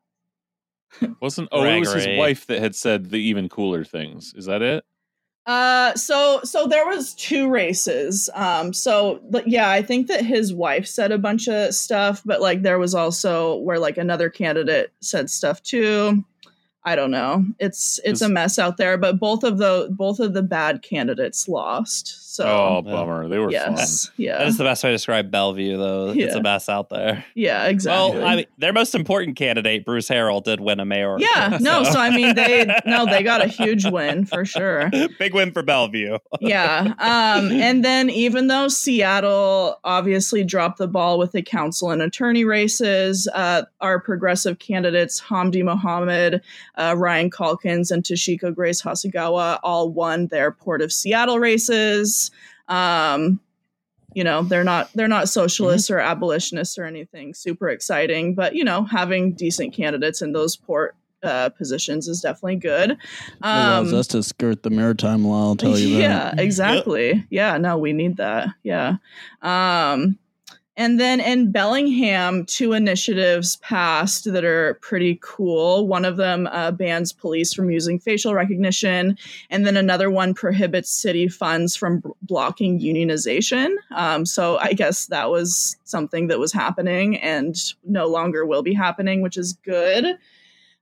Wasn't 1.22 1.49
oh 1.51 1.63
it 1.63 1.80
was 1.80 1.93
his 1.93 2.18
wife 2.18 2.47
that 2.47 2.59
had 2.59 2.76
said 2.76 3.09
the 3.09 3.18
even 3.18 3.49
cooler 3.49 3.84
things. 3.84 4.34
Is 4.36 4.45
that 4.45 4.61
it? 4.61 4.86
Uh, 5.45 5.93
so 5.93 6.39
so 6.43 6.66
there 6.66 6.88
was 6.88 7.13
two 7.13 7.49
races. 7.49 8.30
Um, 8.34 8.74
so 8.74 9.22
but 9.30 9.47
yeah, 9.47 9.70
I 9.70 9.82
think 9.84 10.07
that 10.07 10.26
his 10.26 10.53
wife 10.53 10.88
said 10.88 11.11
a 11.11 11.20
bunch 11.20 11.47
of 11.47 11.76
stuff, 11.76 12.22
but 12.26 12.41
like 12.41 12.63
there 12.63 12.80
was 12.80 12.95
also 12.95 13.57
where 13.57 13.78
like 13.78 13.97
another 13.97 14.30
candidate 14.30 14.91
said 15.01 15.30
stuff 15.30 15.61
too. 15.61 16.24
I 16.86 16.96
don't 16.96 17.12
know. 17.12 17.46
It's 17.60 18.00
it's 18.04 18.22
a 18.22 18.30
mess 18.30 18.60
out 18.60 18.78
there, 18.78 18.96
but 18.98 19.20
both 19.20 19.44
of 19.44 19.58
the 19.58 19.88
both 19.90 20.20
of 20.20 20.34
the 20.34 20.44
bad 20.44 20.84
candidates 20.84 21.48
lost. 21.48 22.24
So 22.36 22.46
oh, 22.46 22.82
bummer. 22.82 23.28
They 23.30 23.40
were 23.40 23.50
yes, 23.50 24.08
fun. 24.08 24.14
yeah, 24.18 24.40
That 24.40 24.48
is 24.48 24.58
the 24.58 24.64
best 24.66 24.84
way 24.84 24.90
to 24.90 24.96
describe 24.96 25.32
Bellevue, 25.32 25.78
though. 25.78 26.10
It's 26.10 26.34
the 26.34 26.42
best 26.42 26.70
out 26.70 26.90
there. 26.90 27.26
yeah, 27.34 27.66
exactly. 27.66 28.20
Well, 28.20 28.28
I 28.28 28.36
mean, 28.36 28.46
their 28.58 28.74
most 28.74 28.94
important 28.94 29.38
candidate, 29.38 29.86
Bruce 29.86 30.10
Harrell, 30.10 30.44
did 30.44 30.60
win 30.60 30.80
a 30.80 30.86
mayor. 30.86 31.18
yeah, 31.20 31.58
no. 31.62 31.84
So 31.84 32.00
I 32.00 32.10
mean, 32.10 32.36
they 32.36 32.66
no, 32.86 33.06
they 33.06 33.24
got 33.24 33.42
a 33.42 33.48
huge 33.48 33.86
win 33.86 34.26
for 34.26 34.44
sure. 34.46 34.90
big 35.18 35.34
win 35.34 35.52
for 35.52 35.64
Bellevue. 35.64 36.18
yeah. 36.42 36.94
Um, 37.00 37.52
and 37.52 37.86
then 37.86 38.10
even 38.10 38.48
though 38.48 38.68
Seattle 38.68 39.80
obviously 39.84 40.44
dropped 40.44 40.78
the 40.78 40.88
ball 40.88 41.18
with 41.18 41.32
the 41.32 41.42
council 41.42 41.92
and 41.92 42.02
attorney 42.02 42.44
races, 42.44 43.28
uh, 43.34 43.64
our 43.82 44.00
progressive 44.00 44.60
candidates, 44.60 45.22
Hamdi 45.22 45.64
Mohamed, 45.64 46.42
uh, 46.76 46.96
Ryan 46.98 47.32
Calkins, 47.32 47.92
and 47.92 48.04
Toshiko 48.04 48.54
Grace 48.54 48.82
Hasegawa 48.82 49.60
all 49.64 49.90
won 49.90 50.28
their 50.28 50.52
Port 50.52 50.82
of 50.82 50.92
Seattle 50.92 51.40
races. 51.40 52.24
Um, 52.67 53.39
you 54.13 54.23
know, 54.23 54.43
they're 54.43 54.63
not 54.63 54.89
they're 54.93 55.07
not 55.09 55.28
socialists 55.28 55.91
or 55.91 55.99
abolitionists 55.99 56.78
or 56.78 56.86
anything 56.86 57.34
super 57.34 57.69
exciting, 57.69 58.34
but 58.34 58.55
you 58.55 58.63
know, 58.63 58.84
having 58.86 59.34
decent 59.34 59.73
candidates 59.73 60.21
in 60.21 60.32
those 60.32 60.55
port 60.55 60.95
uh, 61.21 61.49
positions 61.49 62.07
is 62.07 62.21
definitely 62.21 62.55
good. 62.55 62.97
allows 63.41 63.91
Um, 63.91 63.99
us 63.99 64.07
to 64.07 64.23
skirt 64.23 64.63
the 64.63 64.69
maritime 64.69 65.26
law. 65.26 65.49
I'll 65.49 65.55
tell 65.55 65.78
you 65.78 65.95
that. 65.95 65.99
yeah, 65.99 66.34
exactly. 66.38 67.26
Yeah, 67.30 67.57
no, 67.57 67.78
we 67.78 67.93
need 67.93 68.17
that. 68.17 68.49
Yeah. 68.63 68.97
Um, 69.41 70.17
and 70.78 70.99
then 70.99 71.19
in 71.19 71.51
Bellingham, 71.51 72.45
two 72.45 72.73
initiatives 72.73 73.55
passed 73.57 74.32
that 74.32 74.43
are 74.43 74.76
pretty 74.76 75.19
cool. 75.21 75.88
One 75.88 76.03
of 76.03 76.17
them 76.17 76.47
uh, 76.47 76.71
bans 76.71 77.13
police 77.13 77.53
from 77.53 77.69
using 77.69 77.99
facial 77.99 78.34
recognition, 78.34 79.17
and 79.49 79.65
then 79.65 79.78
another 79.78 80.09
one 80.09 80.34
prohibits 80.34 80.89
city 80.89 81.28
funds 81.28 81.76
from 81.76 81.99
b- 81.99 82.09
blocking 82.21 82.80
unionization. 82.80 83.76
Um, 83.91 84.26
so 84.26 84.57
I 84.57 84.73
guess 84.73 85.07
that 85.07 85.30
was 85.30 85.78
something 85.86 86.28
that 86.28 86.39
was 86.39 86.51
happening 86.51 87.17
and 87.17 87.55
no 87.86 88.07
longer 88.07 88.45
will 88.45 88.63
be 88.63 88.73
happening, 88.73 89.21
which 89.21 89.38
is 89.38 89.53
good. 89.53 90.17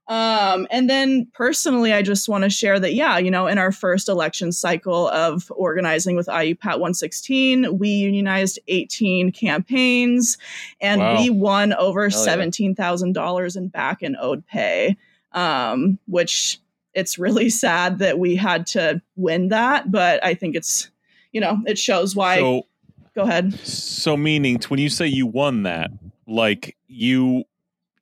Um, 0.06 0.66
and 0.70 0.90
then 0.90 1.26
personally, 1.32 1.94
I 1.94 2.02
just 2.02 2.28
want 2.28 2.44
to 2.44 2.50
share 2.50 2.78
that, 2.78 2.92
yeah, 2.94 3.16
you 3.16 3.30
know, 3.30 3.46
in 3.46 3.56
our 3.56 3.72
first 3.72 4.08
election 4.08 4.52
cycle 4.52 5.08
of 5.08 5.50
organizing 5.54 6.14
with 6.14 6.26
IUPAT 6.26 6.78
116, 6.78 7.78
we 7.78 7.88
unionized 7.88 8.58
18 8.68 9.32
campaigns 9.32 10.36
and 10.80 11.00
Wow. 11.00 11.22
we 11.22 11.30
won 11.30 11.72
over 11.72 12.10
$17,000 12.10 13.56
in 13.56 13.68
back 13.68 14.02
and 14.02 14.16
owed 14.20 14.46
pay, 14.46 14.96
um, 15.32 15.98
which 16.06 16.58
it's 16.92 17.18
really 17.18 17.48
sad 17.48 17.98
that 17.98 18.18
we 18.18 18.36
had 18.36 18.66
to 18.68 19.00
win 19.16 19.48
that. 19.48 19.90
But 19.90 20.22
I 20.24 20.34
think 20.34 20.54
it's, 20.54 20.90
you 21.32 21.40
know, 21.40 21.62
it 21.66 21.78
shows 21.78 22.14
why. 22.14 22.38
So, 22.38 22.66
Go 23.14 23.22
ahead. 23.22 23.54
so 23.60 24.16
meaning 24.16 24.58
when 24.68 24.80
you 24.80 24.88
say 24.90 25.06
you 25.06 25.26
won 25.26 25.62
that, 25.62 25.90
like 26.26 26.76
you 26.88 27.44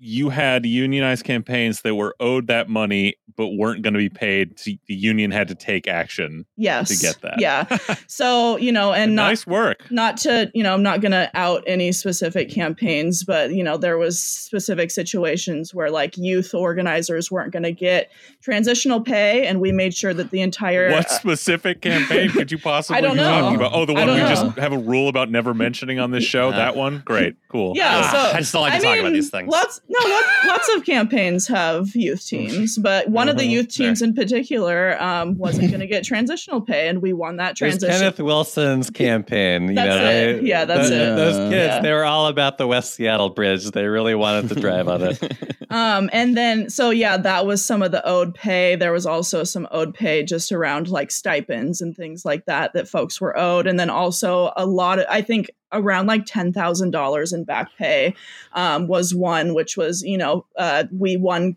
you 0.05 0.31
had 0.31 0.67
unionized 0.67 1.25
campaigns 1.25 1.83
that 1.83 1.95
were 1.95 2.17
owed 2.19 2.49
that 2.49 2.69
money 2.69 3.15
but 3.37 3.49
weren't 3.49 3.83
going 3.83 3.95
to 3.95 3.99
be 3.99 4.09
paid. 4.09 4.59
So 4.59 4.71
the 4.87 4.95
union 4.95 5.31
had 5.31 5.49
to 5.49 5.55
take 5.55 5.89
action. 5.89 6.45
Yes. 6.57 6.89
To 6.89 6.97
get 7.07 7.21
that. 7.23 7.41
Yeah. 7.41 7.67
So, 8.07 8.57
you 8.59 8.73
know, 8.73 8.93
and 8.93 9.15
not 9.17 9.29
nice 9.29 9.47
work. 9.47 9.91
not 9.91 10.17
to 10.19 10.51
you 10.55 10.63
know 10.63 10.75
i'm 10.75 10.83
not 10.83 11.01
going 11.01 11.13
to 11.13 11.31
out 11.35 11.63
any 11.67 11.93
specific 11.93 12.51
campaigns 12.51 13.25
but 13.25 13.53
you 13.53 13.63
know 13.65 13.77
there 13.77 13.97
was 13.97 14.19
specific 14.23 14.91
situations 14.91 15.75
where 15.75 15.91
like 15.91 16.17
youth 16.19 16.55
organizers 16.55 17.31
weren't 17.31 17.53
going 17.53 17.63
to 17.63 17.73
get 17.73 18.11
transitional 18.43 19.01
pay 19.01 19.47
and 19.47 19.61
we 19.61 19.73
made 19.73 19.95
sure 19.95 20.13
that 20.13 20.31
the 20.31 20.41
entire 20.41 20.91
What 20.91 21.07
uh, 21.07 21.09
specific 21.09 21.81
campaign 21.81 22.31
could 22.31 22.51
you 22.51 22.59
possibly 22.63 22.99
I 22.99 23.01
don't 23.01 23.13
be 23.13 23.23
know. 23.23 23.41
talking 23.41 23.57
about? 23.57 23.73
Oh, 23.75 23.87
the 23.87 23.95
one 23.95 24.09
we 24.09 24.17
know. 24.17 24.29
just 24.29 24.59
have 24.59 24.73
a 24.73 24.79
rule 24.79 25.09
about 25.09 25.31
never 25.31 25.55
mentioning 25.55 25.99
on 25.99 26.11
this 26.11 26.25
show. 26.35 26.51
Yeah. 26.51 26.57
That 26.57 26.77
one, 26.77 27.03
great, 27.05 27.37
cool. 27.49 27.73
yeah 27.77 28.03
Ah, 28.05 28.11
so 28.11 28.37
I 28.37 28.39
just 28.41 28.53
don't 28.53 28.63
like 28.63 28.75
to 28.81 28.81
talk 28.87 28.99
about 28.99 29.13
these 29.13 29.31
things. 29.31 29.51
lots 29.51 29.81
no 29.89 30.09
lots, 30.09 30.29
lots 30.47 30.69
of 30.77 30.85
campaigns 30.85 31.47
have 31.49 31.95
youth 31.95 32.25
teams 32.27 32.79
but 32.79 33.09
one 33.09 33.22
of 33.29 33.37
the 33.37 33.45
Mhm. 33.45 33.51
youth 33.51 33.69
teams 33.69 34.03
in 34.03 34.15
particular 34.15 35.01
um, 35.03 35.37
wasn't 35.39 35.69
going 35.69 35.81
to 35.81 35.87
get 35.87 36.05
transitional 36.13 36.61
pay 36.61 36.89
and 36.89 37.01
we 37.03 37.13
won 37.13 37.37
that 37.37 37.57
There's 37.59 37.79
transition 37.79 38.01
Kenneth 38.01 38.19
Wilson's 38.21 38.91
campaign. 38.91 39.69
You 39.69 39.75
That's 39.75 39.89
know, 39.97 40.11
it. 40.11 40.41
they- 40.43 40.49
Yeah, 40.49 40.65
that's 40.65 40.89
tho- 40.89 40.95
it. 40.95 41.17
Those 41.17 41.37
kids, 41.51 41.53
Yeah. 41.75 41.81
they 41.81 41.93
were 41.93 42.05
all 42.05 42.27
about 42.27 42.59
the 42.59 42.67
West 42.67 42.95
Seattle 42.95 43.31
Bridge. 43.31 43.71
They 43.71 43.87
really 43.87 44.15
wanted 44.15 44.49
to 44.51 44.61
drive 44.61 44.89
on 44.89 45.03
it. 45.03 45.19
Um, 45.73 46.11
and 46.13 46.37
then 46.37 46.69
so 46.69 46.91
yeah, 46.91 47.17
that 47.17 47.47
was 47.47 47.65
some 47.65 47.81
of 47.83 47.93
the 47.93 48.07
owed 48.07 48.35
pay. 48.35 48.77
There 48.77 48.93
was 48.93 49.07
also 49.07 49.43
some 49.43 49.67
owed 49.71 49.95
pay 49.95 50.23
just 50.23 50.53
around 50.53 50.89
like 50.89 51.11
stipends 51.11 51.81
and 51.81 51.97
things 51.97 52.27
like 52.27 52.45
that 52.45 52.75
that 52.75 52.89
folks 52.89 53.23
were 53.23 53.35
owed, 53.39 53.67
and 53.67 53.81
then 53.81 53.89
also 53.89 54.53
a 54.55 54.67
lot 54.67 54.99
of 54.99 55.07
I 55.09 55.23
think 55.23 55.51
around 55.73 56.09
like 56.09 56.27
ten 56.27 56.53
thousand 56.53 56.91
dollars 56.91 57.33
in 57.33 57.45
back 57.45 57.69
pay 57.79 58.15
um, 58.53 58.87
was 58.87 59.15
one, 59.15 59.55
which 59.55 59.79
was 59.79 60.03
you 60.03 60.19
know 60.19 60.45
uh, 60.59 60.85
we 60.95 61.17
won 61.17 61.57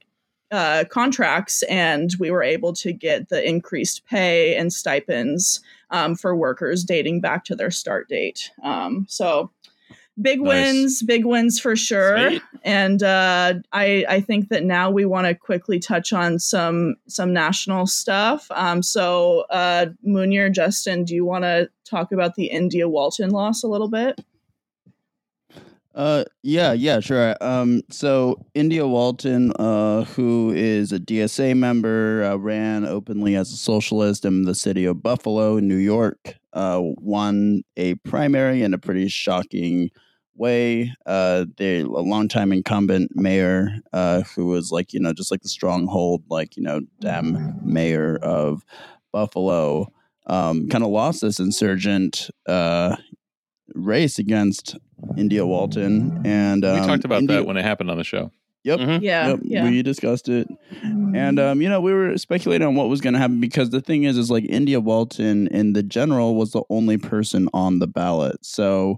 uh, 0.52 0.84
contracts 0.89 1.64
and 1.64 2.12
we 2.20 2.32
were 2.32 2.43
able 2.43 2.74
to 2.74 2.93
get 2.93 3.30
the 3.30 3.48
increased 3.48 4.06
pay 4.06 4.56
and 4.56 4.72
stipends 4.72 5.62
um, 5.89 6.16
for 6.16 6.36
workers 6.36 6.84
dating 6.84 7.22
back 7.22 7.43
to 7.46 7.56
their 7.56 7.72
start 7.72 8.08
date. 8.10 8.52
Um, 8.64 9.06
so 9.10 9.52
big 10.22 10.39
Nice. 10.41 10.48
wins, 10.48 11.04
big 11.04 11.26
wins 11.26 11.60
for 11.60 11.76
sure. 11.76 12.30
Sweet. 12.30 12.41
And 12.64 13.04
uh, 13.04 13.56
I 13.74 14.06
I 14.08 14.22
think 14.22 14.50
that 14.50 14.64
now 14.64 14.89
we 14.89 15.06
want 15.06 15.28
to 15.28 15.36
quickly 15.36 15.80
touch 15.80 16.14
on 16.14 16.39
some 16.39 16.96
some 17.08 17.34
national 17.34 17.88
stuff. 17.88 18.48
Um, 18.52 18.82
so 18.82 19.46
uh, 19.50 19.88
Munir, 20.08 20.52
Justin, 20.52 21.04
do 21.04 21.14
you 21.14 21.26
want 21.26 21.43
to 21.43 21.70
talk 21.84 22.12
about 22.12 22.36
the 22.36 22.46
India 22.46 22.88
Walton 22.88 23.30
loss 23.32 23.64
a 23.64 23.68
little 23.68 23.89
bit? 23.89 24.20
Uh, 25.96 26.26
yeah, 26.43 26.74
yeah, 26.74 27.00
sure. 27.00 27.38
Um, 27.39 27.82
so 27.89 28.46
India 28.54 28.86
Walton, 28.86 29.54
uh, 29.58 30.04
who 30.04 30.52
is 30.54 30.91
a 30.91 31.00
DSA 31.00 31.54
member, 31.54 32.22
uh, 32.26 32.36
ran 32.36 32.84
openly 32.86 33.36
as 33.36 33.50
a 33.52 33.56
socialist 33.56 34.26
in 34.26 34.43
the 34.43 34.56
city 34.56 34.84
of 34.84 35.02
Buffalo, 35.02 35.58
New 35.60 35.78
York. 35.78 36.36
Uh, 36.52 36.82
won 36.82 37.62
a 37.78 37.96
primary 37.96 38.62
in 38.62 38.74
a 38.74 38.78
pretty 38.78 39.08
shocking 39.08 39.89
way. 40.36 40.93
Uh, 41.06 41.46
they 41.58 41.80
a 41.82 41.88
longtime 41.88 42.52
incumbent 42.52 43.12
mayor, 43.16 43.70
uh, 43.93 44.22
who 44.36 44.48
was 44.48 44.72
like 44.74 44.91
you 44.91 45.00
know 45.00 45.14
just 45.14 45.32
like 45.32 45.43
the 45.43 45.50
stronghold, 45.50 46.24
like 46.30 46.58
you 46.58 46.64
know, 46.64 46.82
Dem 47.00 47.58
mayor 47.64 48.18
of 48.22 48.66
Buffalo. 49.14 49.88
Um, 50.28 50.68
kind 50.70 50.84
of 50.84 50.89
lost 50.89 51.22
this 51.22 51.39
insurgent 51.39 52.30
uh, 52.48 52.96
race 53.76 54.17
against 54.19 54.76
India 55.17 55.45
Walton, 55.45 56.21
and 56.26 56.65
um, 56.65 56.80
we 56.82 56.88
talked 56.88 57.05
about 57.05 57.19
India- 57.19 57.38
that 57.38 57.45
when 57.45 57.57
it 57.57 57.63
happened 57.63 57.91
on 57.91 57.97
the 57.97 58.03
show. 58.03 58.32
Yep. 58.63 58.80
Mhm. 58.80 59.01
Yeah, 59.03 59.28
Yep, 59.28 59.39
yeah. 59.43 59.63
we 59.63 59.84
discussed 59.84 60.28
it, 60.28 60.47
and 60.82 61.39
um, 61.39 61.61
you 61.61 61.69
know, 61.69 61.80
we 61.82 61.93
were 61.93 62.17
speculating 62.17 62.67
on 62.67 62.73
what 62.73 62.89
was 62.89 62.99
going 62.99 63.13
to 63.13 63.19
happen 63.19 63.39
because 63.39 63.69
the 63.69 63.82
thing 63.82 64.05
is, 64.05 64.17
is 64.17 64.32
like 64.32 64.43
India 64.49 64.80
Walton 64.80 65.47
in 65.49 65.73
the 65.73 65.84
general 65.84 66.34
was 66.36 66.51
the 66.51 66.63
only 66.71 66.97
person 66.97 67.47
on 67.53 67.78
the 67.78 67.86
ballot, 67.88 68.38
so 68.43 68.97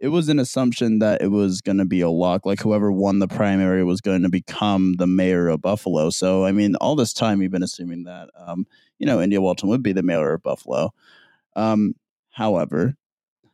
it 0.00 0.08
was 0.08 0.28
an 0.28 0.40
assumption 0.40 0.98
that 0.98 1.22
it 1.22 1.28
was 1.28 1.60
going 1.60 1.78
to 1.78 1.84
be 1.84 2.00
a 2.00 2.10
lock. 2.10 2.44
Like 2.44 2.60
whoever 2.60 2.90
won 2.90 3.20
the 3.20 3.28
primary 3.28 3.84
was 3.84 4.00
going 4.00 4.22
to 4.22 4.28
become 4.28 4.94
the 4.98 5.06
mayor 5.06 5.46
of 5.48 5.62
Buffalo. 5.62 6.10
So 6.10 6.44
I 6.44 6.50
mean, 6.52 6.74
all 6.76 6.96
this 6.96 7.12
time 7.12 7.38
we've 7.38 7.52
been 7.52 7.62
assuming 7.62 8.02
that, 8.04 8.28
um, 8.36 8.66
you 8.98 9.06
know, 9.06 9.20
India 9.22 9.40
Walton 9.40 9.68
would 9.68 9.82
be 9.82 9.92
the 9.92 10.02
mayor 10.02 10.34
of 10.34 10.42
Buffalo. 10.42 10.92
Um, 11.54 11.94
however, 12.30 12.96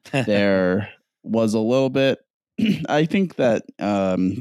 there 0.12 0.90
was 1.22 1.54
a 1.54 1.58
little 1.58 1.90
bit. 1.90 2.18
I 2.88 3.04
think 3.04 3.36
that 3.36 3.62
um, 3.78 4.40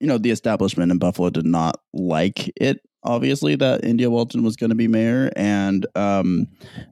you 0.00 0.06
know 0.06 0.18
the 0.18 0.30
establishment 0.30 0.92
in 0.92 0.98
Buffalo 0.98 1.30
did 1.30 1.46
not 1.46 1.80
like 1.92 2.50
it. 2.56 2.80
Obviously, 3.02 3.54
that 3.56 3.84
India 3.84 4.10
Walton 4.10 4.42
was 4.42 4.56
going 4.56 4.70
to 4.70 4.76
be 4.76 4.88
mayor, 4.88 5.30
and 5.36 5.86
um, 5.94 6.46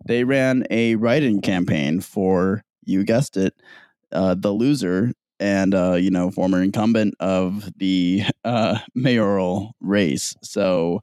they 0.06 0.24
ran 0.24 0.64
a 0.70 0.94
write-in 0.96 1.40
campaign 1.40 2.00
for 2.00 2.62
you 2.84 3.04
guessed 3.04 3.36
it, 3.36 3.54
uh, 4.12 4.34
the 4.38 4.50
loser 4.52 5.12
and 5.40 5.74
uh, 5.74 5.94
you 5.94 6.10
know 6.10 6.30
former 6.30 6.62
incumbent 6.62 7.14
of 7.20 7.70
the 7.78 8.22
uh, 8.44 8.78
mayoral 8.94 9.74
race. 9.80 10.34
So 10.42 11.00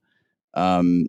um, 0.54 1.08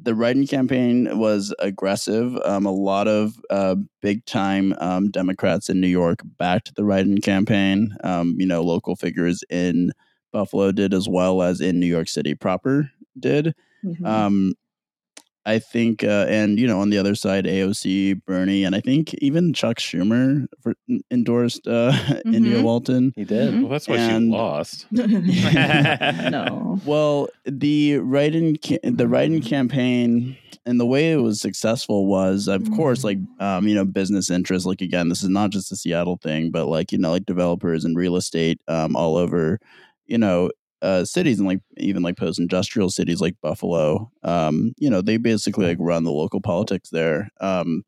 the 0.00 0.14
write-in 0.14 0.46
campaign 0.46 1.18
was 1.18 1.54
aggressive. 1.58 2.36
Um, 2.44 2.66
a 2.66 2.72
lot 2.72 3.08
of 3.08 3.40
uh, 3.50 3.76
big-time 4.02 4.74
um, 4.78 5.10
Democrats 5.10 5.68
in 5.68 5.80
New 5.80 5.88
York 5.88 6.20
backed 6.38 6.74
the 6.74 6.84
write-in 6.84 7.20
campaign. 7.20 7.96
Um, 8.04 8.36
you 8.38 8.46
know, 8.46 8.62
local 8.62 8.96
figures 8.96 9.42
in 9.50 9.92
Buffalo 10.32 10.70
did 10.72 10.92
as 10.92 11.08
well 11.08 11.42
as 11.42 11.60
in 11.60 11.80
New 11.80 11.86
York 11.86 12.08
City 12.08 12.34
proper 12.34 12.90
did. 13.18 13.54
Mhm. 13.84 14.06
I 15.46 15.60
think, 15.60 16.02
uh, 16.02 16.26
and 16.28 16.58
you 16.58 16.66
know, 16.66 16.80
on 16.80 16.90
the 16.90 16.98
other 16.98 17.14
side, 17.14 17.44
AOC, 17.46 18.20
Bernie, 18.26 18.64
and 18.64 18.74
I 18.74 18.80
think 18.80 19.14
even 19.14 19.52
Chuck 19.54 19.78
Schumer 19.78 20.46
for, 20.60 20.74
endorsed 21.10 21.66
uh, 21.68 21.92
India 22.26 22.56
Mhm. 22.58 22.62
Walton. 22.64 23.12
He 23.14 23.24
did. 23.24 23.54
Mhm. 23.54 23.60
Well, 23.62 23.70
that's 23.70 23.86
why 23.88 23.96
And- 23.96 24.26
she 24.26 24.36
lost. 24.36 24.86
no. 24.90 26.80
Well, 26.84 27.28
the 27.44 27.98
write-in 27.98 28.56
ca- 28.64 28.78
the 28.82 29.08
write-in 29.08 29.40
campaign 29.42 30.36
and 30.64 30.80
the 30.80 30.86
way 30.86 31.12
it 31.12 31.16
was 31.22 31.40
successful 31.40 32.06
was, 32.06 32.48
of 32.48 32.68
course, 32.72 33.04
like 33.04 33.18
um, 33.38 33.68
you 33.68 33.74
know, 33.74 33.84
business 33.84 34.30
interests. 34.30 34.66
Like 34.66 34.80
again, 34.80 35.08
this 35.08 35.22
is 35.22 35.28
not 35.28 35.50
just 35.50 35.70
a 35.72 35.76
Seattle 35.76 36.16
thing, 36.22 36.50
but 36.50 36.66
like 36.66 36.92
you 36.92 36.98
know, 36.98 37.10
like 37.12 37.26
developers 37.26 37.84
and 37.84 37.96
real 37.96 38.16
estate 38.16 38.60
um, 38.68 38.96
all 38.96 39.16
over, 39.16 39.60
you 40.06 40.18
know, 40.18 40.50
uh, 40.82 41.04
cities 41.04 41.38
and 41.38 41.48
like 41.48 41.60
even 41.76 42.02
like 42.02 42.16
post-industrial 42.16 42.90
cities 42.90 43.20
like 43.20 43.34
Buffalo. 43.42 44.10
Um, 44.22 44.72
you 44.78 44.90
know, 44.90 45.00
they 45.00 45.16
basically 45.16 45.66
like 45.66 45.78
run 45.80 46.04
the 46.04 46.12
local 46.12 46.40
politics 46.40 46.90
there, 46.90 47.30
um, 47.40 47.82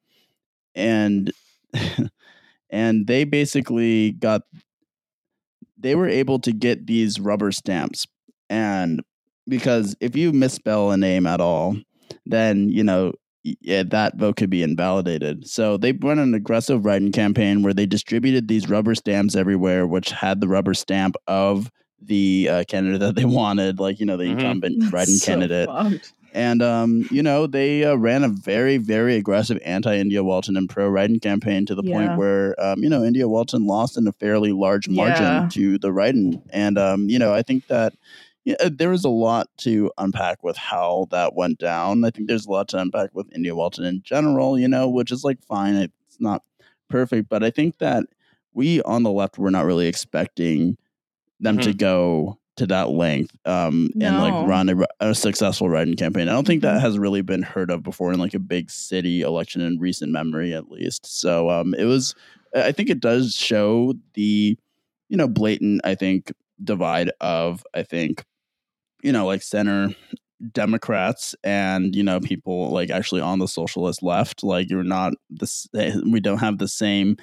and 0.74 1.32
and 2.70 3.06
they 3.06 3.24
basically 3.24 4.12
got 4.12 4.42
they 5.78 5.94
were 5.94 6.08
able 6.08 6.38
to 6.40 6.52
get 6.52 6.86
these 6.86 7.20
rubber 7.20 7.52
stamps 7.52 8.06
and 8.50 9.02
because 9.46 9.96
if 10.00 10.16
you 10.16 10.32
misspell 10.32 10.90
a 10.90 10.96
name 10.96 11.26
at 11.26 11.40
all 11.40 11.76
then 12.26 12.68
you 12.68 12.82
know 12.82 13.12
yeah, 13.44 13.82
that 13.82 14.16
vote 14.16 14.36
could 14.36 14.50
be 14.50 14.62
invalidated 14.62 15.46
so 15.48 15.76
they 15.76 15.92
went 15.92 16.20
an 16.20 16.34
aggressive 16.34 16.84
writing 16.84 17.12
campaign 17.12 17.62
where 17.62 17.72
they 17.72 17.86
distributed 17.86 18.48
these 18.48 18.68
rubber 18.68 18.94
stamps 18.94 19.36
everywhere 19.36 19.86
which 19.86 20.10
had 20.10 20.40
the 20.40 20.48
rubber 20.48 20.74
stamp 20.74 21.16
of 21.26 21.70
the 22.00 22.48
uh, 22.50 22.64
candidate 22.68 23.00
that 23.00 23.14
they 23.16 23.24
wanted 23.42 23.78
like 23.80 23.98
you 24.00 24.06
know 24.06 24.16
the 24.16 24.24
Mhm. 24.24 24.32
incumbent 24.38 24.92
writing 24.92 25.16
So 25.16 25.26
candidate 25.26 25.68
fucked. 25.68 26.12
and 26.32 26.62
um, 26.62 27.06
you 27.10 27.22
know, 27.22 27.46
they 27.46 27.84
uh, 27.84 27.94
ran 27.96 28.22
a 28.22 28.28
very, 28.28 28.76
very 28.76 29.16
aggressive 29.16 29.58
anti-India 29.64 30.22
Walton 30.22 30.56
and 30.56 30.68
pro-Wrighton 30.68 31.20
campaign 31.22 31.64
to 31.66 31.74
the 31.74 31.82
Yeah. 31.82 31.92
point 31.94 32.16
where 32.18 32.54
um, 32.62 32.82
you 32.82 32.88
know 32.88 33.02
India 33.04 33.26
Walton 33.28 33.66
lost 33.66 33.96
in 33.96 34.06
a 34.06 34.12
fairly 34.12 34.52
large 34.52 34.88
margin 34.88 35.24
Yeah. 35.24 35.48
to 35.50 35.78
the 35.78 35.88
Wrighton, 35.90 36.42
and 36.50 36.78
um, 36.78 37.08
you 37.08 37.18
know, 37.18 37.32
I 37.34 37.42
think 37.42 37.66
that 37.68 37.94
yeah, 38.44 38.54
uh, 38.60 38.70
there 38.72 38.90
was 38.90 39.04
a 39.04 39.10
lot 39.10 39.48
to 39.58 39.90
unpack 39.98 40.42
with 40.42 40.56
how 40.56 41.06
that 41.10 41.34
went 41.34 41.58
down. 41.58 42.04
I 42.04 42.10
think 42.10 42.28
there's 42.28 42.46
a 42.46 42.50
lot 42.50 42.68
to 42.68 42.78
unpack 42.78 43.10
with 43.12 43.26
India 43.34 43.54
Walton 43.54 43.84
in 43.84 44.00
general, 44.02 44.58
you 44.58 44.68
know, 44.68 44.88
which 44.88 45.10
is 45.12 45.24
like 45.24 45.42
fine. 45.42 45.74
It's 45.74 46.20
not 46.20 46.42
perfect, 46.88 47.28
but 47.28 47.42
I 47.42 47.50
think 47.50 47.78
that 47.78 48.04
we 48.54 48.80
on 48.82 49.02
the 49.02 49.10
left 49.12 49.36
were 49.38 49.50
not 49.50 49.66
really 49.66 49.86
expecting 49.86 50.78
them 51.40 51.58
to 51.58 51.72
go 51.72 52.38
to 52.56 52.66
that 52.66 52.90
length 52.90 53.36
um, 53.44 53.88
and 54.00 54.18
like 54.18 54.48
run 54.48 54.68
a, 54.68 54.86
a 55.00 55.14
successful 55.14 55.68
writing 55.68 55.94
campaign. 55.94 56.28
I 56.28 56.32
don't 56.32 56.46
think 56.46 56.62
that 56.62 56.80
has 56.80 56.98
really 56.98 57.22
been 57.22 57.42
heard 57.42 57.70
of 57.70 57.82
before 57.82 58.12
in 58.12 58.18
like 58.18 58.34
a 58.34 58.40
big 58.40 58.70
city 58.70 59.22
election 59.22 59.60
in 59.60 59.78
recent 59.78 60.12
memory, 60.12 60.52
at 60.52 60.70
least. 60.70 61.06
So 61.06 61.50
um, 61.50 61.74
it 61.74 61.84
was. 61.84 62.14
I 62.54 62.72
think 62.72 62.88
it 62.88 63.00
does 63.00 63.34
show 63.34 63.94
the, 64.14 64.58
you 65.08 65.16
know, 65.16 65.28
blatant. 65.28 65.82
I 65.84 65.94
think 65.94 66.32
divide 66.62 67.12
of 67.20 67.64
I 67.74 67.82
think, 67.82 68.24
you 69.02 69.12
know, 69.12 69.26
like 69.26 69.42
center 69.42 69.94
Democrats 70.52 71.34
and 71.42 71.96
you 71.96 72.02
know 72.02 72.20
people 72.20 72.70
like 72.70 72.90
actually 72.90 73.20
on 73.20 73.38
the 73.38 73.48
socialist 73.48 74.02
left. 74.02 74.42
Like 74.42 74.70
you're 74.70 74.84
not 74.84 75.14
this. 75.30 75.68
We 75.72 76.20
don't 76.20 76.38
have 76.38 76.58
the 76.58 76.68
same 76.68 77.16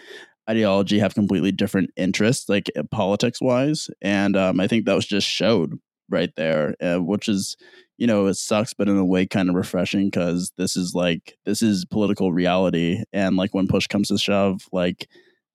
ideology 0.49 0.99
have 0.99 1.13
completely 1.15 1.51
different 1.51 1.89
interests 1.97 2.47
like 2.49 2.69
politics 2.91 3.41
wise 3.41 3.89
and 4.01 4.35
um, 4.37 4.59
i 4.59 4.67
think 4.67 4.85
that 4.85 4.93
was 4.95 5.05
just 5.07 5.27
showed 5.27 5.79
right 6.09 6.35
there 6.35 6.75
uh, 6.81 6.97
which 6.97 7.27
is 7.27 7.55
you 7.97 8.05
know 8.05 8.27
it 8.27 8.35
sucks 8.35 8.73
but 8.73 8.87
in 8.87 8.95
a 8.97 9.05
way 9.05 9.25
kind 9.25 9.49
of 9.49 9.55
refreshing 9.55 10.05
because 10.05 10.51
this 10.57 10.75
is 10.77 10.93
like 10.93 11.35
this 11.45 11.61
is 11.63 11.83
political 11.85 12.31
reality 12.31 13.01
and 13.11 13.37
like 13.37 13.53
when 13.55 13.67
push 13.67 13.87
comes 13.87 14.09
to 14.09 14.17
shove 14.17 14.61
like 14.71 15.07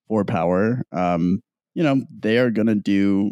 for 0.09 0.24
power 0.24 0.82
um 0.93 1.41
you 1.74 1.82
know 1.84 2.03
they 2.18 2.38
are 2.38 2.51
gonna 2.51 2.74
do 2.74 3.30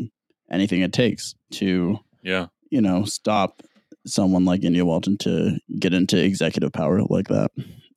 anything 0.51 0.81
it 0.83 0.93
takes 0.93 1.35
to 1.51 1.99
Yeah. 2.23 2.47
you 2.71 2.81
know 2.81 3.05
stop 3.05 3.63
someone 4.07 4.45
like 4.45 4.63
india 4.63 4.85
walton 4.85 5.19
to 5.19 5.59
get 5.81 5.93
into 5.93 6.23
executive 6.23 6.73
power 6.73 7.03
like 7.03 7.27
that 7.29 7.51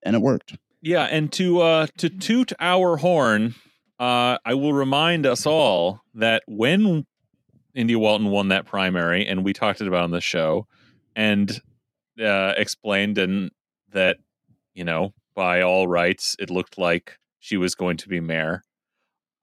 and 0.04 0.16
it 0.16 0.22
worked 0.24 0.58
Yeah, 0.82 1.04
and 1.04 1.32
to 1.34 1.62
uh 1.62 1.88
to 1.98 2.10
toot 2.10 2.54
our 2.60 2.98
horn, 2.98 3.56
uh 4.00 4.38
I 4.44 4.54
will 4.56 4.74
remind 4.74 5.26
us 5.26 5.46
all 5.46 6.02
that 6.16 6.44
when 6.48 7.06
India 7.76 8.00
Walton 8.00 8.28
won 8.28 8.50
that 8.50 8.66
primary 8.66 9.26
and 9.26 9.44
we 9.44 9.54
talked 9.54 9.82
about 9.82 10.04
on 10.04 10.12
the 10.12 10.22
show 10.22 10.68
and 11.16 11.62
uh 12.20 12.54
explained 12.58 13.18
and 13.18 13.52
that 13.94 14.18
you 14.74 14.84
know, 14.84 15.14
by 15.36 15.62
all 15.62 15.88
rights 15.88 16.36
it 16.40 16.50
looked 16.50 16.78
like 16.78 17.18
she 17.40 17.58
was 17.58 17.76
going 17.76 17.98
to 17.98 18.08
be 18.10 18.20
mayor. 18.20 18.64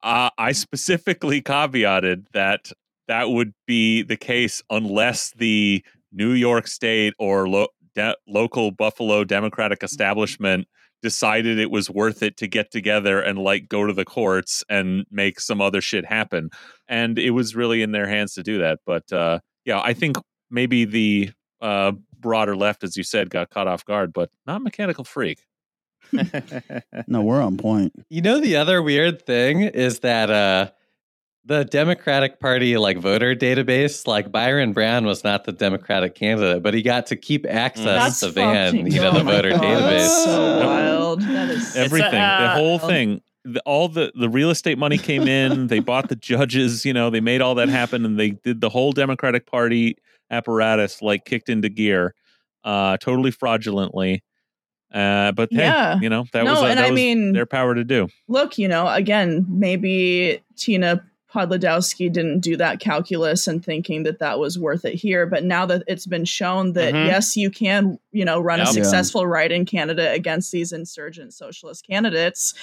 Uh, 0.01 0.29
I 0.37 0.53
specifically 0.53 1.41
caveated 1.41 2.25
that 2.31 2.71
that 3.07 3.29
would 3.29 3.53
be 3.67 4.01
the 4.01 4.15
case 4.15 4.63
unless 4.69 5.31
the 5.35 5.83
New 6.11 6.31
York 6.31 6.67
State 6.67 7.13
or 7.19 7.49
lo- 7.49 7.67
de- 7.95 8.15
local 8.27 8.71
Buffalo 8.71 9.25
Democratic 9.25 9.83
establishment 9.83 10.67
decided 11.01 11.59
it 11.59 11.71
was 11.71 11.89
worth 11.89 12.21
it 12.23 12.37
to 12.37 12.47
get 12.47 12.71
together 12.71 13.21
and 13.21 13.39
like 13.39 13.69
go 13.69 13.85
to 13.85 13.93
the 13.93 14.05
courts 14.05 14.63
and 14.69 15.05
make 15.11 15.39
some 15.39 15.61
other 15.61 15.81
shit 15.81 16.05
happen. 16.05 16.49
And 16.87 17.17
it 17.17 17.31
was 17.31 17.55
really 17.55 17.81
in 17.81 17.91
their 17.91 18.07
hands 18.07 18.33
to 18.33 18.43
do 18.43 18.59
that. 18.59 18.79
But 18.85 19.11
uh, 19.11 19.39
yeah, 19.65 19.81
I 19.81 19.93
think 19.93 20.17
maybe 20.49 20.85
the 20.85 21.31
uh, 21.61 21.93
broader 22.19 22.55
left, 22.55 22.83
as 22.83 22.97
you 22.97 23.03
said, 23.03 23.29
got 23.29 23.49
caught 23.49 23.67
off 23.67 23.85
guard, 23.85 24.13
but 24.13 24.29
not 24.45 24.61
Mechanical 24.61 25.03
Freak. 25.03 25.39
no 27.07 27.21
we're 27.21 27.41
on 27.41 27.57
point 27.57 27.93
You 28.09 28.21
know 28.21 28.39
the 28.39 28.55
other 28.55 28.81
weird 28.81 29.25
thing 29.25 29.61
is 29.61 29.99
that 29.99 30.31
uh 30.31 30.71
the 31.49 31.65
Democratic 31.65 32.39
Party 32.39 32.77
like 32.77 32.97
voter 32.99 33.35
database, 33.35 34.05
like 34.07 34.31
Byron 34.31 34.71
Brown 34.71 35.05
was 35.05 35.23
not 35.23 35.45
the 35.45 35.51
Democratic 35.51 36.13
candidate, 36.13 36.61
but 36.61 36.75
he 36.75 36.83
got 36.83 37.07
to 37.07 37.15
keep 37.15 37.45
access 37.49 37.83
That's 37.85 38.19
to 38.21 38.29
Van, 38.29 38.67
fucking- 38.71 38.91
you 38.91 39.01
know, 39.01 39.09
oh 39.09 39.17
the 39.17 39.23
voter 39.23 39.49
God, 39.49 39.61
database. 39.61 39.89
That's 39.97 40.23
so 40.25 40.59
wild. 40.65 41.21
That 41.21 41.49
is 41.49 41.75
Everything, 41.75 42.11
the 42.11 42.17
uh, 42.19 42.55
whole 42.55 42.75
um, 42.75 42.87
thing. 42.87 43.21
The, 43.45 43.59
all 43.61 43.87
the 43.89 44.11
the 44.13 44.29
real 44.29 44.51
estate 44.51 44.77
money 44.77 44.99
came 44.99 45.27
in. 45.27 45.67
they 45.73 45.79
bought 45.79 46.07
the 46.09 46.15
judges. 46.15 46.85
You 46.85 46.93
know, 46.93 47.09
they 47.09 47.19
made 47.21 47.41
all 47.41 47.55
that 47.55 47.67
happen, 47.69 48.05
and 48.05 48.19
they 48.19 48.29
did 48.31 48.61
the 48.61 48.69
whole 48.69 48.91
Democratic 48.91 49.47
Party 49.47 49.97
apparatus 50.29 51.01
like 51.01 51.25
kicked 51.25 51.49
into 51.49 51.67
gear, 51.69 52.13
uh, 52.63 52.97
totally 52.97 53.31
fraudulently. 53.31 54.23
Uh, 54.93 55.31
but 55.31 55.49
hey, 55.51 55.57
Yeah. 55.59 55.99
you 55.99 56.09
know 56.09 56.25
that 56.33 56.43
No, 56.45 56.51
was, 56.53 56.61
uh, 56.61 56.65
and 56.67 56.77
that 56.79 56.85
I 56.85 56.89
was 56.91 56.95
mean- 56.95 57.33
their 57.33 57.45
power 57.47 57.73
to 57.73 57.83
do. 57.83 58.07
look, 58.27 58.57
you 58.59 58.67
know, 58.67 58.87
again, 58.87 59.45
maybe 59.49 60.41
Tina 60.55 61.03
Podlodowski 61.33 62.11
didn't 62.11 62.39
do 62.39 62.57
that 62.57 62.79
calculus 62.79 63.47
and 63.47 63.63
thinking 63.63 64.03
that 64.03 64.19
that 64.19 64.39
was 64.39 64.57
worth 64.57 64.83
it 64.85 64.95
here. 64.95 65.25
But 65.27 65.43
now 65.43 65.65
that 65.67 65.83
it's 65.87 66.07
been 66.07 66.25
shown 66.25 66.73
that 66.73 66.93
Mhm. 66.93 67.05
yes, 67.05 67.37
you 67.37 67.51
can, 67.51 67.99
you 68.11 68.25
know, 68.25 68.39
run 68.39 68.59
a 68.59 68.63
Yep. 68.63 68.67
Yeah. 68.75 68.81
successful 68.83 69.27
write-in 69.27 69.65
candidate 69.65 70.15
against 70.15 70.51
these 70.51 70.71
insurgent 70.71 71.33
socialist 71.33 71.85
candidates. 71.87 72.53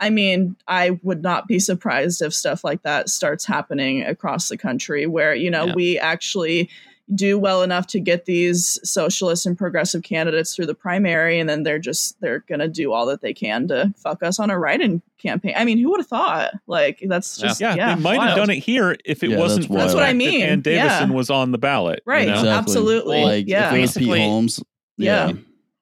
I 0.00 0.10
mean, 0.10 0.56
I 0.66 0.98
would 1.02 1.22
not 1.22 1.46
be 1.46 1.58
surprised 1.58 2.20
if 2.20 2.34
stuff 2.34 2.64
like 2.64 2.82
that 2.82 3.08
starts 3.08 3.46
happening 3.46 4.02
across 4.02 4.48
the 4.48 4.58
country 4.58 5.06
where, 5.06 5.34
you 5.34 5.50
know, 5.50 5.66
we 5.74 5.98
actually 5.98 6.68
do 7.14 7.38
well 7.38 7.62
enough 7.62 7.86
to 7.86 8.00
get 8.00 8.24
these 8.24 8.80
socialist 8.82 9.46
and 9.46 9.56
progressive 9.56 10.02
candidates 10.02 10.54
through 10.56 10.66
the 10.66 10.74
primary 10.74 11.38
and 11.38 11.48
then 11.48 11.62
they're 11.62 11.78
just 11.78 12.20
they're 12.20 12.40
gonna 12.48 12.66
do 12.66 12.92
all 12.92 13.06
that 13.06 13.20
they 13.20 13.32
can 13.32 13.68
to 13.68 13.92
fuck 13.96 14.24
us 14.24 14.40
on 14.40 14.50
a 14.50 14.58
write-in 14.58 15.00
campaign 15.16 15.54
i 15.56 15.64
mean 15.64 15.78
who 15.78 15.88
would 15.90 16.00
have 16.00 16.06
thought 16.08 16.50
like 16.66 16.98
that's 17.06 17.36
just 17.38 17.60
Yeah, 17.60 17.76
yeah, 17.76 17.94
they 17.94 18.00
might 18.02 18.20
have 18.20 18.36
done 18.36 18.50
it 18.50 18.58
here 18.58 18.96
if 19.04 19.22
it 19.22 19.30
Yeah, 19.30 19.38
wasn't 19.38 19.60
that's 19.62 19.66
for 19.68 19.72
the 19.72 19.76
wild. 19.76 19.88
That's 19.90 19.94
what 19.94 20.02
I 20.02 20.12
mean, 20.14 20.42
Ann 20.42 20.60
Davison 20.62 21.10
yeah. 21.10 21.14
was 21.16 21.30
on 21.30 21.52
the 21.52 21.58
ballot. 21.58 22.02
you 22.06 22.12
Right. 22.12 22.26
know? 22.26 22.32
Exactly. 22.34 22.50
Absolutely. 22.50 23.22
Like 23.24 23.46
Yeah. 23.48 23.68
if 23.70 23.76
it 23.76 23.80
was 23.82 23.90
Pete 23.92 23.98
Basically- 24.00 24.20
Holmes, 24.20 24.60
Yeah. 24.98 25.32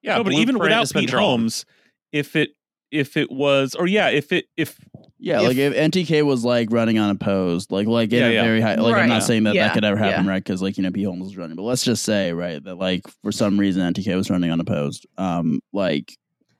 Yeah, 0.03 0.17
no, 0.17 0.23
but 0.23 0.33
even 0.33 0.59
without 0.59 0.79
has 0.79 0.91
been 0.93 1.01
Pete 1.01 1.09
drawn. 1.09 1.23
Holmes, 1.23 1.65
if 2.11 2.35
it 2.35 2.51
if 2.91 3.17
it 3.17 3.31
was, 3.31 3.73
or 3.73 3.87
yeah, 3.87 4.09
if 4.09 4.31
it 4.31 4.45
if 4.55 4.77
Yeah, 5.17 5.41
If- 5.41 5.47
like 5.47 5.57
if 5.57 5.73
NTK 5.73 6.23
was 6.25 6.43
like 6.43 6.69
running 6.71 6.99
unopposed, 6.99 7.71
like 7.71 7.87
like 7.87 8.11
in 8.11 8.19
Yeah, 8.19 8.27
a 8.27 8.33
yeah. 8.33 8.43
very 8.43 8.61
high, 8.61 8.75
like 8.75 8.95
I'm 8.95 9.07
not 9.09 9.23
saying 9.23 9.43
that 9.43 9.55
Yeah, 9.55 9.67
that 9.67 9.73
could 9.73 9.85
ever 9.85 9.97
happen, 9.97 10.25
yeah. 10.25 10.31
right? 10.31 10.43
Because 10.43 10.61
like 10.61 10.77
you 10.77 10.83
know, 10.83 10.91
P 10.91 11.03
Holmes 11.03 11.23
was 11.23 11.37
running, 11.37 11.55
but 11.55 11.63
let's 11.63 11.83
just 11.83 12.03
say 12.03 12.33
right 12.33 12.61
that 12.63 12.75
like 12.75 13.03
for 13.23 13.31
some 13.31 13.57
reason 13.59 13.81
NTK 13.93 14.15
was 14.15 14.29
running 14.29 14.51
unopposed, 14.51 15.05
um, 15.17 15.59
like 15.71 16.11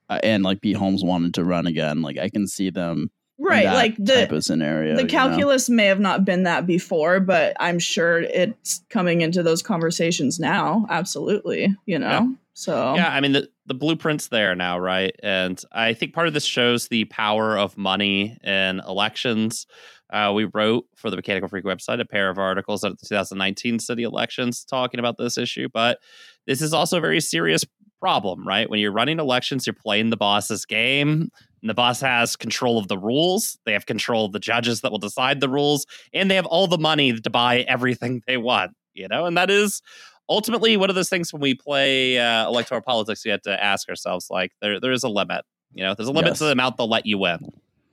uh, 0.10 0.20
and 0.24 0.44
like 0.44 0.62
Pete 0.62 0.78
Holmes 0.78 1.04
wanted 1.04 1.34
to 1.34 1.44
run 1.44 1.68
again. 1.68 2.02
Like 2.02 2.18
I 2.18 2.30
can 2.30 2.48
see 2.48 2.70
them 2.70 3.10
right 3.38 3.66
that 3.66 3.74
like 3.74 3.98
type 3.98 4.30
the 4.30 4.36
of 4.38 4.44
scenario. 4.46 4.96
the 4.96 5.02
you 5.02 5.08
know? 5.08 5.12
calculus 5.12 5.70
may 5.70 5.88
have 5.88 6.00
not 6.00 6.24
been 6.24 6.44
that 6.44 6.66
before 6.66 7.20
but 7.20 7.54
i'm 7.60 7.78
sure 7.80 8.22
it's 8.22 8.82
coming 8.90 9.20
into 9.20 9.44
those 9.44 9.62
conversations 9.62 10.40
now 10.40 10.86
absolutely 10.90 11.76
you 11.86 12.00
know 12.00 12.08
Yeah. 12.10 12.28
So 12.56 12.96
Yeah, 12.96 13.10
I 13.10 13.20
mean 13.20 13.34
the 13.34 13.50
the 13.66 13.76
blueprint's 13.76 14.30
there 14.30 14.56
now, 14.56 14.80
right? 14.80 15.16
And 15.22 15.62
I 15.72 15.94
think 15.94 16.14
part 16.14 16.28
of 16.28 16.34
this 16.34 16.46
shows 16.46 16.88
the 16.88 17.06
power 17.06 17.58
of 17.58 17.78
money 17.78 18.38
in 18.44 18.82
elections. 18.88 19.68
Uh, 20.10 20.32
we 20.34 20.46
wrote 20.46 20.86
for 20.96 21.10
the 21.10 21.16
Mechanical 21.16 21.50
Freak 21.50 21.66
website 21.66 22.00
a 22.00 22.06
pair 22.06 22.30
of 22.30 22.38
articles 22.38 22.84
at 22.84 22.98
the 22.98 23.06
2019 23.06 23.80
city 23.80 24.04
elections 24.04 24.64
talking 24.64 25.00
about 25.00 25.18
this 25.18 25.38
issue, 25.38 25.68
but 25.74 26.00
this 26.48 26.62
is 26.62 26.74
also 26.74 26.98
a 26.98 27.02
very 27.02 27.20
serious 27.20 27.66
problem, 28.00 28.48
right? 28.48 28.70
When 28.70 28.80
you're 28.80 28.92
running 28.92 29.20
elections, 29.20 29.66
you're 29.66 29.74
playing 29.74 30.12
the 30.12 30.18
boss's 30.18 30.66
game. 30.66 31.30
And 31.62 31.70
the 31.70 31.74
boss 31.74 32.00
has 32.02 32.36
control 32.36 32.78
of 32.78 32.88
the 32.88 32.98
rules. 32.98 33.58
They 33.66 33.74
have 33.74 33.88
control 33.88 34.26
of 34.26 34.32
the 34.32 34.40
judges 34.40 34.82
that 34.82 34.92
will 34.92 35.00
decide 35.00 35.40
the 35.40 35.50
rules, 35.50 35.88
and 36.14 36.30
they 36.30 36.36
have 36.36 36.46
all 36.46 36.68
the 36.68 36.78
money 36.78 37.20
to 37.20 37.30
buy 37.30 37.62
everything 37.62 38.22
they 38.28 38.38
want. 38.38 38.72
You 38.94 39.08
know, 39.10 39.26
and 39.26 39.36
that 39.36 39.50
is 39.50 39.82
ultimately 40.30 40.78
one 40.78 40.90
of 40.90 40.96
those 40.96 41.10
things 41.10 41.32
when 41.34 41.42
we 41.42 41.54
play 41.54 42.18
uh, 42.18 42.48
electoral 42.48 42.82
politics. 42.82 43.24
We 43.26 43.32
have 43.32 43.42
to 43.44 43.64
ask 43.64 43.88
ourselves, 43.90 44.28
like, 44.30 44.52
there 44.62 44.80
there 44.80 44.92
is 44.92 45.04
a 45.04 45.10
limit. 45.10 45.44
You 45.74 45.84
know, 45.84 45.94
there's 45.94 46.08
a 46.10 46.12
limit 46.12 46.32
Yes. 46.32 46.38
to 46.40 46.46
the 46.46 46.52
amount 46.52 46.78
they'll 46.78 46.88
let 46.90 47.06
you 47.06 47.18
win. 47.18 47.40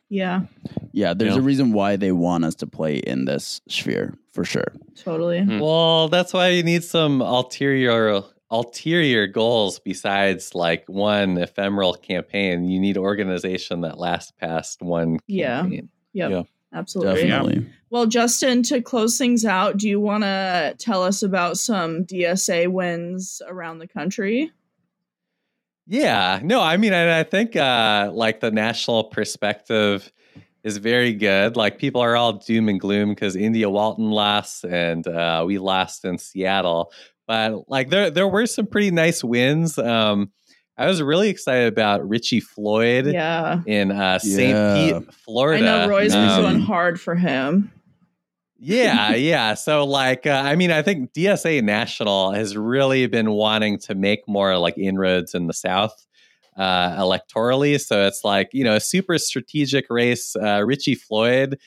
Yeah, 0.09 0.43
Yeah, 0.93 1.15
there's 1.15 1.33
Yeah. 1.35 1.39
a 1.39 1.43
reason 1.43 1.73
why 1.73 1.97
they 1.97 2.13
want 2.13 2.45
us 2.45 2.55
to 2.57 2.67
play 2.67 2.97
in 2.99 3.25
this 3.25 3.63
sphere 3.69 4.15
for 4.33 4.45
sure. 4.45 4.73
totally. 4.95 5.41
Hmm. 5.43 5.59
Well, 5.59 6.09
that's 6.09 6.35
why 6.35 6.49
you 6.49 6.63
need 6.63 6.85
some 6.85 7.23
ulterior 7.23 8.23
ulterior 8.51 9.27
goals 9.27 9.79
besides 9.79 10.55
like 10.55 10.85
one 10.87 11.39
ephemeral 11.39 11.95
campaign. 11.95 12.65
You 12.69 12.79
need 12.79 12.99
organization 12.99 13.81
that 13.81 13.97
lasts 13.99 14.31
past 14.39 14.83
one 14.83 15.19
Yeah. 15.27 15.63
campaign. 15.63 15.89
Yep. 16.13 16.31
Yeah. 16.31 16.43
Absolutely. 16.75 17.29
Definitely. 17.29 17.67
Well, 17.91 18.07
Justin, 18.07 18.63
to 18.65 18.81
close 18.81 19.19
things 19.19 19.45
out, 19.45 19.77
do 19.77 19.89
you 19.89 20.01
want 20.01 20.25
to 20.25 20.75
tell 20.79 21.03
us 21.03 21.23
about 21.23 21.59
some 21.59 22.05
DSA 22.05 22.69
wins 22.69 23.43
around 23.47 23.79
the 23.79 23.89
country? 23.89 24.51
Yeah, 25.87 26.41
no, 26.43 26.63
I 26.63 26.79
mean, 26.79 26.95
I, 26.95 27.21
I 27.21 27.23
think 27.25 27.55
uh, 27.55 28.11
like 28.15 28.41
the 28.41 28.51
national 28.51 29.05
perspective 29.05 30.11
is 30.65 30.79
very 30.79 31.13
good. 31.13 31.57
Like 31.57 31.79
people 31.79 32.01
are 32.01 32.17
all 32.17 32.35
doom 32.35 32.69
and 32.69 32.81
gloom 32.81 33.11
because 33.11 33.37
India 33.37 33.69
Walton 33.69 34.11
lost 34.11 34.65
and 34.65 35.07
uh, 35.07 35.45
we 35.47 35.59
lost 35.59 36.05
in 36.05 36.19
Seattle, 36.19 36.93
but 37.27 37.69
like 37.69 37.91
there 37.91 38.11
there 38.11 38.29
were 38.29 38.47
some 38.47 38.67
pretty 38.67 38.91
nice 38.91 39.23
wins. 39.25 39.77
Um, 39.77 40.31
I 40.77 40.87
was 40.87 41.03
really 41.03 41.29
excited 41.29 41.73
about 41.73 42.09
Richie 42.09 42.41
Floyd 42.41 43.07
Yeah. 43.07 43.61
in 43.67 43.93
uh, 43.93 44.19
St. 44.19 44.51
Yeah. 44.51 44.99
Pete, 45.01 45.15
Florida. 45.15 45.63
I 45.65 45.85
know 45.85 45.89
Roy's 45.89 46.13
been 46.13 46.29
Um, 46.29 46.43
going 46.43 46.61
hard 46.61 47.01
for 47.01 47.15
him. 47.15 47.71
yeah, 48.59 49.15
yeah. 49.15 49.55
So, 49.55 49.85
like, 49.85 50.27
uh, 50.27 50.31
I 50.45 50.57
mean, 50.57 50.71
I 50.71 50.83
think 50.83 51.13
DSA 51.13 51.63
National 51.63 52.33
has 52.33 52.57
really 52.57 53.07
been 53.07 53.33
wanting 53.33 53.79
to 53.81 53.95
make 53.95 54.27
more 54.27 54.57
like 54.59 54.79
inroads 54.79 55.35
in 55.35 55.47
the 55.47 55.53
South 55.55 56.07
uh, 56.57 56.97
electorally. 57.03 57.81
So 57.81 58.07
it's 58.07 58.25
like 58.25 58.49
you 58.53 58.65
know 58.65 58.77
a 58.77 58.81
super 58.81 59.19
strategic 59.19 59.87
race. 59.91 60.35
Uh, 60.37 60.63
Richie 60.65 60.95
Floyd 60.95 61.59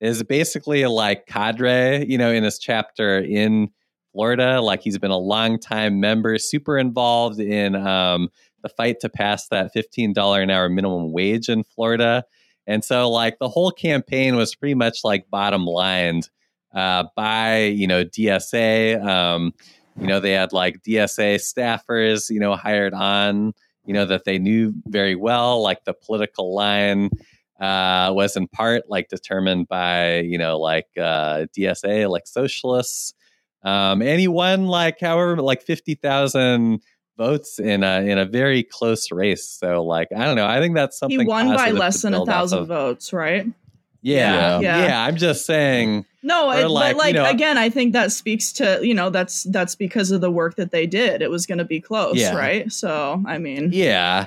is 0.00 0.22
basically 0.22 0.84
like 0.86 1.26
cadre, 1.26 2.04
you 2.06 2.16
know, 2.18 2.30
in 2.30 2.42
his 2.44 2.58
chapter 2.58 3.18
in 3.18 3.68
Florida. 4.12 4.60
Like 4.60 4.80
he's 4.82 4.98
been 4.98 5.10
a 5.10 5.18
long 5.18 5.58
time 5.58 6.00
member, 6.00 6.38
super 6.38 6.78
involved 6.78 7.38
in 7.38 7.76
um, 7.76 8.28
the 8.62 8.68
fight 8.68 9.00
to 9.00 9.08
pass 9.08 9.48
that 9.48 9.72
fifteen 9.72 10.12
dollar 10.12 10.42
an 10.42 10.50
hour 10.50 10.68
minimum 10.68 11.12
wage 11.12 11.48
in 11.48 11.64
Florida. 11.64 12.24
And 12.66 12.84
so, 12.84 13.10
like, 13.10 13.38
the 13.38 13.48
whole 13.48 13.72
campaign 13.72 14.36
was 14.36 14.54
pretty 14.54 14.74
much 14.74 14.98
like 15.02 15.28
bottom 15.30 15.64
lined 15.64 16.28
uh, 16.74 17.04
by, 17.16 17.64
you 17.64 17.86
know, 17.86 18.04
DSA. 18.04 19.04
Um, 19.04 19.52
you 19.98 20.06
know, 20.06 20.20
they 20.20 20.32
had 20.32 20.52
like 20.52 20.82
DSA 20.82 21.36
staffers, 21.36 22.30
you 22.30 22.40
know, 22.40 22.54
hired 22.54 22.94
on, 22.94 23.54
you 23.84 23.92
know, 23.92 24.06
that 24.06 24.24
they 24.24 24.38
knew 24.38 24.72
very 24.86 25.14
well. 25.14 25.62
Like 25.62 25.84
the 25.84 25.94
political 25.94 26.54
line 26.54 27.10
uh, 27.60 28.12
was 28.14 28.36
in 28.36 28.48
part 28.48 28.84
like 28.88 29.08
determined 29.08 29.68
by, 29.68 30.20
you 30.20 30.38
know, 30.38 30.58
like 30.58 30.86
uh, 30.96 31.46
DSA, 31.56 32.08
like 32.08 32.26
socialists. 32.26 33.14
Um, 33.62 34.00
and 34.00 34.18
he 34.20 34.28
won 34.28 34.66
like 34.66 35.00
however, 35.00 35.42
like 35.42 35.62
50,000 35.62 36.80
votes 37.20 37.58
in 37.58 37.84
a 37.84 38.00
in 38.00 38.16
a 38.18 38.24
very 38.24 38.62
close 38.62 39.12
race. 39.12 39.46
So 39.46 39.82
like 39.84 40.08
I 40.16 40.24
don't 40.24 40.36
know. 40.36 40.46
I 40.46 40.58
think 40.60 40.74
that's 40.74 40.98
something 40.98 41.20
He 41.20 41.26
won 41.26 41.54
by 41.54 41.70
less 41.70 42.00
than 42.02 42.14
a 42.14 42.24
thousand 42.24 42.66
votes, 42.66 43.12
right? 43.12 43.46
Yeah, 44.02 44.60
Yeah. 44.60 44.84
yeah, 44.86 45.04
I'm 45.04 45.16
just 45.16 45.44
saying. 45.44 46.06
No, 46.22 46.50
it, 46.52 46.66
like, 46.68 46.96
but 46.96 46.96
you 46.96 46.98
like 46.98 47.14
know- 47.14 47.28
again, 47.30 47.58
I 47.58 47.68
think 47.68 47.92
that 47.92 48.10
speaks 48.12 48.52
to 48.54 48.80
you 48.82 48.94
know 48.94 49.10
that's 49.10 49.44
that's 49.44 49.74
because 49.74 50.10
of 50.10 50.22
the 50.22 50.30
work 50.30 50.56
that 50.56 50.70
they 50.70 50.86
did. 50.86 51.20
It 51.20 51.30
was 51.30 51.44
going 51.46 51.58
to 51.58 51.64
be 51.66 51.80
close, 51.80 52.16
Yeah. 52.16 52.34
right? 52.34 52.72
So 52.72 53.22
I 53.26 53.36
mean, 53.38 53.70
Yeah. 53.72 54.26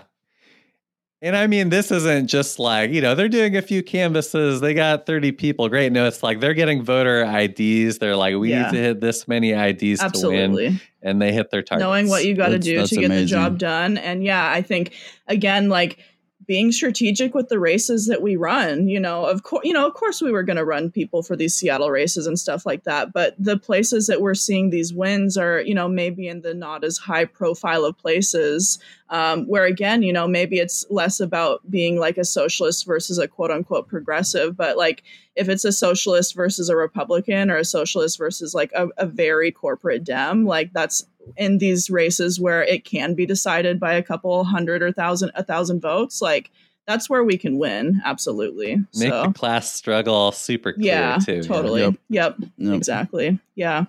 And 1.23 1.37
I 1.37 1.47
mean, 1.47 1.69
this 1.69 1.89
isn't 1.89 2.27
just 2.27 2.59
like, 2.59 2.91
you 2.91 2.99
know, 2.99 3.15
they're 3.15 3.29
doing 3.29 3.55
a 3.55 3.61
few 3.61 3.81
canvases. 3.81 4.59
They 4.59 4.73
got 4.73 5.05
30 5.05 5.31
people. 5.31 5.69
Great. 5.69 5.93
No, 5.93 6.05
it's 6.05 6.21
like 6.21 6.41
they're 6.41 6.53
getting 6.53 6.83
voter 6.83 7.23
IDs. 7.23 7.97
They're 7.99 8.17
like, 8.17 8.35
we 8.35 8.49
Yeah. 8.49 8.63
need 8.63 8.71
to 8.77 8.83
hit 8.83 8.99
this 8.99 9.25
many 9.25 9.53
IDs 9.53 9.99
to 10.01 10.27
win. 10.27 10.81
And 11.01 11.21
they 11.21 11.31
hit 11.31 11.49
their 11.49 11.61
target. 11.61 11.81
knowing 11.87 12.09
what 12.09 12.25
you 12.25 12.35
got 12.35 12.49
to 12.49 12.59
do 12.59 12.85
to 12.85 12.95
get 12.97 13.07
the 13.07 13.23
job 13.25 13.57
done. 13.57 13.97
And 13.97 14.21
yeah, 14.21 14.51
I 14.51 14.61
think 14.61 14.91
again, 15.27 15.69
like 15.69 15.97
being 16.45 16.71
strategic 16.71 17.33
with 17.33 17.49
the 17.49 17.59
races 17.59 18.07
that 18.07 18.21
we 18.21 18.35
run, 18.35 18.87
you 18.87 18.99
know, 18.99 19.25
of 19.25 19.43
course, 19.43 19.65
you 19.65 19.73
know, 19.73 19.87
of 19.87 19.93
course 19.93 20.21
we 20.21 20.31
were 20.31 20.43
going 20.43 20.57
to 20.57 20.65
run 20.65 20.91
people 20.91 21.23
for 21.23 21.35
these 21.35 21.55
Seattle 21.55 21.89
races 21.89 22.27
and 22.27 22.39
stuff 22.39 22.65
like 22.65 22.83
that. 22.83 23.13
But 23.13 23.35
the 23.37 23.57
places 23.57 24.07
that 24.07 24.21
we're 24.21 24.33
seeing 24.33 24.69
these 24.69 24.93
wins 24.93 25.37
are, 25.37 25.61
you 25.61 25.73
know, 25.73 25.87
maybe 25.87 26.27
in 26.27 26.41
the 26.41 26.53
not 26.53 26.83
as 26.83 26.97
high 26.97 27.25
profile 27.25 27.85
of 27.85 27.97
places 27.97 28.79
um, 29.13 29.45
where 29.45 29.65
again, 29.65 30.01
you 30.01 30.11
know, 30.11 30.27
maybe 30.27 30.57
it's 30.57 30.85
less 30.89 31.19
about 31.19 31.61
being 31.69 31.99
like 31.99 32.17
a 32.17 32.25
socialist 32.25 32.85
versus 32.87 33.19
a 33.19 33.27
quote 33.27 33.51
unquote 33.51 33.87
progressive, 33.87 34.57
but 34.57 34.75
like 34.75 35.03
if 35.35 35.49
it's 35.49 35.65
a 35.65 35.71
socialist 35.71 36.35
versus 36.35 36.69
a 36.69 36.75
Republican 36.75 37.49
or 37.49 37.57
a 37.57 37.65
socialist 37.65 38.17
versus 38.17 38.53
like 38.53 38.71
a, 38.73 38.87
a 38.97 39.05
very 39.05 39.51
corporate 39.51 40.03
Dem, 40.03 40.45
like 40.45 40.73
that's 40.73 41.05
in 41.37 41.57
these 41.57 41.89
races 41.89 42.39
where 42.39 42.63
it 42.63 42.83
can 42.85 43.13
be 43.15 43.25
decided 43.25 43.79
by 43.79 43.93
a 43.93 44.03
couple 44.03 44.43
hundred 44.43 44.83
or 44.83 44.91
thousand 44.91 45.31
a 45.35 45.43
thousand 45.43 45.79
votes 45.79 46.21
like 46.21 46.51
that's 46.85 47.09
where 47.09 47.23
we 47.23 47.37
can 47.37 47.57
win 47.57 48.01
absolutely 48.03 48.75
Make 48.95 49.09
so 49.09 49.23
the 49.27 49.31
class 49.31 49.71
struggle 49.71 50.33
super 50.33 50.73
clear, 50.73 50.85
yeah 50.85 51.17
too. 51.17 51.31
you 51.35 51.41
know? 51.43 51.47
totally 51.47 51.81
Yep. 51.81 51.95
yep, 52.09 52.35
Yep. 52.57 52.75
exactly 52.75 53.39
yeah 53.55 53.85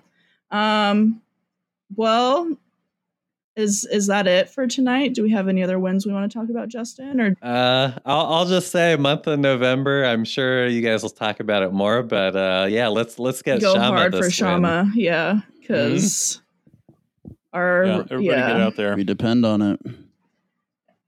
um 0.49 1.21
well 1.97 2.49
is 3.55 3.85
is 3.91 4.07
that 4.07 4.27
it 4.27 4.49
for 4.49 4.67
tonight 4.67 5.13
do 5.13 5.23
we 5.23 5.31
have 5.31 5.47
any 5.47 5.63
other 5.63 5.79
wins 5.79 6.05
we 6.05 6.11
want 6.13 6.29
to 6.29 6.37
talk 6.37 6.49
about 6.49 6.67
justin 6.67 7.21
or 7.21 7.35
Uh, 7.41 7.91
I'll, 8.05 8.25
I'll 8.33 8.45
just 8.45 8.71
say 8.71 8.95
month 8.97 9.27
of 9.27 9.39
November. 9.39 10.03
I'm 10.05 10.25
sure 10.25 10.67
you 10.67 10.81
guys 10.81 11.03
will 11.03 11.09
talk 11.09 11.39
about 11.39 11.63
it 11.63 11.71
more, 11.71 12.03
but 12.03 12.35
uh, 12.35 12.67
yeah, 12.69 12.87
let's 12.87 13.17
let's 13.19 13.41
get 13.41 13.61
go 13.61 13.75
Kshama 13.75 13.79
hard 13.87 14.13
for 14.13 14.21
this 14.21 14.41
win. 14.41 14.61
Kshama 14.61 14.91
yeah 14.95 15.39
because 15.59 16.41
our 17.53 17.85
Yeah, 17.85 17.97
yeah 17.97 18.03
everybody 18.11 18.25
yeah, 18.25 18.47
get 18.47 18.59
out 18.61 18.75
there. 18.75 18.95
We 18.95 19.03
depend 19.03 19.45
on 19.45 19.61
it. 19.61 19.79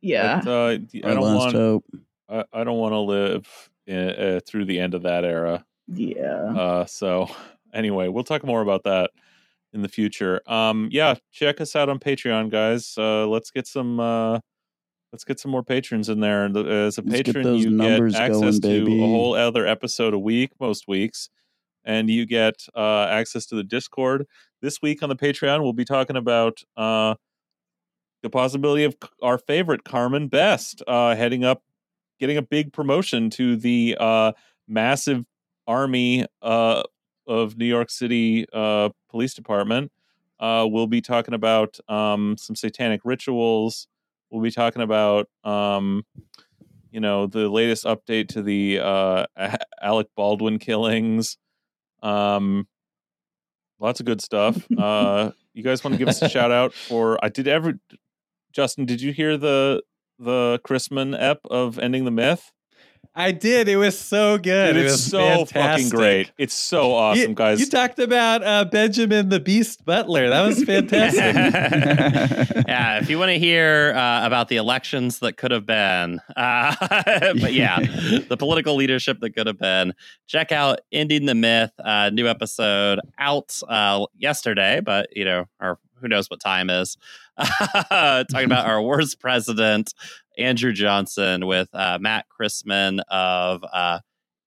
But, 0.01 0.47
uh, 0.47 0.53
I 0.53 0.71
Our 0.71 1.13
don't 1.15 1.21
last 1.23 1.37
want. 1.37 1.55
hope. 1.55 1.85
I, 2.29 2.43
I 2.53 2.63
don't 2.63 2.77
want 2.77 2.93
to 2.93 2.99
live 2.99 3.69
in, 3.85 4.09
uh, 4.09 4.39
through 4.45 4.65
the 4.65 4.79
end 4.79 4.93
of 4.93 5.03
that 5.03 5.25
era. 5.25 5.65
yeah 5.87 6.53
Uh, 6.55 6.85
so 6.85 7.29
anyway, 7.73 8.07
we'll 8.07 8.23
talk 8.23 8.45
more 8.45 8.61
about 8.61 8.83
that 8.83 9.11
in 9.77 9.83
the 9.83 9.87
future. 9.87 10.41
Um, 10.45 10.89
yeah, 10.91 11.15
check 11.31 11.61
us 11.61 11.75
out 11.75 11.87
on 11.87 11.99
Patreon, 11.99 12.49
guys. 12.49 12.95
Uh, 12.97 13.25
let's 13.27 13.51
get 13.51 13.65
some. 13.65 13.99
Uh, 13.99 14.39
let's 15.13 15.23
get 15.23 15.39
some 15.39 15.51
more 15.51 15.63
patrons 15.63 16.09
in 16.09 16.19
there. 16.19 16.43
And 16.43 16.57
As 16.57 16.97
a 16.97 17.01
Let's 17.01 17.17
get 17.17 17.25
patron, 17.27 17.43
those 17.43 17.63
you 17.63 17.77
get 17.77 18.15
access 18.15 18.59
going, 18.59 18.85
to 18.85 18.91
a 18.91 18.99
whole 18.99 19.35
other 19.35 19.65
episode 19.65 20.13
a 20.13 20.19
week, 20.19 20.51
most 20.59 20.87
weeks, 20.87 21.29
and 21.85 22.09
you 22.09 22.25
get 22.25 22.65
uh, 22.75 23.05
access 23.09 23.45
to 23.47 23.55
the 23.55 23.63
Discord. 23.63 24.25
This 24.61 24.81
week 24.81 25.01
on 25.03 25.09
the 25.09 25.15
Patreon, 25.15 25.61
we'll 25.61 25.71
be 25.71 25.85
talking 25.85 26.17
about 26.17 26.61
uh, 26.75 27.15
the 28.23 28.29
possibility 28.29 28.83
of 28.83 28.97
our 29.21 29.37
favorite 29.37 29.83
Carmen 29.85 30.27
Best 30.27 30.81
uh, 30.87 31.15
heading 31.15 31.45
up, 31.45 31.63
getting 32.19 32.37
a 32.37 32.41
big 32.41 32.73
promotion 32.73 33.29
to 33.31 33.55
the 33.55 33.95
uh, 33.99 34.33
massive 34.67 35.25
army 35.67 36.25
uh, 36.41 36.83
of 37.27 37.57
New 37.57 37.65
York 37.65 37.89
City 37.89 38.45
uh, 38.53 38.89
Police 39.09 39.33
Department. 39.33 39.91
Uh, 40.39 40.67
we'll 40.69 40.87
be 40.87 41.01
talking 41.01 41.33
about 41.33 41.79
um, 41.89 42.35
some 42.37 42.55
satanic 42.55 43.01
rituals. 43.03 43.87
We'll 44.29 44.43
be 44.43 44.51
talking 44.51 44.81
about, 44.81 45.29
um, 45.43 46.05
you 46.91 46.99
know, 46.99 47.27
the 47.27 47.49
latest 47.49 47.85
update 47.85 48.27
to 48.29 48.41
the 48.41 48.79
uh, 48.79 49.25
Alec 49.81 50.07
Baldwin 50.15 50.59
killings. 50.59 51.37
Um, 52.03 52.67
lots 53.79 53.99
of 53.99 54.05
good 54.05 54.21
stuff. 54.21 54.65
Uh, 54.77 55.31
you 55.53 55.63
guys 55.63 55.83
want 55.83 55.95
to 55.95 55.97
give 55.97 56.07
us 56.07 56.21
a 56.21 56.29
shout 56.29 56.51
out 56.51 56.71
for? 56.71 57.17
I 57.25 57.29
did 57.29 57.47
ever. 57.47 57.73
Justin, 58.51 58.85
did 58.85 59.01
you 59.01 59.11
hear 59.11 59.37
the 59.37 59.81
the 60.19 60.59
Chrisman 60.63 61.19
ep 61.19 61.39
of 61.49 61.79
ending 61.79 62.05
the 62.05 62.11
myth? 62.11 62.51
I 63.17 63.31
did. 63.31 63.67
It 63.67 63.77
was 63.77 63.97
so 63.97 64.37
good. 64.37 64.73
Dude, 64.73 64.77
it 64.77 64.85
it's 64.85 64.93
was 64.93 65.05
so 65.05 65.45
fucking 65.45 65.89
great. 65.89 66.31
It's 66.37 66.53
so 66.53 66.93
awesome, 66.93 67.29
you, 67.29 67.35
guys. 67.35 67.59
You 67.59 67.65
talked 67.65 67.97
about 67.97 68.43
uh, 68.43 68.65
Benjamin 68.65 69.29
the 69.29 69.39
Beast 69.39 69.83
Butler. 69.83 70.29
That 70.29 70.43
was 70.43 70.63
fantastic. 70.63 71.17
yeah, 72.67 72.99
if 72.99 73.09
you 73.09 73.17
want 73.17 73.29
to 73.29 73.39
hear 73.39 73.91
uh, 73.95 74.23
about 74.23 74.49
the 74.49 74.57
elections 74.57 75.17
that 75.19 75.35
could 75.35 75.49
have 75.49 75.65
been, 75.65 76.21
uh, 76.35 76.75
but 77.41 77.53
yeah, 77.53 77.79
the 77.79 78.37
political 78.37 78.75
leadership 78.75 79.19
that 79.21 79.31
could 79.31 79.47
have 79.47 79.57
been, 79.57 79.95
check 80.27 80.51
out 80.51 80.81
Ending 80.91 81.25
the 81.25 81.33
Myth, 81.33 81.71
uh, 81.79 82.11
new 82.11 82.27
episode 82.27 82.99
out 83.17 83.59
uh, 83.67 84.05
yesterday, 84.15 84.79
but 84.79 85.09
you 85.17 85.25
know, 85.25 85.45
our 85.59 85.79
who 85.99 86.07
knows 86.07 86.29
what 86.29 86.39
time 86.39 86.69
is. 86.69 86.97
Talking 87.89 88.45
about 88.45 88.67
our 88.67 88.79
worst 88.79 89.19
president, 89.19 89.95
Andrew 90.37 90.73
Johnson, 90.73 91.45
with 91.47 91.69
uh, 91.73 91.97
Matt 91.99 92.25
Chrisman 92.39 92.99
of 93.09 93.63
uh, 93.71 93.99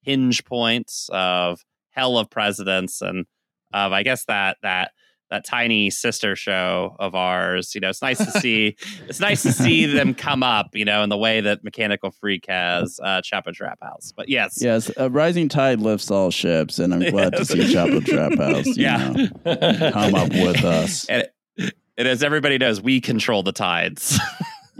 Hinge 0.02 0.44
Points 0.44 1.08
of 1.12 1.60
Hell 1.90 2.18
of 2.18 2.30
Presidents, 2.30 3.00
and 3.02 3.26
of 3.72 3.92
I 3.92 4.02
guess 4.02 4.24
that 4.26 4.56
that 4.62 4.92
that 5.30 5.44
tiny 5.44 5.90
sister 5.90 6.34
show 6.34 6.96
of 6.98 7.14
ours. 7.14 7.72
You 7.74 7.80
know, 7.80 7.88
it's 7.90 8.02
nice 8.02 8.18
to 8.18 8.30
see. 8.40 8.76
it's 9.08 9.20
nice 9.20 9.42
to 9.44 9.52
see 9.52 9.86
them 9.86 10.12
come 10.12 10.42
up. 10.42 10.70
You 10.74 10.84
know, 10.84 11.02
in 11.04 11.08
the 11.08 11.16
way 11.16 11.40
that 11.40 11.62
Mechanical 11.62 12.10
Freak 12.10 12.46
has 12.48 12.98
uh, 13.02 13.20
Chapo 13.20 13.52
Trap 13.52 13.78
House. 13.80 14.12
But 14.16 14.28
yes, 14.28 14.58
Yes, 14.60 14.90
a 14.96 15.08
rising 15.08 15.48
tide 15.48 15.78
lifts 15.80 16.10
all 16.10 16.30
ships, 16.32 16.78
and 16.80 16.92
I'm 16.92 17.08
glad 17.10 17.36
to 17.36 17.44
see 17.44 17.58
Chapo 17.72 18.04
Trap 18.04 18.38
House. 18.38 18.66
you 18.66 18.82
Yeah. 18.84 19.08
know, 19.12 19.90
come 19.92 20.14
up 20.16 20.30
with 20.30 20.64
us. 20.64 21.04
and, 21.06 21.28
and 21.96 22.08
as 22.08 22.22
everybody 22.24 22.58
knows, 22.58 22.80
we 22.80 23.00
control 23.00 23.42
the 23.44 23.52
tides. 23.52 24.18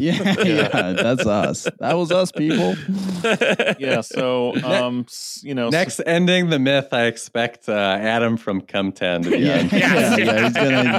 Yeah, 0.11 0.35
yeah, 0.43 0.93
that's 0.93 1.27
us. 1.27 1.69
That 1.79 1.97
was 1.97 2.11
us, 2.11 2.33
people. 2.33 2.75
yeah. 3.79 4.01
So, 4.01 4.55
um, 4.65 5.05
you 5.43 5.55
know, 5.55 5.67
s- 5.67 5.73
Next 5.73 6.01
ending 6.07 6.49
the 6.49 6.59
myth, 6.59 6.89
I 6.93 7.05
expect 7.05 7.69
uh, 7.69 7.73
Adam 7.73 8.37
from 8.39 8.63
Cum 8.63 8.93
Town 8.93 9.23
to 9.23 9.31
be 9.31 9.39
Yeah, 9.41 9.59
on. 9.61 9.69
yeah, 9.73 10.17
yeah, 10.17 10.45
He's 10.45 10.55
gonna 10.55 10.99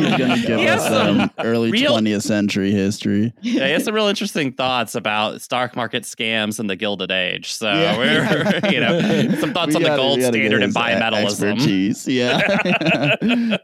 he's 0.00 0.16
gonna 0.16 0.36
give 0.46 0.58
He 0.60 0.64
has 0.64 0.80
us 0.82 0.92
um, 0.92 1.18
some 1.18 1.30
early 1.40 1.72
20th 1.72 2.22
century 2.22 2.70
history. 2.72 3.34
yeah, 3.42 3.66
he 3.66 3.72
has 3.72 3.84
some 3.84 3.94
real 3.94 4.06
interesting 4.06 4.52
thoughts 4.52 4.94
about 4.94 5.40
stock 5.42 5.76
market 5.76 6.04
scams 6.04 6.58
and 6.58 6.70
the 6.70 6.76
Gilded 6.76 7.10
Age. 7.10 7.52
So 7.52 7.70
Yeah. 7.70 7.98
we're, 7.98 8.70
you 8.72 8.80
know, 8.80 9.34
some 9.40 9.52
thoughts 9.52 9.68
We 9.68 9.76
on 9.76 9.82
the 9.82 9.88
gotta- 9.88 10.00
gold 10.02 10.18
we 10.18 10.22
gotta 10.24 10.38
get 10.38 10.48
standard 10.50 10.62
and 10.62 10.68
his 10.70 10.74
bimetallism. 10.74 11.52
Expertise, 11.52 12.08
yeah. 12.08 13.56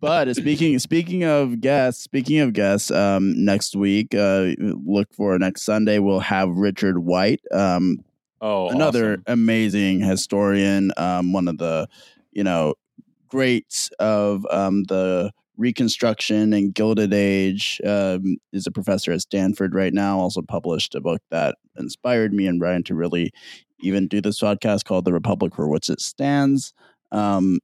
but 0.00 0.34
speaking 0.36 0.78
speaking 0.78 1.24
of 1.24 1.60
guests, 1.60 2.02
speaking 2.02 2.40
of 2.40 2.52
guests, 2.52 2.90
um, 2.90 3.32
next 3.44 3.74
week, 3.78 4.14
uh, 4.14 4.54
look 4.58 5.12
for 5.14 5.38
next 5.38 5.62
Sunday. 5.62 5.98
We'll 5.98 6.20
have 6.20 6.50
Richard 6.50 6.98
White, 6.98 7.40
um, 7.52 8.04
oh, 8.40 8.68
another 8.68 9.12
awesome. 9.12 9.24
amazing 9.26 10.00
historian, 10.00 10.92
um, 10.96 11.32
one 11.32 11.48
of 11.48 11.58
the 11.58 11.88
you 12.32 12.44
know 12.44 12.74
greats 13.28 13.90
of 13.98 14.46
um, 14.50 14.84
the 14.84 15.32
Reconstruction 15.56 16.52
and 16.52 16.74
Gilded 16.74 17.12
Age. 17.12 17.80
Um, 17.84 18.36
is 18.52 18.66
a 18.66 18.70
professor 18.70 19.12
at 19.12 19.22
Stanford 19.22 19.74
right 19.74 19.92
now. 19.92 20.18
Also 20.18 20.42
published 20.42 20.94
a 20.94 21.00
book 21.00 21.20
that 21.30 21.56
inspired 21.76 22.32
me 22.32 22.46
and 22.46 22.58
Brian 22.58 22.82
to 22.84 22.94
really 22.94 23.32
even 23.80 24.08
do 24.08 24.20
this 24.20 24.40
podcast 24.40 24.84
called 24.84 25.04
"The 25.04 25.12
Republic 25.12 25.54
for 25.54 25.68
Which 25.68 25.90
It 25.90 26.00
Stands." 26.00 26.72
Um, 27.10 27.58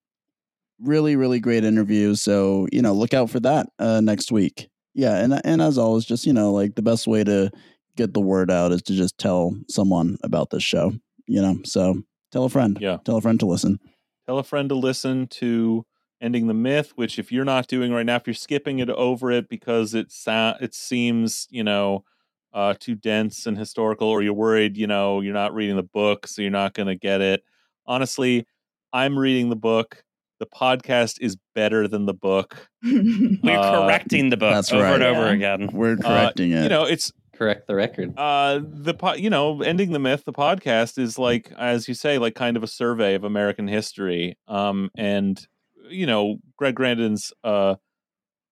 really, 0.80 1.16
really 1.16 1.40
great 1.40 1.64
interview. 1.64 2.14
So 2.14 2.66
you 2.72 2.82
know, 2.82 2.92
look 2.92 3.14
out 3.14 3.30
for 3.30 3.40
that 3.40 3.68
uh, 3.78 4.00
next 4.00 4.32
week. 4.32 4.68
Yeah, 4.94 5.16
and 5.16 5.40
and 5.44 5.60
as 5.60 5.78
always, 5.78 6.04
just 6.04 6.26
you 6.26 6.32
know, 6.32 6.52
like 6.52 6.74
the 6.76 6.82
best 6.82 7.06
way 7.06 7.24
to 7.24 7.50
get 7.96 8.14
the 8.14 8.20
word 8.20 8.50
out 8.50 8.72
is 8.72 8.82
to 8.82 8.94
just 8.94 9.18
tell 9.18 9.56
someone 9.68 10.16
about 10.22 10.50
this 10.50 10.62
show. 10.62 10.92
You 11.26 11.42
know, 11.42 11.58
so 11.64 12.02
tell 12.32 12.44
a 12.44 12.48
friend. 12.48 12.78
Yeah. 12.80 12.98
tell 13.04 13.16
a 13.16 13.20
friend 13.20 13.40
to 13.40 13.46
listen. 13.46 13.80
Tell 14.26 14.38
a 14.38 14.44
friend 14.44 14.68
to 14.68 14.74
listen 14.74 15.26
to 15.28 15.84
Ending 16.20 16.46
the 16.46 16.54
Myth, 16.54 16.92
which 16.96 17.18
if 17.18 17.30
you're 17.32 17.44
not 17.44 17.66
doing 17.66 17.92
right 17.92 18.06
now, 18.06 18.16
if 18.16 18.26
you're 18.26 18.34
skipping 18.34 18.78
it 18.78 18.88
over 18.90 19.30
it 19.30 19.48
because 19.48 19.94
it 19.94 20.10
sa- 20.12 20.56
it 20.60 20.74
seems, 20.74 21.46
you 21.50 21.64
know, 21.64 22.04
uh, 22.52 22.74
too 22.78 22.94
dense 22.94 23.46
and 23.46 23.58
historical, 23.58 24.08
or 24.08 24.22
you're 24.22 24.32
worried, 24.32 24.76
you 24.76 24.86
know, 24.86 25.20
you're 25.20 25.34
not 25.34 25.54
reading 25.54 25.76
the 25.76 25.82
book, 25.82 26.26
so 26.26 26.40
you're 26.40 26.50
not 26.50 26.72
going 26.72 26.86
to 26.86 26.94
get 26.94 27.20
it. 27.20 27.42
Honestly, 27.86 28.46
I'm 28.92 29.18
reading 29.18 29.50
the 29.50 29.56
book. 29.56 30.04
The 30.44 30.50
podcast 30.58 31.16
is 31.20 31.36
better 31.54 31.88
than 31.88 32.04
the 32.04 32.12
book. 32.14 32.68
We're 32.82 33.40
Uh, 33.58 33.84
correcting 33.86 34.28
the 34.28 34.36
book 34.36 34.52
that's 34.52 34.70
over 34.72 34.82
right. 34.82 34.94
and 34.94 35.02
over 35.02 35.26
Yeah. 35.28 35.32
again. 35.32 35.70
We're 35.72 35.96
correcting 35.96 36.52
it. 36.52 36.62
You 36.64 36.68
know, 36.68 36.84
it's 36.84 37.12
Correct 37.34 37.66
the 37.66 37.74
record. 37.74 38.12
uh 38.18 38.60
the 38.62 38.92
po- 38.94 39.14
you 39.14 39.30
know 39.30 39.60
ending 39.62 39.92
the 39.92 39.98
myth 39.98 40.24
the 40.24 40.32
podcast 40.32 40.98
is 40.98 41.18
like 41.18 41.50
as 41.58 41.88
you 41.88 41.94
say 41.94 42.18
like 42.18 42.34
kind 42.36 42.56
of 42.56 42.62
a 42.62 42.66
survey 42.68 43.14
of 43.16 43.24
american 43.24 43.66
history 43.66 44.36
um 44.46 44.88
and 44.96 45.44
you 45.88 46.06
know 46.06 46.36
greg 46.56 46.76
grandin's 46.76 47.32
uh 47.42 47.74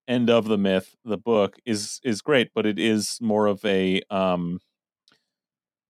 end 0.09 0.28
of 0.31 0.47
the 0.47 0.59
myth 0.59 0.97
the 1.05 1.16
book 1.16 1.59
is 1.64 2.01
is 2.02 2.23
great 2.23 2.51
but 2.56 2.66
it 2.66 2.77
is 2.81 3.19
more 3.20 3.47
of 3.47 3.64
a 3.64 4.02
um 4.10 4.59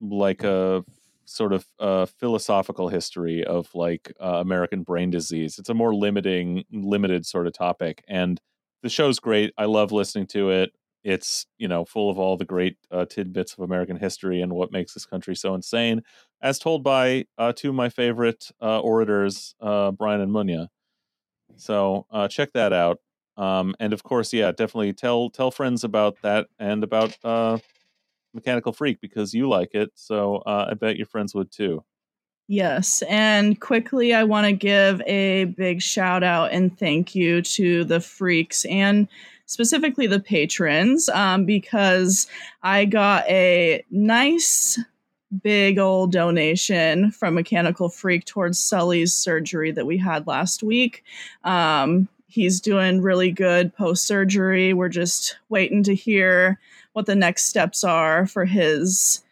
like 0.03 0.43
a 0.45 0.85
sort 1.25 1.53
of 1.53 1.67
uh 1.79 2.07
philosophical 2.07 2.89
history 2.89 3.45
of 3.45 3.69
like 3.75 4.13
uh, 4.21 4.39
american 4.41 4.83
brain 4.83 5.11
disease. 5.11 5.59
It's 5.59 5.69
a 5.69 5.75
more 5.75 5.95
limiting 5.95 6.65
limited 6.73 7.27
sort 7.27 7.47
of 7.47 7.53
topic 7.53 8.05
and 8.09 8.41
the 8.83 8.89
show's 8.89 9.19
great. 9.21 9.53
I 9.57 9.67
love 9.67 9.93
listening 9.93 10.27
to 10.29 10.51
it. 10.51 10.73
It's 11.05 11.47
you 11.59 11.67
know 11.69 11.85
full 11.85 12.11
of 12.11 12.19
all 12.19 12.37
the 12.37 12.45
great 12.45 12.77
uh, 12.91 13.07
tidbits 13.07 13.55
of 13.55 13.61
American 13.61 13.97
history 13.97 14.41
and 14.41 14.53
what 14.53 14.71
makes 14.73 14.95
this 14.95 15.07
country 15.07 15.35
so 15.35 15.55
insane, 15.55 16.03
as 16.41 16.59
told 16.59 16.85
by 16.85 17.27
uh, 17.39 17.53
two 17.53 17.71
of 17.71 17.75
my 17.75 17.89
favorite 17.89 18.51
uh, 18.61 18.79
orators, 18.81 19.55
uh, 19.61 19.91
Brian 19.91 20.21
and 20.21 20.31
Munya. 20.33 20.69
So 21.57 22.07
check 22.31 22.53
that 22.53 22.73
out, 22.73 22.99
um, 23.37 23.75
and 23.81 23.93
of 23.93 24.03
course, 24.03 24.33
yeah, 24.33 24.53
definitely 24.53 24.93
tell 24.93 25.29
tell 25.31 25.51
friends 25.51 25.83
about 25.85 26.17
that 26.23 26.47
and 26.59 26.85
about 26.85 27.17
Mechanical 28.35 28.73
Freak 28.73 29.01
because 29.01 29.35
you 29.35 29.49
like 29.49 29.75
it. 29.75 29.91
So 29.95 30.37
uh, 30.47 30.69
I 30.71 30.75
bet 30.75 30.97
your 30.97 31.07
friends 31.07 31.35
would 31.35 31.51
too. 31.51 31.85
Yes. 32.49 33.03
And 33.09 33.61
quickly, 33.61 34.15
I 34.15 34.25
want 34.25 34.47
to 34.47 34.53
give 34.53 35.01
a 35.03 35.45
big 35.45 35.81
shout 35.81 36.23
out 36.23 36.53
and 36.53 36.77
thank 36.77 37.15
you 37.15 37.41
to 37.43 37.85
the 37.85 38.01
freaks 38.01 38.65
and 38.67 39.09
specifically 39.47 40.07
the 40.07 40.21
patrons 40.21 41.09
um, 41.11 41.45
because 41.45 42.27
I 42.63 42.85
got 42.85 43.25
a 43.29 43.85
nice 43.91 44.79
big 45.43 45.79
old 45.79 46.13
donation 46.13 47.11
from 47.11 47.35
Mechanical 47.35 47.89
Freak 47.89 48.25
towards 48.25 48.59
Sully's 48.59 49.15
surgery 49.15 49.71
that 49.71 49.87
we 49.87 49.97
had 49.97 50.27
last 50.27 50.63
week. 50.63 51.05
Um, 51.45 52.09
he's 52.27 52.61
doing 52.61 53.01
really 53.01 53.31
good 53.31 53.75
post 53.75 54.07
surgery. 54.07 54.75
We're 54.75 54.89
just 54.89 55.39
waiting 55.49 55.83
to 55.85 55.95
hear 55.95 56.59
what 56.93 57.07
the 57.07 57.15
next 57.15 57.45
steps 57.45 57.85
are 57.85 58.27
for 58.27 58.45
his 58.45 59.23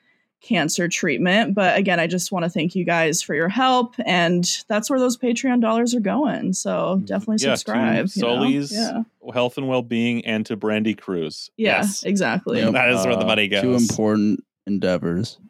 cancer 0.42 0.88
treatment. 0.88 1.54
But 1.54 1.76
again, 1.76 2.00
I 2.00 2.06
just 2.06 2.32
want 2.32 2.44
to 2.44 2.48
thank 2.50 2.74
you 2.74 2.84
guys 2.84 3.20
for 3.20 3.34
your 3.34 3.50
help. 3.50 3.94
And 4.06 4.44
that's 4.68 4.88
where 4.88 4.98
those 4.98 5.18
Patreon 5.18 5.60
dollars 5.60 5.94
are 5.94 6.00
going. 6.00 6.54
So 6.54 7.02
definitely 7.04 7.44
Yeah, 7.44 7.50
to 7.52 7.56
subscribe. 7.58 8.04
you? 8.04 8.08
Sully's 8.08 8.72
Yeah. 8.72 9.02
health 9.34 9.58
and 9.58 9.68
well 9.68 9.82
being, 9.82 10.24
and 10.24 10.46
to 10.46 10.56
Brandi 10.56 10.96
Kruse. 10.98 11.50
Yeah, 11.58 11.78
Yes. 11.82 12.04
exactly. 12.04 12.58
Yep. 12.60 12.72
That 12.72 12.88
is 12.90 13.04
where 13.04 13.16
the 13.16 13.22
Uh, 13.24 13.26
money 13.26 13.48
goes. 13.48 13.60
Two 13.62 13.74
important 13.74 14.42
endeavors. 14.66 15.38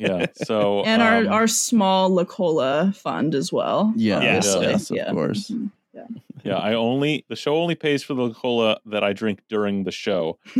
Yeah. 0.00 0.26
So 0.42 0.82
And 0.84 1.00
um, 1.02 1.28
our, 1.28 1.40
our 1.42 1.46
small 1.46 2.10
Lacola 2.10 2.92
fund 2.96 3.34
as 3.36 3.52
well. 3.52 3.92
Yeah, 3.94 4.20
Yeah. 4.20 4.34
yes, 4.34 4.56
yes, 4.60 4.90
of 4.90 4.96
Yeah. 4.96 5.12
course. 5.12 5.50
Mhm. 5.50 5.70
Yeah, 6.42 6.56
I 6.56 6.72
only 6.72 7.26
the 7.28 7.36
show 7.36 7.56
only 7.56 7.74
pays 7.74 8.02
for 8.02 8.14
the 8.14 8.30
cola 8.30 8.78
that 8.86 9.04
I 9.04 9.12
drink 9.12 9.40
during 9.50 9.84
the 9.84 9.92
show. 9.92 10.38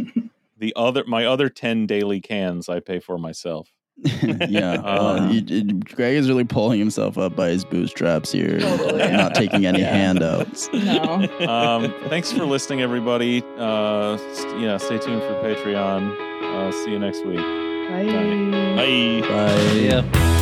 the 0.60 0.72
other 0.76 1.02
my 1.06 1.24
other 1.26 1.48
10 1.48 1.86
daily 1.86 2.20
cans 2.20 2.68
I 2.68 2.78
pay 2.80 3.00
for 3.00 3.18
myself. 3.18 3.68
yeah, 4.48 4.80
Uh, 4.84 5.18
uh, 5.20 5.28
you- 5.30 5.42
you- 5.46 5.80
Greg 5.80 6.14
is 6.16 6.28
really 6.28 6.44
pulling 6.44 6.78
himself 6.78 7.18
up 7.18 7.34
by 7.36 7.48
his 7.50 7.64
bootstraps 7.64 8.30
here, 8.32 8.60
Totally. 8.60 9.10
not 9.12 9.34
taking 9.34 9.66
any 9.66 9.80
Yeah. 9.86 9.92
handouts. 9.94 10.70
No. 10.72 11.28
Um 11.48 11.92
thanks 12.08 12.30
for 12.32 12.44
listening 12.46 12.80
everybody. 12.82 13.42
Uh 13.58 14.16
st- 14.34 14.60
yeah, 14.60 14.76
stay 14.78 14.98
tuned 14.98 15.22
for 15.22 15.34
Patreon. 15.42 16.14
Uh 16.42 16.72
see 16.72 16.92
you 16.92 16.98
next 16.98 17.24
week. 17.26 17.36
Bye. 17.36 18.06
Bye. 18.06 19.20
Bye. 19.28 19.72
Yeah. 19.74 20.39